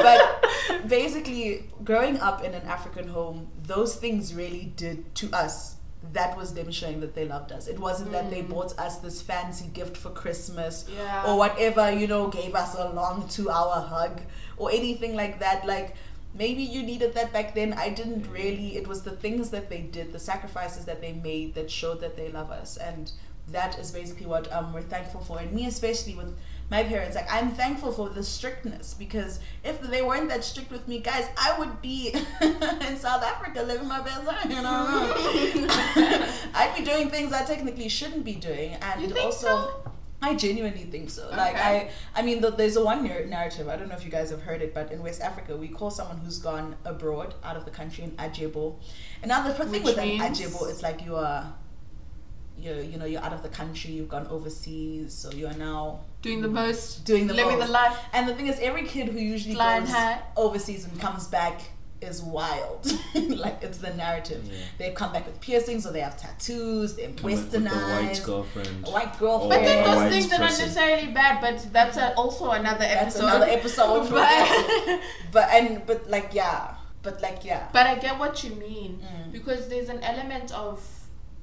but 0.01 0.45
basically, 0.88 1.69
growing 1.84 2.17
up 2.19 2.43
in 2.43 2.53
an 2.53 2.65
African 2.67 3.07
home, 3.07 3.47
those 3.63 3.95
things 3.95 4.34
really 4.34 4.71
did 4.75 5.13
to 5.15 5.29
us. 5.34 5.75
That 6.11 6.36
was 6.38 6.53
them 6.53 6.69
showing 6.69 6.99
that 6.99 7.15
they 7.15 7.25
loved 7.25 7.53
us. 7.53 7.67
It 7.67 7.79
wasn't 7.79 8.11
that 8.11 8.29
they 8.29 8.41
bought 8.41 8.77
us 8.77 8.97
this 8.97 9.21
fancy 9.21 9.67
gift 9.73 9.95
for 9.95 10.09
Christmas 10.09 10.86
Yeah. 10.93 11.23
or 11.25 11.38
whatever, 11.38 11.91
you 11.91 12.07
know, 12.07 12.27
gave 12.27 12.55
us 12.55 12.75
a 12.75 12.89
long 12.89 13.25
two 13.29 13.49
hour 13.49 13.79
hug 13.81 14.19
or 14.57 14.69
anything 14.69 15.15
like 15.15 15.39
that. 15.39 15.65
Like, 15.65 15.95
maybe 16.34 16.63
you 16.63 16.84
needed 16.84 17.13
that 17.15 17.31
back 17.31 17.53
then. 17.53 17.73
I 17.73 17.89
didn't 17.89 18.29
really. 18.31 18.77
It 18.77 18.88
was 18.88 19.03
the 19.03 19.11
things 19.11 19.49
that 19.51 19.69
they 19.69 19.81
did, 19.81 20.11
the 20.11 20.19
sacrifices 20.19 20.86
that 20.86 21.01
they 21.01 21.13
made 21.13 21.55
that 21.55 21.69
showed 21.69 22.01
that 22.01 22.15
they 22.15 22.29
love 22.29 22.51
us. 22.51 22.77
And 22.77 23.11
that 23.49 23.77
is 23.77 23.91
basically 23.91 24.25
what 24.25 24.51
um, 24.53 24.73
we're 24.73 24.81
thankful 24.81 25.21
for. 25.21 25.39
And 25.39 25.51
me, 25.51 25.67
especially 25.67 26.15
with 26.15 26.36
my 26.71 26.84
parents, 26.84 27.15
like, 27.15 27.31
I'm 27.31 27.51
thankful 27.51 27.91
for 27.91 28.09
the 28.09 28.23
strictness 28.23 28.93
because 28.93 29.39
if 29.63 29.81
they 29.81 30.01
weren't 30.01 30.29
that 30.29 30.43
strict 30.43 30.71
with 30.71 30.88
me, 30.88 30.99
guys, 30.99 31.27
I 31.38 31.57
would 31.59 31.81
be 31.81 32.09
in 32.41 32.97
South 32.97 33.23
Africa 33.23 33.61
living 33.63 33.88
my 33.88 34.01
best 34.01 34.23
life, 34.25 34.45
you 34.45 34.61
know? 34.61 35.13
I'd 36.55 36.73
be 36.77 36.84
doing 36.84 37.09
things 37.09 37.34
I 37.34 37.43
technically 37.43 37.89
shouldn't 37.89 38.23
be 38.23 38.36
doing. 38.36 38.75
And 38.81 39.17
also, 39.17 39.47
so? 39.47 39.91
I 40.24 40.36
genuinely 40.36 40.86
think 40.93 41.09
so. 41.09 41.24
Like 41.30 41.55
I, 41.57 41.89
I 42.15 42.21
mean, 42.21 42.41
th- 42.41 42.55
there's 42.55 42.78
a 42.78 42.84
one 42.84 43.03
nar- 43.07 43.26
narrative. 43.26 43.67
I 43.67 43.76
don't 43.78 43.89
know 43.89 43.95
if 43.95 44.05
you 44.05 44.11
guys 44.11 44.30
have 44.30 44.41
heard 44.41 44.61
it, 44.61 44.74
but 44.74 44.91
in 44.91 45.03
West 45.03 45.21
Africa, 45.21 45.55
we 45.57 45.67
call 45.67 45.91
someone 45.91 46.17
who's 46.24 46.39
gone 46.39 46.76
abroad, 46.86 47.34
out 47.43 47.57
of 47.57 47.65
the 47.65 47.71
country, 47.71 48.05
an 48.05 48.11
ajebo. 48.11 48.76
And 49.21 49.30
now 49.30 49.45
the 49.45 49.53
thing 49.53 49.69
Which 49.71 49.84
with 49.84 49.97
means? 49.97 50.21
an 50.24 50.34
ajebo, 50.34 50.69
it's 50.71 50.82
like 50.82 51.03
you 51.05 51.15
are, 51.17 51.53
you 52.57 52.74
you 52.91 52.97
know, 52.97 53.05
you're 53.05 53.21
out 53.28 53.34
of 53.34 53.43
the 53.43 53.49
country, 53.49 53.91
you've 53.91 54.09
gone 54.09 54.28
overseas, 54.28 55.13
so 55.13 55.30
you 55.32 55.45
are 55.47 55.53
now 55.69 55.99
Doing 56.21 56.41
the 56.41 56.47
most, 56.47 57.03
doing 57.03 57.28
the 57.28 57.34
living 57.34 57.57
most. 57.59 57.67
the 57.67 57.74
life. 57.74 57.97
And 58.13 58.28
the 58.30 58.36
thing 58.36 58.47
is, 58.47 58.57
every 58.59 58.86
kid 58.88 59.09
who 59.09 59.19
usually 59.19 59.55
Flying 59.55 59.86
goes 59.86 60.17
overseas 60.38 60.86
and 60.86 60.95
comes 61.01 61.28
back 61.28 61.57
is 62.04 62.22
wild. 62.22 62.86
like 63.16 63.58
it's 63.64 63.80
the 63.80 63.93
narrative. 63.95 64.43
Yeah. 64.45 64.58
They've 64.78 64.93
come 64.93 65.12
back 65.14 65.26
with 65.26 65.39
piercings, 65.41 65.86
or 65.88 65.91
they 65.91 66.01
have 66.01 66.18
tattoos. 66.18 66.95
They're 66.95 67.10
Come 67.12 67.26
with 67.32 67.51
the 67.51 67.60
white 67.62 67.72
westernized. 67.72 68.26
girlfriend. 68.26 68.88
A 68.88 68.91
white 68.91 69.16
I 69.16 69.20
girlfriend. 69.20 69.66
think 69.66 69.82
Oh, 69.88 69.91
those 69.91 69.95
white 70.01 70.10
things 70.12 70.26
are 70.34 70.39
not 70.39 70.49
necessarily 70.51 71.08
bad, 71.12 71.41
but 71.41 71.74
that's 71.74 71.97
a, 71.97 72.14
also 72.16 72.51
another 72.51 72.80
That's 72.80 73.16
episode. 73.16 73.26
another 73.26 73.45
episode. 73.51 74.04
for 74.08 74.14
But, 74.20 75.01
but 75.32 75.49
and 75.51 75.86
but 75.88 76.10
like 76.10 76.30
yeah, 76.34 76.76
but 77.01 77.22
like 77.22 77.43
yeah, 77.43 77.68
but 77.74 77.88
I 77.88 77.95
get 77.95 78.20
what 78.20 78.43
you 78.43 78.51
mean 78.56 78.99
Mm. 79.04 79.32
because 79.32 79.68
there's 79.70 79.89
an 79.89 80.01
element 80.04 80.51
of 80.54 80.82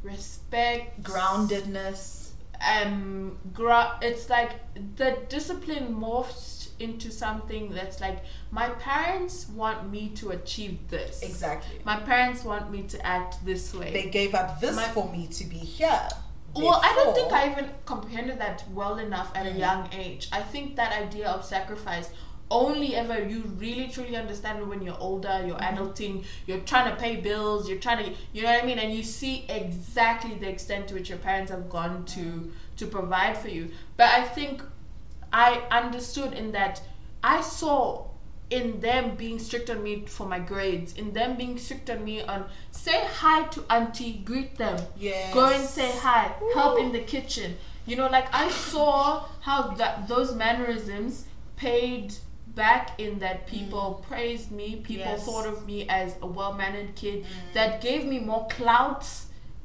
respect, 0.02 1.02
groundedness. 1.02 2.28
um 2.76 3.38
gra- 3.54 3.98
it's 4.02 4.28
like 4.28 4.52
the 4.96 5.16
discipline 5.30 5.94
morphs 5.94 6.59
into 6.80 7.10
something 7.10 7.70
that's 7.72 8.00
like 8.00 8.24
my 8.50 8.68
parents 8.70 9.48
want 9.50 9.90
me 9.90 10.08
to 10.20 10.30
achieve 10.30 10.78
this 10.88 11.22
Exactly. 11.22 11.78
my 11.84 11.96
parents 12.00 12.42
want 12.44 12.70
me 12.70 12.82
to 12.84 13.06
act 13.06 13.44
this 13.44 13.74
way 13.74 13.92
They 13.92 14.08
gave 14.10 14.34
up 14.34 14.60
this 14.60 14.76
My- 14.76 14.82
for 14.88 15.10
me 15.12 15.26
to 15.38 15.44
be 15.44 15.58
here. 15.58 16.08
well 16.54 16.80
i 16.82 16.92
don't 16.96 17.14
think 17.14 17.32
i 17.32 17.50
even 17.50 17.66
comprehended 17.84 18.38
that 18.40 18.64
well 18.72 18.98
enough 18.98 19.30
at 19.36 19.46
a 19.46 19.50
Mm. 19.50 19.58
young 19.66 19.88
age 19.92 20.28
i 20.32 20.40
think 20.52 20.74
that 20.76 20.90
idea 21.04 21.28
of 21.28 21.44
sacrifice 21.44 22.08
only 22.52 22.96
ever 22.96 23.16
you 23.32 23.42
really 23.64 23.86
truly 23.86 24.16
understand 24.16 24.58
it 24.58 24.66
when 24.66 24.82
you're 24.82 24.98
older 24.98 25.36
you're 25.46 25.56
Mm-hmm. 25.56 25.76
adulting 25.78 26.24
you're 26.46 26.64
trying 26.72 26.88
to 26.92 26.96
pay 27.04 27.14
bills 27.28 27.68
you're 27.68 27.78
trying 27.86 28.00
to 28.04 28.10
you 28.32 28.42
know 28.42 28.50
what 28.52 28.62
i 28.64 28.66
mean 28.66 28.80
and 28.80 28.92
you 28.92 29.04
see 29.04 29.34
exactly 29.48 30.34
the 30.34 30.48
extent 30.48 30.88
to 30.88 30.94
which 30.94 31.08
your 31.08 31.18
parents 31.18 31.50
have 31.52 31.68
gone 31.78 32.04
to 32.16 32.50
to 32.78 32.84
provide 32.86 33.36
for 33.38 33.48
you 33.56 33.70
but 33.96 34.08
i 34.18 34.22
think 34.24 34.62
i 35.32 35.62
understood 35.70 36.32
in 36.32 36.52
that 36.52 36.80
i 37.22 37.40
saw 37.40 38.04
in 38.50 38.80
them 38.80 39.14
being 39.14 39.38
strict 39.38 39.70
on 39.70 39.82
me 39.82 40.04
for 40.06 40.26
my 40.26 40.38
grades 40.38 40.92
in 40.94 41.12
them 41.12 41.36
being 41.36 41.56
strict 41.56 41.88
on 41.88 42.02
me 42.04 42.20
on 42.22 42.44
say 42.72 43.04
hi 43.20 43.44
to 43.44 43.62
auntie 43.70 44.14
greet 44.24 44.56
them 44.56 44.76
Yes. 44.98 45.32
go 45.32 45.44
and 45.48 45.64
say 45.68 45.90
hi 45.98 46.32
help 46.54 46.80
in 46.80 46.90
the 46.92 47.00
kitchen 47.00 47.56
you 47.86 47.94
know 47.96 48.08
like 48.08 48.26
i 48.34 48.48
saw 48.50 49.24
how 49.40 49.68
that 49.74 50.08
those 50.08 50.34
mannerisms 50.34 51.26
paid 51.56 52.12
back 52.56 52.98
in 52.98 53.20
that 53.20 53.46
people 53.46 54.04
praised 54.08 54.50
me 54.50 54.76
people 54.82 55.04
Mm. 55.06 55.10
Yes. 55.10 55.22
Mm. 55.22 55.26
thought 55.26 55.46
of 55.46 55.66
me 55.66 55.88
as 55.88 56.16
a 56.20 56.26
well-mannered 56.26 56.96
kid 56.96 57.24
that 57.54 57.80
gave 57.80 58.04
me 58.04 58.18
more 58.18 58.48
clout 58.48 59.06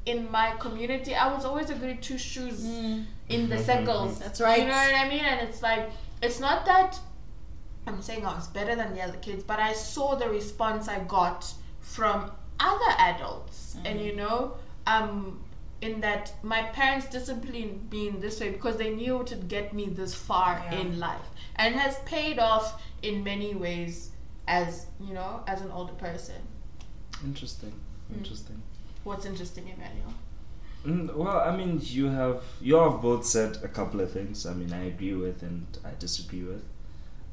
in 0.06 0.30
my 0.30 0.48
community 0.64 1.14
i 1.14 1.32
was 1.34 1.44
always 1.44 1.68
a 1.70 1.74
goody 1.74 1.96
two 1.96 2.18
shoes 2.18 2.64
in 3.28 3.48
the 3.48 3.58
circles 3.58 4.16
Mm. 4.16 4.18
That's 4.22 4.40
right. 4.40 4.58
you 4.60 4.64
know 4.66 4.72
what 4.72 4.94
i 4.94 5.08
mean 5.08 5.24
and 5.32 5.48
it's 5.48 5.62
like 5.62 5.90
it's 6.22 6.40
not 6.40 6.64
that 6.66 6.98
i'm 7.86 8.00
saying 8.02 8.24
i 8.24 8.34
was 8.34 8.46
better 8.48 8.74
than 8.76 8.94
the 8.94 9.02
other 9.02 9.18
kids 9.18 9.42
but 9.42 9.58
i 9.58 9.72
saw 9.72 10.14
the 10.14 10.28
response 10.28 10.88
i 10.88 10.98
got 11.00 11.52
from 11.80 12.30
other 12.60 12.92
adults 12.98 13.76
and 13.84 13.98
Mm. 14.00 14.04
you 14.06 14.14
know 14.16 14.54
um 14.86 15.42
in 15.82 16.00
that 16.00 16.32
my 16.42 16.62
parents 16.78 17.06
disciplined 17.16 17.90
me 17.92 18.08
in 18.08 18.20
this 18.20 18.40
way 18.40 18.48
because 18.50 18.76
they 18.78 18.90
knew 18.94 19.16
it 19.20 19.30
would 19.30 19.48
get 19.48 19.74
me 19.74 19.84
this 20.00 20.14
far 20.14 20.52
Yeah. 20.70 20.80
in 20.80 20.98
life 20.98 21.28
and 21.56 21.74
it 21.74 21.78
has 21.78 21.98
paid 22.06 22.38
off 22.38 22.80
in 23.02 23.22
many 23.24 23.54
ways 23.54 24.10
as 24.48 24.86
you 25.06 25.12
know 25.12 25.42
as 25.46 25.60
an 25.66 25.70
older 25.72 25.92
person 25.94 26.40
Interesting. 27.24 27.72
Mm. 28.12 28.18
What's 29.06 29.24
interesting 29.26 29.64
emmanuel 29.74 30.12
Mm, 30.84 31.14
well, 31.16 31.40
I 31.40 31.56
mean, 31.56 31.80
you 31.82 32.06
have 32.08 32.42
you 32.60 32.76
have 32.76 33.02
both 33.02 33.24
said 33.26 33.58
a 33.64 33.68
couple 33.68 34.00
of 34.00 34.12
things. 34.12 34.46
I 34.46 34.54
mean, 34.54 34.72
I 34.72 34.84
agree 34.84 35.14
with 35.14 35.42
and 35.42 35.66
I 35.84 35.90
disagree 35.98 36.44
with. 36.44 36.62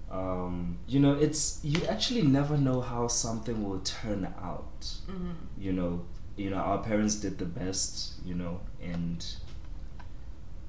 Um, 0.09 0.79
you 0.87 0.99
know, 0.99 1.13
it's 1.13 1.59
you 1.63 1.85
actually 1.85 2.23
never 2.23 2.57
know 2.57 2.81
how 2.81 3.07
something 3.07 3.63
will 3.67 3.79
turn 3.81 4.25
out. 4.41 4.79
mm-hmm. 5.09 5.33
You 5.57 5.73
know, 5.73 6.05
you 6.35 6.49
know, 6.49 6.57
our 6.57 6.79
parents 6.79 7.15
did 7.15 7.37
the 7.37 7.45
best. 7.45 8.13
You 8.25 8.35
know, 8.35 8.61
and 8.81 9.23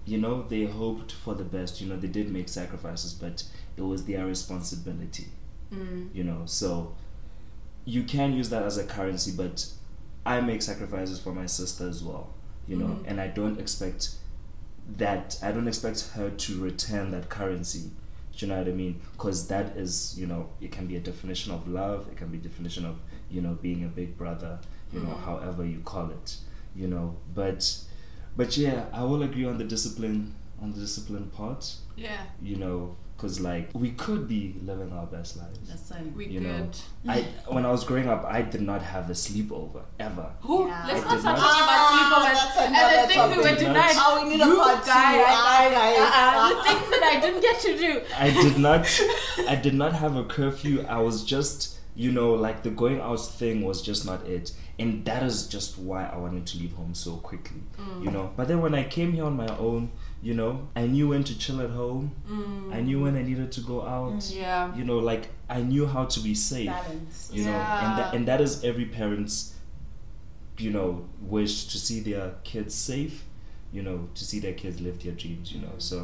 you 0.04 0.18
know 0.18 0.42
they 0.42 0.64
hoped 0.64 1.12
for 1.12 1.34
the 1.34 1.44
best. 1.44 1.80
You 1.80 1.88
know, 1.88 1.96
they 1.96 2.08
did 2.08 2.30
make 2.30 2.48
sacrifices, 2.50 3.14
but 3.14 3.44
it 3.76 3.82
was 3.82 4.04
their 4.04 4.26
responsibility. 4.26 5.28
mm. 5.72 6.08
you 6.14 6.24
know 6.24 6.42
so 6.46 6.94
you 7.84 8.02
can 8.04 8.32
use 8.32 8.48
that 8.50 8.62
as 8.62 8.78
a 8.78 8.84
currency 8.84 9.32
but 9.36 9.66
i 10.26 10.40
make 10.40 10.62
sacrifices 10.62 11.18
for 11.20 11.32
my 11.32 11.46
sister 11.46 11.88
as 11.88 12.02
well 12.02 12.30
you 12.68 12.76
know 12.76 12.86
Mhm. 12.86 13.04
and 13.08 13.20
i 13.20 13.26
don't 13.28 13.58
expect 13.60 14.10
that 14.96 15.38
i 15.42 15.50
don't 15.52 15.68
expect 15.68 16.10
her 16.14 16.30
to 16.30 16.60
return 16.60 17.10
that 17.10 17.28
currency 17.28 17.90
do 18.36 18.46
you 18.46 18.52
know 18.52 18.58
what 18.58 18.68
i 18.68 18.72
mean 18.72 19.00
because 19.12 19.48
that 19.48 19.76
is 19.76 20.14
you 20.18 20.26
know 20.26 20.48
it 20.60 20.70
can 20.72 20.86
be 20.86 20.96
a 20.96 21.00
definition 21.00 21.52
of 21.52 21.66
love 21.68 22.06
it 22.10 22.16
can 22.16 22.28
be 22.28 22.38
a 22.38 22.40
definition 22.40 22.84
of 22.84 22.96
you 23.30 23.40
know 23.40 23.54
being 23.62 23.84
a 23.84 23.88
big 23.88 24.16
brother 24.18 24.58
you 24.92 25.00
know 25.00 25.08
Mhm. 25.14 25.20
however 25.24 25.64
you 25.64 25.80
call 25.84 26.10
it 26.10 26.36
you 26.76 26.86
know 26.88 27.16
but 27.34 27.78
but 28.36 28.56
yeah 28.56 28.86
i 28.92 29.02
will 29.04 29.22
agree 29.22 29.44
on 29.44 29.58
the 29.58 29.64
discipline 29.64 30.34
on 30.60 30.72
the 30.72 30.80
discipline 30.80 31.26
part 31.30 31.74
yeah 31.96 32.22
you 32.42 32.56
know 32.56 32.96
because 33.16 33.40
like 33.40 33.70
we 33.74 33.90
could 33.92 34.26
be 34.28 34.56
living 34.62 34.92
our 34.92 35.06
best 35.06 35.36
lives 35.36 35.58
That's 35.68 35.90
um, 35.92 36.12
we 36.16 36.26
You 36.26 36.40
could 36.40 36.48
know, 36.48 37.12
I 37.12 37.22
when 37.46 37.64
I 37.64 37.70
was 37.70 37.84
growing 37.84 38.08
up, 38.08 38.24
I 38.24 38.42
did 38.42 38.60
not 38.60 38.82
have 38.82 39.08
a 39.08 39.12
sleepover 39.12 39.82
ever. 40.00 40.32
Who? 40.40 40.66
Yeah. 40.66 40.84
Let's 40.88 41.04
not 41.04 41.10
did 41.12 41.20
start 41.20 41.38
talking 41.38 41.62
about 41.62 41.80
Ah, 41.86 41.90
sleepovers 41.94 42.54
that's 42.56 42.58
and 42.58 42.74
the 43.04 43.14
things 43.14 43.36
we 43.36 43.50
were 43.50 43.56
denied. 43.58 43.94
Oh, 43.96 44.22
we 44.22 44.30
need 44.30 44.40
a 44.42 44.46
you 44.46 44.56
part 44.56 44.82
two. 44.84 44.90
guy, 44.90 45.24
Ah, 45.26 45.68
guys. 45.70 45.98
uh-uh, 45.98 46.48
the 46.50 46.62
things 46.68 46.90
that 46.90 47.02
I 47.04 47.20
didn't 47.20 47.40
get 47.40 47.60
to 47.60 47.78
do. 47.78 48.00
I 48.16 48.30
did 48.30 48.58
not. 48.58 49.00
I 49.48 49.54
did 49.56 49.74
not 49.74 49.92
have 49.94 50.16
a 50.16 50.24
curfew. 50.24 50.84
I 50.88 50.98
was 51.00 51.24
just, 51.24 51.78
you 51.94 52.10
know, 52.12 52.32
like 52.34 52.62
the 52.62 52.70
going 52.70 53.00
out 53.00 53.20
thing 53.20 53.62
was 53.64 53.80
just 53.80 54.04
not 54.04 54.26
it, 54.26 54.52
and 54.78 55.04
that 55.04 55.22
is 55.22 55.46
just 55.46 55.78
why 55.78 56.04
I 56.06 56.16
wanted 56.16 56.46
to 56.48 56.58
leave 56.58 56.72
home 56.72 56.94
so 56.94 57.16
quickly. 57.18 57.62
Mm. 57.78 58.04
You 58.04 58.10
know. 58.10 58.32
But 58.36 58.48
then 58.48 58.60
when 58.60 58.74
I 58.74 58.82
came 58.84 59.12
here 59.12 59.24
on 59.24 59.36
my 59.36 59.48
own, 59.56 59.92
you 60.24 60.34
know, 60.40 60.52
I 60.74 60.84
knew 60.86 61.06
when 61.08 61.22
to 61.24 61.34
chill 61.38 61.60
at 61.60 61.70
home. 61.70 62.04
I 62.76 62.80
knew 62.80 62.98
when 63.04 63.14
I 63.16 63.22
needed 63.22 63.52
to 63.56 63.60
go 63.60 63.78
out. 63.96 64.20
Mm. 64.20 64.36
Yeah. 64.36 64.74
You 64.78 64.84
know, 64.84 64.98
like 64.98 65.24
I 65.50 65.60
knew 65.70 65.86
how 65.86 66.04
to 66.14 66.20
be 66.28 66.34
safe. 66.34 66.66
balance. 66.68 67.30
you 67.32 67.44
know 67.44 67.52
and 67.84 67.92
that, 67.98 68.14
and 68.14 68.22
that 68.30 68.40
is 68.40 68.64
every 68.64 68.86
parent's 68.86 69.36
you 70.56 70.70
know 70.70 71.04
wish 71.20 71.54
to 71.72 71.76
see 71.86 71.98
their 72.00 72.26
kids 72.44 72.74
safe 72.74 73.24
you 73.72 73.82
know 73.82 74.08
to 74.14 74.24
see 74.24 74.38
their 74.38 74.52
kids 74.62 74.80
live 74.80 74.96
their 75.02 75.12
dreams 75.22 75.46
you 75.52 75.60
know 75.60 75.74
so 75.78 75.96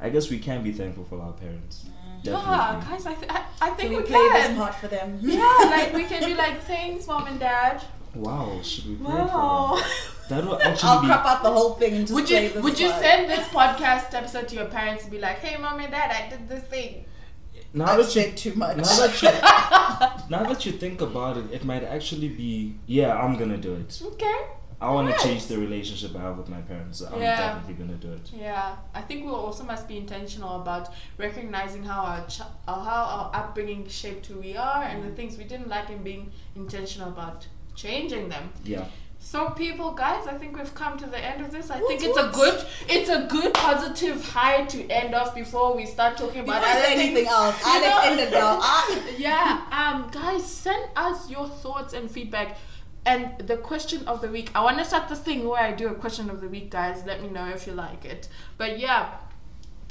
i 0.00 0.08
guess 0.10 0.28
we 0.34 0.38
can 0.38 0.64
be 0.64 0.72
thankful 0.72 1.04
for 1.04 1.18
our 1.26 1.32
parents 1.44 1.84
Yeah, 2.24 2.32
definitely 2.32 2.90
guys, 2.90 3.06
I, 3.06 3.14
th- 3.20 3.30
I, 3.36 3.40
I 3.66 3.70
think 3.76 3.78
Can 3.78 3.90
we 3.90 3.96
we, 3.98 4.02
play 4.12 4.28
this 4.36 4.46
can. 4.46 4.56
part 4.56 4.74
for 4.82 4.88
them? 4.88 5.08
Yeah, 5.20 5.56
like 5.76 5.92
we 5.94 6.04
can 6.12 6.22
be 6.30 6.34
like, 6.44 6.56
thanks, 6.72 7.06
mom 7.06 7.26
and 7.30 7.38
dad. 7.38 7.76
Wow 8.16 8.60
should 8.62 8.86
we 8.88 8.94
play 8.96 9.14
Wow. 9.14 9.76
it 9.76 9.82
for 9.82 10.28
them 10.28 10.28
that 10.28 10.44
will 10.46 10.58
I'll 10.82 11.00
be 11.00 11.06
crop 11.08 11.26
out 11.26 11.42
the 11.42 11.50
whole 11.50 11.74
thing 11.74 11.94
and 11.94 12.02
just 12.06 12.14
Would 12.14 12.26
play 12.26 12.44
you 12.44 12.48
this 12.50 12.62
would 12.62 12.78
you 12.80 12.90
part. 12.90 13.02
send 13.02 13.30
this 13.30 13.46
podcast 13.48 14.14
episode 14.14 14.48
to 14.48 14.54
your 14.56 14.66
parents 14.66 15.02
and 15.04 15.12
be 15.12 15.18
like, 15.18 15.38
hey, 15.38 15.60
mom 15.60 15.80
and 15.80 15.90
dad, 15.90 16.10
I 16.10 16.30
did 16.30 16.48
this 16.48 16.64
thing. 16.64 17.04
now 17.74 17.86
I've 17.86 17.98
that 17.98 18.14
you 18.16 18.32
too 18.32 18.54
much. 18.54 18.76
now 18.76 18.96
that 19.06 19.22
you 19.22 19.28
now 20.34 20.42
that 20.50 20.64
you 20.66 20.72
think 20.72 21.00
about 21.00 21.36
it 21.36 21.46
it 21.52 21.64
might 21.64 21.84
actually 21.84 22.28
be 22.28 22.76
yeah 22.86 23.10
i'm 23.22 23.36
gonna 23.40 23.56
do 23.68 23.74
it 23.74 24.00
Okay. 24.12 24.38
i 24.80 24.88
want 24.90 25.08
Nice. 25.08 25.22
to 25.22 25.28
change 25.28 25.46
the 25.46 25.58
relationship 25.58 26.10
i 26.16 26.20
have 26.26 26.36
with 26.38 26.48
my 26.48 26.60
parents 26.70 26.98
so 26.98 27.04
i'm 27.12 27.20
Yeah. 27.20 27.36
definitely 27.40 27.74
gonna 27.82 28.00
do 28.06 28.12
it 28.18 28.26
Yeah, 28.46 28.76
I 28.94 29.02
think 29.08 29.24
we 29.26 29.30
also 29.30 29.62
must 29.64 29.84
be 29.92 29.96
intentional 30.04 30.52
about 30.62 30.84
recognizing 31.18 31.82
how 31.90 32.00
our 32.12 32.22
ch- 32.26 32.40
uh, 32.68 32.80
how 32.88 33.00
our 33.16 33.26
upbringing 33.40 33.82
shaped 33.88 34.24
who 34.26 34.36
we 34.46 34.56
are 34.56 34.82
and 34.90 34.98
the 35.08 35.12
things 35.18 35.36
we 35.42 35.44
didn't 35.52 35.68
like, 35.76 35.88
and 35.94 36.02
being 36.10 36.24
intentional 36.56 37.08
about 37.16 37.46
changing 37.74 38.28
them. 38.28 38.50
yeah 38.64 38.86
So, 39.26 39.50
people, 39.50 39.92
guys, 39.92 40.26
I 40.26 40.34
think 40.40 40.50
we've 40.58 40.74
come 40.74 40.98
to 41.02 41.06
the 41.06 41.18
end 41.28 41.38
of 41.44 41.50
this. 41.50 41.70
I 41.70 41.78
think 41.78 42.00
Woot 42.02 42.08
it's 42.08 42.18
a 42.24 42.28
good, 42.40 42.56
it's 42.94 43.08
a 43.18 43.20
good 43.34 43.54
positive 43.54 44.18
high 44.22 44.64
to 44.72 44.78
end 44.90 45.14
off 45.14 45.30
before 45.34 45.68
we 45.78 45.86
start 45.86 46.18
talking 46.22 46.42
about 46.42 46.62
other 46.62 46.88
anything 46.88 47.14
things. 47.14 47.28
else, 47.28 47.56
You 47.64 47.72
Alex 47.74 47.94
know? 47.94 48.10
ended 48.10 48.30
now. 48.32 48.58
Ah. 48.60 49.00
yeah 49.28 49.48
um 49.80 50.10
guys 50.20 50.44
send 50.64 50.84
us 51.06 51.30
your 51.30 51.46
thoughts 51.62 51.94
and 51.94 52.10
feedback 52.16 52.58
and 53.06 53.22
the 53.50 53.56
question 53.70 54.00
of 54.12 54.20
the 54.24 54.28
week 54.36 54.48
i 54.54 54.60
want 54.66 54.76
to 54.82 54.84
start 54.90 55.08
this 55.12 55.20
thing 55.28 55.40
where 55.48 55.62
i 55.62 55.72
do 55.82 55.86
a 55.88 55.94
question 56.04 56.26
of 56.34 56.38
the 56.44 56.48
week 56.56 56.68
guys 56.78 56.96
let 57.10 57.18
me 57.24 57.28
know 57.36 57.46
if 57.56 57.66
you 57.66 57.72
like 57.86 58.02
it 58.14 58.28
but 58.60 58.78
yeah 58.86 59.02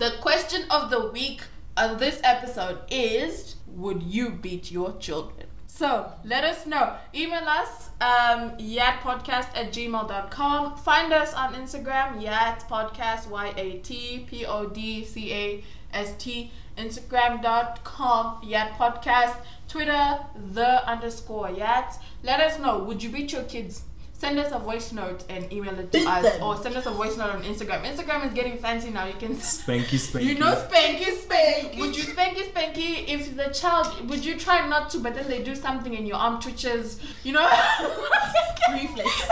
the 0.04 0.12
question 0.28 0.62
of 0.78 0.90
the 0.94 1.02
week 1.18 1.42
on 1.84 1.98
this 2.04 2.18
episode 2.24 2.78
is 2.90 3.56
would 3.68 4.02
you 4.18 4.26
beat 4.46 4.72
your 4.78 4.92
children 5.08 5.43
So 5.76 6.12
let 6.24 6.44
us 6.44 6.68
know. 6.68 6.98
Email 7.16 7.46
us 7.48 7.90
um, 8.00 8.52
yatpodcast 8.60 9.58
at 9.58 9.74
gmail.com. 9.74 10.78
Find 10.78 11.12
us 11.12 11.34
on 11.34 11.56
Instagram, 11.56 12.22
yat 12.22 12.64
podcast, 12.70 13.28
Y 13.28 13.52
A 13.58 13.80
T 13.80 14.24
P 14.30 14.46
O 14.46 14.68
D 14.68 15.04
C 15.04 15.34
A 15.34 15.64
S 15.92 16.14
T. 16.20 16.52
Instagram.com, 16.78 18.44
yat 18.44 18.78
podcast. 18.78 19.36
Twitter, 19.68 20.20
the 20.54 20.88
underscore 20.88 21.50
yat. 21.50 22.00
Let 22.22 22.40
us 22.40 22.60
know. 22.60 22.84
Would 22.84 23.02
you 23.02 23.10
beat 23.10 23.32
your 23.32 23.44
kids? 23.44 23.82
Send 24.24 24.40
us 24.40 24.54
a 24.54 24.60
voice 24.60 24.94
note 24.94 25.26
and 25.28 25.52
email 25.52 25.78
it 25.78 25.92
to 25.92 25.98
Beat 25.98 26.08
us, 26.08 26.24
them. 26.24 26.44
or 26.44 26.56
send 26.56 26.78
us 26.78 26.86
a 26.86 26.92
voice 26.92 27.18
note 27.18 27.32
on 27.32 27.44
Instagram. 27.44 27.84
Instagram 27.84 28.26
is 28.26 28.34
getting 28.34 28.58
fancy 28.58 28.90
now. 28.90 29.06
You 29.06 29.16
can 29.20 29.36
Spanky, 29.36 29.98
spanky. 30.08 30.24
you 30.24 30.36
know 30.40 30.54
spanky 30.56 31.04
spanky. 31.24 31.72
Spanky. 31.74 31.80
Would 31.80 31.98
you 31.98 32.04
spanky 32.04 32.44
spanky 32.52 33.06
if 33.16 33.36
the 33.36 33.48
child 33.54 34.10
would 34.10 34.24
you 34.24 34.40
try 34.40 34.66
not 34.70 34.90
to 34.92 35.00
but 35.00 35.14
then 35.14 35.28
they 35.28 35.44
do 35.44 35.54
something 35.56 35.94
and 35.98 36.08
your 36.08 36.16
arm 36.16 36.40
twitches, 36.42 37.02
you 37.26 37.34
know? 37.34 37.46
Reflex. 38.72 39.10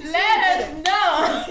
Let 0.00 0.60
us 0.60 0.84
know. 0.84 1.44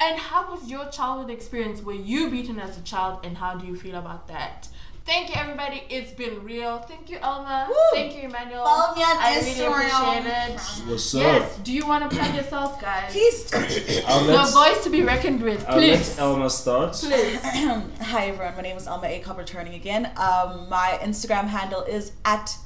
and 0.00 0.18
how 0.18 0.50
was 0.50 0.68
your 0.68 0.86
childhood 0.90 1.30
experience? 1.30 1.80
Were 1.80 1.94
you 1.94 2.28
beaten 2.30 2.58
as 2.58 2.76
a 2.76 2.82
child 2.82 3.20
and 3.24 3.38
how 3.38 3.54
do 3.54 3.66
you 3.66 3.76
feel 3.76 3.94
about 3.96 4.28
that? 4.28 4.68
Thank 5.04 5.30
you 5.30 5.34
everybody. 5.40 5.82
It's 5.90 6.12
been 6.12 6.44
real. 6.44 6.78
Thank 6.80 7.10
you 7.10 7.18
Elma. 7.20 7.66
Woo. 7.68 7.74
Thank 7.92 8.14
you 8.14 8.22
Emmanuel. 8.22 8.64
Follow 8.64 8.94
me 8.94 9.02
on 9.02 9.16
I 9.18 9.40
really 9.40 9.64
appreciate 9.64 10.32
it. 10.54 10.60
What's 10.88 11.14
up? 11.14 11.20
Yes. 11.22 11.58
Do 11.58 11.72
you 11.72 11.86
want 11.86 12.08
to 12.08 12.16
plug 12.16 12.34
yourself, 12.34 12.80
guys? 12.80 13.12
Please. 13.12 13.52
I'll 14.06 14.24
The 14.24 14.52
voice 14.52 14.84
to 14.84 14.90
be 14.90 15.02
reckoned 15.02 15.42
with, 15.42 15.64
I'll 15.68 15.74
please. 15.78 16.08
let 16.10 16.18
Elma 16.20 16.48
start. 16.50 16.92
Please. 16.94 17.40
Hi 17.42 18.28
everyone, 18.28 18.54
my 18.56 18.62
name 18.62 18.76
is 18.76 18.86
Elma 18.86 19.08
Akob 19.08 19.38
returning 19.38 19.74
again. 19.74 20.06
Um, 20.16 20.68
my 20.68 20.98
Instagram 21.02 21.46
handle 21.48 21.82
is 21.82 22.12
at 22.24 22.56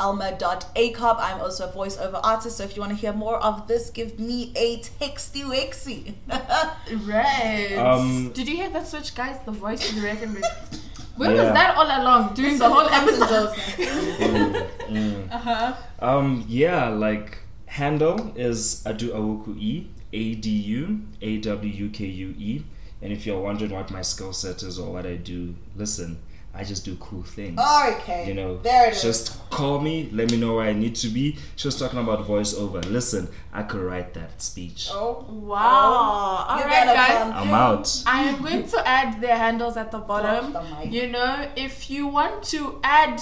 elma.akob. 0.00 1.16
I'm 1.18 1.40
also 1.40 1.68
a 1.68 1.72
voiceover 1.72 2.20
artist, 2.22 2.56
so 2.58 2.64
if 2.64 2.76
you 2.76 2.82
want 2.82 2.92
to 2.92 2.98
hear 2.98 3.12
more 3.12 3.36
of 3.42 3.66
this, 3.68 3.90
give 3.90 4.18
me 4.20 4.52
a 4.56 4.78
texty 4.78 5.42
wexy. 5.42 6.14
Right. 7.06 7.74
Um, 7.76 8.30
Did 8.32 8.46
you 8.48 8.56
hear 8.56 8.68
that 8.70 8.86
switch, 8.86 9.14
guys? 9.14 9.38
The 9.44 9.52
voice 9.52 9.88
to 9.88 9.94
be 9.94 10.00
reckoned 10.02 10.34
with. 10.34 10.83
Where 11.16 11.30
was 11.30 11.40
Yeah. 11.40 11.52
that 11.52 11.76
all 11.76 11.86
along? 12.02 12.34
Doing 12.34 12.58
the 12.58 12.68
whole 12.68 12.88
Comes 12.88 13.12
and 13.12 13.22
episode. 13.22 13.54
goes. 13.54 14.62
Mm. 14.84 15.32
Uh 15.32 15.38
huh. 15.38 15.72
Um, 16.00 16.44
yeah, 16.46 16.88
like 16.88 17.38
handle 17.66 18.32
is 18.36 18.82
Adu 18.84 19.08
Awuku 19.14 19.56
E, 19.58 19.88
A 20.12 20.34
D 20.34 20.50
U 20.50 21.00
A 21.22 21.38
W 21.38 21.72
U 21.84 21.88
K 21.90 22.04
U 22.06 22.34
E. 22.38 22.62
And 23.02 23.12
if 23.12 23.26
you're 23.26 23.40
wondering 23.40 23.70
what 23.72 23.90
my 23.90 24.02
skill 24.02 24.32
set 24.32 24.62
is 24.62 24.78
or 24.78 24.92
what 24.92 25.06
I 25.06 25.16
do, 25.16 25.54
listen, 25.74 26.18
I 26.56 26.62
just 26.64 26.84
do 26.84 26.94
cool 26.96 27.22
things. 27.24 27.58
okay. 27.60 28.26
You 28.28 28.34
know, 28.34 28.58
there 28.58 28.88
it 28.88 28.94
is. 28.94 29.02
just 29.02 29.50
call 29.50 29.80
me, 29.80 30.08
let 30.12 30.30
me 30.30 30.36
know 30.36 30.54
where 30.56 30.66
I 30.66 30.72
need 30.72 30.94
to 30.96 31.08
be. 31.08 31.36
She 31.56 31.66
was 31.66 31.76
talking 31.76 31.98
about 31.98 32.26
voiceover. 32.28 32.84
Listen, 32.88 33.28
I 33.52 33.64
could 33.64 33.80
write 33.80 34.14
that 34.14 34.40
speech. 34.40 34.88
Oh. 34.92 35.26
Wow. 35.28 35.58
Oh. 35.58 36.46
All 36.48 36.58
You 36.58 36.64
right, 36.64 36.70
better 36.70 36.94
guys. 36.94 37.18
come. 37.18 37.32
I'm 37.32 37.54
out. 37.54 38.02
I 38.06 38.22
am 38.24 38.40
going 38.42 38.68
to 38.68 38.88
add 38.88 39.20
their 39.20 39.36
handles 39.36 39.76
at 39.76 39.90
the 39.90 39.98
bottom. 39.98 40.52
The. 40.52 40.86
You 40.86 41.08
know, 41.08 41.48
if 41.56 41.90
you 41.90 42.06
want 42.06 42.44
to 42.44 42.78
add, 42.84 43.20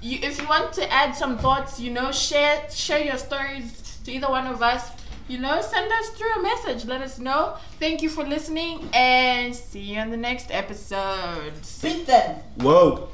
you 0.00 0.18
if 0.22 0.40
you 0.40 0.48
want 0.48 0.72
to 0.74 0.92
add 0.92 1.14
some 1.14 1.38
thoughts, 1.38 1.78
you 1.78 1.90
know, 1.92 2.10
share 2.10 2.68
share 2.70 3.02
your 3.04 3.18
stories 3.18 3.98
to 4.04 4.10
either 4.12 4.28
one 4.28 4.46
of 4.48 4.62
us. 4.62 4.90
You 5.26 5.38
know, 5.38 5.62
send 5.62 5.90
us 5.90 6.10
through 6.10 6.34
a 6.34 6.42
message. 6.42 6.84
Let 6.84 7.00
us 7.00 7.18
know. 7.18 7.56
Thank 7.78 8.02
you 8.02 8.10
for 8.10 8.24
listening, 8.24 8.90
and 8.92 9.56
see 9.56 9.80
you 9.80 9.98
on 9.98 10.10
the 10.10 10.18
next 10.18 10.50
episode. 10.50 11.54
Beat 11.80 12.06
them. 12.06 12.40
Whoa. 12.56 13.08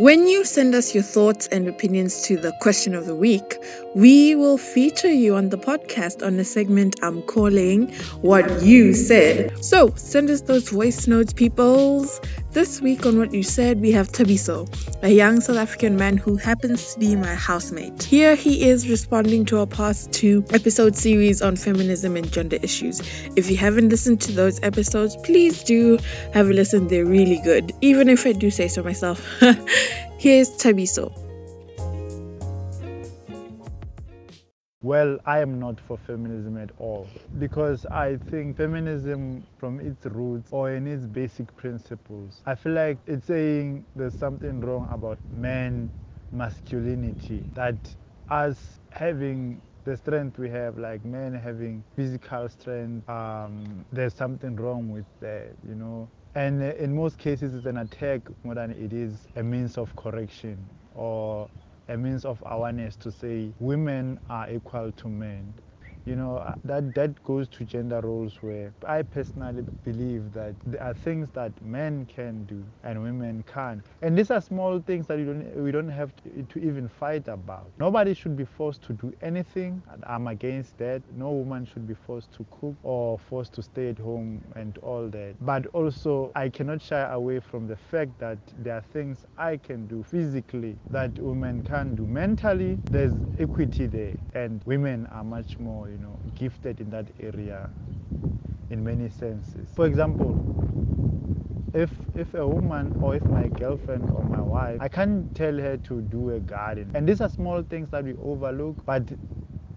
When 0.00 0.26
you 0.26 0.44
send 0.44 0.74
us 0.74 0.92
your 0.92 1.04
thoughts 1.04 1.46
and 1.46 1.68
opinions 1.68 2.22
to 2.22 2.36
the 2.36 2.52
question 2.60 2.96
of 2.96 3.06
the 3.06 3.14
week, 3.14 3.54
we 3.94 4.34
will 4.34 4.58
feature 4.58 5.12
you 5.12 5.36
on 5.36 5.50
the 5.50 5.56
podcast 5.56 6.26
on 6.26 6.36
a 6.40 6.44
segment 6.44 6.96
I'm 7.00 7.22
calling 7.22 7.92
What 8.22 8.62
You 8.62 8.92
Said. 8.92 9.62
So 9.64 9.94
send 9.94 10.30
us 10.30 10.40
those 10.40 10.68
voice 10.68 11.06
notes, 11.06 11.32
peoples. 11.32 12.20
This 12.54 12.80
week 12.80 13.04
on 13.04 13.18
What 13.18 13.34
You 13.34 13.42
Said, 13.42 13.80
we 13.80 13.90
have 13.90 14.12
Tabiso, 14.12 14.68
a 15.02 15.08
young 15.08 15.40
South 15.40 15.56
African 15.56 15.96
man 15.96 16.16
who 16.16 16.36
happens 16.36 16.94
to 16.94 17.00
be 17.00 17.16
my 17.16 17.34
housemate. 17.34 18.04
Here 18.04 18.36
he 18.36 18.68
is 18.68 18.88
responding 18.88 19.44
to 19.46 19.58
our 19.58 19.66
past 19.66 20.12
two 20.12 20.44
episode 20.50 20.94
series 20.94 21.42
on 21.42 21.56
feminism 21.56 22.14
and 22.14 22.30
gender 22.30 22.58
issues. 22.62 23.02
If 23.34 23.50
you 23.50 23.56
haven't 23.56 23.88
listened 23.88 24.20
to 24.20 24.32
those 24.32 24.62
episodes, 24.62 25.16
please 25.24 25.64
do 25.64 25.98
have 26.32 26.48
a 26.48 26.52
listen. 26.52 26.86
They're 26.86 27.04
really 27.04 27.40
good, 27.42 27.72
even 27.80 28.08
if 28.08 28.24
I 28.24 28.30
do 28.30 28.52
say 28.52 28.68
so 28.68 28.84
myself. 28.84 29.18
Here's 30.18 30.50
Tabiso. 30.50 31.23
Well, 34.84 35.18
I 35.24 35.38
am 35.40 35.58
not 35.58 35.80
for 35.80 35.96
feminism 35.96 36.58
at 36.58 36.70
all 36.76 37.08
because 37.38 37.86
I 37.86 38.18
think 38.28 38.58
feminism, 38.58 39.46
from 39.56 39.80
its 39.80 40.04
roots 40.04 40.50
or 40.52 40.72
in 40.72 40.86
its 40.86 41.06
basic 41.06 41.56
principles, 41.56 42.42
I 42.44 42.54
feel 42.54 42.72
like 42.74 42.98
it's 43.06 43.24
saying 43.24 43.86
there's 43.96 44.14
something 44.14 44.60
wrong 44.60 44.86
about 44.92 45.18
men, 45.30 45.90
masculinity. 46.32 47.48
That 47.54 47.76
us 48.28 48.78
having 48.92 49.62
the 49.84 49.96
strength 49.96 50.38
we 50.38 50.50
have, 50.50 50.76
like 50.76 51.02
men 51.02 51.32
having 51.32 51.82
physical 51.96 52.46
strength, 52.50 53.08
um, 53.08 53.86
there's 53.90 54.14
something 54.14 54.54
wrong 54.54 54.90
with 54.90 55.06
that, 55.20 55.56
you 55.66 55.76
know. 55.76 56.10
And 56.34 56.62
in 56.62 56.94
most 56.94 57.16
cases, 57.16 57.54
it's 57.54 57.64
an 57.66 57.78
attack 57.78 58.20
more 58.44 58.54
than 58.54 58.72
it 58.72 58.92
is 58.92 59.26
a 59.36 59.42
means 59.42 59.78
of 59.78 59.96
correction 59.96 60.58
or 60.92 61.48
a 61.88 61.96
means 61.96 62.24
of 62.24 62.42
awareness 62.46 62.96
to 62.96 63.12
say 63.12 63.52
women 63.58 64.18
are 64.30 64.50
equal 64.50 64.92
to 64.92 65.08
men. 65.08 65.54
You 66.06 66.16
know, 66.16 66.36
uh, 66.36 66.54
that, 66.64 66.94
that 66.94 67.22
goes 67.24 67.48
to 67.48 67.64
gender 67.64 68.00
roles 68.02 68.36
where 68.42 68.74
I 68.86 69.00
personally 69.02 69.64
believe 69.84 70.32
that 70.34 70.54
there 70.66 70.82
are 70.82 70.92
things 70.92 71.30
that 71.32 71.52
men 71.64 72.04
can 72.06 72.44
do 72.44 72.62
and 72.82 73.02
women 73.02 73.42
can't. 73.52 73.82
And 74.02 74.16
these 74.18 74.30
are 74.30 74.42
small 74.42 74.80
things 74.80 75.06
that 75.06 75.18
you 75.18 75.24
don't, 75.24 75.56
we 75.64 75.72
don't 75.72 75.88
have 75.88 76.12
to, 76.16 76.42
to 76.42 76.58
even 76.58 76.88
fight 76.88 77.28
about. 77.28 77.70
Nobody 77.78 78.12
should 78.12 78.36
be 78.36 78.44
forced 78.44 78.82
to 78.82 78.92
do 78.92 79.14
anything. 79.22 79.82
I'm 80.06 80.26
against 80.26 80.76
that. 80.78 81.02
No 81.16 81.30
woman 81.30 81.64
should 81.64 81.86
be 81.88 81.94
forced 81.94 82.32
to 82.32 82.44
cook 82.50 82.76
or 82.82 83.18
forced 83.18 83.54
to 83.54 83.62
stay 83.62 83.88
at 83.88 83.98
home 83.98 84.42
and 84.56 84.76
all 84.78 85.08
that. 85.08 85.36
But 85.40 85.66
also, 85.68 86.32
I 86.34 86.50
cannot 86.50 86.82
shy 86.82 87.00
away 87.00 87.40
from 87.40 87.66
the 87.66 87.76
fact 87.76 88.18
that 88.18 88.38
there 88.58 88.76
are 88.76 88.84
things 88.92 89.24
I 89.38 89.56
can 89.56 89.86
do 89.86 90.02
physically 90.02 90.76
that 90.90 91.18
women 91.18 91.62
can 91.62 91.94
do. 91.94 92.06
Mentally, 92.06 92.78
there's 92.90 93.14
equity 93.38 93.86
there, 93.86 94.16
and 94.34 94.60
women 94.66 95.06
are 95.10 95.24
much 95.24 95.58
more, 95.58 95.88
you 95.94 96.00
know, 96.00 96.18
gifted 96.34 96.80
in 96.80 96.90
that 96.90 97.06
area 97.20 97.70
in 98.70 98.82
many 98.82 99.08
senses. 99.08 99.68
For 99.76 99.86
example, 99.86 100.36
if 101.72 101.90
if 102.16 102.34
a 102.34 102.46
woman 102.46 102.96
or 103.00 103.14
if 103.14 103.28
my 103.28 103.48
girlfriend 103.48 104.10
or 104.10 104.24
my 104.24 104.42
wife, 104.42 104.78
I 104.80 104.88
can't 104.88 105.32
tell 105.34 105.56
her 105.58 105.76
to 105.76 106.00
do 106.02 106.30
a 106.30 106.40
garden. 106.40 106.90
And 106.94 107.08
these 107.08 107.20
are 107.20 107.28
small 107.28 107.62
things 107.62 107.90
that 107.90 108.04
we 108.04 108.14
overlook, 108.24 108.84
but 108.84 109.02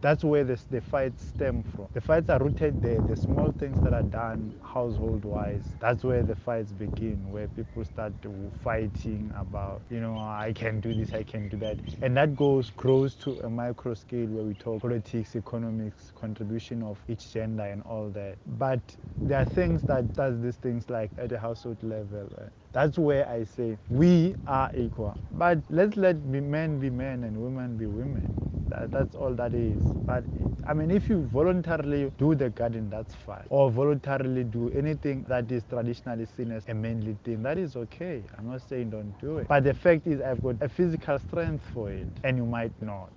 that's 0.02 0.24
where 0.24 0.44
the, 0.44 0.62
the 0.70 0.82
fights 0.82 1.24
stem 1.24 1.64
from. 1.64 1.88
The 1.94 2.02
fights 2.02 2.30
are 2.30 2.40
rooted 2.40 2.82
there, 2.82 3.02
the 3.02 3.16
small 3.16 3.52
things 3.52 3.82
that 3.82 3.94
are 3.94 4.04
done 4.04 4.56
household 4.64 5.26
wise. 5.26 5.76
That's 5.80 6.04
where 6.04 6.24
the 6.24 6.36
fights 6.36 6.72
begin, 6.72 7.30
where 7.30 7.48
people 7.48 7.84
start 7.86 8.14
fighting 8.54 9.32
about, 9.36 9.84
you 9.90 10.00
know, 10.00 10.18
I 10.18 10.54
can 10.56 10.80
do 10.80 10.94
this, 10.94 11.14
I 11.14 11.24
can 11.24 11.50
do 11.50 11.58
that. 11.58 11.82
And 12.02 12.16
that 12.18 12.36
goes, 12.36 12.72
grows 12.72 13.16
to 13.18 13.40
a 13.42 13.50
micro 13.50 13.94
scale 13.94 14.28
where 14.28 14.44
we 14.44 14.54
talk 14.56 14.82
politics, 14.82 15.36
economics, 15.36 16.12
contribution 16.16 16.84
of 16.84 17.04
each 17.08 17.32
gender 17.34 17.64
and 17.64 17.82
all 17.84 18.10
that. 18.12 18.38
But 18.46 18.96
there 19.20 19.42
are 19.42 19.46
things 19.46 19.84
that 19.86 20.14
does 20.14 20.40
these 20.42 20.58
things 20.58 20.90
like 20.90 21.12
at 21.18 21.32
a 21.32 21.40
household 21.40 21.84
level. 21.84 22.30
uh, 22.38 22.46
that's 22.78 23.00
where 23.00 23.28
I 23.28 23.44
say 23.44 23.76
we 23.90 24.36
are 24.46 24.70
equal. 24.76 25.18
But 25.32 25.58
let's 25.72 25.98
let 25.98 26.18
men 26.26 26.80
be 26.80 26.92
men 26.92 27.24
and 27.24 27.36
women 27.36 27.76
be 27.76 27.88
women. 27.88 28.32
That, 28.70 28.92
that's 28.92 29.16
all 29.16 29.34
that 29.34 29.56
is. 29.56 29.82
But 30.06 30.24
I 30.68 30.76
mean, 30.76 30.92
if 30.92 31.10
you 31.10 31.24
voluntarily 31.34 32.12
do 32.20 32.36
the 32.36 32.52
garden, 32.52 32.88
that's 32.92 33.16
fine. 33.16 33.48
Or 33.50 33.72
voluntarily 33.72 34.44
do 34.44 34.72
anything 34.76 35.26
that 35.28 35.52
is 35.52 35.64
traditionally 35.68 36.28
seen 36.38 36.52
as 36.52 36.66
a 36.68 36.76
manly 36.76 37.18
thing, 37.24 37.42
that 37.42 37.58
is 37.58 37.76
okay. 37.76 38.22
I'm 38.38 38.52
not 38.52 38.62
saying 38.70 38.92
don't 38.92 39.20
do 39.20 39.40
it. 39.40 39.48
But 39.48 39.64
the 39.64 39.74
fact 39.74 40.06
is, 40.06 40.22
I've 40.22 40.44
got 40.44 40.58
a 40.62 40.70
physical 40.70 41.18
strength 41.18 41.66
for 41.74 41.90
it, 41.90 42.08
and 42.24 42.38
you 42.38 42.46
might 42.46 42.80
not. 42.80 43.10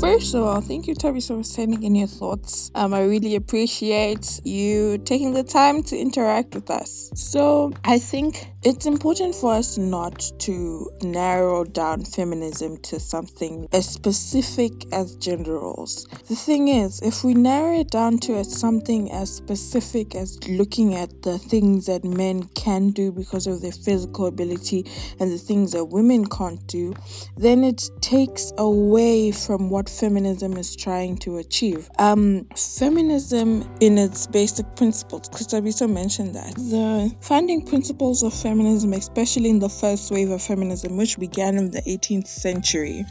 First 0.00 0.34
of 0.34 0.42
all, 0.42 0.60
thank 0.60 0.86
you, 0.86 0.94
Toby, 0.94 1.20
for 1.22 1.42
sending 1.42 1.82
in 1.82 1.94
your 1.94 2.06
thoughts. 2.06 2.70
Um, 2.74 2.92
I 2.92 3.02
really 3.04 3.34
appreciate 3.34 4.40
you 4.44 4.98
taking 4.98 5.32
the 5.32 5.42
time 5.42 5.82
to 5.84 5.96
interact 5.96 6.54
with 6.54 6.70
us. 6.70 7.10
So, 7.14 7.72
I 7.84 7.98
think 7.98 8.46
it's 8.62 8.84
important 8.84 9.34
for 9.34 9.54
us 9.54 9.78
not 9.78 10.30
to 10.40 10.90
narrow 11.02 11.64
down 11.64 12.04
feminism 12.04 12.78
to 12.82 13.00
something 13.00 13.68
as 13.72 13.88
specific 13.88 14.72
as 14.92 15.16
gender 15.16 15.54
roles. 15.58 16.06
The 16.28 16.34
thing 16.36 16.68
is, 16.68 17.00
if 17.00 17.24
we 17.24 17.34
narrow 17.34 17.80
it 17.80 17.90
down 17.90 18.18
to 18.20 18.44
something 18.44 19.10
as 19.12 19.32
specific 19.34 20.14
as 20.14 20.38
looking 20.48 20.94
at 20.94 21.22
the 21.22 21.38
things 21.38 21.86
that 21.86 22.04
men 22.04 22.44
can 22.54 22.90
do 22.90 23.12
because 23.12 23.46
of 23.46 23.62
their 23.62 23.72
physical 23.72 24.26
ability 24.26 24.84
and 25.20 25.32
the 25.32 25.38
things 25.38 25.72
that 25.72 25.86
women 25.86 26.26
can't 26.26 26.66
do, 26.66 26.94
then 27.36 27.64
it 27.64 27.88
takes 28.00 28.52
away 28.58 29.30
from 29.30 29.70
what 29.70 29.85
feminism 29.88 30.56
is 30.56 30.74
trying 30.76 31.16
to 31.18 31.38
achieve. 31.38 31.90
Um, 31.98 32.46
feminism, 32.56 33.68
in 33.80 33.98
its 33.98 34.26
basic 34.26 34.66
principles, 34.76 35.28
Tabiso 35.28 35.90
mentioned 35.90 36.34
that, 36.34 36.54
the 36.54 37.14
founding 37.20 37.64
principles 37.64 38.22
of 38.22 38.34
feminism, 38.34 38.92
especially 38.92 39.50
in 39.50 39.58
the 39.58 39.68
first 39.68 40.10
wave 40.10 40.30
of 40.30 40.42
feminism, 40.42 40.96
which 40.96 41.18
began 41.18 41.56
in 41.56 41.70
the 41.70 41.82
18th 41.82 42.26
century, 42.26 43.04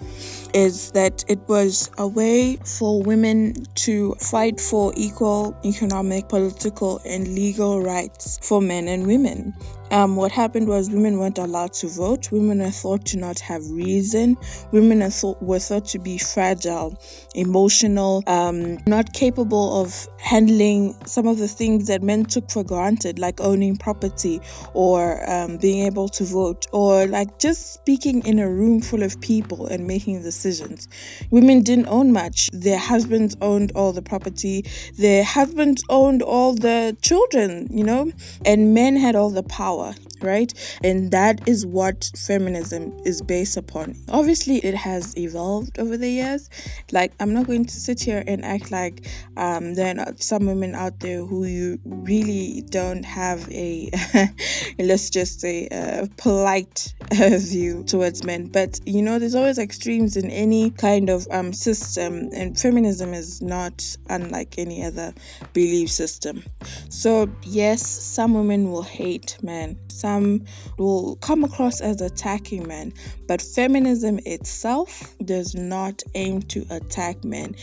is 0.53 0.91
that 0.91 1.23
it 1.27 1.39
was 1.47 1.89
a 1.97 2.07
way 2.07 2.57
for 2.65 3.01
women 3.01 3.53
to 3.75 4.13
fight 4.15 4.59
for 4.59 4.93
equal 4.95 5.55
economic, 5.65 6.29
political, 6.29 7.01
and 7.05 7.27
legal 7.27 7.81
rights 7.81 8.39
for 8.41 8.61
men 8.61 8.87
and 8.87 9.07
women. 9.07 9.53
Um, 9.91 10.15
what 10.15 10.31
happened 10.31 10.67
was 10.67 10.89
women 10.89 11.19
weren't 11.19 11.37
allowed 11.37 11.73
to 11.73 11.87
vote. 11.87 12.31
Women 12.31 12.59
were 12.59 12.71
thought 12.71 13.05
to 13.05 13.17
not 13.17 13.39
have 13.39 13.69
reason. 13.69 14.37
Women 14.71 15.01
are 15.03 15.09
thought, 15.09 15.41
were 15.41 15.59
thought 15.59 15.85
to 15.85 15.99
be 15.99 16.17
fragile, 16.17 16.97
emotional, 17.35 18.23
um, 18.27 18.77
not 18.87 19.13
capable 19.13 19.81
of 19.81 20.07
handling 20.19 20.95
some 21.05 21.27
of 21.27 21.37
the 21.37 21.47
things 21.47 21.87
that 21.87 22.01
men 22.01 22.25
took 22.25 22.49
for 22.49 22.63
granted, 22.63 23.19
like 23.19 23.39
owning 23.41 23.75
property 23.75 24.41
or 24.73 25.29
um, 25.29 25.57
being 25.57 25.85
able 25.85 26.09
to 26.09 26.23
vote 26.23 26.65
or 26.71 27.05
like 27.07 27.39
just 27.39 27.73
speaking 27.73 28.25
in 28.25 28.39
a 28.39 28.49
room 28.49 28.81
full 28.81 29.03
of 29.03 29.19
people 29.21 29.67
and 29.67 29.85
making 29.85 30.21
decisions. 30.23 30.87
Women 31.29 31.61
didn't 31.61 31.87
own 31.87 32.11
much. 32.11 32.49
Their 32.53 32.79
husbands 32.79 33.35
owned 33.41 33.71
all 33.75 33.91
the 33.91 34.01
property, 34.01 34.65
their 34.97 35.23
husbands 35.23 35.83
owned 35.89 36.21
all 36.21 36.53
the 36.53 36.97
children, 37.01 37.67
you 37.69 37.83
know, 37.83 38.11
and 38.45 38.73
men 38.73 38.95
had 38.95 39.15
all 39.15 39.29
the 39.29 39.43
power 39.43 39.93
right? 40.21 40.53
And 40.83 41.11
that 41.11 41.47
is 41.47 41.65
what 41.65 42.11
feminism 42.17 42.97
is 43.05 43.21
based 43.21 43.57
upon. 43.57 43.95
Obviously, 44.09 44.57
it 44.57 44.73
has 44.75 45.17
evolved 45.17 45.79
over 45.79 45.97
the 45.97 46.09
years. 46.09 46.49
Like, 46.91 47.13
I'm 47.25 47.33
not 47.33 47.47
going 47.47 47.65
to 47.65 47.73
sit 47.79 47.99
here 48.01 48.23
and 48.27 48.45
act 48.45 48.71
like 48.71 49.07
um, 49.35 49.73
there 49.73 49.99
are 49.99 50.13
some 50.17 50.45
women 50.45 50.75
out 50.75 50.99
there 50.99 51.25
who 51.25 51.45
you 51.45 51.79
really 51.83 52.63
don't 52.69 53.03
have 53.03 53.49
a, 53.49 53.89
let's 54.79 55.09
just 55.09 55.41
say, 55.41 55.67
a 55.71 56.07
polite 56.17 56.93
view 57.13 57.83
towards 57.85 58.23
men. 58.23 58.49
But 58.49 58.79
you 58.85 59.01
know, 59.01 59.17
there's 59.17 59.33
always 59.33 59.57
extremes 59.57 60.15
in 60.17 60.29
any 60.29 60.69
kind 60.69 61.09
of 61.09 61.27
um, 61.31 61.51
system, 61.51 62.29
and 62.35 62.59
feminism 62.59 63.15
is 63.15 63.41
not 63.41 63.83
unlike 64.09 64.59
any 64.59 64.85
other 64.85 65.15
belief 65.53 65.89
system. 65.89 66.43
So, 66.89 67.35
yes, 67.41 67.81
some 67.83 68.35
women 68.35 68.71
will 68.71 68.83
hate 68.83 69.37
men. 69.41 69.79
Some 69.89 70.45
will 70.77 71.15
come 71.17 71.43
across 71.43 71.81
as 71.81 72.01
attacking 72.01 72.67
men, 72.67 72.93
but 73.27 73.41
feminism 73.41 74.19
itself 74.25 75.15
does 75.25 75.55
not 75.55 76.03
aim 76.15 76.43
to 76.43 76.65
attack 76.69 77.14
men. 77.23 77.55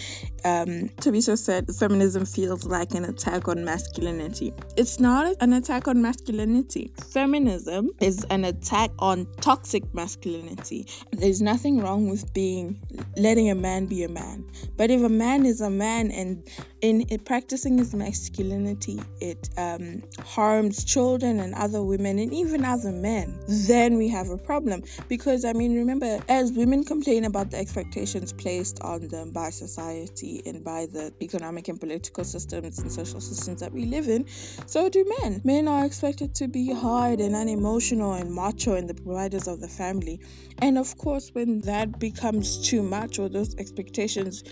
Um, 0.44 0.88
Teresa 1.00 1.36
said 1.36 1.68
feminism 1.74 2.24
feels 2.24 2.64
like 2.64 2.94
an 2.94 3.04
attack 3.04 3.48
on 3.48 3.64
masculinity. 3.64 4.52
It's 4.76 4.98
not 4.98 5.36
an 5.40 5.52
attack 5.52 5.88
on 5.88 6.02
masculinity. 6.02 6.92
Feminism 7.12 7.90
is 8.00 8.24
an 8.30 8.44
attack 8.44 8.90
on 8.98 9.26
toxic 9.40 9.82
masculinity. 9.94 10.86
There's 11.10 11.42
nothing 11.42 11.80
wrong 11.80 12.08
with 12.08 12.32
being 12.32 12.80
letting 13.16 13.50
a 13.50 13.54
man 13.54 13.86
be 13.86 14.02
a 14.04 14.08
man, 14.08 14.44
but 14.76 14.90
if 14.90 15.02
a 15.02 15.08
man 15.08 15.46
is 15.46 15.60
a 15.60 15.70
man 15.70 16.10
and 16.10 16.42
in 16.82 17.06
practicing 17.24 17.78
his 17.78 17.94
masculinity, 17.94 19.00
it 19.20 19.48
um, 19.56 20.02
harms 20.24 20.84
children 20.84 21.38
and 21.38 21.54
other 21.54 21.82
women 21.82 22.18
and 22.18 22.32
even 22.34 22.64
other 22.64 22.90
men, 22.90 23.38
then 23.46 23.96
we 23.96 24.08
have 24.08 24.30
a 24.30 24.36
problem. 24.36 24.82
Because, 25.08 25.44
I 25.44 25.52
mean, 25.52 25.76
remember, 25.76 26.20
as 26.28 26.52
women 26.52 26.84
complain 26.84 27.24
about 27.24 27.50
the 27.50 27.58
expectations 27.58 28.32
placed 28.32 28.80
on 28.80 29.08
them 29.08 29.30
by 29.30 29.41
society 29.50 30.42
and 30.46 30.64
by 30.64 30.86
the 30.86 31.12
economic 31.22 31.68
and 31.68 31.80
political 31.80 32.24
systems 32.24 32.78
and 32.78 32.90
social 32.90 33.20
systems 33.20 33.60
that 33.60 33.72
we 33.72 33.86
live 33.86 34.08
in, 34.08 34.26
so 34.66 34.88
do 34.88 35.04
men. 35.20 35.40
Men 35.44 35.68
are 35.68 35.84
expected 35.84 36.34
to 36.36 36.48
be 36.48 36.72
hard 36.72 37.20
and 37.20 37.34
unemotional 37.34 38.14
and 38.14 38.32
macho 38.32 38.74
and 38.74 38.88
the 38.88 38.94
providers 38.94 39.48
of 39.48 39.60
the 39.60 39.68
family. 39.68 40.20
And 40.60 40.78
of 40.78 40.96
course, 40.98 41.30
when 41.32 41.60
that 41.62 41.98
becomes 41.98 42.68
too 42.68 42.82
much 42.82 43.18
or 43.18 43.28
those 43.28 43.54
expectations 43.56 44.44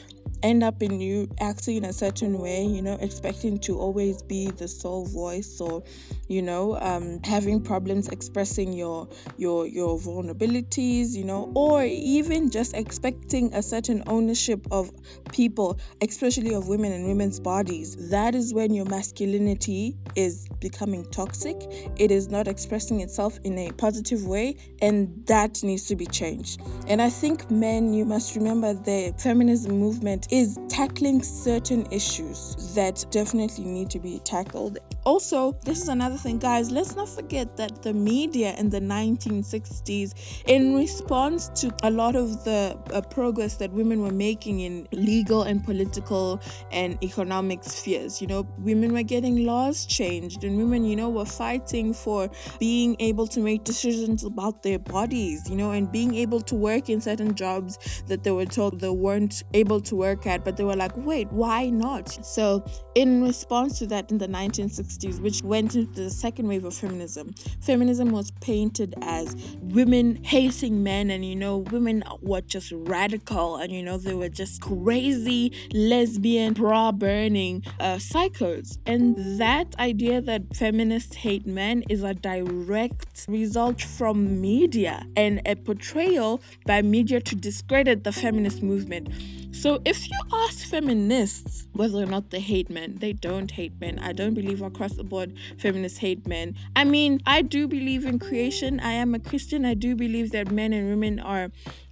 end 0.42 0.62
up 0.62 0.82
in 0.82 1.00
you 1.00 1.28
acting 1.40 1.76
in 1.76 1.84
a 1.84 1.92
certain 1.92 2.38
way, 2.38 2.64
you 2.64 2.82
know, 2.82 2.96
expecting 3.00 3.58
to 3.60 3.78
always 3.78 4.22
be 4.22 4.50
the 4.50 4.68
sole 4.68 5.04
voice 5.04 5.60
or, 5.60 5.82
you 6.28 6.42
know, 6.42 6.78
um, 6.80 7.20
having 7.24 7.60
problems 7.62 8.08
expressing 8.08 8.72
your 8.72 9.08
your 9.36 9.66
your 9.66 9.98
vulnerabilities, 9.98 11.12
you 11.12 11.24
know, 11.24 11.50
or 11.54 11.84
even 11.84 12.50
just 12.50 12.74
expecting 12.74 13.52
a 13.54 13.62
certain 13.62 14.02
ownership 14.06 14.66
of 14.70 14.90
people, 15.32 15.78
especially 16.00 16.54
of 16.54 16.68
women 16.68 16.92
and 16.92 17.06
women's 17.06 17.40
bodies. 17.40 18.10
That 18.10 18.34
is 18.34 18.54
when 18.54 18.74
your 18.74 18.86
masculinity 18.86 19.96
is 20.16 20.48
becoming 20.60 21.04
toxic. 21.10 21.56
It 21.96 22.10
is 22.10 22.28
not 22.28 22.48
expressing 22.48 23.00
itself 23.00 23.38
in 23.44 23.58
a 23.58 23.72
positive 23.72 24.26
way, 24.26 24.56
and 24.80 25.26
that 25.26 25.62
needs 25.62 25.86
to 25.86 25.96
be 25.96 26.06
changed. 26.06 26.60
And 26.86 27.00
I 27.02 27.10
think 27.10 27.50
men, 27.50 27.92
you 27.92 28.04
must 28.04 28.34
remember 28.36 28.74
the 28.74 29.14
feminism 29.18 29.78
movement 29.78 30.19
is 30.30 30.58
tackling 30.68 31.22
certain 31.22 31.86
issues 31.90 32.74
that 32.74 33.04
definitely 33.10 33.64
need 33.64 33.90
to 33.90 33.98
be 33.98 34.18
tackled. 34.20 34.78
Also, 35.04 35.52
this 35.64 35.80
is 35.80 35.88
another 35.88 36.16
thing, 36.16 36.38
guys, 36.38 36.70
let's 36.70 36.94
not 36.94 37.08
forget 37.08 37.56
that 37.56 37.82
the 37.82 37.92
media 37.92 38.54
in 38.58 38.68
the 38.68 38.80
1960s, 38.80 40.14
in 40.46 40.74
response 40.74 41.48
to 41.48 41.74
a 41.82 41.90
lot 41.90 42.16
of 42.16 42.44
the 42.44 42.78
uh, 42.92 43.00
progress 43.00 43.54
that 43.56 43.72
women 43.72 44.02
were 44.02 44.10
making 44.10 44.60
in 44.60 44.86
legal 44.92 45.42
and 45.42 45.64
political 45.64 46.38
and 46.70 47.02
economic 47.02 47.64
spheres, 47.64 48.20
you 48.20 48.26
know, 48.26 48.46
women 48.58 48.92
were 48.92 49.02
getting 49.02 49.46
laws 49.46 49.86
changed 49.86 50.44
and 50.44 50.58
women, 50.58 50.84
you 50.84 50.96
know, 50.96 51.08
were 51.08 51.24
fighting 51.24 51.94
for 51.94 52.28
being 52.58 52.94
able 52.98 53.26
to 53.26 53.40
make 53.40 53.64
decisions 53.64 54.22
about 54.24 54.62
their 54.62 54.78
bodies, 54.78 55.48
you 55.48 55.56
know, 55.56 55.70
and 55.70 55.90
being 55.90 56.14
able 56.14 56.40
to 56.42 56.54
work 56.54 56.90
in 56.90 57.00
certain 57.00 57.34
jobs 57.34 58.02
that 58.06 58.22
they 58.22 58.30
were 58.30 58.44
told 58.46 58.80
they 58.80 58.90
weren't 58.90 59.42
able 59.54 59.80
to 59.80 59.96
work 59.96 60.09
at, 60.26 60.44
but 60.44 60.56
they 60.56 60.64
were 60.64 60.76
like, 60.76 60.92
wait, 60.96 61.30
why 61.32 61.70
not? 61.70 62.08
So, 62.24 62.64
in 62.94 63.22
response 63.22 63.78
to 63.78 63.86
that, 63.88 64.10
in 64.10 64.18
the 64.18 64.28
1960s, 64.28 65.20
which 65.20 65.42
went 65.42 65.74
into 65.74 65.92
the 65.92 66.10
second 66.10 66.48
wave 66.48 66.64
of 66.64 66.74
feminism, 66.74 67.32
feminism 67.60 68.10
was 68.10 68.30
painted 68.40 68.94
as 69.02 69.36
women 69.60 70.22
hating 70.24 70.82
men, 70.82 71.10
and 71.10 71.24
you 71.24 71.36
know, 71.36 71.58
women 71.58 72.02
were 72.20 72.40
just 72.40 72.72
radical, 72.74 73.56
and 73.56 73.72
you 73.72 73.82
know, 73.82 73.98
they 73.98 74.14
were 74.14 74.28
just 74.28 74.60
crazy 74.60 75.52
lesbian, 75.72 76.54
bra 76.54 76.92
burning 76.92 77.62
uh, 77.80 77.96
psychos. 77.96 78.78
And 78.86 79.16
that 79.40 79.74
idea 79.78 80.20
that 80.22 80.56
feminists 80.56 81.14
hate 81.16 81.46
men 81.46 81.84
is 81.88 82.02
a 82.02 82.14
direct 82.14 83.26
result 83.28 83.80
from 83.80 84.40
media 84.40 85.04
and 85.16 85.40
a 85.46 85.54
portrayal 85.56 86.42
by 86.66 86.82
media 86.82 87.20
to 87.20 87.34
discredit 87.34 88.04
the 88.04 88.12
feminist 88.12 88.62
movement. 88.62 89.08
So 89.52 89.80
if 89.84 90.08
you 90.08 90.18
ask 90.46 90.66
feminists 90.68 91.66
whether 91.72 91.98
or 92.02 92.06
not 92.06 92.30
they 92.30 92.40
hate 92.40 92.70
men, 92.70 92.98
they 92.98 93.12
don't 93.12 93.50
hate 93.50 93.80
men. 93.80 93.98
I 93.98 94.12
don't 94.12 94.34
believe 94.34 94.62
across 94.62 94.94
the 94.94 95.04
board 95.04 95.34
feminists 95.58 95.98
hate 95.98 96.26
men. 96.26 96.54
I 96.76 96.84
mean, 96.84 97.20
I 97.26 97.42
do 97.42 97.66
believe 97.68 98.04
in 98.06 98.18
creation. 98.18 98.80
I 98.80 98.92
am 98.92 99.14
a 99.14 99.18
Christian. 99.20 99.64
I 99.64 99.74
do 99.74 99.96
believe 99.96 100.30
that 100.32 100.48
men 100.50 100.72
and 100.72 100.88
women 100.88 101.18
are 101.20 101.50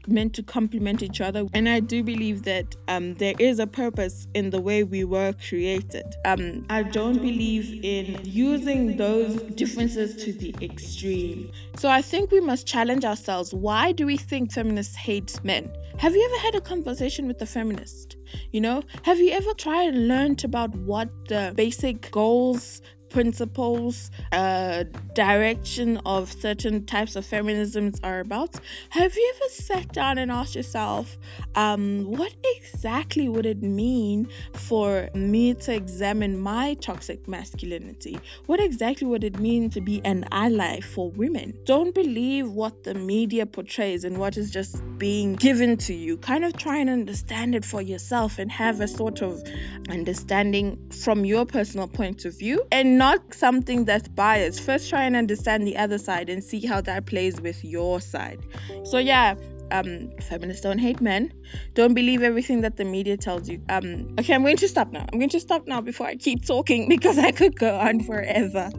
meant 0.09 0.35
to 0.35 0.43
complement 0.43 1.03
each 1.03 1.21
other. 1.21 1.47
And 1.55 1.69
I 1.69 1.81
do 1.81 2.03
believe 2.03 2.43
that 2.45 2.75
um, 2.89 3.15
there 3.15 3.35
is 3.39 3.59
a 3.59 3.67
purpose 3.67 4.27
in 4.35 4.51
the 4.51 4.61
way 4.61 4.85
we 4.85 5.05
were 5.05 5.35
created. 5.49 6.05
Um, 6.25 6.65
I 6.71 6.83
don't 6.83 7.21
believe 7.21 7.85
in 7.85 8.21
using 8.25 8.97
those 8.97 9.43
differences 9.55 10.17
to 10.25 10.33
the 10.33 10.55
extreme. 10.63 11.51
So 11.77 11.89
I 11.89 12.03
think 12.03 12.31
we 12.31 12.41
must 12.41 12.67
challenge 12.67 13.05
ourselves. 13.05 13.55
Why 13.55 13.93
do 13.93 14.07
we 14.07 14.17
think 14.17 14.53
feminists 14.53 14.97
hate 14.97 15.39
men? 15.45 15.71
Have 15.99 16.15
you 16.15 16.25
ever 16.25 16.43
had 16.43 16.55
a 16.55 16.61
conversation 16.61 17.27
with 17.27 17.41
a 17.43 17.47
feminist? 17.47 18.17
You 18.53 18.61
know, 18.61 18.83
have 19.03 19.19
you 19.19 19.31
ever 19.31 19.53
tried 19.55 19.95
and 19.95 20.09
learned 20.09 20.45
about 20.45 20.75
what 20.75 21.09
the 21.29 21.53
basic 21.57 22.11
goals 22.11 22.83
principles, 23.11 24.11
uh, 24.33 24.85
direction 25.15 25.99
of 26.07 26.31
certain 26.33 26.85
types 26.87 27.17
of 27.17 27.25
feminisms 27.25 27.99
are 28.03 28.21
about. 28.21 28.59
Have 28.91 29.15
you 29.15 29.35
ever 29.37 29.51
sat 29.51 29.93
down 29.93 30.19
and 30.19 30.31
asked 30.31 30.55
yourself, 30.55 31.17
um, 31.55 32.05
what 32.05 32.35
exactly 32.57 33.29
would 33.29 33.47
it 33.47 33.63
mean 33.63 34.29
for 34.55 35.09
me 35.15 35.55
to 35.55 35.75
examine 35.75 36.39
my 36.39 36.75
toxic 36.75 37.27
masculinity? 37.27 38.19
What 38.47 38.61
exactly 38.61 39.07
would 39.07 39.25
it 39.25 39.39
mean 39.39 39.71
to 39.71 39.81
be 39.81 40.01
an 40.05 40.27
ally 40.33 40.81
for 40.81 41.11
women? 41.11 41.55
Don't 41.65 41.95
believe 41.95 42.51
what 42.51 42.85
the 42.85 42.95
media 42.95 43.47
portrays 43.47 44.05
and 44.05 44.19
what 44.19 44.37
is 44.37 44.51
just 44.51 44.83
being 44.99 45.35
given 45.35 45.77
to 45.79 45.95
you. 45.95 46.17
Kind 46.19 46.45
of 46.45 46.57
try 46.57 46.79
and 46.79 46.91
understand 46.91 47.55
it 47.55 47.65
for 47.65 47.81
yourself 47.81 48.39
and 48.39 48.51
have 48.51 48.81
a 48.81 48.89
sort 48.89 49.23
of 49.23 49.43
understanding 49.89 50.79
from 50.91 51.25
your 51.25 51.47
personal 51.47 51.89
point 51.89 52.25
of 52.25 52.39
view 52.39 52.63
and 52.71 52.98
not 52.99 53.33
something 53.33 53.85
that's 53.85 54.09
biased. 54.09 54.61
First, 54.61 54.91
try 54.91 55.05
and 55.05 55.17
understand 55.17 55.67
the 55.67 55.77
other 55.77 55.99
side 55.99 56.29
and 56.29 56.43
see 56.43 56.61
how 56.67 56.81
that 56.83 57.07
plays 57.07 57.41
with 57.41 57.65
your 57.65 58.01
side. 58.01 58.41
So, 58.85 58.99
yeah, 58.99 59.37
um, 59.71 60.11
feminists 60.21 60.63
don't 60.63 60.79
hate 60.79 61.01
men. 61.01 61.33
Don't 61.75 61.95
believe 61.95 62.23
everything 62.23 62.61
that 62.63 62.77
the 62.77 62.85
media 62.85 63.17
tells 63.17 63.49
you. 63.49 63.63
Um, 63.69 64.15
okay, 64.19 64.35
I'm 64.35 64.43
going 64.43 64.57
to 64.57 64.69
stop 64.69 64.93
now. 64.93 65.07
I'm 65.13 65.19
going 65.19 65.31
to 65.31 65.41
stop 65.41 65.67
now 65.67 65.81
before 65.81 66.07
I 66.07 66.17
keep 66.17 66.47
talking 66.47 66.89
because 66.95 67.19
I 67.19 67.31
could 67.31 67.59
go 67.59 67.79
on 67.79 68.01
forever. 68.01 68.71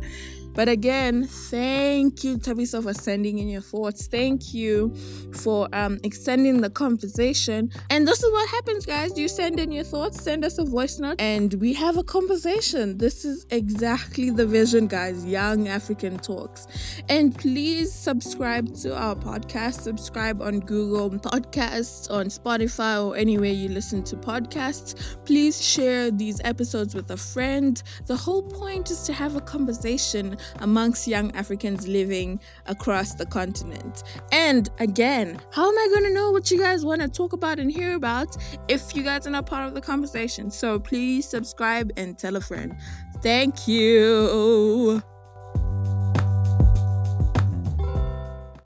But 0.60 0.68
again, 0.68 1.26
thank 1.26 2.26
you, 2.26 2.38
Tabiso, 2.38 2.84
for 2.84 2.94
sending 2.94 3.38
in 3.38 3.48
your 3.48 3.61
thoughts. 3.61 4.07
Thank 4.07 4.53
you 4.53 4.94
for 5.34 5.69
um, 5.72 6.02
extending 6.03 6.60
the 6.60 6.69
conversation. 6.69 7.72
And 7.90 8.06
this 8.06 8.22
is 8.22 8.30
what 8.30 8.49
happens, 8.49 8.86
guys. 8.86 9.18
You 9.18 9.30
send 9.30 9.57
in 9.57 9.72
your 9.72 9.86
thoughts, 9.86 10.22
send 10.22 10.44
us 10.44 10.57
a 10.57 10.65
voice 10.65 10.99
note, 10.99 11.15
and 11.18 11.53
we 11.61 11.72
have 11.76 11.95
a 11.95 12.03
conversation. 12.03 12.98
This 12.98 13.23
is 13.23 13.45
exactly 13.52 14.31
the 14.31 14.45
vision, 14.45 14.88
guys. 14.88 15.26
Young 15.26 15.69
African 15.69 16.18
Talks. 16.18 16.68
And 17.07 17.34
please 17.34 17.94
subscribe 17.94 18.76
to 18.81 18.94
our 18.94 19.15
podcast. 19.15 19.80
Subscribe 19.80 20.41
on 20.41 20.60
Google 20.60 21.10
Podcasts, 21.11 22.11
on 22.11 22.26
Spotify, 22.26 23.02
or 23.02 23.15
anywhere 23.15 23.53
you 23.53 23.69
listen 23.69 24.03
to 24.03 24.18
podcasts. 24.18 25.15
Please 25.23 25.64
share 25.64 26.11
these 26.11 26.41
episodes 26.44 26.94
with 26.94 27.10
a 27.11 27.18
friend. 27.18 27.81
The 28.07 28.18
whole 28.18 28.44
point 28.44 28.91
is 28.91 29.03
to 29.03 29.14
have 29.14 29.38
a 29.38 29.41
conversation 29.41 30.36
amongst 30.59 31.07
young 31.07 31.31
Africans 31.35 31.88
living 31.88 32.39
across 32.65 33.13
the 33.15 33.26
continent. 33.26 34.03
And 34.31 34.69
again, 34.80 35.39
how 35.51 35.67
am 35.67 35.77
I 35.77 35.88
going 35.91 36.03
to 36.03 36.13
know 36.13 36.31
what 36.31 36.51
you 36.51 36.57
guys 36.57 36.85
want 36.85 37.01
to 37.01 37.07
talk 37.07 37.34
about 37.34 37.59
and 37.59 37.71
hear 37.71 37.95
about 37.95 38.35
if 38.67 38.95
you 38.95 39.03
guys 39.03 39.27
are 39.27 39.31
not 39.31 39.45
part 39.45 39.67
of 39.67 39.73
the 39.73 39.81
conversation? 39.81 40.51
So 40.51 40.80
please 40.80 41.27
subscribe 41.27 41.91
and 41.97 42.17
tell 42.17 42.35
a 42.35 42.41
friend. 42.41 42.76
Thank 43.21 43.67
you. 43.67 45.01